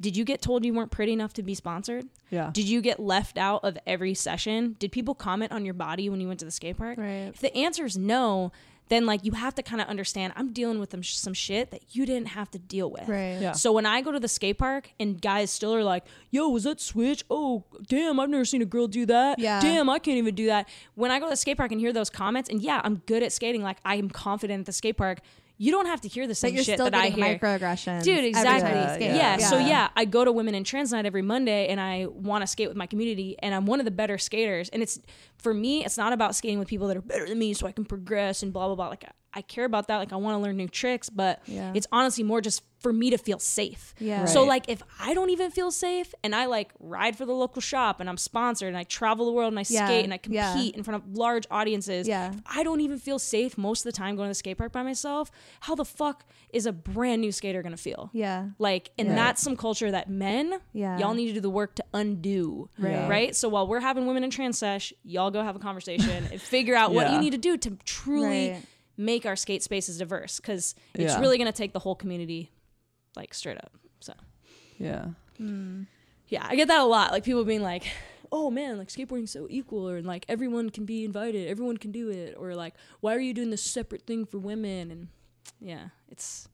did 0.00 0.16
you 0.16 0.24
get 0.24 0.42
told 0.42 0.64
you 0.64 0.74
weren't 0.74 0.90
pretty 0.90 1.12
enough 1.12 1.32
to 1.34 1.42
be 1.42 1.54
sponsored? 1.54 2.06
yeah 2.30 2.50
Did 2.52 2.68
you 2.68 2.80
get 2.80 3.00
left 3.00 3.38
out 3.38 3.64
of 3.64 3.78
every 3.86 4.14
session? 4.14 4.76
Did 4.78 4.92
people 4.92 5.14
comment 5.14 5.52
on 5.52 5.64
your 5.64 5.74
body 5.74 6.08
when 6.08 6.20
you 6.20 6.28
went 6.28 6.40
to 6.40 6.44
the 6.44 6.50
skate 6.50 6.76
park? 6.76 6.98
Right. 6.98 7.30
If 7.34 7.40
the 7.40 7.54
answer 7.56 7.84
is 7.84 7.96
no, 7.96 8.52
then 8.88 9.04
like 9.04 9.24
you 9.24 9.32
have 9.32 9.54
to 9.56 9.62
kind 9.62 9.80
of 9.80 9.88
understand 9.88 10.32
I'm 10.36 10.52
dealing 10.52 10.78
with 10.78 10.90
them 10.90 11.02
some 11.02 11.34
shit 11.34 11.70
that 11.72 11.82
you 11.90 12.06
didn't 12.06 12.28
have 12.28 12.50
to 12.52 12.58
deal 12.58 12.90
with. 12.90 13.08
Right. 13.08 13.38
Yeah. 13.40 13.52
So 13.52 13.72
when 13.72 13.84
I 13.86 14.00
go 14.00 14.12
to 14.12 14.20
the 14.20 14.28
skate 14.28 14.58
park 14.58 14.90
and 15.00 15.20
guys 15.20 15.50
still 15.50 15.74
are 15.74 15.82
like, 15.82 16.04
"Yo, 16.30 16.48
was 16.48 16.64
that 16.64 16.80
switch? 16.80 17.24
Oh, 17.28 17.64
damn, 17.88 18.20
I've 18.20 18.28
never 18.30 18.44
seen 18.44 18.62
a 18.62 18.66
girl 18.66 18.86
do 18.86 19.04
that. 19.06 19.38
Yeah. 19.38 19.60
Damn, 19.60 19.88
I 19.90 19.98
can't 19.98 20.18
even 20.18 20.34
do 20.34 20.46
that." 20.46 20.68
When 20.94 21.10
I 21.10 21.18
go 21.18 21.26
to 21.26 21.30
the 21.30 21.36
skate 21.36 21.56
park 21.56 21.72
and 21.72 21.80
hear 21.80 21.92
those 21.92 22.10
comments, 22.10 22.48
and 22.48 22.60
yeah, 22.62 22.80
I'm 22.84 22.96
good 23.06 23.22
at 23.24 23.32
skating. 23.32 23.62
Like 23.62 23.78
I 23.84 23.96
am 23.96 24.08
confident 24.08 24.60
at 24.60 24.66
the 24.66 24.72
skate 24.72 24.96
park. 24.96 25.18
You 25.58 25.72
don't 25.72 25.86
have 25.86 26.02
to 26.02 26.08
hear 26.08 26.24
the 26.26 26.32
But 26.32 26.36
same 26.36 26.54
you're 26.54 26.64
shit 26.64 26.74
still 26.76 26.90
that 26.90 26.94
I 26.94 27.08
getting 27.08 27.24
hear 27.24 27.38
microaggressions. 27.38 28.02
dude 28.02 28.24
exactly 28.24 28.70
time 28.70 29.00
you 29.00 29.06
Yeah, 29.08 29.38
yeah, 29.38 29.48
so 29.48 29.58
yeah 29.58 29.88
i 29.96 30.04
go 30.04 30.24
to 30.24 30.30
women 30.32 30.54
in 30.54 30.64
trans 30.64 30.92
night 30.92 31.06
every 31.06 31.22
monday 31.22 31.68
and 31.68 31.80
i 31.80 32.06
want 32.06 32.42
to 32.42 32.46
skate 32.46 32.68
with 32.68 32.76
my 32.76 32.86
community 32.86 33.36
and 33.42 33.54
i'm 33.54 33.64
one 33.66 33.78
of 33.80 33.84
the 33.84 33.90
better 33.90 34.18
skaters 34.18 34.68
and 34.68 34.82
it's 34.82 34.98
for 35.38 35.54
me 35.54 35.84
it's 35.84 35.96
not 35.96 36.12
about 36.12 36.34
skating 36.34 36.58
with 36.58 36.68
people 36.68 36.88
that 36.88 36.96
are 36.96 37.00
better 37.02 37.26
than 37.26 37.38
me 37.38 37.54
so 37.54 37.66
i 37.66 37.72
can 37.72 37.84
progress 37.86 38.42
and 38.42 38.52
blah 38.52 38.66
blah 38.66 38.74
blah 38.76 38.88
like 38.88 39.04
i, 39.04 39.10
I 39.38 39.42
care 39.42 39.64
about 39.64 39.88
that 39.88 39.96
like 39.96 40.12
i 40.12 40.16
want 40.16 40.34
to 40.34 40.38
learn 40.42 40.56
new 40.58 40.68
tricks 40.68 41.08
but 41.08 41.40
Yeah. 41.46 41.72
it's 41.74 41.86
honestly 41.90 42.22
more 42.24 42.40
just 42.42 42.62
for 42.86 42.92
me 42.92 43.10
to 43.10 43.18
feel 43.18 43.40
safe. 43.40 43.94
Yeah. 43.98 44.26
So 44.26 44.44
like 44.44 44.68
if 44.68 44.80
I 45.00 45.12
don't 45.12 45.30
even 45.30 45.50
feel 45.50 45.72
safe 45.72 46.14
and 46.22 46.36
I 46.36 46.46
like 46.46 46.70
ride 46.78 47.16
for 47.16 47.26
the 47.26 47.32
local 47.32 47.60
shop 47.60 47.98
and 47.98 48.08
I'm 48.08 48.16
sponsored 48.16 48.68
and 48.68 48.76
I 48.76 48.84
travel 48.84 49.26
the 49.26 49.32
world 49.32 49.52
and 49.52 49.58
I 49.58 49.64
Yeah. 49.68 49.86
skate 49.86 50.04
and 50.04 50.14
I 50.14 50.18
compete 50.18 50.36
Yeah. 50.36 50.70
in 50.78 50.84
front 50.84 51.02
of 51.02 51.16
large 51.16 51.46
audiences, 51.50 52.06
Yeah. 52.06 52.28
if 52.32 52.36
I 52.46 52.62
don't 52.62 52.80
even 52.80 52.98
feel 52.98 53.18
safe 53.18 53.58
most 53.58 53.80
of 53.84 53.92
the 53.92 53.96
time 53.96 54.14
going 54.14 54.28
to 54.28 54.30
the 54.30 54.34
skate 54.36 54.58
park 54.58 54.70
by 54.70 54.84
myself, 54.84 55.32
how 55.60 55.74
the 55.74 55.84
fuck 55.84 56.24
is 56.52 56.64
a 56.66 56.72
brand 56.72 57.20
new 57.22 57.32
skater 57.32 57.60
gonna 57.62 57.76
feel? 57.76 58.10
Yeah. 58.12 58.50
Like, 58.60 58.92
and 58.98 59.08
Yeah. 59.08 59.14
that's 59.16 59.42
some 59.42 59.56
culture 59.56 59.90
that 59.90 60.08
men, 60.08 60.60
Yeah. 60.72 60.96
y'all 60.98 61.14
need 61.14 61.26
to 61.26 61.32
do 61.34 61.40
the 61.40 61.50
work 61.50 61.74
to 61.74 61.84
undo. 61.92 62.68
Right. 62.78 63.08
Right. 63.08 63.36
So 63.36 63.48
while 63.48 63.66
we're 63.66 63.80
having 63.80 64.06
women 64.06 64.22
in 64.22 64.30
trans 64.30 64.58
sesh, 64.58 64.92
y'all 65.02 65.32
go 65.32 65.42
have 65.42 65.56
a 65.56 65.58
conversation 65.58 66.08
and 66.30 66.40
figure 66.54 66.76
out 66.76 66.92
what 66.94 67.10
you 67.10 67.18
need 67.18 67.30
to 67.30 67.38
do 67.38 67.56
to 67.56 67.70
truly 67.84 68.50
Right. 68.52 68.62
make 68.96 69.26
our 69.26 69.36
skate 69.36 69.62
spaces 69.62 69.98
diverse. 69.98 70.40
Cause 70.40 70.74
it's 70.94 71.12
Yeah. 71.14 71.20
really 71.20 71.36
going 71.36 71.50
to 71.52 71.56
take 71.56 71.72
the 71.74 71.78
whole 71.80 71.94
community 71.94 72.50
like 73.16 73.34
straight 73.34 73.56
up. 73.58 73.72
So 74.00 74.12
Yeah. 74.78 75.06
yeah, 76.28 76.46
I 76.48 76.56
get 76.56 76.68
that 76.68 76.80
a 76.80 76.84
lot. 76.84 77.12
Like 77.12 77.24
people 77.24 77.44
being 77.44 77.62
like, 77.62 77.84
oh 78.32 78.50
man, 78.50 78.78
like 78.78 78.88
skateboarding's 78.88 79.30
so 79.30 79.46
equal 79.50 79.88
or 79.88 80.02
like 80.02 80.24
everyone 80.28 80.70
can 80.70 80.84
be 80.84 81.04
invited, 81.04 81.48
everyone 81.48 81.76
can 81.76 81.92
do 81.92 82.10
it. 82.10 82.34
Or 82.38 82.54
like, 82.54 82.74
why 83.00 83.14
are 83.14 83.20
you 83.20 83.32
doing 83.34 83.50
this 83.50 83.62
separate 83.62 84.02
thing 84.06 84.24
for 84.26 84.38
women? 84.38 84.90
And 84.90 85.08
yeah, 85.60 85.88
it's, 86.08 86.48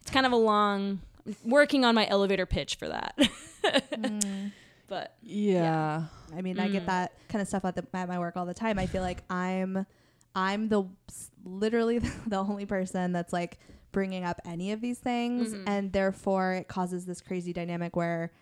it's 0.00 0.10
kind 0.10 0.26
of 0.26 0.32
a 0.32 0.36
long, 0.36 1.00
I'm 1.26 1.36
working 1.44 1.84
on 1.84 1.94
my 1.94 2.06
elevator 2.08 2.46
pitch 2.46 2.76
for 2.76 2.88
that. 2.88 3.18
But 4.88 5.16
Yeah. 5.22 6.04
I 6.34 6.40
mean, 6.40 6.58
I 6.58 6.68
get 6.68 6.84
Mm. 6.84 6.86
that 6.86 7.12
kind 7.28 7.42
of 7.42 7.48
stuff 7.48 7.66
at, 7.66 7.76
the, 7.76 7.84
at 7.92 8.08
my 8.08 8.18
work 8.18 8.38
all 8.38 8.46
the 8.46 8.54
time. 8.54 8.78
I 8.78 8.86
feel 8.86 9.02
like 9.02 9.22
I'm, 9.30 9.84
I'm 10.34 10.70
the 10.70 10.84
literally 11.44 11.98
the 12.26 12.36
only 12.38 12.64
person 12.64 13.12
that's 13.12 13.30
like 13.32 13.58
bringing 13.92 14.24
up 14.24 14.40
any 14.44 14.72
of 14.72 14.80
these 14.80 14.98
things, 14.98 15.54
Mhm. 15.54 15.64
and 15.66 15.92
therefore 15.92 16.52
it 16.54 16.68
causes 16.68 17.06
this 17.06 17.20
crazy 17.20 17.52
dynamic 17.52 17.96
where 17.96 18.32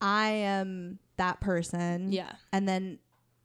I 0.00 0.28
am 0.30 0.98
that 1.16 1.40
person, 1.40 2.12
yeah. 2.12 2.32
and 2.52 2.68
then 2.68 2.98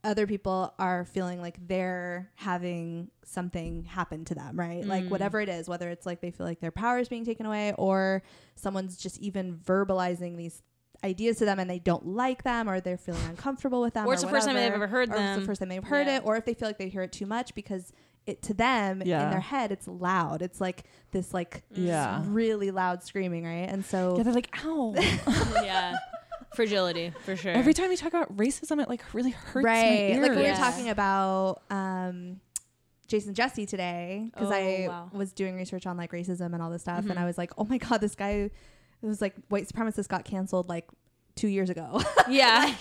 other 0.04 0.28
people 0.28 0.74
are 0.78 1.06
feeling 1.06 1.40
like 1.42 1.58
they're 1.66 2.30
having 2.36 3.10
something 3.24 3.86
happen 3.86 4.26
to 4.26 4.36
them, 4.36 4.60
right? 4.60 4.84
Like 4.86 5.06
Mm. 5.06 5.10
whatever 5.10 5.40
it 5.40 5.48
is, 5.48 5.68
whether 5.70 5.90
it's 5.90 6.06
like 6.06 6.20
they 6.20 6.30
feel 6.30 6.46
like 6.46 6.60
their 6.60 6.72
power 6.72 7.00
is 7.00 7.08
being 7.08 7.24
taken 7.24 7.46
away 7.46 7.74
or 7.78 8.22
someone's 8.56 8.98
just 8.98 9.18
even 9.20 9.58
verbalizing 9.58 10.36
these 10.36 10.62
ideas 11.06 11.38
to 11.38 11.46
them 11.46 11.58
and 11.58 11.70
they 11.70 11.80
don't 11.80 12.06
like 12.06 12.44
them 12.44 12.70
or 12.70 12.82
they're 12.82 12.98
feeling 12.98 13.24
uncomfortable 13.30 13.82
with 13.82 13.94
them 13.94 14.06
Or 14.06 14.14
it's 14.14 14.22
the 14.24 14.28
first 14.28 14.46
time 14.46 14.56
they've 14.56 14.72
ever 14.74 14.88
heard 14.88 15.10
or 15.10 15.14
it's 15.14 15.20
them. 15.20 15.40
the 15.40 15.46
first 15.46 15.60
time 15.60 15.70
they've 15.70 15.84
heard 15.84 16.08
Yeah. 16.08 16.18
it 16.18 16.26
or 16.26 16.36
if 16.36 16.44
they 16.46 16.54
feel 16.54 16.68
like 16.68 16.78
they 16.78 16.90
hear 16.90 17.02
it 17.04 17.12
too 17.14 17.26
much 17.26 17.56
because 17.56 17.92
it 18.26 18.42
to 18.44 18.54
them 18.54 19.02
Yeah. 19.06 19.26
in 19.26 19.32
their 19.32 19.40
head 19.42 19.72
it's 19.72 19.88
loud. 19.88 20.42
It's 20.42 20.62
like 20.62 20.84
this 21.12 21.34
like 21.34 21.64
Yeah. 21.72 22.24
really 22.28 22.72
loud 22.72 23.04
screaming, 23.04 23.44
right? 23.46 23.68
And 23.70 23.84
so 23.86 24.16
Yeah, 24.18 24.24
they're 24.24 24.34
like, 24.34 24.50
ow. 24.66 24.94
yeah. 25.64 25.96
Fragility, 26.56 27.12
for 27.26 27.36
sure. 27.36 27.52
Every 27.52 27.74
time 27.74 27.90
you 27.90 27.98
talk 27.98 28.14
about 28.14 28.36
racism, 28.38 28.82
it 28.82 28.88
like 28.88 29.04
really 29.14 29.32
hurts 29.32 29.64
my 29.64 29.72
right 29.72 30.00
ears. 30.12 30.22
like 30.22 30.32
we 30.32 30.38
were 30.38 30.44
Yeah. 30.44 30.58
talking 30.58 30.90
about 30.90 31.62
um 31.72 32.40
jason 33.08 33.34
jessee 33.34 33.66
today 33.66 34.30
because 34.34 34.50
Oh, 34.50 34.54
i 34.56 34.86
wow. 34.88 35.10
was 35.12 35.34
doing 35.34 35.56
research 35.56 35.86
on 35.86 35.98
like 35.98 36.12
racism 36.14 36.54
and 36.54 36.62
all 36.64 36.70
this 36.72 36.84
stuff 36.84 37.04
Mhm. 37.04 37.12
and 37.12 37.20
i 37.20 37.26
was 37.26 37.38
like 37.38 37.52
oh 37.58 37.66
my 37.66 37.78
god 37.78 38.00
this 38.00 38.16
guy 38.16 38.50
it 38.50 38.52
was 39.06 39.20
like 39.22 39.36
white 39.50 39.68
supremacist 39.68 40.08
got 40.08 40.24
canceled 40.24 40.70
like 40.70 40.88
two 41.36 41.50
years 41.50 41.70
ago 41.70 42.02
yeah. 42.30 42.74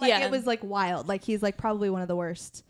like 0.00 0.10
Yeah. 0.10 0.26
it 0.26 0.30
was 0.30 0.46
like 0.46 0.62
wild 0.62 1.08
like 1.08 1.24
he's 1.24 1.42
like 1.42 1.56
probably 1.56 1.88
one 1.88 2.02
of 2.02 2.08
the 2.08 2.14
worst 2.14 2.62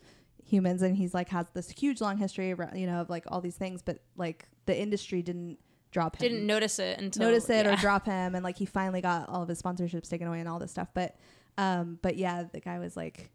humans 0.54 0.82
and 0.82 0.96
he's 0.96 1.12
like 1.12 1.28
has 1.28 1.46
this 1.54 1.70
huge 1.70 2.00
long 2.00 2.16
history 2.16 2.50
of, 2.50 2.60
you 2.74 2.86
know 2.86 3.00
of 3.00 3.10
like 3.10 3.24
all 3.28 3.40
these 3.40 3.56
things 3.56 3.82
but 3.82 3.98
like 4.16 4.46
the 4.66 4.78
industry 4.78 5.20
didn't 5.20 5.58
drop 5.90 6.16
him. 6.16 6.28
Didn't 6.28 6.46
notice 6.46 6.78
it 6.78 6.98
until 6.98 7.26
notice 7.26 7.48
it 7.50 7.66
or 7.66 7.76
drop 7.76 8.06
him 8.06 8.34
and 8.34 8.42
like 8.42 8.56
he 8.56 8.66
finally 8.66 9.00
got 9.00 9.28
all 9.28 9.42
of 9.42 9.48
his 9.48 9.60
sponsorships 9.60 10.08
taken 10.08 10.26
away 10.26 10.40
and 10.40 10.48
all 10.48 10.58
this 10.58 10.70
stuff 10.70 10.88
but 10.94 11.16
um 11.58 11.98
but 12.02 12.16
yeah 12.16 12.44
the 12.52 12.60
guy 12.60 12.78
was 12.78 12.96
like 12.96 13.30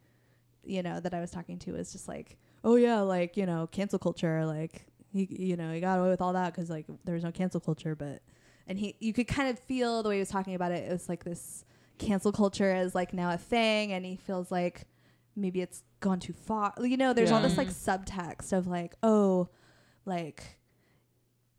you 0.65 0.83
know 0.83 0.99
that 0.99 1.13
i 1.13 1.21
was 1.21 1.31
talking 1.31 1.57
to 1.57 1.71
was 1.71 1.91
just 1.91 2.07
like 2.07 2.37
oh 2.63 2.75
yeah 2.75 2.99
like 2.99 3.37
you 3.37 3.45
know 3.45 3.67
cancel 3.71 3.97
culture 3.97 4.45
like 4.45 4.85
he 5.13 5.27
you 5.31 5.55
know 5.55 5.71
he 5.71 5.79
got 5.79 5.99
away 5.99 6.09
with 6.09 6.21
all 6.21 6.33
that 6.33 6.53
because 6.53 6.69
like 6.69 6.85
there 7.05 7.15
was 7.15 7.23
no 7.23 7.31
cancel 7.31 7.61
culture 7.61 7.95
but 7.95 8.21
and 8.67 8.77
he 8.77 8.95
you 8.99 9.13
could 9.13 9.27
kind 9.27 9.49
of 9.49 9.57
feel 9.59 10.03
the 10.03 10.09
way 10.09 10.15
he 10.15 10.19
was 10.19 10.29
talking 10.29 10.53
about 10.53 10.71
it 10.71 10.83
it 10.83 10.91
was 10.91 11.07
like 11.07 11.23
this 11.23 11.63
cancel 11.97 12.31
culture 12.31 12.75
is 12.75 12.93
like 12.93 13.13
now 13.13 13.31
a 13.31 13.37
thing 13.37 13.93
and 13.93 14.05
he 14.05 14.15
feels 14.15 14.51
like 14.51 14.85
maybe 15.35 15.61
it's 15.61 15.83
gone 15.99 16.19
too 16.19 16.33
far 16.33 16.73
you 16.81 16.97
know 16.97 17.13
there's 17.13 17.31
all 17.31 17.41
this 17.41 17.57
like 17.57 17.69
subtext 17.69 18.51
of 18.53 18.67
like 18.67 18.93
oh 19.03 19.47
like 20.05 20.57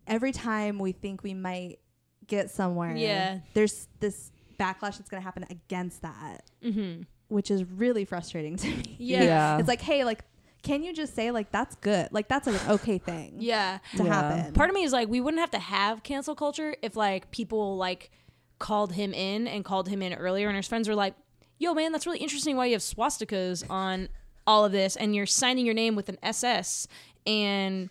every 0.07 0.33
time 0.33 0.79
we 0.79 0.93
think 0.93 1.23
we 1.23 1.35
might 1.35 1.79
get 2.27 2.51
somewhere 2.51 2.95
Yeah. 2.97 3.39
there's 3.55 3.89
this 4.01 4.33
backlash 4.59 4.99
that's 4.99 5.09
going 5.09 5.21
to 5.21 5.25
happen 5.25 5.45
against 5.51 6.03
that 6.03 6.43
Mm-hmm. 6.63 7.03
which 7.29 7.51
is 7.51 7.65
really 7.65 8.05
frustrating 8.05 8.57
to 8.57 8.67
me 8.77 8.97
Yeah. 8.99 9.23
Yeah. 9.23 9.59
it's 9.59 9.69
like 9.69 9.81
hey 9.81 10.05
like 10.05 10.25
can 10.63 10.83
you 10.83 10.93
just 10.93 11.15
say 11.15 11.31
like 11.31 11.51
that's 11.51 11.75
good 11.77 12.09
like 12.13 12.29
that's 12.29 12.47
an 12.47 12.57
okay 12.69 12.99
thing 12.99 13.37
Yeah. 13.39 13.79
to 13.97 14.05
Yeah. 14.05 14.15
happen 14.15 14.53
Part 14.53 14.69
of 14.69 14.75
me 14.75 14.83
is 14.85 14.93
like, 14.93 15.09
we 15.09 15.21
wouldn't 15.21 15.41
have 15.41 15.53
to 15.53 15.59
have 15.59 16.03
cancel 16.03 16.35
culture 16.35 16.75
if 16.83 16.97
like 16.97 17.31
people 17.31 17.77
like 17.79 18.11
called 18.59 18.93
him 18.93 19.15
in 19.15 19.47
and 19.47 19.65
called 19.65 19.89
him 19.89 20.03
in 20.03 20.13
earlier, 20.13 20.49
and 20.49 20.57
his 20.57 20.67
friends 20.69 20.87
were 20.87 20.95
like, 20.95 21.15
"Yo, 21.61 21.73
man, 21.75 21.93
that's 21.93 22.07
really 22.07 22.19
interesting. 22.19 22.57
Why 22.57 22.67
you 22.67 22.73
have 22.73 22.83
swastikas 22.83 23.63
on 23.71 24.09
all 24.47 24.65
of 24.65 24.73
this, 24.73 24.97
and 24.97 25.15
you're 25.15 25.27
signing 25.27 25.65
your 25.65 25.75
name 25.75 25.95
with 25.95 26.09
an 26.09 26.19
SS 26.25 26.89
and." 27.25 27.89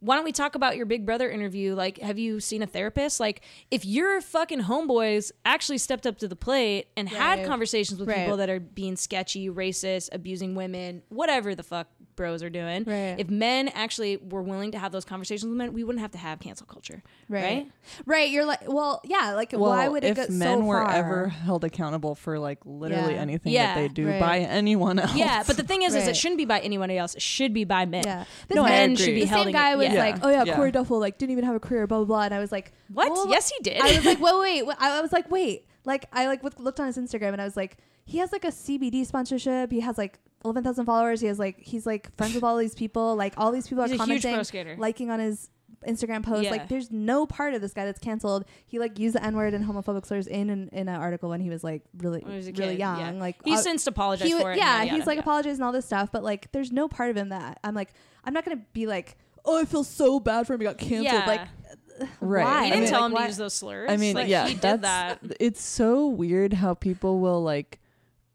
Why 0.00 0.16
don't 0.16 0.24
we 0.24 0.32
talk 0.32 0.56
about 0.56 0.76
your 0.76 0.84
Big 0.84 1.06
Brother 1.06 1.30
interview? 1.30 1.76
Like, 1.76 1.98
have 1.98 2.18
you 2.18 2.40
seen 2.40 2.60
a 2.60 2.66
therapist? 2.66 3.20
Like, 3.20 3.40
if 3.70 3.84
your 3.84 4.20
fucking 4.20 4.62
homeboys 4.62 5.30
actually 5.44 5.78
stepped 5.78 6.08
up 6.08 6.18
to 6.18 6.26
the 6.26 6.34
plate 6.34 6.88
and 6.96 7.08
had 7.08 7.46
conversations 7.46 8.00
with 8.00 8.08
Right. 8.08 8.24
people 8.24 8.36
that 8.38 8.50
are 8.50 8.58
being 8.58 8.96
sketchy, 8.96 9.48
racist, 9.48 10.08
abusing 10.10 10.56
women, 10.56 11.02
whatever 11.08 11.54
the 11.54 11.62
fuck 11.62 11.86
bros 12.16 12.42
are 12.42 12.50
doing, 12.50 12.84
Right. 12.84 13.16
if 13.18 13.30
men 13.30 13.68
actually 13.68 14.16
were 14.18 14.42
willing 14.42 14.72
to 14.72 14.78
have 14.78 14.92
those 14.92 15.04
conversations 15.04 15.48
with 15.48 15.56
men, 15.56 15.72
we 15.72 15.82
wouldn't 15.84 16.00
have 16.02 16.10
to 16.12 16.18
have 16.18 16.40
cancel 16.40 16.66
culture. 16.66 17.02
right 17.28 17.42
Right? 17.42 17.70
right 18.06 18.30
you're 18.30 18.44
like 18.44 18.60
well 18.68 19.00
yeah 19.04 19.32
like 19.34 19.52
well, 19.52 19.70
why 19.70 19.88
would 19.88 20.04
it 20.04 20.16
if 20.18 20.28
go 20.28 20.34
men 20.34 20.58
so 20.60 20.64
were 20.64 20.84
far? 20.84 20.90
ever 20.92 21.28
held 21.28 21.64
accountable 21.64 22.14
for 22.14 22.38
like 22.38 22.58
literally 22.64 23.14
Yeah. 23.14 23.20
anything 23.20 23.52
Yeah. 23.52 23.74
that 23.74 23.80
they 23.80 23.88
do 23.88 24.08
Right. 24.08 24.20
by 24.20 24.38
anyone 24.40 24.98
else? 24.98 25.14
Yeah, 25.14 25.42
but 25.46 25.56
the 25.56 25.62
thing 25.62 25.82
is, 25.82 25.94
is 25.94 26.06
it 26.08 26.16
shouldn't 26.16 26.38
be 26.38 26.44
by 26.44 26.60
anyone 26.60 26.90
else. 26.90 27.14
It 27.14 27.22
should 27.22 27.54
be 27.54 27.64
by 27.64 27.86
men. 27.86 28.02
yeah 28.06 28.24
this 28.48 28.56
No, 28.56 28.64
I 28.64 28.68
men 28.70 28.92
agree. 28.92 29.04
should 29.04 29.14
be 29.14 29.20
the 29.22 29.26
held. 29.26 29.44
same 29.46 29.52
guy 29.52 29.76
was 29.76 29.86
yeah. 29.86 29.94
Yeah. 29.94 30.00
like 30.00 30.16
oh 30.22 30.28
yeah, 30.28 30.44
Yeah. 30.44 30.56
Corey 30.56 30.70
Duffel 30.72 30.98
like 31.00 31.18
didn't 31.18 31.32
even 31.32 31.44
have 31.44 31.54
a 31.54 31.60
career 31.60 31.86
blah 31.86 31.98
blah 31.98 32.06
blah 32.06 32.22
and 32.22 32.34
I 32.34 32.38
was 32.38 32.52
like 32.52 32.72
what? 32.92 33.10
well, 33.10 33.28
yes, 33.28 33.48
he 33.50 33.62
did. 33.62 33.80
I 33.80 33.96
was 33.96 34.04
like, 34.04 34.20
wait, 34.20 34.34
wait, 34.38 34.66
wait. 34.66 34.76
I 34.78 35.00
was 35.00 35.12
like, 35.12 35.30
wait. 35.30 35.66
Like, 35.84 36.04
I 36.12 36.26
like 36.26 36.42
looked 36.60 36.78
on 36.78 36.86
his 36.86 36.96
Instagram 36.98 37.32
and 37.32 37.40
I 37.40 37.44
was 37.44 37.56
like, 37.56 37.78
he 38.04 38.18
has 38.18 38.30
like 38.32 38.44
a 38.44 38.48
CBD 38.52 39.04
sponsorship. 39.06 39.72
He 39.72 39.80
has 39.80 39.96
like 39.98 40.18
eleven 40.44 40.62
thousand 40.64 40.86
followers. 40.86 41.20
He 41.20 41.26
has 41.28 41.38
like 41.38 41.58
he's 41.60 41.86
like 41.86 42.14
friends 42.16 42.34
with 42.34 42.44
all 42.44 42.56
these 42.56 42.74
people. 42.74 43.16
Like 43.16 43.34
all 43.36 43.52
these 43.52 43.66
people 43.68 43.84
He's 43.84 43.94
are 43.94 43.96
commenting, 43.98 44.78
liking 44.78 45.10
on 45.10 45.20
his 45.20 45.48
Instagram 45.86 46.22
post. 46.24 46.44
Yeah. 46.44 46.50
Like, 46.52 46.68
there's 46.68 46.92
no 46.92 47.26
part 47.26 47.54
of 47.54 47.60
this 47.60 47.72
guy 47.72 47.84
that's 47.84 47.98
canceled. 47.98 48.44
He 48.66 48.78
like 48.78 49.00
used 49.00 49.16
the 49.16 49.24
N 49.24 49.34
word 49.36 49.52
and 49.52 49.64
homophobic 49.64 50.06
slurs 50.06 50.28
in 50.28 50.48
an, 50.48 50.68
in 50.72 50.88
an 50.88 50.94
article 50.94 51.28
when 51.28 51.40
he 51.40 51.50
was 51.50 51.64
like 51.64 51.82
really 51.98 52.20
When 52.20 52.36
was 52.36 52.46
really 52.46 52.74
kid, 52.74 52.78
young. 52.78 53.00
yeah. 53.00 53.10
Like 53.12 53.36
He's 53.44 53.58
uh, 53.58 53.62
since 53.62 53.86
apologized 53.88 54.32
he, 54.32 54.38
for 54.40 54.52
it. 54.52 54.58
yeah, 54.58 54.80
and 54.80 54.86
yada, 54.88 54.96
he's 54.98 55.06
like 55.08 55.16
yada. 55.16 55.24
apologizing 55.28 55.54
and 55.56 55.64
all 55.64 55.72
this 55.72 55.86
stuff, 55.86 56.10
but 56.12 56.22
like 56.22 56.52
there's 56.52 56.70
no 56.70 56.86
part 56.88 57.10
of 57.10 57.16
him 57.16 57.30
that 57.30 57.58
I'm 57.64 57.74
like 57.74 57.90
I'm 58.24 58.32
not 58.32 58.44
gonna 58.44 58.62
be 58.72 58.86
like, 58.86 59.16
oh, 59.44 59.60
I 59.60 59.64
feel 59.64 59.82
so 59.82 60.20
bad 60.20 60.46
for 60.46 60.54
him. 60.54 60.60
He 60.60 60.66
got 60.66 60.78
canceled. 60.78 61.04
Yeah. 61.04 61.26
Like, 61.26 61.40
Right. 62.20 62.44
why? 62.44 62.64
He 62.66 62.70
I 62.70 62.74
didn't 62.74 62.80
mean, 62.84 62.88
tell 62.90 63.00
like, 63.00 63.06
him 63.06 63.12
why- 63.14 63.20
to 63.22 63.26
use 63.28 63.36
those 63.38 63.54
slurs. 63.54 63.90
I 63.90 63.96
mean, 63.96 64.14
Like, 64.14 64.28
yeah, 64.28 64.46
he 64.46 64.54
did 64.54 64.62
that's 64.62 64.82
that. 64.82 65.18
it's 65.40 65.60
so 65.62 66.06
weird 66.06 66.52
how 66.52 66.74
people 66.74 67.18
will 67.18 67.42
like 67.42 67.80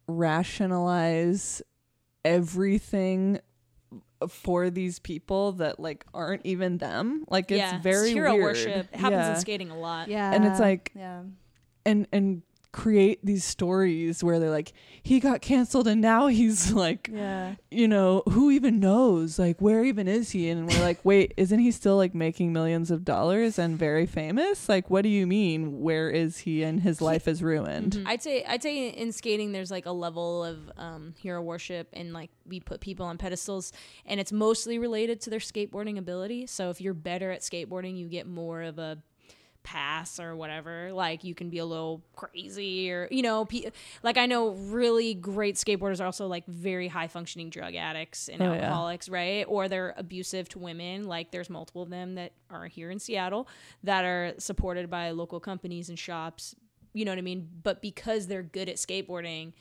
rationalize 0.07 1.61
everything 2.27 3.39
for 4.29 4.69
these 4.69 4.99
people 4.99 5.53
that 5.53 5.79
like 5.79 6.05
aren't 6.13 6.45
even 6.45 6.77
them. 6.77 7.23
Like 7.29 7.51
it's 7.51 7.59
yeah, 7.59 7.79
very 7.81 8.11
hero 8.11 8.33
weird. 8.33 8.43
worship. 8.43 8.87
It 8.91 8.95
happens 8.99 9.11
yeah. 9.11 9.35
in 9.35 9.39
skating 9.41 9.69
a 9.71 9.77
lot. 9.77 10.07
Yeah, 10.07 10.33
And 10.33 10.45
it's 10.45 10.59
like- 10.59 10.91
yeah. 10.95 11.21
and 11.85 12.07
and 12.11 12.41
create 12.77 13.19
these 13.25 13.43
stories 13.43 14.23
where 14.23 14.39
they're 14.39 14.51
like 14.51 14.71
he 15.01 15.19
got 15.19 15.41
canceled 15.41 15.87
and 15.87 15.99
now 15.99 16.27
he's 16.27 16.71
like 16.85 17.09
Yeah. 17.11 17.55
you 17.71 17.87
know 17.87 18.21
who 18.29 18.51
even 18.51 18.79
knows 18.79 19.39
like 19.39 19.59
where 19.59 19.83
even 19.83 20.07
is 20.07 20.29
he 20.29 20.47
and 20.49 20.69
we're 20.69 20.79
like 20.81 20.99
wait 21.03 21.33
isn't 21.37 21.57
he 21.59 21.71
still 21.71 21.97
like 21.97 22.13
making 22.13 22.53
millions 22.53 22.91
of 22.91 23.03
dollars 23.03 23.57
and 23.57 23.79
very 23.79 24.05
famous 24.05 24.69
like 24.69 24.91
what 24.91 25.01
do 25.01 25.09
you 25.09 25.25
mean 25.25 25.81
where 25.81 26.09
is 26.11 26.37
he 26.39 26.61
and 26.61 26.81
his 26.81 27.01
life 27.01 27.27
is 27.27 27.41
ruined 27.41 27.93
Mhm. 27.93 28.03
I'd 28.05 28.21
say 28.21 28.43
I'd 28.45 28.61
say 28.61 28.89
in 28.89 29.11
skating 29.11 29.53
there's 29.53 29.71
like 29.71 29.87
a 29.87 29.91
level 29.91 30.43
of 30.43 30.57
um, 30.77 31.15
hero 31.17 31.41
worship 31.41 31.87
and 31.93 32.13
like 32.13 32.29
we 32.45 32.59
put 32.59 32.79
people 32.79 33.05
on 33.07 33.17
pedestals 33.17 33.71
and 34.05 34.19
it's 34.19 34.31
mostly 34.31 34.77
related 34.77 35.19
to 35.21 35.29
their 35.31 35.39
skateboarding 35.39 35.97
ability. 35.97 36.45
So 36.47 36.69
if 36.69 36.79
you're 36.79 36.93
better 36.93 37.31
at 37.31 37.41
skateboarding, 37.41 37.97
you 37.97 38.07
get 38.07 38.27
more 38.27 38.61
of 38.61 38.77
a 38.79 38.99
pass 39.67 40.17
or 40.17 40.33
whatever. 40.33 40.93
Like 40.93 41.25
you 41.25 41.35
can 41.35 41.49
be 41.49 41.57
a 41.57 41.65
little 41.65 42.01
crazy 42.15 42.89
or 42.89 43.09
you 43.11 43.21
know, 43.21 43.43
pe- 43.43 43.69
like 44.01 44.15
I 44.17 44.25
know 44.25 44.51
really 44.51 45.13
great 45.13 45.55
skateboarders 45.55 45.99
are 45.99 46.05
also 46.05 46.27
like 46.27 46.45
very 46.47 46.87
high 46.87 47.09
functioning 47.09 47.49
drug 47.49 47.75
addicts 47.75 48.29
and 48.29 48.41
Oh, 48.41 48.53
yeah. 48.53 48.61
alcoholics, 48.61 49.09
right? 49.09 49.43
Or 49.47 49.67
they're 49.67 49.93
abusive 49.97 50.47
to 50.49 50.59
women. 50.59 51.03
Like 51.03 51.31
there's 51.31 51.49
multiple 51.49 51.81
of 51.81 51.89
them 51.89 52.15
that 52.15 52.31
are 52.49 52.67
here 52.67 52.89
in 52.91 52.99
Seattle 52.99 53.49
that 53.83 54.05
are 54.05 54.33
supported 54.37 54.89
by 54.89 55.11
local 55.11 55.41
companies 55.41 55.89
and 55.89 55.99
shops. 55.99 56.55
You 56.93 57.03
know 57.03 57.11
what 57.11 57.17
I 57.19 57.21
mean? 57.21 57.49
But 57.61 57.81
because 57.81 58.27
they're 58.27 58.43
good 58.43 58.69
at 58.69 58.77
skateboarding, 58.77 59.51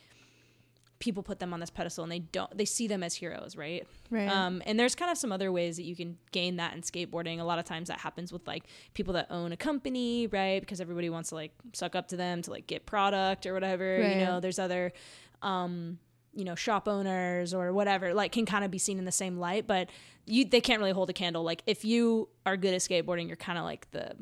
people 0.99 1.23
put 1.23 1.39
them 1.39 1.53
on 1.53 1.61
this 1.61 1.71
pedestal 1.71 2.05
and 2.05 2.13
they 2.13 2.21
don't 2.21 2.57
they 2.57 2.65
see 2.65 2.87
them 2.87 3.03
as 3.03 3.15
heroes, 3.15 3.57
right? 3.57 3.87
Right. 4.11 4.29
Um, 4.29 4.63
and 4.67 4.79
there's 4.79 4.95
kind 4.95 5.11
of 5.11 5.19
some 5.19 5.33
other 5.33 5.53
ways 5.53 5.77
that 5.77 5.85
you 5.85 5.95
can 5.95 6.17
gain 6.33 6.57
that 6.57 6.75
in 6.75 6.83
skateboarding. 6.83 7.41
A 7.41 7.45
lot 7.45 7.59
of 7.59 7.65
times 7.65 7.89
that 7.89 7.99
happens 7.99 8.33
with 8.33 8.47
like 8.47 8.65
people 8.95 9.15
that 9.15 9.27
own 9.31 9.53
a 9.53 9.57
company, 9.57 10.27
right? 10.27 10.61
Because 10.61 10.81
everybody 10.81 11.11
wants 11.11 11.31
to 11.31 11.35
like 11.35 11.53
suck 11.73 11.95
up 11.95 12.09
to 12.09 12.17
them 12.17 12.43
to 12.43 12.51
like 12.51 12.67
get 12.67 12.87
product 12.87 13.47
or 13.47 13.55
whatever. 13.55 13.99
Right. 14.01 14.17
You 14.17 14.25
know, 14.25 14.41
there's 14.41 14.59
other, 14.59 14.93
um, 15.43 15.99
you 16.33 16.45
know, 16.45 16.55
shop 16.55 16.89
owners 16.89 17.53
or 17.53 17.73
whatever, 17.73 18.15
like 18.15 18.33
can 18.33 18.47
kind 18.47 18.65
of 18.65 18.71
be 18.71 18.79
seen 18.79 18.99
in 18.99 19.05
the 19.05 19.13
same 19.13 19.39
light, 19.39 19.67
but 19.67 19.89
you 20.25 20.45
they 20.45 20.61
can't 20.61 20.81
really 20.81 20.93
hold 20.93 21.11
a 21.11 21.15
candle. 21.15 21.43
Like 21.43 21.63
if 21.67 21.85
you 21.85 22.29
are 22.45 22.57
good 22.57 22.75
at 22.75 22.81
skateboarding, 22.81 23.27
you're 23.27 23.37
kind 23.37 23.59
of 23.59 23.65
like 23.65 23.91
the 23.91 24.17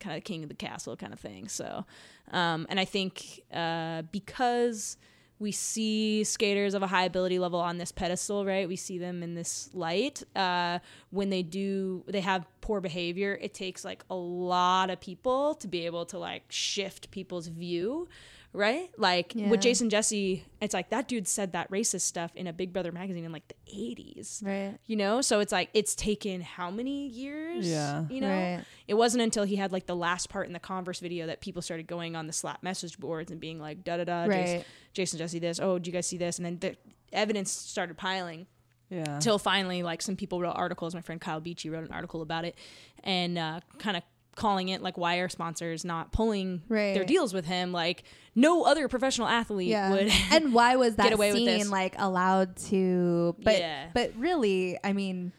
kind 0.00 0.16
of 0.16 0.24
king 0.24 0.42
of 0.42 0.48
the 0.48 0.54
castle 0.54 0.96
kind 0.96 1.12
of 1.12 1.20
thing. 1.20 1.48
So, 1.48 1.84
um, 2.32 2.66
and 2.70 2.80
I 2.80 2.84
think 2.84 3.40
uh, 3.52 4.02
because 4.10 4.96
we 5.40 5.52
see 5.52 6.22
skaters 6.22 6.74
of 6.74 6.82
a 6.82 6.86
high 6.86 7.04
ability 7.04 7.38
level 7.38 7.58
on 7.58 7.78
this 7.78 7.90
pedestal, 7.90 8.44
right? 8.44 8.68
We 8.68 8.76
see 8.76 8.98
them 8.98 9.22
in 9.22 9.34
this 9.34 9.70
light. 9.72 10.22
Uh, 10.36 10.80
when 11.10 11.30
they 11.30 11.42
do, 11.42 12.04
they 12.06 12.20
have 12.20 12.46
poor 12.60 12.82
behavior. 12.82 13.38
It 13.40 13.54
takes 13.54 13.82
like 13.82 14.04
a 14.10 14.14
lot 14.14 14.90
of 14.90 15.00
people 15.00 15.54
to 15.56 15.66
be 15.66 15.86
able 15.86 16.04
to 16.06 16.18
like 16.18 16.42
shift 16.50 17.10
people's 17.10 17.48
view, 17.48 18.06
right? 18.52 18.90
Like 18.98 19.34
Yeah. 19.34 19.48
with 19.48 19.60
Jason 19.60 19.90
Jessee, 19.90 20.44
it's 20.60 20.74
like 20.74 20.90
that 20.90 21.06
dude 21.08 21.28
said 21.28 21.52
that 21.52 21.70
racist 21.70 22.00
stuff 22.02 22.32
in 22.34 22.46
a 22.46 22.52
Big 22.52 22.72
Brother 22.72 22.90
magazine 22.92 23.24
in 23.24 23.32
like 23.32 23.46
the 23.48 23.54
80s. 23.72 24.42
right. 24.44 24.76
You 24.86 24.96
know, 24.96 25.20
so 25.20 25.40
it's 25.40 25.52
like 25.52 25.70
it's 25.74 25.94
taken 25.94 26.40
how 26.40 26.70
many 26.70 27.06
years? 27.08 27.68
Yeah. 27.68 28.04
You 28.10 28.20
know, 28.20 28.28
Right. 28.56 28.64
it 28.88 28.94
wasn't 28.94 29.22
until 29.22 29.44
he 29.44 29.56
had 29.56 29.70
like 29.72 29.86
the 29.86 29.96
last 29.96 30.28
part 30.28 30.46
in 30.46 30.52
the 30.52 30.58
Converse 30.58 30.98
video 31.00 31.26
that 31.28 31.40
people 31.40 31.62
started 31.62 31.86
going 31.86 32.16
on 32.16 32.26
the 32.26 32.32
slap 32.32 32.62
message 32.62 32.98
boards 32.98 33.30
and 33.30 33.40
being 33.40 33.60
like, 33.60 33.84
da 33.84 33.96
da 33.98 34.04
da, 34.04 34.26
Jason, 34.26 34.64
Jason 34.92 35.18
Jessee 35.18 35.38
this. 35.38 35.60
Oh, 35.60 35.78
do 35.78 35.88
you 35.88 35.92
guys 35.92 36.06
see 36.06 36.16
this? 36.18 36.38
And 36.38 36.46
then 36.46 36.58
the 36.58 36.76
evidence 37.12 37.50
started 37.50 37.96
piling 37.96 38.46
Yeah. 38.88 39.20
till 39.20 39.38
finally, 39.38 39.82
like 39.84 40.02
some 40.02 40.16
people 40.16 40.40
wrote 40.40 40.56
articles. 40.56 40.94
My 40.94 41.00
friend 41.00 41.20
Kyle 41.20 41.40
Beachy 41.40 41.70
wrote 41.70 41.84
an 41.84 41.92
article 41.92 42.22
about 42.22 42.44
it 42.44 42.56
and 43.04 43.38
uh, 43.38 43.60
kind 43.78 43.96
of 43.96 44.02
calling 44.40 44.68
it 44.70 44.82
like 44.82 44.98
why 44.98 45.16
are 45.18 45.28
sponsors 45.28 45.84
not 45.84 46.10
pulling 46.12 46.62
their 46.68 47.04
deals 47.04 47.32
with 47.32 47.44
him? 47.46 47.70
Like 47.70 48.02
no 48.34 48.64
other 48.64 48.88
professional 48.88 49.28
athlete 49.28 49.68
Yeah. 49.68 49.90
would. 49.90 50.10
and 50.32 50.52
why 50.52 50.74
was 50.76 50.96
that 50.96 51.04
get 51.04 51.12
away 51.12 51.28
with 51.32 51.38
scene 51.38 51.46
this. 51.60 51.70
like 51.70 51.94
allowed 51.98 52.56
to? 52.70 53.36
But 53.42 53.58
Yeah. 53.58 53.86
but 53.94 54.12
really, 54.16 54.78
I 54.82 54.92
mean, 54.92 55.32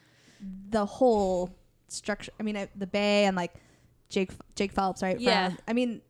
the 0.70 0.86
whole 0.86 1.50
structure. 1.90 2.32
I 2.40 2.44
mean, 2.44 2.56
uh, 2.56 2.68
the 2.76 2.88
Bay 2.88 3.26
and 3.26 3.36
like 3.36 3.54
Jake 4.10 4.32
Jake 4.56 4.72
Phelps, 4.72 5.02
right? 5.04 5.20
Yeah. 5.20 5.50
From, 5.50 5.58
I 5.68 5.74
mean, 5.74 6.02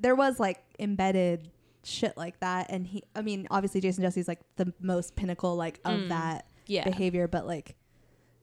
there 0.00 0.14
was 0.14 0.40
like 0.40 0.58
embedded 0.78 1.48
shit 1.84 2.16
like 2.16 2.38
that, 2.40 2.70
and 2.70 2.86
he. 2.86 3.02
I 3.14 3.22
mean, 3.22 3.46
obviously, 3.50 3.80
Jason 3.80 4.02
Jessee's 4.02 4.28
like 4.28 4.40
the 4.56 4.72
most 4.80 5.14
pinnacle 5.16 5.54
like 5.56 5.80
of 5.84 6.00
Mm. 6.00 6.08
that 6.10 6.46
yeah. 6.66 6.84
behavior, 6.84 7.28
but 7.28 7.46
like, 7.46 7.76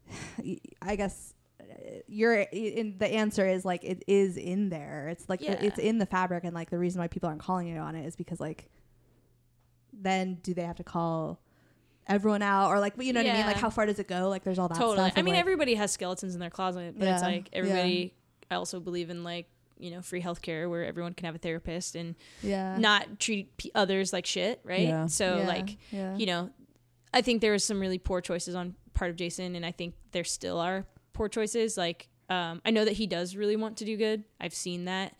I 0.81 0.95
guess. 0.95 1.33
Uh, 1.89 1.99
Your 2.07 2.33
in 2.39 2.97
the 2.97 3.07
answer 3.07 3.47
is 3.47 3.65
like 3.65 3.83
it 3.83 4.03
is 4.07 4.37
in 4.37 4.69
there. 4.69 5.07
It's 5.09 5.27
like 5.29 5.41
Yeah. 5.41 5.53
it's 5.53 5.79
in 5.79 5.97
the 5.97 6.05
fabric, 6.05 6.43
and 6.43 6.53
like 6.53 6.69
the 6.69 6.77
reason 6.79 6.99
why 7.01 7.07
people 7.07 7.29
aren't 7.29 7.41
calling 7.41 7.67
you 7.67 7.77
on 7.79 7.95
it 7.95 8.05
is 8.05 8.15
because 8.15 8.39
like 8.39 8.69
then 9.93 10.35
do 10.43 10.53
they 10.53 10.63
have 10.63 10.77
to 10.77 10.83
call 10.83 11.39
everyone 12.07 12.41
out 12.41 12.69
or 12.69 12.79
like 12.79 12.93
you 12.99 13.13
know 13.13 13.21
what 13.21 13.29
I 13.29 13.33
mean? 13.33 13.45
Like 13.45 13.57
how 13.57 13.69
far 13.69 13.85
does 13.85 13.99
it 13.99 14.07
go? 14.07 14.29
Like 14.29 14.43
there's 14.43 14.59
all 14.59 14.67
that 14.67 14.77
totally. 14.77 14.97
stuff. 15.09 15.13
I 15.17 15.21
mean, 15.21 15.33
like, 15.33 15.41
everybody 15.41 15.75
has 15.75 15.91
skeletons 15.91 16.33
in 16.33 16.39
their 16.39 16.49
closet, 16.49 16.95
but 16.97 17.07
it's 17.07 17.21
Yeah, 17.21 17.27
like 17.27 17.49
yeah. 17.51 17.57
everybody. 17.59 18.13
I 18.51 18.55
also 18.55 18.79
believe 18.79 19.09
in 19.09 19.23
like 19.23 19.47
you 19.77 19.91
know 19.91 20.01
free 20.01 20.21
healthcare 20.21 20.69
where 20.69 20.83
everyone 20.85 21.13
can 21.13 21.25
have 21.25 21.35
a 21.35 21.39
therapist 21.39 21.95
and 21.95 22.15
yeah, 22.41 22.77
not 22.77 23.19
treat 23.19 23.55
p- 23.57 23.71
others 23.75 24.11
like 24.11 24.25
shit, 24.25 24.59
right? 24.63 24.81
Yeah. 24.87 25.05
So 25.07 25.37
Yeah, 25.39 25.47
like 25.47 25.77
yeah. 25.91 26.17
you 26.17 26.25
know, 26.25 26.49
I 27.13 27.21
think 27.21 27.41
there 27.41 27.51
was 27.51 27.63
some 27.63 27.79
really 27.79 27.97
poor 27.99 28.21
choices 28.21 28.55
on 28.55 28.75
part 28.93 29.09
of 29.11 29.15
Jason, 29.17 29.55
and 29.55 29.65
I 29.65 29.71
think 29.71 29.95
there 30.11 30.23
still 30.23 30.59
are 30.59 30.85
poor 31.19 31.27
choices. 31.29 31.77
Like 31.77 32.07
um, 32.29 32.61
I 32.65 32.71
know 32.71 32.85
that 32.85 32.93
he 32.93 33.05
does 33.07 33.35
really 33.35 33.57
want 33.57 33.75
to 33.77 33.85
do 33.85 33.97
good. 33.97 34.23
I've 34.39 34.53
seen 34.53 34.85
that 34.85 35.15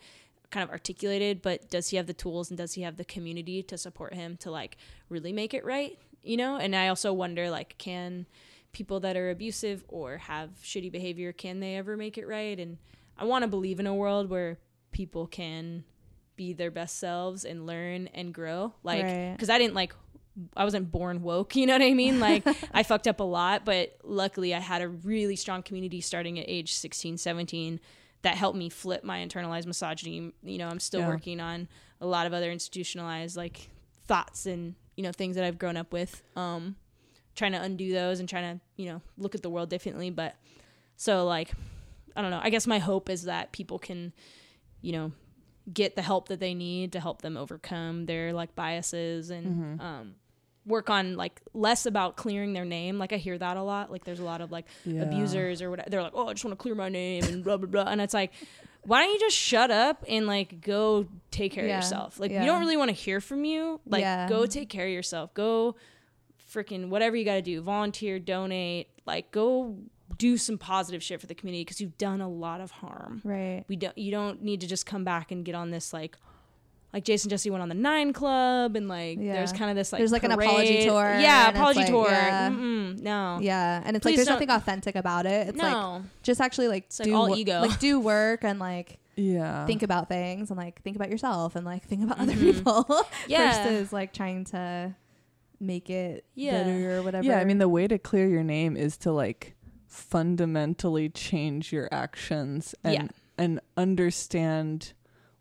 kind 0.50 0.64
of 0.64 0.70
articulated, 0.70 1.42
but 1.42 1.68
does 1.68 1.90
he 1.90 1.96
have 1.98 2.06
the 2.06 2.14
tools 2.14 2.50
and 2.50 2.56
does 2.56 2.72
he 2.72 2.82
have 2.82 2.96
the 2.96 3.04
community 3.04 3.62
to 3.64 3.76
support 3.76 4.14
him 4.14 4.36
to 4.38 4.50
like 4.50 4.78
really 5.10 5.32
make 5.32 5.52
it 5.52 5.62
right? 5.64 5.98
You 6.22 6.38
know, 6.38 6.56
and 6.56 6.74
I 6.74 6.88
also 6.88 7.12
wonder 7.12 7.50
like 7.50 7.76
can 7.76 8.26
people 8.72 9.00
that 9.00 9.14
are 9.16 9.28
abusive 9.30 9.84
or 9.88 10.16
have 10.18 10.50
shitty 10.62 10.90
behavior 10.90 11.32
can 11.32 11.60
they 11.60 11.76
ever 11.76 11.96
make 11.98 12.16
it 12.16 12.26
right? 12.26 12.58
And 12.58 12.78
I 13.18 13.24
want 13.24 13.42
to 13.42 13.48
believe 13.48 13.78
in 13.78 13.86
a 13.86 13.94
world 13.94 14.30
where 14.30 14.58
people 14.92 15.26
can 15.26 15.84
be 16.36 16.54
their 16.54 16.70
best 16.70 16.98
selves 16.98 17.44
and 17.44 17.66
learn 17.66 18.06
and 18.14 18.32
grow 18.32 18.72
like 18.82 19.04
Right. 19.04 19.32
because 19.36 19.50
i 19.50 19.58
didn't 19.58 19.74
like 19.74 19.92
i 20.56 20.64
wasn't 20.64 20.90
born 20.90 21.22
woke 21.22 21.54
you 21.60 21.66
know 21.66 21.74
what 21.74 21.82
i 21.82 21.92
mean? 21.94 22.20
Like 22.20 22.44
i 22.72 22.82
fucked 22.82 23.06
up 23.08 23.20
a 23.20 23.24
lot 23.24 23.64
but 23.64 23.96
luckily 24.02 24.54
i 24.54 24.58
had 24.60 24.82
a 24.82 24.88
really 24.88 25.36
strong 25.36 25.62
community 25.62 26.00
starting 26.00 26.38
at 26.38 26.46
age 26.48 26.72
16 26.74 27.16
17 27.18 27.80
that 28.22 28.34
helped 28.36 28.58
me 28.58 28.68
flip 28.68 29.02
my 29.02 29.18
internalized 29.24 29.66
misogyny. 29.66 30.32
You 30.42 30.58
know 30.58 30.68
i'm 30.68 30.80
still 30.80 31.00
Yeah. 31.00 31.08
working 31.08 31.40
on 31.40 31.68
a 32.00 32.06
lot 32.06 32.26
of 32.26 32.32
other 32.32 32.50
institutionalized 32.50 33.36
like 33.36 33.68
thoughts 34.06 34.46
and 34.46 34.74
you 34.96 35.02
know 35.02 35.12
things 35.12 35.36
that 35.36 35.44
i've 35.44 35.58
grown 35.58 35.76
up 35.76 35.92
with. 35.92 36.22
Um 36.36 36.76
trying 37.36 37.52
to 37.52 37.62
undo 37.62 37.92
those 37.92 38.20
and 38.20 38.28
trying 38.28 38.58
to 38.58 38.60
you 38.76 38.86
know 38.90 39.00
look 39.16 39.34
at 39.34 39.42
the 39.42 39.48
world 39.48 39.70
differently. 39.70 40.10
But 40.10 40.34
so 40.96 41.24
like 41.24 41.52
i 42.16 42.20
don't 42.22 42.30
know. 42.32 42.40
I 42.42 42.50
guess 42.50 42.66
my 42.66 42.78
hope 42.78 43.08
is 43.08 43.22
that 43.22 43.52
people 43.52 43.78
can 43.78 44.12
you 44.82 44.92
know 44.92 45.12
get 45.72 45.94
the 45.94 46.02
help 46.02 46.28
that 46.28 46.40
they 46.40 46.52
need 46.54 46.92
to 46.92 47.00
help 47.00 47.22
them 47.22 47.36
overcome 47.36 48.06
their 48.06 48.32
like 48.32 48.54
biases 48.56 49.30
and 49.30 49.80
um 49.80 50.14
work 50.66 50.90
on 50.90 51.16
like 51.16 51.40
less 51.54 51.86
about 51.86 52.16
clearing 52.16 52.52
their 52.52 52.64
name. 52.64 52.98
Like 52.98 53.12
i 53.12 53.16
hear 53.16 53.36
that 53.38 53.56
a 53.56 53.62
lot. 53.62 53.90
Like 53.90 54.04
there's 54.04 54.20
a 54.20 54.24
lot 54.24 54.40
of 54.40 54.52
like 54.52 54.66
Yeah. 54.84 55.02
abusers 55.02 55.62
or 55.62 55.70
whatever 55.70 55.88
they're 55.90 56.02
like 56.02 56.12
oh 56.14 56.28
i 56.28 56.32
just 56.32 56.44
want 56.44 56.52
to 56.58 56.62
clear 56.62 56.74
my 56.74 56.88
name 56.88 57.24
and 57.24 57.42
blah 57.42 57.56
blah 57.56 57.68
blah. 57.68 57.90
And 57.90 58.00
it's 58.00 58.14
like 58.14 58.32
why 58.82 59.02
don't 59.02 59.12
you 59.12 59.20
just 59.20 59.36
shut 59.36 59.70
up 59.70 60.04
and 60.08 60.26
like 60.26 60.60
go 60.62 61.06
take 61.30 61.52
care 61.52 61.66
Yeah, 61.66 61.78
of 61.78 61.82
yourself? 61.84 62.18
Like 62.20 62.30
yeah. 62.30 62.40
we 62.40 62.46
don't 62.46 62.60
really 62.60 62.76
want 62.78 62.88
to 62.88 62.94
hear 62.94 63.20
from 63.20 63.44
you. 63.44 63.80
Like 63.86 64.00
Yeah. 64.02 64.28
go 64.28 64.46
take 64.46 64.68
care 64.68 64.86
of 64.86 64.92
yourself. 64.92 65.34
Go 65.34 65.76
freaking 66.52 66.88
whatever 66.88 67.16
you 67.16 67.24
got 67.24 67.34
to 67.34 67.42
do. 67.42 67.60
Volunteer 67.62 68.18
donate. 68.18 68.88
Like 69.06 69.30
go 69.30 69.76
do 70.18 70.36
some 70.36 70.58
positive 70.58 71.02
shit 71.02 71.20
for 71.20 71.26
the 71.26 71.34
community 71.34 71.62
because 71.64 71.80
you've 71.80 71.96
done 71.96 72.20
a 72.20 72.28
lot 72.28 72.60
of 72.60 72.70
harm. 72.70 73.22
Right. 73.24 73.64
we 73.68 73.76
don't 73.76 73.96
you 73.96 74.10
don't 74.10 74.42
need 74.42 74.60
to 74.62 74.66
just 74.66 74.84
come 74.86 75.04
back 75.04 75.30
and 75.30 75.44
get 75.44 75.54
on 75.54 75.70
this 75.70 75.92
like 75.92 76.16
like 76.92 77.04
Jason 77.04 77.30
Jessee 77.30 77.50
went 77.50 77.62
on 77.62 77.68
the 77.68 77.74
Nine 77.74 78.12
Club 78.12 78.74
and 78.76 78.88
like 78.88 79.18
Yeah. 79.20 79.34
there's 79.34 79.52
kind 79.52 79.70
of 79.70 79.76
this 79.76 79.92
like 79.92 80.00
There's, 80.00 80.12
like, 80.12 80.24
an 80.24 80.32
apology 80.32 80.84
tour, 80.84 81.16
Yeah, 81.18 81.48
apology 81.50 81.80
like, 81.80 81.88
tour. 81.88 82.10
yeah. 82.10 82.48
No. 82.50 83.38
Yeah, 83.40 83.82
and 83.84 83.96
it's 83.96 84.02
Please 84.02 84.10
like 84.12 84.16
there's 84.16 84.26
don't- 84.28 84.34
nothing 84.36 84.50
authentic 84.50 84.96
about 84.96 85.26
it. 85.26 85.48
It's 85.48 85.58
like 85.58 85.72
no. 85.72 86.02
just 86.22 86.40
actually 86.40 86.68
like 86.68 86.84
It's, 86.86 86.98
like, 86.98 87.06
do 87.08 87.14
all 87.14 87.28
wo- 87.28 87.36
ego. 87.36 87.60
like 87.60 87.78
do 87.78 88.00
work 88.00 88.42
and 88.44 88.58
like 88.58 88.98
Yeah. 89.16 89.66
think 89.66 89.82
about 89.82 90.08
things 90.08 90.50
and 90.50 90.58
like 90.58 90.82
think 90.82 90.96
about 90.96 91.10
yourself 91.10 91.54
and 91.56 91.64
like 91.64 91.84
think 91.84 92.02
about 92.02 92.18
other 92.18 92.32
Mhm. 92.34 92.54
people 92.54 92.86
Yeah. 93.28 93.62
versus 93.64 93.92
like 93.92 94.12
trying 94.12 94.44
to 94.46 94.94
make 95.60 95.90
it 95.90 96.24
Yeah. 96.34 96.62
better 96.64 96.98
or 96.98 97.02
whatever. 97.02 97.24
Yeah, 97.26 97.38
I 97.38 97.44
mean 97.44 97.58
the 97.58 97.68
way 97.68 97.86
to 97.86 97.98
clear 97.98 98.26
your 98.26 98.42
name 98.42 98.76
is 98.76 98.96
to 98.98 99.12
like 99.12 99.54
fundamentally 99.86 101.08
change 101.08 101.72
your 101.72 101.88
actions 101.92 102.74
and 102.82 102.94
Yeah. 102.94 103.08
and 103.38 103.60
understand 103.76 104.92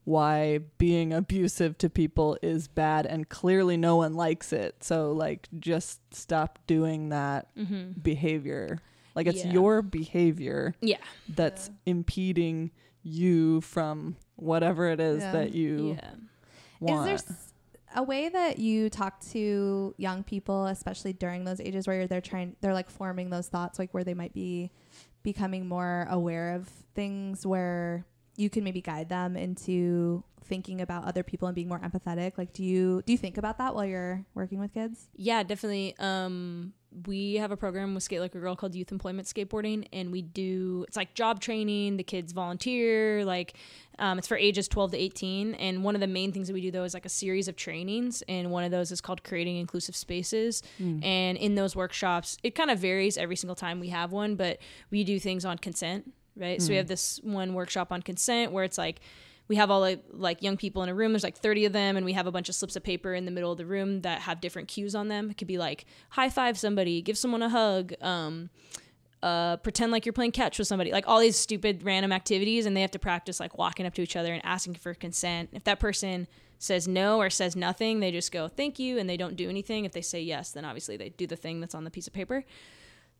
why 0.05 0.59
being 0.77 1.13
abusive 1.13 1.77
to 1.77 1.89
people 1.89 2.37
is 2.41 2.67
bad 2.67 3.05
and 3.05 3.29
clearly 3.29 3.77
no 3.77 3.95
one 3.95 4.13
likes 4.15 4.51
it. 4.53 4.83
So 4.83 5.11
like 5.11 5.47
just 5.59 5.99
stop 6.15 6.57
doing 6.67 7.09
that 7.09 7.53
Mm-hmm. 7.55 7.99
behavior. 8.01 8.79
Like 9.15 9.27
it's 9.27 9.45
Yeah. 9.45 9.51
your 9.53 9.81
behavior 9.81 10.73
Yeah. 10.81 10.97
that's 11.27 11.69
impeding 11.85 12.71
you 13.03 13.61
from 13.61 14.15
whatever 14.35 14.87
it 14.89 14.99
is 14.99 15.21
Yeah. 15.21 15.31
that 15.33 15.53
you 15.53 15.97
Yeah. 15.99 16.11
want. 16.79 17.09
Is 17.11 17.23
there 17.23 17.31
s- 17.33 17.53
a 17.95 18.03
way 18.03 18.29
that 18.29 18.59
you 18.59 18.89
talk 18.89 19.19
to 19.31 19.93
young 19.97 20.23
people, 20.23 20.67
especially 20.67 21.11
during 21.13 21.43
those 21.43 21.59
ages 21.59 21.87
where 21.87 22.07
they're 22.07 22.21
trying, 22.21 22.55
they're 22.61 22.73
like 22.73 22.89
forming 22.89 23.29
those 23.29 23.47
thoughts, 23.47 23.77
like 23.79 23.93
where 23.93 24.03
they 24.03 24.13
might 24.13 24.33
be 24.33 24.71
becoming 25.23 25.67
more 25.67 26.07
aware 26.09 26.55
of 26.55 26.67
things 26.95 27.45
where 27.45 28.05
you 28.39 28.49
can 28.49 28.63
maybe 28.63 28.81
guide 28.81 29.09
them 29.09 29.35
into 29.35 30.23
thinking 30.45 30.81
about 30.81 31.03
other 31.03 31.23
people 31.23 31.47
and 31.47 31.55
being 31.55 31.67
more 31.67 31.79
empathetic? 31.79 32.37
Like, 32.37 32.53
do 32.53 32.63
you 32.63 33.03
do 33.05 33.11
you 33.11 33.17
think 33.17 33.37
about 33.37 33.57
that 33.57 33.75
while 33.75 33.85
you're 33.85 34.25
working 34.33 34.59
with 34.59 34.73
kids? 34.73 35.09
Yeah, 35.15 35.43
definitely. 35.43 35.95
Um, 35.99 36.73
we 37.05 37.35
have 37.35 37.51
a 37.51 37.57
program 37.57 37.93
with 37.93 38.01
Skate 38.03 38.19
Like 38.19 38.33
a 38.33 38.39
Girl 38.39 38.55
called 38.55 38.73
Youth 38.73 38.91
Employment 38.91 39.27
Skateboarding, 39.27 39.87
and 39.93 40.11
we 40.11 40.21
do 40.21 40.85
it's 40.87 40.97
like 40.97 41.13
job 41.13 41.39
training. 41.39 41.97
The 41.97 42.03
kids 42.03 42.31
volunteer, 42.31 43.23
like 43.25 43.53
um, 43.99 44.17
it's 44.17 44.27
for 44.27 44.37
ages 44.37 44.67
12 44.69 44.91
to 44.91 44.97
18. 44.97 45.55
And 45.55 45.83
one 45.83 45.93
of 45.93 46.01
the 46.01 46.07
main 46.07 46.31
things 46.31 46.47
that 46.47 46.53
we 46.53 46.61
do 46.61 46.71
though 46.71 46.85
is 46.85 46.93
like 46.93 47.05
a 47.05 47.09
series 47.09 47.47
of 47.47 47.55
trainings, 47.55 48.23
and 48.27 48.49
one 48.51 48.63
of 48.63 48.71
those 48.71 48.91
is 48.91 49.01
called 49.01 49.23
Creating 49.23 49.57
Inclusive 49.57 49.95
Spaces. 49.95 50.63
And 51.03 51.37
in 51.37 51.55
those 51.55 51.75
workshops, 51.75 52.37
it 52.41 52.55
kind 52.55 52.71
of 52.71 52.79
varies 52.79 53.17
every 53.17 53.35
single 53.35 53.55
time 53.55 53.79
we 53.81 53.89
have 53.89 54.11
one, 54.11 54.35
but 54.35 54.57
we 54.89 55.03
do 55.03 55.19
things 55.19 55.45
on 55.45 55.57
consent, 55.57 56.11
right? 56.39 56.61
So 56.61 56.69
we 56.69 56.77
have 56.77 56.87
this 56.87 57.19
one 57.23 57.53
workshop 57.53 57.91
on 57.91 58.01
consent 58.01 58.51
where 58.51 58.63
it's 58.63 58.77
like 58.77 59.01
we 59.49 59.55
have 59.55 59.71
all 59.71 59.81
like, 59.81 60.03
like 60.11 60.43
young 60.43 60.55
people 60.55 60.83
in 60.83 60.89
a 60.89 60.93
room. 60.93 61.11
There's 61.11 61.23
like 61.23 61.37
30 61.37 61.65
of 61.65 61.73
them 61.73 61.97
and 61.97 62.05
we 62.05 62.13
have 62.13 62.27
a 62.27 62.31
bunch 62.31 62.49
of 62.49 62.55
slips 62.55 62.75
of 62.75 62.83
paper 62.83 63.13
in 63.13 63.25
the 63.25 63.31
middle 63.31 63.51
of 63.51 63.57
the 63.57 63.65
room 63.65 64.01
that 64.01 64.21
have 64.21 64.39
different 64.39 64.67
cues 64.67 64.95
on 64.95 65.07
them. 65.07 65.31
It 65.31 65.37
could 65.37 65.47
be 65.47 65.57
like 65.57 65.85
high 66.11 66.29
five 66.29 66.57
somebody 66.57 67.01
give 67.01 67.17
someone 67.17 67.41
a 67.41 67.49
hug 67.49 67.93
um, 68.01 68.51
uh, 69.23 69.57
pretend 69.57 69.91
like 69.91 70.05
you're 70.05 70.13
playing 70.13 70.31
catch 70.31 70.59
with 70.59 70.67
somebody 70.67 70.91
like 70.91 71.05
all 71.07 71.19
these 71.19 71.35
stupid 71.35 71.83
random 71.83 72.11
activities 72.11 72.65
and 72.65 72.77
they 72.77 72.81
have 72.81 72.91
to 72.91 72.99
practice 72.99 73.39
like 73.39 73.57
walking 73.57 73.85
up 73.85 73.93
to 73.95 74.01
each 74.01 74.15
other 74.15 74.31
and 74.31 74.45
asking 74.45 74.75
for 74.75 74.93
consent. 74.93 75.49
If 75.51 75.63
that 75.65 75.79
person 75.79 76.27
says 76.59 76.87
no 76.87 77.19
or 77.19 77.29
says 77.29 77.55
nothing 77.55 78.01
they 78.01 78.11
just 78.11 78.31
go 78.31 78.47
thank 78.47 78.79
you 78.79 78.99
and 78.99 79.09
they 79.09 79.17
don't 79.17 79.35
do 79.35 79.49
anything. 79.49 79.83
If 79.83 79.93
they 79.93 80.01
say 80.01 80.21
yes 80.21 80.51
then 80.51 80.63
obviously 80.63 80.95
they 80.95 81.09
do 81.09 81.25
the 81.25 81.35
thing 81.35 81.59
that's 81.59 81.73
on 81.73 81.85
the 81.85 81.91
piece 81.91 82.05
of 82.05 82.13
paper 82.13 82.45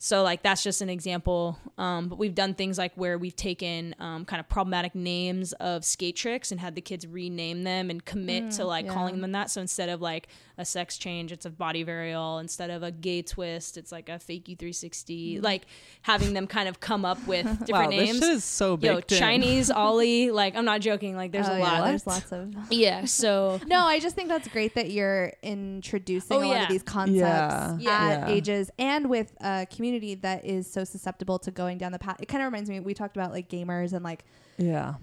so 0.01 0.23
like 0.23 0.43
that's 0.43 0.63
just 0.63 0.81
an 0.81 0.89
example. 0.89 1.59
Um, 1.77 2.07
but 2.07 2.17
we've 2.17 2.33
done 2.33 2.53
things 2.53 2.77
like 2.77 2.93
where 2.95 3.17
we've 3.17 3.35
taken 3.35 3.93
um, 3.99 4.23
kind 4.23 4.39
of 4.39 4.47
problematic 4.47 4.95
names 4.95 5.51
of 5.53 5.83
skate 5.83 6.15
tricks 6.15 6.51
and 6.51 6.59
had 6.59 6.75
the 6.75 6.81
kids 6.81 7.05
rename 7.05 7.63
them 7.65 7.89
and 7.89 8.03
commit 8.05 8.51
to 8.51 8.63
like 8.63 8.85
yeah. 8.85 8.93
calling 8.93 9.19
them 9.19 9.33
that. 9.33 9.51
So 9.51 9.59
instead 9.59 9.89
of 9.89 10.01
like 10.01 10.29
a 10.59 10.65
sex 10.65 10.97
change, 10.97 11.31
it's 11.31 11.45
a 11.45 11.49
body 11.49 11.83
varial. 11.83 12.39
Instead 12.39 12.69
of 12.69 12.83
a 12.83 12.91
gay 12.91 13.21
twist, 13.23 13.77
it's 13.77 13.91
like 13.91 14.09
a 14.09 14.19
fakie 14.19 14.59
360. 14.59 15.35
Mm-hmm. 15.37 15.43
Like 15.43 15.65
having 16.03 16.33
them 16.33 16.45
kind 16.45 16.69
of 16.69 16.79
come 16.81 17.05
up 17.05 17.17
with 17.25 17.45
different 17.65 17.85
wow, 17.93 17.97
names. 17.97 18.19
this 18.19 18.29
shit 18.29 18.37
is 18.37 18.43
so 18.43 18.71
Yo, 18.81 18.95
baked 18.97 19.11
in. 19.13 19.17
Chinese 19.19 19.71
Ollie. 19.83 20.29
Like 20.31 20.55
I'm 20.55 20.65
not 20.65 20.81
joking. 20.81 21.15
Like 21.15 21.31
there's 21.31 21.47
Oh, 21.49 21.53
a 21.53 21.59
yeah, 21.59 21.63
lot. 21.79 21.85
there's 21.87 22.05
lots 22.05 22.31
of. 22.31 22.53
yeah. 22.69 23.05
So 23.05 23.59
No, 23.65 23.85
I 23.85 23.99
just 23.99 24.15
think 24.15 24.27
that's 24.29 24.47
great 24.49 24.75
that 24.75 24.91
you're 24.91 25.31
introducing 25.41 26.35
Oh, 26.37 26.41
a 26.41 26.45
lot 26.45 26.55
yeah. 26.55 26.63
of 26.63 26.69
these 26.69 26.83
concepts 26.83 27.17
Yeah. 27.17 27.77
Yeah. 27.79 27.91
at 27.91 28.27
Yeah. 28.29 28.33
ages 28.35 28.69
and 28.77 29.09
with 29.09 29.33
a 29.41 29.65
community 29.73 30.15
that 30.15 30.43
is 30.45 30.71
so 30.71 30.83
susceptible 30.83 31.39
to 31.39 31.51
going 31.51 31.77
down 31.77 31.91
the 31.93 31.99
path. 31.99 32.17
It 32.19 32.27
kind 32.27 32.43
of 32.43 32.51
reminds 32.51 32.69
me, 32.69 32.79
we 32.81 32.93
talked 32.93 33.15
about 33.15 33.31
like 33.31 33.47
gamers 33.49 33.93
and 33.93 34.03
like 34.03 34.25
Yeah. 34.57 34.95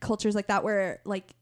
cultures 0.00 0.34
like 0.34 0.48
that 0.48 0.64
where 0.64 1.00
like, 1.04 1.34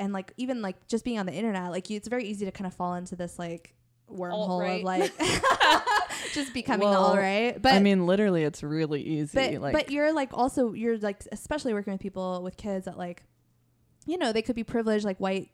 and 0.00 0.12
like 0.12 0.32
even 0.36 0.62
like 0.62 0.88
just 0.88 1.04
being 1.04 1.18
on 1.20 1.26
the 1.26 1.32
internet, 1.32 1.70
like 1.70 1.88
you, 1.90 1.96
it's 1.96 2.08
very 2.08 2.24
easy 2.24 2.44
to 2.46 2.50
kind 2.50 2.66
of 2.66 2.74
fall 2.74 2.94
into 2.94 3.14
this 3.14 3.38
like 3.38 3.74
wormhole 4.10 4.48
Alt-right. 4.48 4.78
of 4.80 4.84
like 4.84 5.12
just 6.34 6.52
becoming 6.52 6.88
Well, 6.88 7.04
all 7.04 7.16
right. 7.16 7.60
But 7.60 7.74
I 7.74 7.78
mean, 7.78 8.06
literally, 8.06 8.42
it's 8.42 8.62
really 8.62 9.02
easy. 9.02 9.34
but 9.34 9.60
like, 9.60 9.72
but 9.72 9.90
you're 9.90 10.12
like 10.12 10.30
also 10.32 10.72
you're 10.72 10.98
like 10.98 11.22
especially 11.30 11.72
working 11.74 11.92
with 11.92 12.00
people 12.00 12.42
with 12.42 12.56
kids 12.56 12.86
that 12.86 12.98
like 12.98 13.22
you 14.06 14.18
know 14.18 14.32
they 14.32 14.42
could 14.42 14.56
be 14.56 14.64
privileged 14.64 15.04
like 15.04 15.18
white 15.18 15.50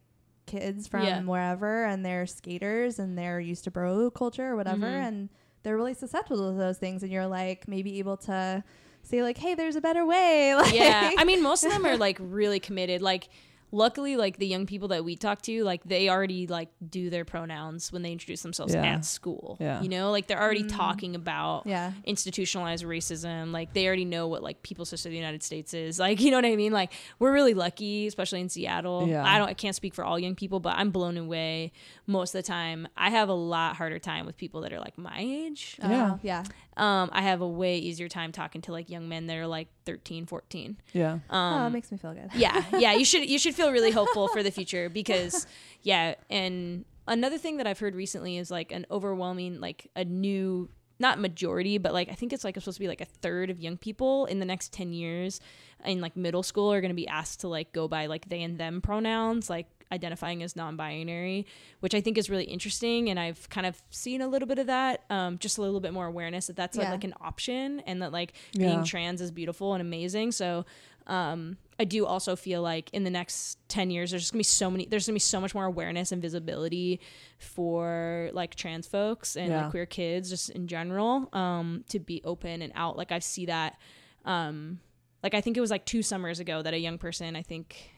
kids 0.47 0.87
from 0.87 1.03
Yeah. 1.05 1.21
wherever 1.23 1.85
and 1.85 2.05
they're 2.07 2.25
skaters 2.27 2.99
and 3.01 3.19
they're 3.19 3.41
used 3.41 3.65
to 3.65 3.71
bro 3.73 4.11
culture 4.13 4.47
or 4.53 4.57
whatever 4.57 4.87
Mhm. 4.87 5.09
and 5.09 5.29
they're 5.65 5.77
really 5.77 5.95
susceptible 5.95 6.53
to 6.53 6.57
those 6.57 6.79
things 6.79 7.03
and 7.03 7.11
you're 7.11 7.27
like 7.27 7.67
maybe 7.67 7.99
able 7.99 8.17
to 8.19 8.63
say 9.03 9.23
like 9.25 9.37
hey 9.39 9.55
there's 9.57 9.75
a 9.75 9.81
better 9.81 10.07
way 10.07 10.55
like 10.55 10.73
yeah 10.83 11.11
i 11.19 11.25
mean 11.25 11.43
most 11.43 11.65
of 11.65 11.73
them 11.73 11.85
are 11.85 11.97
like 11.97 12.17
really 12.21 12.61
committed 12.61 13.03
like 13.03 13.29
luckily 13.73 14.17
like 14.17 14.39
the 14.39 14.47
young 14.47 14.65
people 14.65 14.89
that 14.89 15.05
we 15.05 15.17
talk 15.17 15.43
to 15.43 15.65
like 15.65 15.83
they 15.85 16.09
already 16.09 16.47
like 16.47 16.69
do 16.89 17.11
their 17.11 17.25
pronouns 17.25 17.93
when 17.93 18.03
they 18.03 18.13
introduce 18.13 18.43
themselves 18.43 18.73
Yeah. 18.75 18.85
at 18.85 19.05
school 19.05 19.57
Yeah. 19.61 19.83
you 19.83 19.89
know 19.89 20.11
like 20.13 20.29
they're 20.29 20.41
already 20.41 20.63
Mm. 20.63 20.77
talking 20.77 21.15
about 21.17 21.67
yeah 21.67 21.93
institutionalized 22.05 22.85
racism 22.85 23.53
like 23.53 23.73
they 23.75 23.87
already 23.87 24.05
know 24.05 24.29
what 24.29 24.43
like 24.43 24.63
people's 24.63 24.91
history 24.91 25.11
of 25.11 25.13
the 25.13 25.19
united 25.19 25.43
states 25.43 25.75
is 25.75 25.99
like 25.99 26.21
you 26.25 26.31
know 26.31 26.39
what 26.39 26.45
i 26.47 26.55
mean 26.57 26.73
like 26.73 26.93
we're 27.19 27.33
really 27.33 27.55
lucky 27.55 28.07
especially 28.07 28.41
in 28.41 28.49
seattle 28.49 29.07
Yeah. 29.09 29.25
i 29.25 29.37
don't 29.39 29.49
i 29.49 29.55
can't 29.55 29.75
speak 29.77 29.95
for 29.95 30.05
all 30.05 30.19
young 30.19 30.35
people 30.37 30.61
but 30.61 30.77
i'm 30.79 30.91
blown 30.91 31.17
away 31.17 31.73
most 32.07 32.35
of 32.35 32.43
the 32.43 32.47
time 32.47 32.87
i 32.97 33.11
have 33.11 33.29
a 33.29 33.35
lot 33.35 33.77
harder 33.77 33.99
time 33.99 34.27
with 34.27 34.37
people 34.37 34.61
that 34.63 34.73
are 34.73 34.81
like 34.81 34.97
my 34.97 35.17
age 35.19 35.77
Yeah. 35.81 36.13
Oh, 36.15 36.21
yeah 36.23 36.45
um 36.77 37.09
i 37.13 37.23
have 37.23 37.41
a 37.41 37.49
way 37.49 37.79
easier 37.79 38.09
time 38.09 38.33
talking 38.33 38.61
to 38.61 38.73
like 38.73 38.91
young 38.91 39.09
men 39.09 39.27
that 39.27 39.37
are 39.37 39.47
like 39.47 39.69
13 39.85 40.27
14 40.27 40.77
yeah. 40.93 41.13
um 41.13 41.21
oh 41.31 41.67
it 41.67 41.71
makes 41.71 41.91
me 41.91 41.99
feel 41.99 42.13
good 42.13 42.31
yeah 42.35 42.65
yeah 42.79 42.93
you 42.93 43.05
should 43.05 43.29
you 43.29 43.39
should 43.39 43.55
feel 43.55 43.73
really 43.73 43.91
hopeful 43.91 44.29
for 44.29 44.43
the 44.43 44.51
future 44.51 44.89
because 44.89 45.47
yeah 45.83 46.15
and 46.31 46.85
another 47.09 47.39
thing 47.39 47.57
that 47.57 47.67
i've 47.67 47.79
heard 47.79 47.95
recently 47.95 48.37
is 48.37 48.51
like 48.51 48.73
an 48.73 48.87
overwhelming 48.91 49.61
like 49.61 49.91
a 49.97 50.05
new 50.05 50.69
not 50.99 51.19
majority 51.19 51.79
but 51.79 51.93
like 51.93 52.09
i 52.09 52.15
think 52.15 52.33
it's 52.33 52.45
like 52.45 52.57
it's 52.57 52.65
supposed 52.65 52.77
to 52.77 52.81
be 52.81 52.89
like 52.89 53.01
a 53.01 53.07
third 53.07 53.51
of 53.51 53.61
young 53.61 53.77
people 53.77 54.27
in 54.27 54.39
the 54.39 54.47
next 54.47 54.73
10 54.73 54.93
years 54.93 55.41
in 55.85 56.01
like 56.01 56.17
middle 56.17 56.43
school 56.43 56.73
are 56.73 56.81
going 56.81 56.91
to 56.91 56.97
be 56.97 57.09
asked 57.09 57.41
to 57.41 57.49
like 57.49 57.73
go 57.73 57.87
by 57.87 58.07
like 58.07 58.29
they 58.29 58.43
and 58.43 58.59
them 58.59 58.81
pronouns 58.81 59.51
like 59.51 59.67
identifying 59.93 60.43
as 60.43 60.57
non-binary 60.57 61.47
which 61.81 61.95
i 61.95 62.01
think 62.01 62.19
is 62.19 62.29
really 62.29 62.45
interesting 62.45 63.09
and 63.09 63.21
i've 63.21 63.49
kind 63.51 63.67
of 63.67 63.81
seen 63.91 64.21
a 64.21 64.27
little 64.29 64.49
bit 64.49 64.59
of 64.59 64.67
that 64.67 65.05
um, 65.11 65.39
just 65.39 65.59
a 65.59 65.63
little 65.63 65.81
bit 65.81 65.93
more 65.93 66.07
awareness 66.07 66.49
that 66.49 66.57
that's 66.57 66.77
like, 66.77 66.87
Yeah. 66.87 66.91
like 66.93 67.05
an 67.05 67.15
option 67.21 67.81
and 67.81 68.03
that 68.03 68.11
like 68.13 68.33
Yeah. 68.53 68.67
being 68.67 68.85
trans 68.85 69.21
is 69.21 69.31
beautiful 69.31 69.75
and 69.75 69.81
amazing 69.81 70.33
so 70.33 70.65
um, 71.09 71.57
I 71.79 71.85
do 71.85 72.05
also 72.05 72.35
feel 72.35 72.63
like 72.63 72.91
in 72.93 73.05
the 73.05 73.11
next 73.11 73.59
10 73.69 73.91
years, 73.93 74.11
there's 74.11 74.23
just 74.23 74.33
gonna 74.33 74.41
be 74.41 74.43
so 74.43 74.69
many, 74.73 74.87
there's 74.87 75.07
gonna 75.07 75.15
be 75.15 75.21
so 75.21 75.41
much 75.41 75.55
more 75.55 75.65
awareness 75.65 76.11
and 76.11 76.21
visibility 76.21 76.99
for 77.39 78.29
like 78.33 78.57
trans 78.57 78.89
folks 78.89 79.37
and 79.37 79.49
Yeah. 79.51 79.63
like 79.63 79.71
queer 79.71 79.87
kids 79.87 80.29
just 80.31 80.51
in 80.51 80.67
general 80.67 81.29
um, 81.33 81.85
to 81.91 82.01
be 82.01 82.21
open 82.25 82.61
and 82.61 82.73
out. 82.75 82.97
Like 82.97 83.13
I 83.13 83.21
see 83.21 83.47
that, 83.47 83.79
um, 84.25 84.81
like 85.23 85.35
I 85.35 85.41
think 85.41 85.57
it 85.57 85.61
was 85.61 85.71
like 85.71 85.85
two 85.87 86.03
summers 86.03 86.41
ago 86.41 86.61
that 86.63 86.75
a 86.75 86.79
young 86.79 86.99
person, 86.99 87.37
I 87.37 87.43
think 87.43 87.91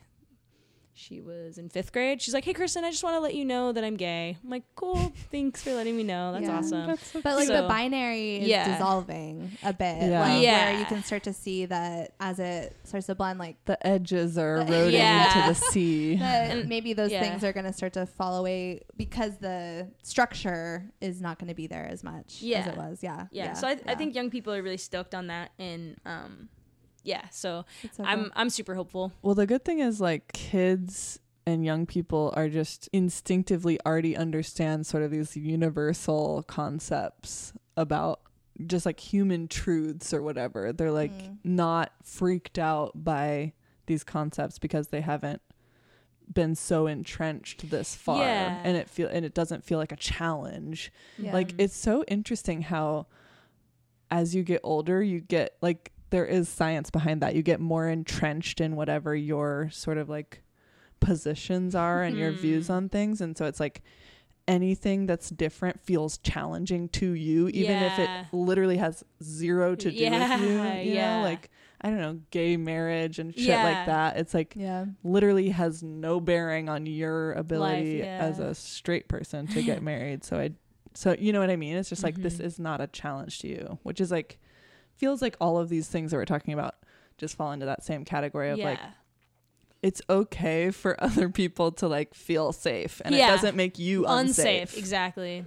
she 0.98 1.20
was 1.20 1.58
in 1.58 1.68
fifth 1.68 1.92
grade. 1.92 2.20
She's 2.20 2.34
like, 2.34 2.44
"Hey, 2.44 2.52
Kristen, 2.52 2.84
I 2.84 2.90
just 2.90 3.02
want 3.04 3.14
to 3.16 3.20
let 3.20 3.34
you 3.34 3.44
know 3.44 3.72
that 3.72 3.84
I'm 3.84 3.96
gay." 3.96 4.36
I'm 4.42 4.50
like, 4.50 4.64
"Cool, 4.74 5.12
thanks 5.30 5.62
for 5.62 5.72
letting 5.74 5.96
me 5.96 6.02
know. 6.02 6.32
That's 6.32 6.46
Yeah. 6.46 6.58
awesome." 6.58 6.98
But 7.22 7.36
like 7.36 7.46
So- 7.48 7.62
the 7.62 7.68
binary 7.68 8.36
is 8.38 8.48
Yeah. 8.48 8.68
dissolving 8.72 9.52
a 9.62 9.72
bit, 9.72 10.02
Yeah. 10.10 10.20
like 10.20 10.42
Yeah. 10.42 10.70
where 10.72 10.80
you 10.80 10.84
can 10.86 11.02
start 11.02 11.22
to 11.24 11.32
see 11.32 11.66
that 11.66 12.12
as 12.20 12.38
it 12.38 12.76
starts 12.84 13.06
to 13.06 13.14
blend, 13.14 13.38
like 13.38 13.56
The 13.64 13.84
edges 13.86 14.36
are 14.36 14.64
The- 14.64 14.74
eroding 14.74 14.94
Yeah. 15.00 15.48
into 15.48 15.60
the 15.60 15.66
sea. 15.72 16.16
And- 16.20 16.68
maybe 16.68 16.92
those 16.92 17.12
yeah. 17.12 17.22
things 17.22 17.44
are 17.44 17.52
going 17.52 17.66
to 17.66 17.72
start 17.72 17.92
to 17.94 18.04
fall 18.06 18.36
away 18.38 18.82
because 18.96 19.36
the 19.38 19.88
structure 20.02 20.84
is 21.00 21.20
not 21.20 21.38
going 21.38 21.48
to 21.48 21.54
be 21.54 21.66
there 21.66 21.86
as 21.86 22.02
much 22.02 22.42
as 22.42 22.66
it 22.66 22.76
was. 22.76 23.02
Yeah, 23.02 23.26
yeah. 23.30 23.52
So 23.52 23.66
I, 23.68 23.72
I 23.72 23.78
yeah. 23.86 23.94
think 23.96 24.14
young 24.14 24.30
people 24.30 24.52
are 24.52 24.62
really 24.62 24.76
stoked 24.76 25.14
on 25.14 25.28
that, 25.28 25.52
and 25.58 25.96
um, 26.04 26.48
yeah. 27.04 27.28
So 27.30 27.64
It's 27.82 27.96
so 27.96 28.04
I'm. 28.04 28.32
I'm 28.36 28.50
super 28.50 28.74
hopeful. 28.74 29.12
Well, 29.22 29.34
the 29.34 29.46
good 29.46 29.64
thing 29.64 29.78
is 29.80 30.00
like 30.00 30.32
kids 30.32 31.18
and 31.46 31.64
young 31.64 31.86
people 31.86 32.32
are 32.36 32.48
just 32.48 32.88
instinctively 32.92 33.78
already 33.86 34.16
understand 34.16 34.86
sort 34.86 35.02
of 35.02 35.10
these 35.10 35.34
universal 35.36 36.42
concepts 36.42 37.52
about 37.76 38.20
just 38.66 38.84
like 38.84 39.00
human 39.00 39.48
truths 39.48 40.12
or 40.12 40.20
whatever. 40.22 40.72
They're 40.72 40.90
like 40.92 41.12
Mm. 41.12 41.38
not 41.44 41.92
freaked 42.02 42.58
out 42.58 43.04
by 43.04 43.52
these 43.86 44.04
concepts 44.04 44.58
because 44.58 44.88
they 44.88 45.00
haven't 45.00 45.40
been 46.30 46.54
so 46.54 46.86
entrenched 46.86 47.70
this 47.70 47.94
far 47.94 48.20
Yeah. 48.22 48.60
and 48.62 48.76
it 48.76 48.90
feel 48.90 49.08
and 49.08 49.24
it 49.24 49.32
doesn't 49.32 49.64
feel 49.64 49.78
like 49.78 49.92
a 49.92 49.96
challenge. 49.96 50.92
Yeah. 51.16 51.32
Like 51.32 51.54
it's 51.56 51.74
so 51.76 52.04
interesting 52.08 52.60
how 52.62 53.06
as 54.10 54.34
you 54.34 54.42
get 54.42 54.60
older, 54.62 55.02
you 55.02 55.20
get 55.20 55.56
like 55.62 55.92
there 56.10 56.24
is 56.26 56.48
science 56.48 56.90
behind 56.90 57.20
that. 57.22 57.34
You 57.34 57.42
get 57.42 57.60
more 57.60 57.88
entrenched 57.88 58.60
in 58.60 58.76
whatever 58.76 59.14
your 59.14 59.68
sort 59.72 59.98
of 59.98 60.08
like 60.08 60.42
positions 61.00 61.74
are 61.74 62.02
and 62.02 62.16
your 62.16 62.32
views 62.32 62.66
Hmm. 62.68 62.72
on 62.72 62.88
things. 62.88 63.20
And 63.20 63.36
so 63.36 63.44
it's 63.46 63.60
like 63.60 63.82
anything 64.46 65.06
that's 65.06 65.28
different 65.30 65.78
feels 65.80 66.18
challenging 66.18 66.88
to 66.88 67.12
you, 67.12 67.48
even 67.48 67.82
if 67.82 67.98
it 67.98 68.08
literally 68.32 68.78
has 68.78 69.04
zero 69.22 69.74
to 69.74 69.90
do 69.90 69.96
Yeah, 69.96 70.36
with 70.38 70.48
you. 70.48 70.56
You 70.90 70.94
yeah. 70.94 71.16
know, 71.18 71.22
like 71.22 71.50
I 71.80 71.90
don't 71.90 72.00
know, 72.00 72.18
gay 72.32 72.56
marriage 72.56 73.18
and 73.20 73.32
shit 73.32 73.44
Yeah. 73.44 73.62
like 73.62 73.86
that. 73.86 74.16
It's 74.16 74.34
like 74.34 74.54
yeah, 74.56 74.86
literally 75.04 75.50
has 75.50 75.82
no 75.82 76.18
bearing 76.18 76.68
on 76.68 76.86
your 76.86 77.32
ability 77.34 77.98
yeah. 77.98 78.18
as 78.20 78.38
a 78.40 78.54
straight 78.54 79.06
person 79.08 79.46
to 79.48 79.62
get 79.62 79.82
married. 79.82 80.24
So 80.24 80.38
I 80.38 80.52
so 80.94 81.14
you 81.16 81.32
know 81.32 81.38
what 81.40 81.50
I 81.50 81.56
mean? 81.56 81.76
It's 81.76 81.90
just 81.90 82.02
like 82.02 82.16
this 82.16 82.38
Mhm. 82.38 82.44
is 82.44 82.58
not 82.58 82.80
a 82.80 82.86
challenge 82.88 83.38
to 83.40 83.48
you, 83.48 83.78
which 83.84 84.00
is 84.00 84.10
like 84.10 84.40
feels 84.98 85.22
like 85.22 85.36
all 85.40 85.58
of 85.58 85.68
these 85.68 85.88
things 85.88 86.10
that 86.10 86.16
we're 86.18 86.24
talking 86.24 86.52
about 86.54 86.74
just 87.16 87.36
fall 87.36 87.52
into 87.52 87.66
that 87.66 87.82
same 87.82 88.04
category 88.04 88.50
of 88.50 88.58
yeah. 88.58 88.64
like 88.64 88.80
it's 89.82 90.02
okay 90.10 90.70
for 90.70 91.02
other 91.02 91.28
people 91.28 91.72
to 91.72 91.88
like 91.88 92.14
feel 92.14 92.52
safe 92.52 93.00
and 93.04 93.14
Yeah. 93.14 93.28
it 93.28 93.36
doesn't 93.36 93.56
make 93.56 93.78
you 93.78 94.04
unsafe. 94.06 94.62
unsafe. 94.70 94.78
Exactly. 94.78 95.44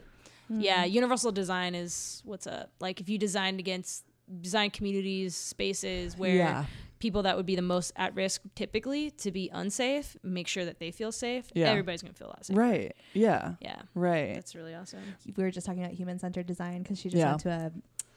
Mm. 0.51 0.63
Yeah. 0.63 0.83
Universal 0.85 1.31
design 1.33 1.75
is 1.75 2.21
what's 2.25 2.47
up. 2.47 2.71
Like 2.79 2.99
if 3.01 3.09
you 3.09 3.17
designed 3.17 3.59
against 3.59 4.05
design 4.41 4.69
communities, 4.69 5.35
spaces 5.35 6.17
where 6.17 6.35
yeah. 6.35 6.65
people 6.99 7.23
that 7.23 7.35
would 7.35 7.45
be 7.45 7.55
the 7.57 7.61
most 7.61 7.91
at 7.97 8.15
risk 8.15 8.41
typically 8.55 9.11
to 9.11 9.31
be 9.31 9.49
unsafe, 9.51 10.15
make 10.23 10.47
sure 10.47 10.63
that 10.63 10.79
they 10.79 10.91
feel 10.91 11.11
safe. 11.11 11.47
Yeah. 11.53 11.69
Everybody's 11.69 12.01
gonna 12.01 12.13
feel 12.13 12.27
a 12.27 12.29
lot 12.29 12.45
safer. 12.45 12.59
Right. 12.59 12.95
Yeah. 13.13 13.55
Yeah. 13.59 13.81
Right. 13.95 14.35
That's 14.35 14.55
really 14.55 14.75
awesome. 14.75 15.01
we 15.35 15.43
were 15.43 15.51
just 15.51 15.65
talking 15.65 15.83
about 15.83 15.93
human 15.93 16.19
centered 16.19 16.45
design 16.45 16.83
because 16.83 16.99
she 16.99 17.09
just 17.09 17.19
Yeah. 17.19 17.29
went 17.31 17.41
to 17.41 17.71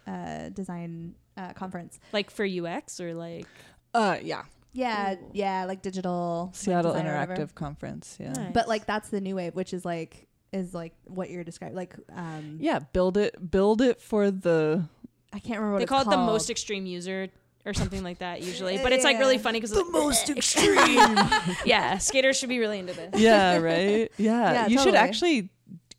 a, 0.07 0.11
a 0.47 0.51
design 0.51 1.17
uh, 1.37 1.53
conference. 1.53 1.99
Like 2.13 2.31
for 2.31 2.45
UX 2.45 3.01
or 3.01 3.15
like 3.15 3.47
Uh 3.93 4.17
yeah. 4.23 4.43
Yeah, 4.77 5.15
Ooh. 5.15 5.31
yeah, 5.33 5.67
like 5.67 5.83
digital 5.83 6.51
Seattle 6.53 6.93
design 6.93 7.07
or 7.07 7.13
whatever. 7.13 7.37
Interactive 7.37 7.55
Conference. 7.55 8.17
Yeah. 8.21 8.33
Nice. 8.33 8.53
But 8.53 8.67
like 8.69 8.87
that's 8.87 9.09
the 9.09 9.21
new 9.21 9.37
wave, 9.37 9.55
which 9.55 9.73
is 9.73 9.85
like 9.85 10.27
is 10.53 10.75
like 10.75 10.95
what 11.05 11.31
you're 11.31 11.45
describing. 11.45 11.77
Like 11.77 11.95
um, 12.15 12.59
Yeah. 12.61 12.81
Build 12.81 13.17
it. 13.17 13.51
Build 13.51 13.81
it 13.81 14.01
for 14.01 14.31
the 14.33 14.85
I 15.33 15.39
can't 15.39 15.59
remember 15.61 15.73
what 15.75 15.79
they 15.79 15.83
it's 15.85 15.91
call 15.91 16.03
it 16.03 16.11
the 16.11 16.17
most 16.17 16.51
extreme 16.51 16.87
user 16.87 17.29
or 17.67 17.73
something 17.73 18.03
like 18.03 18.19
that 18.19 18.43
usually. 18.51 18.79
But 18.79 18.93
it's 18.93 19.05
like 19.05 19.19
really 19.19 19.39
funny 19.39 19.59
because 19.61 19.71
the 19.73 19.85
most 19.85 20.29
extreme. 20.31 20.77
yeah, 21.65 21.99
skaters 21.99 22.37
should 22.39 22.49
be 22.49 22.59
really 22.59 22.79
into 22.81 22.93
this. 22.95 23.21
yeah. 23.21 23.59
Right. 23.59 24.11
Yeah. 24.17 24.53
Yeah, 24.53 24.67
you 24.67 24.79
should 24.81 24.95
actually. 24.97 25.51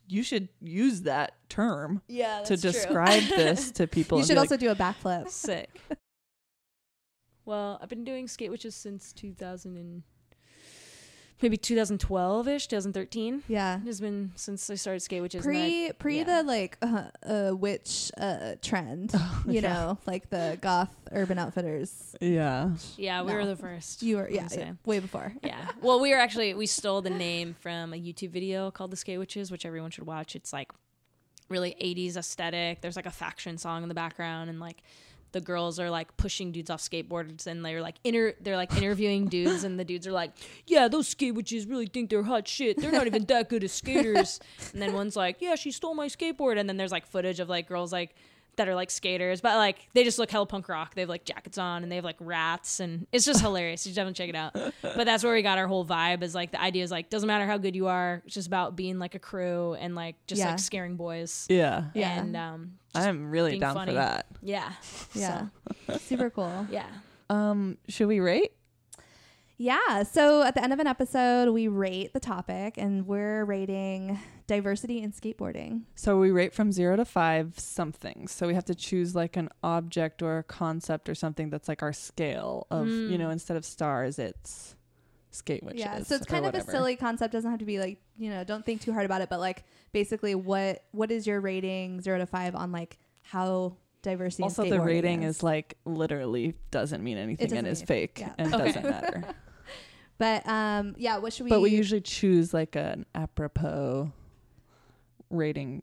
You 0.08 0.22
should 0.22 0.48
use 0.60 1.02
that 1.02 1.32
term 1.48 2.02
Yeah, 2.08 2.42
to 2.44 2.56
describe 2.56 3.22
this 3.28 3.70
to 3.72 3.86
people. 3.86 4.18
You 4.18 4.24
should 4.24 4.38
also 4.38 4.54
like, 4.54 4.60
do 4.60 4.70
a 4.70 4.74
backflip. 4.74 5.28
Sick. 5.28 5.80
Well, 7.44 7.78
I've 7.80 7.88
been 7.88 8.04
doing 8.04 8.26
skate 8.26 8.50
witches 8.50 8.74
since 8.74 9.12
2000 9.12 9.76
and 9.76 10.02
maybe 11.42 11.56
2012 11.56 12.48
ish, 12.48 12.66
2013. 12.66 13.42
Yeah. 13.48 13.76
It 13.78 13.86
has 13.86 14.00
been 14.00 14.32
since 14.36 14.68
I 14.70 14.74
started 14.74 15.00
skate 15.00 15.22
witches. 15.22 15.44
and 15.44 15.52
Pre 15.54 15.86
I- 15.88 15.92
pre 15.92 16.18
yeah. 16.18 16.24
the 16.24 16.42
like 16.42 16.78
uh, 16.82 17.04
uh 17.22 17.54
witch 17.56 18.10
uh 18.18 18.54
trend, 18.62 19.12
you 19.46 19.54
yeah. 19.54 19.60
know, 19.60 19.98
like 20.06 20.30
the 20.30 20.58
goth 20.60 20.94
urban 21.12 21.38
outfitters. 21.38 22.16
Yeah. 22.20 22.70
yeah, 22.96 23.22
we 23.22 23.28
No. 23.32 23.34
were 23.38 23.46
the 23.46 23.56
first. 23.56 24.02
You 24.02 24.16
were 24.18 24.26
I'm 24.26 24.34
yeah, 24.34 24.48
yeah 24.56 24.72
way 24.84 24.98
before. 24.98 25.32
yeah. 25.42 25.70
Well, 25.82 26.00
we 26.00 26.10
were 26.10 26.18
actually 26.18 26.54
we 26.54 26.66
stole 26.66 27.02
the 27.02 27.10
name 27.10 27.54
from 27.60 27.92
a 27.92 27.96
YouTube 27.96 28.30
video 28.30 28.70
called 28.70 28.90
The 28.90 28.96
Skate 28.96 29.18
Witches, 29.18 29.50
which 29.50 29.66
everyone 29.66 29.90
should 29.90 30.06
watch. 30.06 30.34
It's 30.36 30.52
like 30.52 30.70
really 31.48 31.76
80s 31.80 32.16
aesthetic. 32.16 32.80
There's 32.80 32.96
like 32.96 33.06
a 33.06 33.10
faction 33.10 33.56
song 33.58 33.82
in 33.82 33.88
the 33.88 33.94
background 33.94 34.50
and 34.50 34.58
like 34.58 34.82
the 35.36 35.40
girls 35.42 35.78
are 35.78 35.90
like 35.90 36.16
pushing 36.16 36.50
dudes 36.50 36.70
off 36.70 36.80
skateboards 36.80 37.46
and 37.46 37.62
they're 37.62 37.82
like 37.82 37.96
inter 38.04 38.32
they're 38.40 38.56
like 38.56 38.74
interviewing 38.74 39.26
dudes 39.26 39.64
and 39.64 39.78
the 39.78 39.84
dudes 39.84 40.06
are 40.06 40.12
like, 40.12 40.32
"Yeah, 40.66 40.88
those 40.88 41.08
skate 41.08 41.34
witches 41.34 41.66
really 41.66 41.84
think 41.86 42.08
they're 42.08 42.22
hot 42.22 42.48
shit. 42.48 42.78
They're 42.80 42.90
not 42.90 43.06
even 43.06 43.26
that 43.26 43.50
good 43.50 43.62
as 43.62 43.72
skaters." 43.72 44.40
and 44.72 44.80
then 44.80 44.94
one's 44.94 45.14
like, 45.14 45.36
"Yeah, 45.40 45.54
she 45.54 45.72
stole 45.72 45.94
my 45.94 46.06
skateboard." 46.06 46.58
And 46.58 46.66
then 46.66 46.78
there's 46.78 46.90
like 46.90 47.06
footage 47.06 47.38
of 47.38 47.50
like 47.50 47.68
girls 47.68 47.92
like 47.92 48.14
that 48.56 48.68
are 48.68 48.74
like 48.74 48.90
skaters, 48.90 49.40
but 49.40 49.56
like 49.56 49.88
they 49.94 50.04
just 50.04 50.18
look 50.18 50.30
hella 50.30 50.46
punk 50.46 50.68
rock. 50.68 50.94
They 50.94 51.02
have 51.02 51.08
like 51.08 51.24
jackets 51.24 51.58
on 51.58 51.82
and 51.82 51.90
they 51.92 51.96
have 51.96 52.04
like 52.04 52.16
rats, 52.20 52.80
and 52.80 53.06
it's 53.12 53.24
just 53.24 53.40
hilarious. 53.40 53.86
You 53.86 53.90
should 53.90 53.96
definitely 53.96 54.14
check 54.14 54.28
it 54.30 54.34
out. 54.36 54.72
But 54.82 55.04
that's 55.04 55.22
where 55.24 55.32
we 55.34 55.42
got 55.42 55.58
our 55.58 55.66
whole 55.66 55.84
vibe. 55.84 56.22
Is 56.22 56.34
like 56.34 56.52
the 56.52 56.60
idea 56.60 56.82
is 56.84 56.90
like 56.90 57.10
doesn't 57.10 57.26
matter 57.26 57.46
how 57.46 57.58
good 57.58 57.76
you 57.76 57.86
are, 57.88 58.22
it's 58.24 58.34
just 58.34 58.46
about 58.46 58.76
being 58.76 58.98
like 58.98 59.14
a 59.14 59.18
crew 59.18 59.74
and 59.74 59.94
like 59.94 60.16
just 60.26 60.40
Yeah. 60.40 60.50
like 60.50 60.58
scaring 60.58 60.96
boys. 60.96 61.46
Yeah. 61.48 61.84
Yeah. 61.94 62.18
And 62.20 62.36
um, 62.36 62.72
I'm 62.94 63.30
really 63.30 63.58
down 63.58 63.74
funny. 63.74 63.90
for 63.92 63.96
that. 63.96 64.26
yeah, 64.42 64.72
Yeah. 65.14 65.46
So, 65.88 65.98
Super 65.98 66.30
cool. 66.30 66.66
yeah. 66.70 66.86
Um, 67.28 67.76
should 67.88 68.06
we 68.08 68.20
rate? 68.20 68.52
Yeah. 69.58 70.02
So 70.02 70.42
at 70.42 70.54
the 70.54 70.62
end 70.62 70.72
of 70.72 70.78
an 70.80 70.86
episode, 70.86 71.50
we 71.50 71.68
rate 71.68 72.12
the 72.12 72.20
topic, 72.20 72.74
and 72.76 73.06
we're 73.06 73.44
rating 73.44 74.18
diversity 74.46 75.02
in 75.02 75.12
skateboarding. 75.12 75.82
So 75.94 76.18
we 76.18 76.30
rate 76.30 76.54
from 76.54 76.70
zero 76.72 76.96
to 76.96 77.04
five 77.04 77.58
something. 77.58 78.28
So 78.28 78.46
we 78.46 78.54
have 78.54 78.64
to 78.66 78.74
choose 78.74 79.14
like 79.14 79.36
an 79.36 79.48
object 79.62 80.22
or 80.22 80.38
a 80.38 80.42
concept 80.44 81.08
or 81.08 81.14
something 81.14 81.50
that's 81.50 81.68
like 81.68 81.82
our 81.82 81.92
scale 81.92 82.66
of, 82.70 82.86
you 82.88 83.10
Mm. 83.10 83.18
know, 83.18 83.30
instead 83.30 83.56
of 83.56 83.64
stars, 83.64 84.18
it's 84.18 84.76
skate 85.32 85.62
witches. 85.64 85.80
yeah. 85.80 86.02
So 86.02 86.14
it's 86.14 86.26
kind 86.26 86.46
of 86.46 86.54
a 86.54 86.62
silly 86.62 86.96
concept. 86.96 87.32
Doesn't 87.32 87.50
have 87.50 87.60
to 87.60 87.66
be 87.66 87.78
like 87.78 87.98
you 88.18 88.30
know. 88.30 88.44
Don't 88.44 88.64
think 88.64 88.80
too 88.80 88.92
hard 88.92 89.04
about 89.04 89.20
it. 89.20 89.28
But 89.28 89.40
like 89.40 89.64
basically, 89.92 90.34
what 90.34 90.84
what 90.92 91.10
is 91.10 91.26
your 91.26 91.40
rating 91.40 92.00
zero 92.00 92.18
to 92.18 92.26
five 92.26 92.54
on 92.54 92.72
like 92.72 92.98
how 93.22 93.76
diversity? 94.02 94.44
in 94.44 94.48
Also, 94.48 94.64
the 94.64 94.80
rating 94.80 95.24
is 95.24 95.42
like 95.42 95.76
literally 95.84 96.54
doesn't 96.70 97.02
mean 97.02 97.18
anything 97.18 97.48
doesn't 97.48 97.58
and 97.58 97.66
is 97.66 97.82
fake 97.82 98.20
yeah. 98.20 98.32
and 98.38 98.54
Okay. 98.54 98.64
doesn't 98.66 98.84
matter. 98.84 99.24
But 100.18 100.48
um, 100.48 100.94
yeah. 100.96 101.18
What 101.18 101.34
should 101.34 101.44
we? 101.44 101.50
but 101.50 101.60
we 101.60 101.70
usually 101.70 102.00
choose 102.00 102.54
like 102.54 102.74
an 102.74 103.04
apropos 103.14 104.12
rating. 105.30 105.82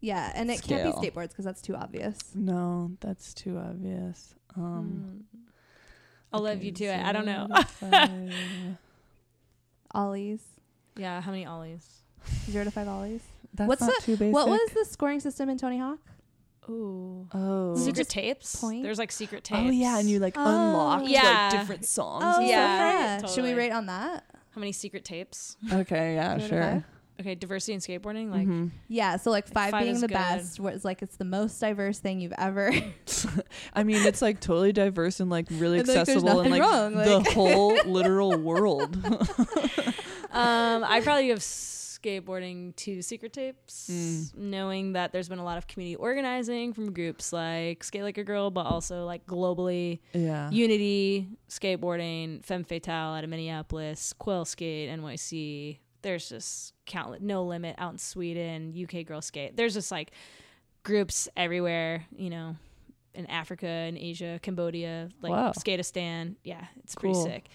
yeah, 0.00 0.32
and 0.34 0.50
it 0.50 0.58
scale. 0.58 0.78
can't 0.92 1.00
be 1.00 1.08
skateboards 1.08 1.28
because 1.28 1.44
that's 1.44 1.62
too 1.62 1.74
obvious. 1.74 2.18
No, 2.34 2.92
that's 3.00 3.32
too 3.34 3.58
obvious. 3.58 4.34
Um, 4.56 5.24
Mm. 5.36 5.40
I'll 6.32 6.42
leave 6.42 6.62
you 6.62 6.72
to 6.72 6.84
it. 6.84 7.02
I 7.04 7.12
don't 7.12 7.24
know. 7.24 7.46
Ollies, 9.94 10.40
yeah, 10.96 11.20
how 11.20 11.30
many 11.30 11.46
ollies? 11.46 12.02
zero 12.50 12.64
to 12.64 12.70
five 12.70 12.88
ollies. 12.88 13.22
That's 13.54 13.68
What's 13.68 13.82
not 13.82 13.94
too 14.02 14.16
basic. 14.16 14.34
What 14.34 14.48
was 14.48 14.70
the 14.74 14.84
scoring 14.84 15.20
system 15.20 15.48
in 15.48 15.56
Tony 15.56 15.78
Hawk? 15.78 16.00
Ooh. 16.68 17.28
Oh. 17.32 17.76
Secret 17.76 18.08
tapes. 18.08 18.56
point? 18.60 18.82
There's 18.82 18.98
like 18.98 19.12
secret 19.12 19.44
tapes. 19.44 19.60
Oh 19.64 19.70
yeah, 19.70 19.98
and 19.98 20.10
you 20.10 20.18
like 20.18 20.34
Oh. 20.36 20.40
unlock 20.44 21.02
Yeah. 21.06 21.22
like 21.22 21.60
different 21.60 21.84
songs. 21.86 22.24
Oh 22.26 22.40
and 22.40 22.48
yeah, 22.48 23.24
Should 23.26 23.44
we 23.44 23.54
rate 23.54 23.70
on 23.70 23.86
that? 23.86 24.24
How 24.54 24.58
many 24.60 24.72
secret 24.72 25.04
tapes? 25.04 25.56
Okay, 25.72 26.14
yeah, 26.16 26.38
Zero 26.38 26.40
to 26.40 26.48
sure. 26.48 26.84
Five? 27.16 27.26
Okay, 27.26 27.34
diversity 27.34 27.72
in 27.74 27.80
skateboarding. 27.80 28.30
Like, 28.30 28.46
Mhm. 28.46 28.70
Yeah, 28.88 29.16
so 29.16 29.30
like 29.30 29.46
five, 29.48 29.70
five 29.70 29.82
being 29.84 29.94
the 30.00 30.08
good. 30.08 30.14
best, 30.14 30.60
was 30.60 30.84
like 30.84 31.02
it's 31.02 31.16
the 31.16 31.24
most 31.24 31.58
diverse 31.60 31.98
thing 31.98 32.20
you've 32.20 32.34
ever. 32.38 32.72
I 33.74 33.84
mean, 33.84 34.04
it's 34.06 34.22
like 34.22 34.40
totally 34.40 34.72
diverse 34.72 35.20
and 35.20 35.30
like 35.30 35.46
really 35.50 35.78
And, 35.80 35.88
like, 35.88 35.96
accessible 35.98 36.40
and 36.40 36.50
like, 36.50 36.62
wrong, 36.62 36.94
the 36.94 37.20
whole 37.34 37.74
literal 37.86 38.36
world. 38.38 38.96
um, 40.32 40.84
I 40.84 41.00
probably 41.02 41.28
have 41.30 41.38
skateboarding 41.40 42.76
two 42.76 43.02
secret 43.02 43.32
tapes, 43.32 43.88
Mm. 43.90 44.36
knowing 44.36 44.92
that 44.92 45.12
there's 45.12 45.28
been 45.28 45.38
a 45.38 45.44
lot 45.44 45.58
of 45.58 45.66
community 45.66 45.96
organizing 45.96 46.72
from 46.72 46.92
groups 46.92 47.32
like 47.32 47.82
Skate 47.82 48.02
Like 48.02 48.18
a 48.18 48.22
Girl, 48.24 48.50
but 48.50 48.66
also 48.66 49.04
like 49.06 49.26
globally, 49.26 50.00
yeah. 50.12 50.50
Unity, 50.50 51.28
skateboarding, 51.48 52.44
Femme 52.44 52.64
Fatale 52.64 53.14
out 53.16 53.24
of 53.24 53.30
Minneapolis, 53.30 54.12
Quill 54.12 54.44
Skate, 54.44 54.88
NYC. 54.90 55.78
There's 56.06 56.28
just 56.28 56.72
countless, 56.84 57.20
no 57.20 57.42
limit 57.42 57.74
out 57.78 57.90
in 57.90 57.98
Sweden, 57.98 58.72
UK 58.80 59.04
Girl 59.04 59.20
Skate. 59.20 59.56
There's 59.56 59.74
just 59.74 59.90
like 59.90 60.12
groups 60.84 61.28
everywhere, 61.36 62.04
you 62.16 62.30
know, 62.30 62.54
in 63.12 63.26
Africa 63.26 63.66
and 63.66 63.98
Asia, 63.98 64.38
Cambodia, 64.40 65.08
like 65.20 65.32
Wow. 65.32 65.50
Skateistan. 65.50 66.36
Yeah, 66.44 66.64
it's 66.84 66.94
Cool. 66.94 67.12
pretty 67.24 67.34
sick. 67.38 67.46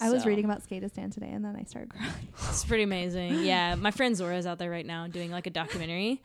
I 0.00 0.10
was 0.10 0.24
reading 0.24 0.44
about 0.44 0.62
Skateistan 0.62 1.12
today, 1.12 1.30
and 1.30 1.44
then 1.44 1.56
I 1.56 1.64
started 1.64 1.90
crying. 1.90 2.12
It's 2.50 2.64
pretty 2.64 2.84
amazing. 2.84 3.42
Yeah, 3.42 3.74
my 3.74 3.90
friend 3.90 4.16
Zora's 4.16 4.46
out 4.46 4.58
there 4.60 4.70
right 4.70 4.86
now 4.86 5.08
doing 5.08 5.32
like 5.32 5.48
a 5.48 5.50
documentary. 5.50 6.22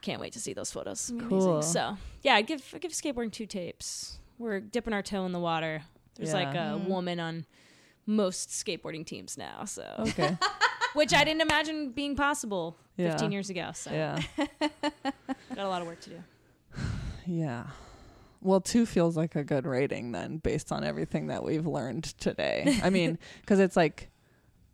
Can't 0.00 0.22
wait 0.22 0.32
to 0.32 0.40
see 0.40 0.54
those 0.54 0.72
photos. 0.72 1.00
It's 1.00 1.10
amazing. 1.10 1.28
Cool. 1.28 1.60
So 1.60 1.98
yeah, 2.22 2.34
I 2.36 2.40
give 2.40 2.62
I 2.74 2.78
give 2.78 2.92
skateboarding 2.92 3.30
two 3.30 3.44
tapes. 3.44 4.16
We're 4.38 4.60
dipping 4.60 4.94
our 4.94 5.02
toe 5.02 5.26
in 5.26 5.32
the 5.32 5.38
water. 5.38 5.82
There's 6.14 6.32
like 6.32 6.54
a 6.54 6.80
Mm. 6.80 6.86
woman 6.88 7.20
on 7.20 7.44
most 8.06 8.48
skateboarding 8.48 9.04
teams 9.04 9.36
now. 9.36 9.66
So 9.66 9.84
Okay. 9.98 10.38
which 10.94 11.12
I 11.14 11.24
didn't 11.24 11.42
imagine 11.42 11.90
being 11.90 12.16
possible 12.16 12.76
Yeah. 12.96 13.12
15 13.12 13.32
years 13.32 13.50
ago. 13.50 13.70
So 13.74 13.90
Yeah. 13.92 14.20
got 14.36 15.58
a 15.58 15.68
lot 15.68 15.82
of 15.82 15.88
work 15.88 16.00
to 16.02 16.10
do. 16.10 16.22
Yeah. 17.26 17.66
Well, 18.42 18.60
two 18.60 18.86
feels 18.86 19.16
like 19.16 19.36
a 19.36 19.44
good 19.44 19.66
rating 19.66 20.12
then, 20.12 20.38
based 20.38 20.72
on 20.72 20.82
everything 20.82 21.26
that 21.26 21.44
we've 21.44 21.66
learned 21.66 22.04
today. 22.18 22.80
I 22.82 22.88
mean, 22.90 23.18
because 23.40 23.60
it's 23.60 23.76
like, 23.76 24.10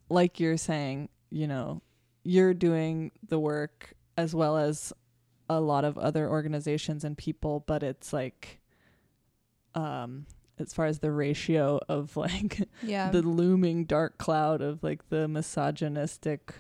like 0.09 0.39
you're 0.39 0.57
saying, 0.57 1.09
you 1.31 1.49
know, 1.49 1.83
you're 2.23 2.55
doing 2.55 3.11
the 3.29 3.39
work 3.41 3.93
as 4.17 4.35
well 4.35 4.57
as 4.57 4.93
a 5.51 5.61
lot 5.61 5.85
of 5.85 5.99
other 5.99 6.29
organizations 6.31 7.03
and 7.05 7.19
people, 7.19 7.65
but 7.67 7.83
it's 7.83 8.13
like, 8.13 8.61
um, 9.75 10.27
as 10.59 10.73
far 10.73 10.87
as 10.87 11.01
the 11.01 11.11
ratio 11.11 11.81
of 11.89 12.17
like 12.17 12.69
Yeah, 12.83 13.11
the 13.11 13.23
looming 13.23 13.85
dark 13.85 14.19
cloud 14.19 14.61
of 14.63 14.83
like 14.83 15.09
the 15.09 15.29
misogynistic 15.29 16.55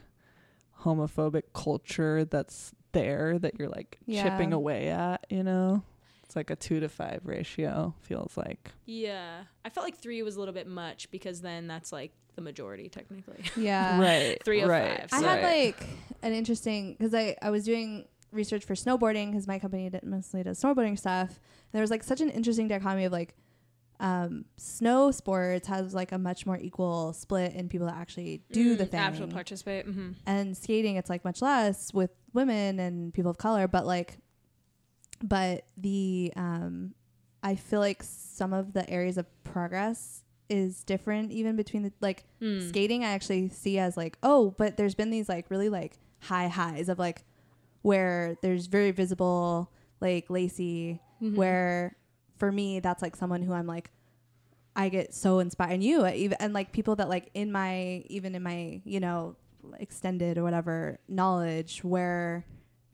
homophobic 0.82 1.42
culture 1.54 2.24
that's 2.24 2.72
there 2.92 3.38
that 3.38 3.58
you're 3.58 3.68
like 3.68 3.98
chipping 4.10 4.52
away 4.52 4.88
at 4.88 5.26
you 5.30 5.42
know? 5.42 5.82
It's 6.24 6.34
like 6.34 6.50
a 6.50 6.56
two 6.56 6.80
to 6.80 6.88
five 6.88 7.20
ratio 7.22 7.94
feels 8.00 8.36
like. 8.36 8.72
Yeah, 8.84 9.44
I 9.64 9.70
felt 9.70 9.86
like 9.86 9.96
three 9.96 10.22
was 10.22 10.34
a 10.34 10.40
little 10.40 10.54
bit 10.54 10.66
much 10.66 11.08
because 11.12 11.40
then 11.40 11.68
that's 11.68 11.92
like 11.92 12.12
the 12.34 12.42
majority 12.42 12.88
technically. 12.88 13.44
yeah. 13.56 14.00
right 14.00 14.42
Three 14.44 14.60
of 14.62 14.68
right 14.68 15.08
five, 15.08 15.24
I 15.24 15.28
had 15.28 15.42
like 15.44 15.86
an 16.22 16.32
interesting 16.32 16.96
because 16.98 17.14
I 17.14 17.36
I 17.40 17.50
was 17.50 17.64
doing 17.64 18.06
research 18.32 18.64
for 18.64 18.74
snowboarding 18.74 19.30
because 19.30 19.46
my 19.46 19.58
company 19.60 19.88
did, 19.88 20.02
mostly 20.02 20.42
does 20.42 20.60
snowboarding 20.60 20.98
stuff. 20.98 21.28
And 21.28 21.72
there 21.72 21.80
was 21.80 21.90
like 21.90 22.02
such 22.02 22.20
an 22.20 22.30
interesting 22.30 22.66
dichotomy 22.66 23.04
of 23.04 23.12
like 23.12 23.34
um, 24.00 24.44
snow 24.56 25.10
sports 25.10 25.66
has 25.68 25.94
like 25.94 26.12
a 26.12 26.18
much 26.18 26.44
more 26.46 26.58
equal 26.58 27.12
split 27.12 27.54
in 27.54 27.68
people 27.68 27.86
that 27.86 27.96
actually 27.96 28.42
do 28.52 28.76
the 28.76 28.84
Mm, 28.84 28.90
thing. 28.90 29.00
Actual 29.00 29.28
participate. 29.28 29.86
hmm 29.86 30.10
and 30.26 30.56
skating 30.56 30.96
it's 30.96 31.08
like 31.10 31.24
much 31.24 31.40
less 31.40 31.94
with 31.94 32.10
women 32.34 32.78
and 32.78 33.14
people 33.14 33.30
of 33.30 33.38
color 33.38 33.66
but 33.68 33.86
like 33.86 34.18
but 35.22 35.64
the 35.76 36.32
um 36.36 36.94
I 37.42 37.54
feel 37.54 37.80
like 37.80 38.02
some 38.02 38.52
of 38.52 38.72
the 38.72 38.88
areas 38.90 39.16
of 39.18 39.26
progress 39.44 40.22
is 40.48 40.84
different 40.84 41.32
even 41.32 41.56
between 41.56 41.82
the 41.82 41.92
like 42.00 42.24
Hmm. 42.40 42.60
skating 42.68 43.04
I 43.04 43.08
actually 43.12 43.48
see 43.48 43.78
as 43.78 43.96
like 43.96 44.18
oh 44.22 44.54
but 44.58 44.76
there's 44.76 44.94
been 44.94 45.10
these 45.10 45.28
like 45.28 45.50
really 45.50 45.68
like 45.68 45.98
high 46.20 46.48
highs 46.48 46.88
of 46.88 46.98
like 46.98 47.24
where 47.82 48.36
there's 48.42 48.66
very 48.66 48.90
visible 48.90 49.70
like 50.00 50.28
Lacey 50.30 51.00
Mm-hmm. 51.22 51.36
where 51.36 51.96
for 52.38 52.50
me 52.52 52.80
that's 52.80 53.02
like 53.02 53.16
someone 53.16 53.42
who 53.42 53.52
I'm 53.52 53.66
like 53.66 53.90
I 54.74 54.88
get 54.90 55.14
so 55.14 55.38
inspired 55.38 55.72
and 55.72 55.82
you 55.84 56.06
even 56.06 56.36
and 56.40 56.52
like 56.52 56.70
people 56.72 56.96
that 56.96 57.08
like 57.08 57.30
in 57.34 57.50
my 57.50 58.04
even 58.08 58.34
in 58.34 58.42
my 58.42 58.80
you 58.84 59.00
know 59.00 59.36
extended 59.78 60.38
or 60.38 60.42
whatever 60.42 60.98
knowledge 61.08 61.80
where 61.82 62.44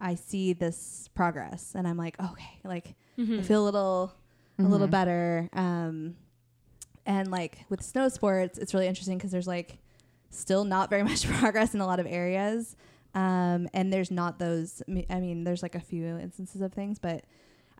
I 0.00 0.14
see 0.14 0.52
this 0.52 1.08
progress 1.14 1.74
and 1.74 1.86
I'm 1.86 1.96
like 1.96 2.18
okay 2.20 2.60
like 2.64 2.94
Mm-hmm. 3.18 3.40
I 3.40 3.42
feel 3.42 3.62
a 3.62 3.66
little 3.66 4.14
a 4.58 4.62
little 4.62 4.86
better 4.86 5.50
um 5.52 6.14
and 7.04 7.30
like 7.30 7.64
with 7.68 7.82
snow 7.82 8.08
sports 8.08 8.58
it's 8.58 8.72
really 8.72 8.86
interesting 8.86 9.18
because 9.18 9.30
there's 9.30 9.46
like 9.46 9.78
still 10.30 10.64
not 10.64 10.88
very 10.88 11.02
much 11.10 11.28
progress 11.28 11.74
in 11.74 11.80
a 11.80 11.86
lot 11.86 12.00
of 12.00 12.06
areas 12.06 12.74
um 13.14 13.68
and 13.74 13.92
there's 13.92 14.10
not 14.10 14.38
those 14.38 14.82
I 14.88 15.20
mean 15.20 15.44
there's 15.44 15.62
like 15.62 15.74
a 15.74 15.80
few 15.80 16.16
instances 16.16 16.62
of 16.62 16.72
things 16.72 16.98
but 16.98 17.24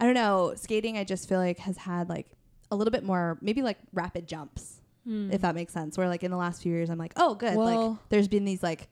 I 0.03 0.05
don't 0.05 0.15
know 0.15 0.55
skating 0.57 0.99
I 0.99 1.05
just 1.05 1.29
feel 1.29 1.39
like 1.39 1.59
has 1.61 1.77
had 1.77 2.09
like 2.09 2.27
a 2.71 2.77
little 2.77 2.91
bit 2.91 3.05
more 3.05 3.39
maybe 3.41 3.63
like 3.63 3.79
rapid 3.93 4.27
jumps 4.27 4.81
Hmm. 5.05 5.33
if 5.33 5.41
that 5.41 5.55
makes 5.57 5.73
sense 5.73 5.99
where 5.99 6.07
like 6.09 6.23
in 6.23 6.31
the 6.31 6.37
last 6.37 6.63
few 6.63 6.71
years 6.73 6.89
I'm 6.91 6.99
like 6.99 7.13
oh 7.17 7.35
good 7.35 7.57
Well- 7.57 7.91
like 7.91 7.99
there's 8.09 8.29
been 8.29 8.45
these 8.45 8.63
like 8.63 8.89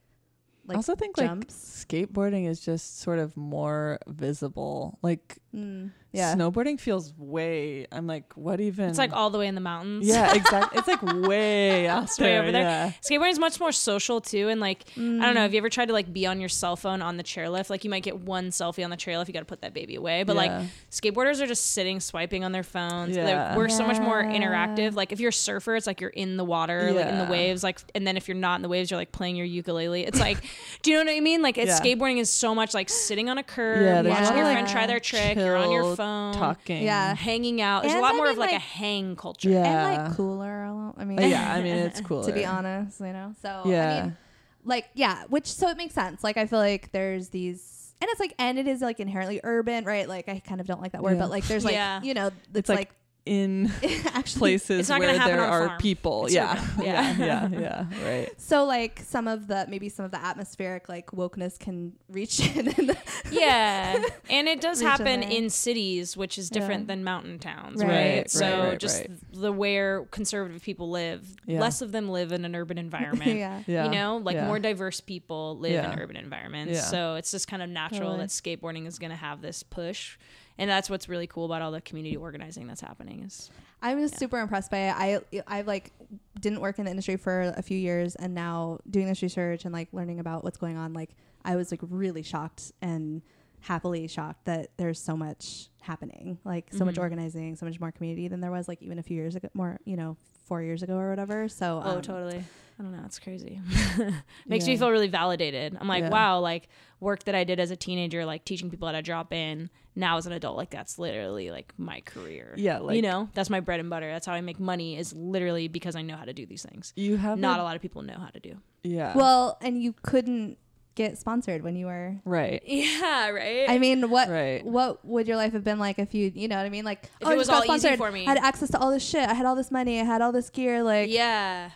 like 0.67 0.77
I 0.77 0.79
also 0.79 0.95
think 0.95 1.17
jumps. 1.17 1.85
like 1.85 1.89
skateboarding 1.89 2.47
is 2.49 2.61
just 2.61 3.01
sort 3.01 3.19
of 3.19 3.37
more 3.37 3.99
visible. 4.07 4.99
Like 5.03 5.39
mm, 5.55 5.91
yeah 6.13 6.35
snowboarding 6.35 6.79
feels 6.81 7.13
way. 7.17 7.87
I'm 7.93 8.07
like, 8.07 8.33
what 8.35 8.61
even? 8.61 8.89
It's 8.89 8.99
like 8.99 9.13
all 9.13 9.31
the 9.31 9.39
way 9.39 9.47
in 9.47 9.55
the 9.55 9.61
mountains. 9.61 10.07
yeah, 10.07 10.35
exactly. 10.41 10.79
It's 10.79 10.89
like 10.89 11.03
way 11.03 11.87
out 11.89 12.05
It's 12.05 12.19
way 12.19 12.39
over 12.39 12.51
there. 12.53 12.63
Yeah. 12.63 12.93
Skateboarding 13.03 13.31
is 13.33 13.39
much 13.39 13.61
more 13.61 13.73
social 13.73 14.21
too, 14.21 14.49
and 14.49 14.61
like 14.61 14.85
I 14.97 15.01
don't 15.01 15.21
Mm. 15.21 15.35
know. 15.35 15.41
Have 15.43 15.53
you 15.55 15.59
ever 15.59 15.69
tried 15.69 15.87
to 15.87 15.93
like 15.93 16.13
be 16.13 16.27
on 16.27 16.41
your 16.41 16.49
cell 16.49 16.77
phone 16.77 17.03
on 17.03 17.17
the 17.17 17.23
chairlift? 17.25 17.71
Like 17.71 17.85
you 17.85 17.91
might 17.91 18.03
get 18.03 18.19
one 18.21 18.51
selfie 18.51 18.85
on 18.85 18.91
the 18.91 18.97
chairlift. 18.97 19.29
You 19.29 19.33
got 19.35 19.41
to 19.41 19.45
put 19.47 19.63
that 19.63 19.73
baby 19.75 19.95
away. 19.97 20.23
But 20.25 20.35
Yeah. 20.37 20.39
like 20.59 20.69
skateboarders 20.91 21.41
are 21.41 21.47
just 21.47 21.73
sitting 21.73 22.01
swiping 22.01 22.45
on 22.45 22.53
their 22.53 22.63
phones. 22.63 23.15
They're- 23.15 23.25
Yeah. 23.27 23.57
We're 23.57 23.69
so 23.69 23.87
much 23.87 23.99
more 24.01 24.23
interactive. 24.23 24.95
Like 24.95 25.13
if 25.13 25.21
you're 25.21 25.31
a 25.31 25.33
surfer, 25.33 25.77
it's 25.77 25.87
like 25.87 26.01
you're 26.01 26.11
in 26.11 26.37
the 26.37 26.45
water, 26.45 26.93
like 26.93 27.07
in 27.07 27.19
the 27.19 27.25
waves. 27.31 27.63
Like 27.63 27.79
and 27.95 28.07
then 28.07 28.17
if 28.17 28.27
you're 28.29 28.37
not 28.37 28.57
in 28.57 28.63
the 28.63 28.69
waves, 28.69 28.91
you're 28.91 28.99
like 28.99 29.13
playing 29.13 29.37
your 29.37 29.47
ukulele. 29.47 30.03
It's 30.05 30.19
like, 30.21 30.39
do 30.83 30.91
you 30.91 30.97
know 30.99 31.05
what 31.11 31.17
I 31.17 31.21
mean? 31.21 31.43
Like 31.43 31.57
Yeah. 31.57 31.79
skateboarding 31.79 32.19
is 32.19 32.31
so 32.31 32.55
much 32.55 32.75
like 32.75 32.89
sitting 32.89 33.29
on 33.31 33.39
a 33.39 33.43
curb, 33.43 33.83
Yeah, 34.07 34.11
watching 34.11 34.37
your 34.37 34.47
of, 34.47 34.53
friend 34.53 34.69
try 34.69 34.87
their 34.87 35.01
trick. 35.01 35.37
You're 35.37 35.57
on 35.57 35.71
your 35.71 35.83
chill 35.83 35.97
phone, 36.01 36.35
talking. 36.35 36.83
Yeah. 36.83 37.15
hanging 37.15 37.61
out. 37.61 37.83
There's 37.83 37.95
And 37.95 38.01
a 38.01 38.03
lot 38.03 38.15
I 38.15 38.17
more 38.17 38.27
of 38.29 38.37
mean, 38.37 38.41
like, 38.47 38.53
a 38.57 38.59
hang 38.59 39.17
culture. 39.17 39.51
Yeah. 39.51 39.65
and 39.65 40.05
like 40.05 40.17
cooler 40.17 40.93
I 40.99 41.05
mean 41.05 41.19
yeah, 41.21 41.53
I 41.55 41.63
mean 41.63 41.77
it's 41.77 42.01
cool. 42.01 42.25
to 42.29 42.33
be 42.33 42.45
honest 42.45 43.01
you 43.01 43.13
know 43.13 43.35
so 43.43 43.63
Yeah. 43.67 43.95
I 43.97 44.03
mean 44.03 44.17
like 44.65 44.89
yeah 44.95 45.25
which 45.29 45.47
so 45.47 45.69
it 45.71 45.77
makes 45.79 45.95
sense 45.95 46.23
like 46.23 46.37
i 46.37 46.45
feel 46.45 46.59
like 46.59 46.93
there's 46.93 47.31
these 47.31 47.95
and 48.03 48.11
it's 48.11 48.21
like 48.21 48.35
and 48.39 48.59
it 48.59 48.67
is 48.69 48.83
like 48.83 49.01
inherently 49.01 49.41
urban 49.43 49.85
right 49.87 50.07
like 50.07 50.29
i 50.29 50.39
kind 50.39 50.61
of 50.61 50.67
don't 50.67 50.83
like 50.83 50.93
that 50.93 51.03
word 51.03 51.15
Yeah. 51.15 51.21
but 51.23 51.31
like 51.31 51.45
there's 51.47 51.65
like 51.65 51.73
Yeah. 51.83 52.03
you 52.03 52.13
know 52.13 52.27
it's, 52.27 52.37
It's 52.55 52.69
like, 52.69 52.79
like 52.79 52.91
in 53.31 53.71
actually 54.13 54.39
places 54.41 54.81
It's 54.81 54.89
not 54.89 55.01
gonna 55.01 55.17
where 55.17 55.25
there 55.27 55.41
are 55.45 55.67
farm. 55.69 55.79
people. 55.81 56.25
It's 56.27 56.35
yeah. 56.41 56.67
yeah, 56.83 57.17
Yeah. 57.17 57.49
yeah, 57.53 57.61
yeah, 57.61 58.05
right. 58.05 58.29
so 58.41 58.65
like 58.65 58.99
some 59.07 59.29
of 59.29 59.47
the 59.47 59.67
maybe 59.69 59.89
some 59.89 60.05
of 60.05 60.11
the 60.11 60.21
atmospheric 60.21 60.89
like 60.89 61.07
wokeness 61.13 61.57
can 61.57 61.93
reach 62.09 62.41
in 62.57 62.67
and 62.69 62.97
yeah 63.31 64.03
and 64.29 64.49
it 64.49 64.61
does 64.61 64.81
Reach 64.81 64.85
in 64.85 64.91
happen 64.91 65.21
there. 65.21 65.31
in 65.31 65.49
cities 65.49 66.17
which 66.17 66.39
is 66.39 66.51
different 66.51 66.83
Yeah. 66.83 66.87
than 66.97 67.05
mountain 67.05 67.39
towns 67.39 67.81
Right, 67.81 67.89
right, 67.89 68.17
right, 68.19 68.31
so 68.31 68.61
right, 68.71 68.79
just 68.81 69.01
right. 69.03 69.11
the 69.33 69.53
where 69.53 70.07
conservative 70.07 70.61
people 70.63 70.91
live 70.91 71.25
Yeah. 71.47 71.61
less 71.61 71.83
of 71.83 71.93
them 71.93 72.09
live 72.09 72.33
in 72.33 72.45
an 72.45 72.57
urban 72.57 72.79
environment 72.79 73.37
yeah 73.39 73.63
Yeah. 73.69 73.85
you 73.85 73.91
know 73.93 74.17
like 74.17 74.35
yeah. 74.35 74.47
more 74.49 74.59
diverse 74.59 75.01
people 75.01 75.57
live 75.59 75.71
Yeah. 75.73 75.93
in 75.93 76.01
urban 76.01 76.17
environments 76.17 76.73
Yeah. 76.75 76.81
so 76.83 77.15
it's 77.15 77.31
just 77.31 77.47
kind 77.47 77.63
of 77.63 77.71
natural 77.71 78.17
Totally. 78.17 78.19
that 78.27 78.31
skateboarding 78.31 78.87
is 78.89 78.99
going 78.99 79.11
to 79.11 79.17
have 79.17 79.41
this 79.41 79.63
push 79.63 80.17
and 80.61 80.69
that's 80.71 80.89
what's 80.91 81.09
really 81.09 81.27
cool 81.27 81.47
about 81.47 81.63
all 81.63 81.73
the 81.73 81.81
community 81.81 82.17
organizing 82.17 82.67
that's 82.67 82.83
happening 82.83 83.25
is 83.25 83.51
I 83.83 83.95
was 83.95 84.13
Yeah. 84.13 84.19
super 84.19 84.39
impressed 84.39 84.71
by 84.71 84.79
it. 84.91 84.95
I 84.97 85.21
I 85.47 85.63
like 85.63 85.91
didn't 86.39 86.61
work 86.61 86.79
in 86.79 86.85
the 86.85 86.91
industry 86.91 87.17
for 87.17 87.53
a 87.57 87.63
few 87.63 87.79
years, 87.79 88.15
and 88.15 88.35
now 88.35 88.79
doing 88.89 89.07
this 89.07 89.23
research 89.23 89.65
and 89.65 89.73
like 89.73 89.89
learning 89.93 90.21
about 90.21 90.45
what's 90.45 90.59
going 90.59 90.77
on, 90.77 90.93
like 90.93 91.17
I 91.45 91.57
was 91.57 91.71
like 91.71 91.81
really 91.83 92.23
shocked 92.23 92.73
and 92.83 93.23
happily 93.61 94.07
shocked 94.07 94.45
that 94.45 94.69
there's 94.77 95.01
so 95.01 95.17
much 95.17 95.69
happening, 95.81 96.39
like 96.45 96.69
so 96.73 96.85
much 96.85 96.97
Mhm. 96.97 97.01
organizing, 97.03 97.57
so 97.57 97.65
much 97.67 97.81
more 97.81 97.91
community 97.91 98.29
than 98.29 98.41
there 98.41 98.51
was 98.51 98.69
like 98.69 98.83
even 98.83 98.99
a 98.99 99.03
few 99.03 99.17
years 99.17 99.35
ago, 99.37 99.49
more 99.55 99.79
you 99.85 99.97
know, 99.97 100.17
four 100.51 100.61
years 100.61 100.83
ago 100.83 100.97
or 100.97 101.09
whatever. 101.11 101.49
So 101.49 101.81
oh 101.85 101.91
um, 101.91 102.03
totally. 102.03 102.43
I 102.77 102.83
don't 102.83 102.91
know. 102.91 103.03
It's 103.07 103.21
crazy. 103.21 103.61
Makes 104.49 104.67
Yeah. 104.67 104.73
me 104.73 104.77
feel 104.79 104.91
really 104.91 105.07
validated. 105.07 105.77
I'm 105.81 105.87
like 105.87 106.03
Yeah. 106.03 106.09
wow 106.11 106.41
like 106.41 106.69
work 106.99 107.23
that 107.25 107.35
i 107.37 107.45
did 107.45 107.61
as 107.61 107.71
a 107.71 107.77
teenager 107.77 108.25
like 108.27 108.45
teaching 108.45 108.69
people 108.69 108.89
how 108.89 108.93
to 108.93 109.01
drop 109.03 109.33
in. 109.33 109.71
Now 109.95 110.17
as 110.17 110.27
an 110.27 110.33
adult 110.33 110.57
like 110.57 110.71
that's 110.71 110.99
literally 110.99 111.53
like 111.53 111.73
my 111.79 112.01
career. 112.01 112.53
Yeah, 112.57 112.79
like 112.79 112.97
you 112.97 113.03
know? 113.03 113.29
That's 113.35 113.49
my 113.49 113.61
bread 113.61 113.79
and 113.79 113.89
butter. 113.89 114.11
That's 114.11 114.27
how 114.27 114.33
i 114.33 114.41
make 114.41 114.59
money 114.59 114.99
is 114.99 115.13
literally 115.13 115.69
because 115.69 115.95
i 115.95 116.03
know 116.03 116.17
how 116.17 116.25
to 116.25 116.33
do 116.33 116.47
these 116.47 116.65
things. 116.65 116.93
You 116.97 117.17
have 117.17 117.39
not 117.39 117.61
a, 117.61 117.63
a 117.63 117.65
lot 117.65 117.77
of 117.77 117.83
people 117.83 118.03
know 118.03 118.19
how 118.19 118.31
to 118.31 118.41
do. 118.41 118.57
Yeah. 118.83 119.17
Well, 119.17 119.57
and 119.61 119.81
you 119.81 119.95
couldn't 120.03 120.59
get 120.95 121.17
sponsored 121.19 121.63
when 121.63 121.77
you 121.77 121.87
were. 121.87 122.17
right. 122.25 122.63
yeah 122.67 123.29
right 123.31 123.69
I 123.71 123.79
mean, 123.79 124.11
what 124.11 124.29
Right. 124.29 124.65
what 124.65 125.05
would 125.05 125.27
your 125.29 125.37
life 125.37 125.53
have 125.53 125.65
been 125.65 125.79
like 125.79 125.99
if 125.99 126.15
you, 126.15 126.31
you 126.35 126.49
know 126.49 126.57
what 126.57 126.67
I 126.67 126.69
mean? 126.71 126.85
Like, 126.85 127.05
If 127.21 127.27
oh, 127.27 127.31
it 127.31 127.35
I 127.35 127.37
was 127.37 127.47
just 127.49 127.51
got 127.61 127.69
all 127.69 127.75
easy 127.77 127.87
sponsored, 127.89 127.99
for 127.99 128.13
me. 128.13 128.27
I 128.27 128.31
had 128.31 128.39
access 128.39 128.71
to 128.73 128.79
all 128.79 128.91
this 128.91 129.05
shit. 129.07 129.29
I 129.29 129.35
had 129.35 129.47
all 129.47 129.55
this 129.55 129.71
money. 129.71 130.01
I 130.01 130.05
had 130.05 130.21
all 130.23 130.33
this 130.33 130.51
gear. 130.51 130.83
Like, 130.83 131.11
yeah 131.11 131.71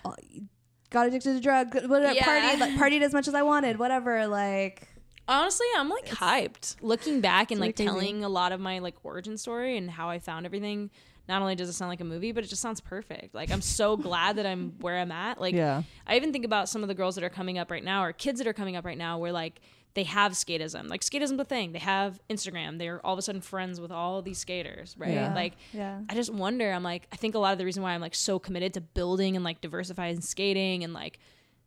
got 0.91 1.09
addicted 1.09 1.35
to 1.35 1.41
drugs, 1.41 1.75
whatever, 1.89 2.15
Yeah. 2.15 2.23
partied, 2.55 2.61
like, 2.61 2.73
partied 2.75 3.03
as 3.03 3.13
much 3.13 3.27
as 3.27 3.35
I 3.35 3.43
wanted, 3.43 3.79
whatever. 3.79 4.27
Like, 4.27 4.89
honestly 5.27 5.67
i'm 5.79 5.89
like 5.89 6.05
hyped 6.07 6.77
looking 6.83 7.23
back 7.23 7.51
and 7.51 7.59
like 7.59 7.79
really 7.79 7.89
crazy. 7.89 7.89
telling 7.89 8.25
a 8.25 8.29
lot 8.29 8.53
of 8.53 8.61
my 8.61 8.79
like 8.81 8.95
origin 9.05 9.39
story 9.39 9.79
and 9.79 9.91
how 9.91 10.11
i 10.11 10.19
found 10.19 10.45
everything 10.45 10.91
not 11.29 11.41
only 11.41 11.55
does 11.55 11.69
it 11.69 11.73
sound 11.73 11.89
like 11.89 12.01
a 12.01 12.05
movie 12.05 12.33
but 12.33 12.45
it 12.45 12.49
just 12.49 12.63
sounds 12.63 12.81
perfect 12.81 13.35
like 13.35 13.51
i'm 13.51 13.63
so 13.63 13.97
glad 14.09 14.37
that 14.37 14.47
i'm 14.47 14.75
where 14.81 14.99
i'm 14.99 15.13
at 15.13 15.41
like 15.41 15.55
yeah. 15.55 15.83
I 16.07 16.17
even 16.17 16.33
think 16.33 16.45
about 16.45 16.69
some 16.69 16.83
of 16.83 16.89
the 16.89 16.95
girls 16.95 17.15
that 17.15 17.25
are 17.25 17.31
coming 17.31 17.59
up 17.59 17.71
right 17.71 17.85
now 17.85 18.05
or 18.05 18.13
kids 18.13 18.39
that 18.39 18.47
are 18.47 18.53
coming 18.53 18.77
up 18.77 18.85
right 18.85 18.99
now 18.99 19.19
where 19.19 19.33
like 19.33 19.61
they 19.95 20.05
have 20.05 20.33
skateism. 20.33 20.89
Like 20.89 21.03
skateism's 21.03 21.41
a 21.41 21.45
thing. 21.45 21.73
They 21.73 21.79
have 21.79 22.21
Instagram. 22.29 22.79
They're 22.79 23.05
all 23.07 23.13
of 23.13 23.19
a 23.19 23.23
sudden 23.23 23.41
friends 23.41 23.81
with 23.81 23.93
all 23.93 24.23
these 24.23 24.39
skaters, 24.39 24.97
right? 24.99 25.13
Yeah. 25.13 25.35
Like 25.35 25.55
yeah, 25.73 26.01
I 26.09 26.15
just 26.15 26.33
wonder, 26.33 26.71
I'm 26.71 26.83
like, 26.83 27.07
I 27.13 27.17
think 27.17 27.35
a 27.35 27.39
lot 27.39 27.53
of 27.53 27.59
the 27.59 27.65
reason 27.65 27.83
why 27.83 27.93
I'm 27.93 28.01
like 28.01 28.15
so 28.15 28.39
committed 28.39 28.75
to 28.75 28.81
building 28.81 29.37
and 29.37 29.45
like 29.45 29.61
diversifying 29.61 30.21
skating 30.21 30.83
and 30.83 30.93
like 30.93 31.21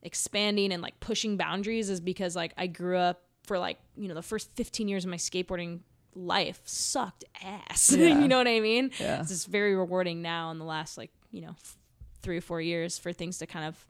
expanding 0.03 0.73
and 0.73 0.81
like 0.81 0.99
pushing 0.99 1.37
boundaries 1.37 1.89
is 1.89 2.01
because 2.01 2.35
like 2.35 2.53
I 2.57 2.67
grew 2.67 2.97
up 2.97 3.23
for 3.43 3.57
like, 3.57 3.77
you 3.95 4.09
know, 4.09 4.13
the 4.13 4.21
first 4.21 4.51
15 4.55 4.89
years 4.89 5.05
of 5.05 5.11
my 5.11 5.17
skateboarding 5.17 5.79
life 6.15 6.61
sucked 6.65 7.23
ass. 7.43 7.91
Yeah. 7.97 8.19
you 8.19 8.27
know 8.27 8.37
what 8.37 8.47
I 8.47 8.59
mean? 8.59 8.91
Yeah. 8.99 9.19
It's 9.21 9.29
just 9.29 9.47
very 9.47 9.75
rewarding 9.75 10.21
now 10.21 10.51
in 10.51 10.59
the 10.59 10.65
last 10.65 10.97
like, 10.97 11.11
you 11.31 11.41
know, 11.41 11.55
three 12.21 12.37
or 12.37 12.41
four 12.41 12.59
years 12.61 12.97
for 12.97 13.13
things 13.13 13.37
to 13.39 13.45
kind 13.47 13.65
of 13.65 13.85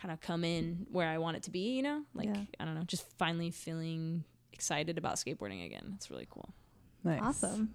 kind 0.00 0.12
of 0.12 0.20
come 0.20 0.44
in 0.44 0.86
where 0.92 1.08
I 1.08 1.18
want 1.18 1.36
it 1.36 1.42
to 1.44 1.50
be, 1.50 1.76
you 1.76 1.82
know? 1.82 2.02
Like 2.14 2.26
Yeah. 2.28 2.42
I 2.60 2.64
don't 2.64 2.74
know, 2.74 2.84
just 2.84 3.04
finally 3.18 3.50
feeling 3.50 4.24
excited 4.52 4.96
about 4.98 5.16
skateboarding 5.16 5.64
again. 5.66 5.92
It's 5.96 6.10
really 6.10 6.26
cool. 6.30 6.48
Nice. 7.04 7.20
awesome. 7.22 7.74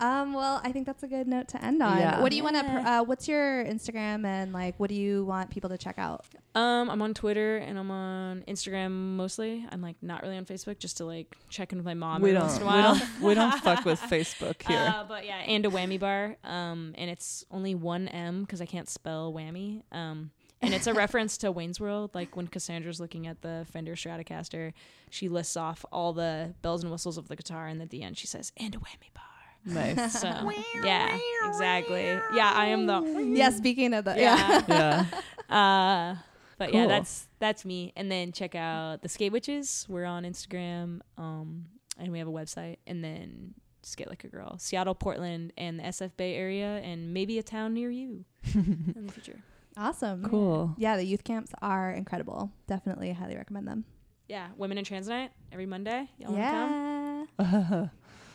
Um, 0.00 0.32
well, 0.32 0.60
I 0.64 0.72
think 0.72 0.86
that's 0.86 1.02
a 1.02 1.06
good 1.06 1.28
note 1.28 1.48
to 1.48 1.62
end 1.62 1.82
on. 1.82 1.98
Yeah. 1.98 2.22
What 2.22 2.30
do 2.30 2.36
you 2.36 2.42
want 2.42 2.56
to? 2.56 2.64
Pr- 2.64 2.78
uh, 2.78 3.02
what's 3.02 3.28
your 3.28 3.64
Instagram 3.64 4.24
and 4.24 4.52
like, 4.52 4.78
what 4.80 4.88
do 4.88 4.94
you 4.94 5.24
want 5.24 5.50
people 5.50 5.68
to 5.70 5.78
check 5.78 5.98
out? 5.98 6.24
Um, 6.54 6.90
I'm 6.90 7.00
on 7.02 7.14
Twitter 7.14 7.58
and 7.58 7.78
I'm 7.78 7.90
on 7.90 8.42
Instagram 8.48 8.90
mostly. 9.16 9.64
I'm 9.70 9.82
like 9.82 9.96
not 10.02 10.22
really 10.22 10.36
on 10.36 10.46
Facebook 10.46 10.78
just 10.78 10.96
to 10.96 11.04
like 11.04 11.36
check 11.48 11.72
in 11.72 11.78
with 11.78 11.84
my 11.84 11.94
mom 11.94 12.22
We 12.22 12.30
every 12.30 12.40
don't, 12.40 12.48
once 12.48 12.60
in 12.60 12.66
a 12.66 12.76
we 12.76 12.82
don't 12.82 13.20
we 13.22 13.34
don't 13.34 13.58
fuck 13.62 13.84
with 13.84 14.00
Facebook 14.00 14.66
here. 14.66 14.92
Uh, 14.96 15.04
but 15.06 15.26
yeah, 15.26 15.36
and 15.36 15.64
a 15.66 15.68
whammy 15.68 16.00
bar. 16.00 16.36
Um, 16.44 16.94
and 16.96 17.10
it's 17.10 17.44
only 17.50 17.74
one 17.74 18.08
M 18.08 18.42
because 18.42 18.60
I 18.60 18.66
can't 18.66 18.88
spell 18.88 19.32
whammy. 19.32 19.82
Um, 19.92 20.30
and 20.62 20.74
it's 20.74 20.86
a 20.86 20.92
reference 20.94 21.38
to 21.38 21.52
Wayne's 21.52 21.80
World. 21.80 22.10
Like 22.14 22.36
when 22.36 22.46
Cassandra's 22.48 23.00
looking 23.00 23.26
at 23.26 23.42
the 23.42 23.66
Fender 23.70 23.94
Stratocaster, 23.94 24.72
she 25.08 25.28
lists 25.28 25.56
off 25.56 25.84
all 25.92 26.12
the 26.12 26.54
bells 26.62 26.82
and 26.82 26.92
whistles 26.92 27.16
of 27.16 27.28
the 27.28 27.36
guitar, 27.36 27.66
and 27.66 27.80
at 27.80 27.90
the 27.90 28.02
end 28.02 28.18
she 28.18 28.26
says, 28.26 28.52
"And 28.56 28.74
a 28.74 28.78
whammy 28.78 29.12
bar." 29.14 29.24
Nice. 29.64 30.20
So 30.20 30.50
yeah, 30.84 31.18
exactly. 31.44 32.04
Yeah, 32.34 32.52
I 32.54 32.66
am 32.66 32.86
the 32.86 33.00
yeah. 33.34 33.50
Speaking 33.50 33.94
of 33.94 34.04
the 34.04 34.14
yeah. 34.16 34.62
yeah. 34.66 34.66
yeah. 34.68 35.06
Uh, 35.50 36.14
but 36.58 36.72
yeah, 36.72 36.86
that's 36.86 37.26
that's 37.40 37.64
me. 37.64 37.92
And 37.96 38.12
then 38.12 38.30
check 38.30 38.54
out 38.54 39.02
the 39.02 39.08
Skate 39.08 39.32
Witches. 39.32 39.84
We're 39.88 40.04
on 40.04 40.22
Instagram, 40.22 41.00
um, 41.18 41.66
and 41.98 42.12
we 42.12 42.20
have 42.20 42.28
a 42.28 42.30
website. 42.30 42.76
And 42.86 43.02
then 43.02 43.54
Skate 43.82 44.08
Like 44.08 44.22
a 44.24 44.28
Girl, 44.28 44.58
Seattle, 44.58 44.94
Portland, 44.94 45.52
and 45.58 45.80
the 45.80 45.84
SF 45.84 46.12
Bay 46.16 46.36
area, 46.36 46.80
and 46.84 47.12
maybe 47.12 47.38
a 47.38 47.42
town 47.42 47.74
near 47.74 47.90
you 47.90 48.24
in 48.54 49.06
the 49.06 49.12
future. 49.12 49.42
Awesome. 49.76 50.24
Cool. 50.24 50.74
Yeah, 50.78 50.96
the 50.96 51.04
youth 51.04 51.24
camps 51.24 51.52
are 51.62 51.90
incredible. 51.90 52.52
Definitely 52.66 53.12
highly 53.12 53.36
recommend 53.36 53.66
them. 53.66 53.84
Yeah, 54.28 54.48
Women 54.56 54.78
in 54.78 54.84
Trans 54.84 55.08
Night 55.08 55.32
every 55.50 55.66
Monday. 55.66 56.08
Y'all 56.18 56.32
wanna 56.32 56.50
come? 56.50 57.28
Yeah. 57.38 57.86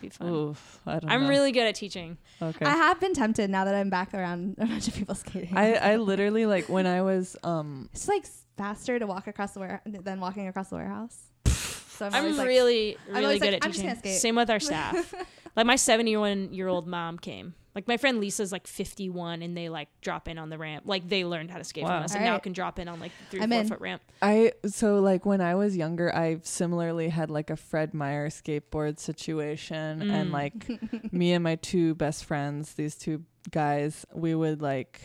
Be 0.05 0.09
be 0.09 0.15
fun. 0.25 0.33
Oof, 0.33 0.79
I 0.85 0.99
don't 0.99 1.09
I'm 1.11 1.23
know. 1.23 1.29
really 1.29 1.51
good 1.51 1.63
at 1.67 1.75
teaching. 1.75 2.17
okay. 2.41 2.65
I 2.65 2.71
have 2.75 2.99
been 2.99 3.13
tempted 3.13 3.49
now 3.49 3.65
that 3.65 3.75
I'm 3.75 3.89
back 3.89 4.13
around 4.13 4.55
a 4.59 4.65
bunch 4.65 4.87
of 4.87 4.95
people 4.95 5.15
skating. 5.15 5.55
I, 5.57 5.73
I 5.73 5.95
literally 5.97 6.45
like 6.45 6.69
when 6.69 6.85
I 6.87 7.01
was 7.01 7.35
um 7.43 7.89
it's 7.93 8.07
like 8.07 8.25
faster 8.57 8.99
to 8.99 9.07
walk 9.07 9.27
across 9.27 9.53
the 9.53 9.59
warehouse 9.59 9.81
than 9.85 10.19
walking 10.19 10.47
across 10.47 10.69
the 10.69 10.75
warehouse. 10.75 11.17
So 11.45 12.05
I'm, 12.05 12.13
I'm 12.13 12.23
always 12.23 12.37
like, 12.37 12.47
really, 12.47 12.97
I'm 13.07 13.15
really 13.15 13.39
good 13.39 13.53
like, 13.53 13.55
at 13.55 13.65
I'm 13.65 13.71
just 13.71 13.79
teaching. 13.79 13.89
gonna 13.89 13.99
skate. 13.99 14.19
Same 14.19 14.35
with 14.35 14.49
our 14.49 14.59
staff. 14.59 15.13
like 15.55 15.65
my 15.65 15.77
71 15.77 16.53
year 16.53 16.67
old 16.67 16.87
mom 16.87 17.17
came. 17.17 17.53
Like 17.75 17.87
my 17.89 17.97
friend 17.97 18.19
Lisa's 18.21 18.51
like 18.53 18.65
51, 18.67 19.41
and 19.41 19.55
they 19.57 19.67
like 19.67 19.89
drop 20.01 20.27
in 20.29 20.37
on 20.37 20.49
the 20.49 20.57
ramp. 20.57 20.83
Like 20.87 21.09
they 21.09 21.25
learned 21.25 21.51
how 21.51 21.57
to 21.57 21.63
skate 21.65 21.83
Wow. 21.83 21.97
from 21.97 22.03
us, 22.05 22.13
and 22.15 22.23
now 22.23 22.29
Alright. 22.31 22.43
can 22.43 22.53
drop 22.53 22.79
in 22.79 22.87
on 22.87 22.99
like 23.01 23.11
three 23.29 23.41
I'm 23.41 23.49
four 23.51 23.59
in. 23.61 23.67
foot 23.67 23.81
ramp. 23.81 24.01
I 24.21 24.53
so 24.65 24.99
like 25.01 25.25
when 25.25 25.41
I 25.41 25.55
was 25.55 25.75
younger, 25.75 26.15
I 26.15 26.37
similarly 26.43 27.09
had 27.09 27.29
like 27.29 27.49
a 27.49 27.57
Fred 27.57 27.93
Meyer 27.93 28.29
skateboard 28.29 28.99
situation, 28.99 30.09
and 30.09 30.29
Mm. 30.29 30.33
like 30.33 31.11
me 31.13 31.33
and 31.33 31.43
my 31.43 31.55
two 31.55 31.95
best 31.95 32.23
friends, 32.25 32.73
these 32.75 32.95
two 32.95 33.23
guys, 33.51 34.05
we 34.13 34.33
would 34.35 34.61
like 34.61 35.01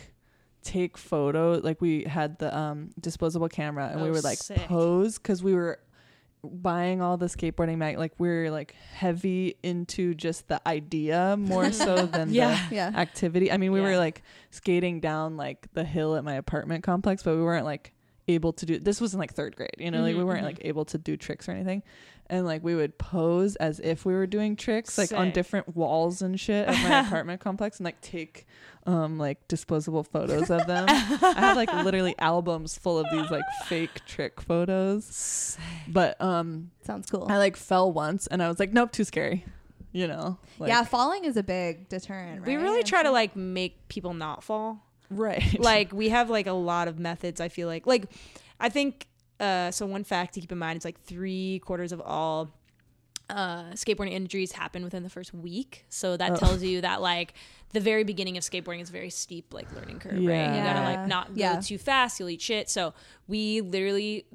take 0.62 0.97
photos. 0.97 1.64
Like 1.64 1.80
we 1.80 2.05
had 2.05 2.38
the 2.38 2.56
um 2.56 2.90
disposable 3.01 3.48
camera, 3.48 3.88
and 3.90 4.01
we 4.01 4.10
Oh, 4.10 4.12
would 4.12 4.24
like 4.24 4.38
sick. 4.38 4.59
pose 4.59 5.18
because 5.18 5.42
we 5.42 5.55
were 5.55 5.80
buying 6.43 7.03
all 7.03 7.17
the 7.17 7.27
skateboarding 7.27 7.79
mag. 7.79 7.99
Like 7.99 8.12
we're 8.19 8.51
like 8.51 8.75
heavy 8.95 9.57
into 9.62 10.15
just 10.15 10.49
the 10.49 10.61
idea 10.67 11.37
more 11.39 11.73
so 11.73 12.07
than 12.07 12.33
Yeah. 12.33 12.59
the 12.69 12.75
yeah. 12.77 12.93
activity. 12.95 13.51
I 13.53 13.57
mean, 13.57 13.73
we 13.73 13.81
Yeah. 13.81 13.87
were 13.87 13.97
like 13.97 14.23
skating 14.51 15.01
down 15.01 15.37
like 15.37 15.67
the 15.75 15.85
hill 15.85 16.17
at 16.17 16.25
my 16.25 16.35
apartment 16.35 16.85
complex, 16.85 17.23
but 17.23 17.37
we 17.37 17.43
weren't 17.43 17.65
like 17.65 17.93
able 18.35 18.52
to 18.55 18.66
do 18.66 18.78
this 18.78 19.01
was 19.01 19.12
in 19.15 19.20
like 19.20 19.32
third 19.35 19.57
grade, 19.57 19.74
you 19.78 19.90
know, 19.90 20.02
like 20.02 20.16
we 20.16 20.23
Mhm, 20.23 20.27
weren't 20.27 20.43
mhm. 20.43 20.47
like 20.47 20.59
able 20.65 20.85
to 20.86 20.98
do 20.98 21.16
tricks 21.16 21.48
or 21.48 21.52
anything. 21.52 21.82
And 22.28 22.47
like 22.47 22.62
we 22.62 22.77
would 22.77 22.97
pose 22.97 23.57
as 23.57 23.81
if 23.81 24.05
we 24.05 24.12
were 24.15 24.27
doing 24.27 24.55
tricks 24.55 24.97
like 24.97 25.12
on 25.12 25.27
Sick. 25.28 25.35
different 25.35 25.74
walls 25.77 26.23
and 26.23 26.39
shit 26.39 26.69
at 26.69 26.74
my 26.89 27.01
apartment 27.07 27.40
complex 27.40 27.78
and 27.78 27.85
like 27.85 28.01
take 28.02 28.47
um 28.86 29.19
like 29.19 29.47
disposable 29.48 30.05
photos 30.05 30.48
of 30.51 30.66
them. 30.69 30.86
I 30.89 31.35
have 31.36 31.57
like 31.57 31.73
literally 31.73 32.15
albums 32.20 32.78
full 32.78 32.98
of 33.01 33.07
these 33.11 33.28
like 33.32 33.44
fake 33.66 34.05
trick 34.07 34.40
photos. 34.40 35.59
But 35.89 36.20
um 36.20 36.70
Sounds 36.85 37.11
cool. 37.11 37.27
I 37.28 37.39
like 37.39 37.57
fell 37.57 37.93
once 37.93 38.27
and 38.28 38.43
I 38.43 38.48
was 38.48 38.59
like, 38.61 38.73
nope, 38.73 38.93
too 38.93 39.05
scary. 39.05 39.44
You 39.93 40.07
know? 40.07 40.39
Like, 40.61 40.69
yeah, 40.69 40.85
falling 40.85 41.24
is 41.24 41.36
a 41.36 41.43
big 41.43 41.89
deterrent. 41.89 42.47
We 42.47 42.55
really 42.55 42.85
try 42.85 43.02
to 43.02 43.11
like 43.11 43.35
make 43.35 43.89
people 43.89 44.15
not 44.15 44.44
fall. 44.44 44.86
Right. 45.11 45.59
like 45.61 45.93
we 45.93 46.09
have 46.11 46.31
like 46.31 46.47
a 46.47 46.53
lot 46.53 46.87
of 46.89 46.99
methods 46.99 47.41
i 47.41 47.49
feel 47.49 47.66
like 47.69 47.87
like 47.87 48.05
i 48.61 48.69
think 48.69 49.07
uh 49.41 49.70
so 49.70 49.85
one 49.87 50.05
fact 50.05 50.35
to 50.35 50.41
keep 50.41 50.53
in 50.53 50.59
mind 50.59 50.78
is 50.78 50.85
like 50.85 51.01
three 51.03 51.61
quarters 51.65 51.91
of 51.93 52.01
all 52.01 52.49
uh 53.28 53.65
skateboarding 53.73 54.12
injuries 54.12 54.53
happen 54.53 54.82
within 54.82 55.03
the 55.03 55.09
first 55.11 55.32
week 55.35 55.85
so 55.89 56.16
that 56.16 56.32
Oh. 56.32 56.37
tells 56.37 56.62
you 56.62 56.81
that 56.81 57.01
like 57.01 57.35
the 57.73 57.81
very 57.81 58.03
beginning 58.05 58.37
of 58.37 58.43
skateboarding 58.43 58.81
is 58.82 58.89
a 58.89 58.93
very 58.93 59.11
steep 59.11 59.53
like 59.55 59.73
learning 59.74 59.99
curve 60.01 60.12
right 60.15 60.19
you 60.57 60.62
gotta 60.62 60.81
like 60.81 61.07
not 61.07 61.28
go 61.28 61.41
Yeah. 61.41 61.61
too 61.61 61.78
fast 61.78 62.19
you'll 62.19 62.28
eat 62.31 62.41
shit 62.43 62.69
so 62.69 62.93
we 63.28 63.61
literally 63.61 64.27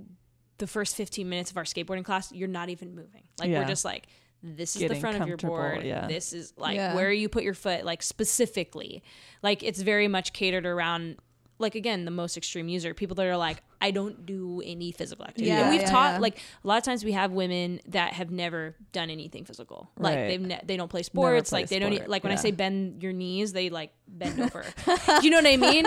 the 0.57 0.67
first 0.67 0.95
15 0.95 1.27
minutes 1.27 1.51
of 1.51 1.57
our 1.57 1.65
skateboarding 1.65 2.05
class 2.05 2.31
you're 2.31 2.47
not 2.47 2.69
even 2.69 2.95
moving 2.95 3.23
like 3.39 3.49
Yeah. 3.49 3.59
we're 3.61 3.67
just 3.67 3.83
like 3.85 4.07
this 4.45 4.75
is 4.75 4.87
the 4.87 4.95
front 4.95 5.19
of 5.21 5.27
your 5.27 5.37
board 5.37 5.83
yeah. 5.83 6.07
this 6.07 6.31
is 6.33 6.53
like 6.57 6.75
Yeah. 6.75 6.93
where 6.95 7.11
you 7.11 7.27
put 7.29 7.43
your 7.43 7.55
foot 7.55 7.83
like 7.83 8.03
specifically 8.03 9.01
like 9.41 9.63
it's 9.63 9.81
very 9.81 10.07
much 10.07 10.33
catered 10.33 10.65
around 10.65 11.17
like 11.57 11.73
again 11.73 12.05
the 12.05 12.11
most 12.11 12.35
extreme 12.37 12.67
user 12.67 12.93
people 12.93 13.15
that 13.15 13.25
are 13.25 13.37
like 13.37 13.63
i 13.81 13.89
don't 13.89 14.25
do 14.25 14.61
any 14.65 14.91
physical 14.91 15.23
activity 15.25 15.47
Yeah, 15.49 15.61
and 15.61 15.69
we've 15.71 15.81
yeah, 15.81 15.89
taught 15.89 16.13
yeah. 16.15 16.19
like 16.19 16.37
a 16.63 16.67
lot 16.67 16.77
of 16.77 16.83
times 16.83 17.03
we 17.05 17.13
have 17.13 17.31
women 17.31 17.79
that 17.87 18.13
have 18.13 18.29
never 18.29 18.75
done 18.91 19.09
anything 19.09 19.45
physical 19.45 19.89
like 19.97 20.15
Right. 20.17 20.27
they've 20.27 20.41
ne- 20.41 20.61
they 20.65 20.75
don't 20.77 20.89
play 20.89 21.01
sports 21.03 21.49
play 21.51 21.61
like 21.61 21.69
they 21.69 21.79
don't 21.79 21.93
e- 21.93 22.01
like 22.05 22.23
when 22.23 22.33
i 22.33 22.35
say 22.35 22.51
bend 22.51 23.01
your 23.01 23.13
knees 23.13 23.53
they 23.53 23.69
like 23.69 23.93
bend 24.07 24.39
over 24.39 24.63
do 24.85 25.25
you 25.25 25.29
know 25.31 25.37
what 25.37 25.47
i 25.47 25.57
mean 25.57 25.85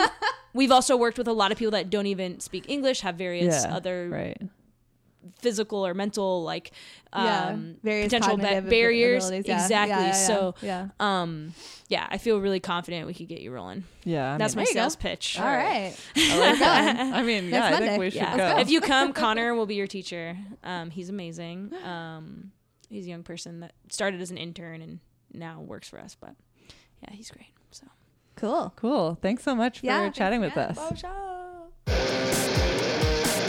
we've 0.54 0.72
also 0.72 0.96
worked 0.96 1.18
with 1.18 1.28
a 1.28 1.32
lot 1.32 1.52
of 1.52 1.58
people 1.58 1.72
that 1.72 1.90
don't 1.90 2.06
even 2.06 2.40
speak 2.40 2.64
english 2.68 3.00
have 3.02 3.16
various 3.16 3.62
yeah, 3.64 3.74
other 3.76 4.08
right. 4.10 4.40
Physical 5.40 5.86
or 5.86 5.94
mental 5.94 6.42
like 6.44 6.70
um 7.12 7.76
various 7.82 8.06
potential 8.12 8.36
ba- 8.36 8.62
barriers. 8.62 9.30
Yeah, 9.30 9.36
exactly 9.36 9.78
yeah, 9.90 10.00
yeah, 10.00 10.06
yeah. 10.06 10.12
so 10.12 10.54
yeah. 10.62 10.88
um 11.00 11.52
yeah 11.88 12.06
i 12.10 12.18
feel 12.18 12.38
really 12.40 12.60
confident 12.60 13.06
we 13.06 13.14
could 13.14 13.28
get 13.28 13.40
you 13.40 13.50
rolling 13.52 13.84
Yeah. 14.04 14.34
I 14.34 14.38
that's 14.38 14.54
mean, 14.54 14.62
my 14.62 14.64
There 14.64 14.70
you 14.70 14.74
go. 14.74 14.80
sales 14.82 14.96
pitch 14.96 15.38
All 15.38 15.44
right. 15.46 15.94
I. 16.16 17.10
I 17.14 17.22
mean, 17.22 17.44
yeah, 17.44 17.50
Next 17.50 17.66
I 17.66 17.70
Monday. 17.70 17.86
think 17.88 18.00
we 18.00 18.10
should 18.10 18.22
yeah. 18.22 18.54
go. 18.54 18.58
If 18.60 18.70
you 18.70 18.80
come, 18.80 19.12
Connor 19.22 19.54
will 19.54 19.66
be 19.66 19.74
your 19.74 19.86
teacher. 19.86 20.36
Um, 20.64 20.90
he's 20.90 21.08
amazing. 21.08 21.72
Um, 21.84 22.52
he's 22.88 23.04
a 23.06 23.08
young 23.10 23.22
person 23.22 23.60
that 23.60 23.72
started 23.90 24.20
as 24.22 24.30
an 24.30 24.38
intern 24.38 24.80
and 24.82 25.00
now 25.32 25.60
works 25.60 25.88
for 25.88 25.98
us. 26.00 26.16
But 26.18 26.34
yeah, 27.02 27.12
he's 27.12 27.30
great. 27.30 27.48
So 27.70 27.86
Cool. 28.36 28.72
cool. 28.76 29.18
Thanks 29.20 29.42
so 29.44 29.54
much 29.54 29.80
for 29.80 29.86
Yeah, 29.86 30.08
chatting 30.10 30.40
with 30.40 30.52
again. 30.52 30.70
us. 30.70 31.00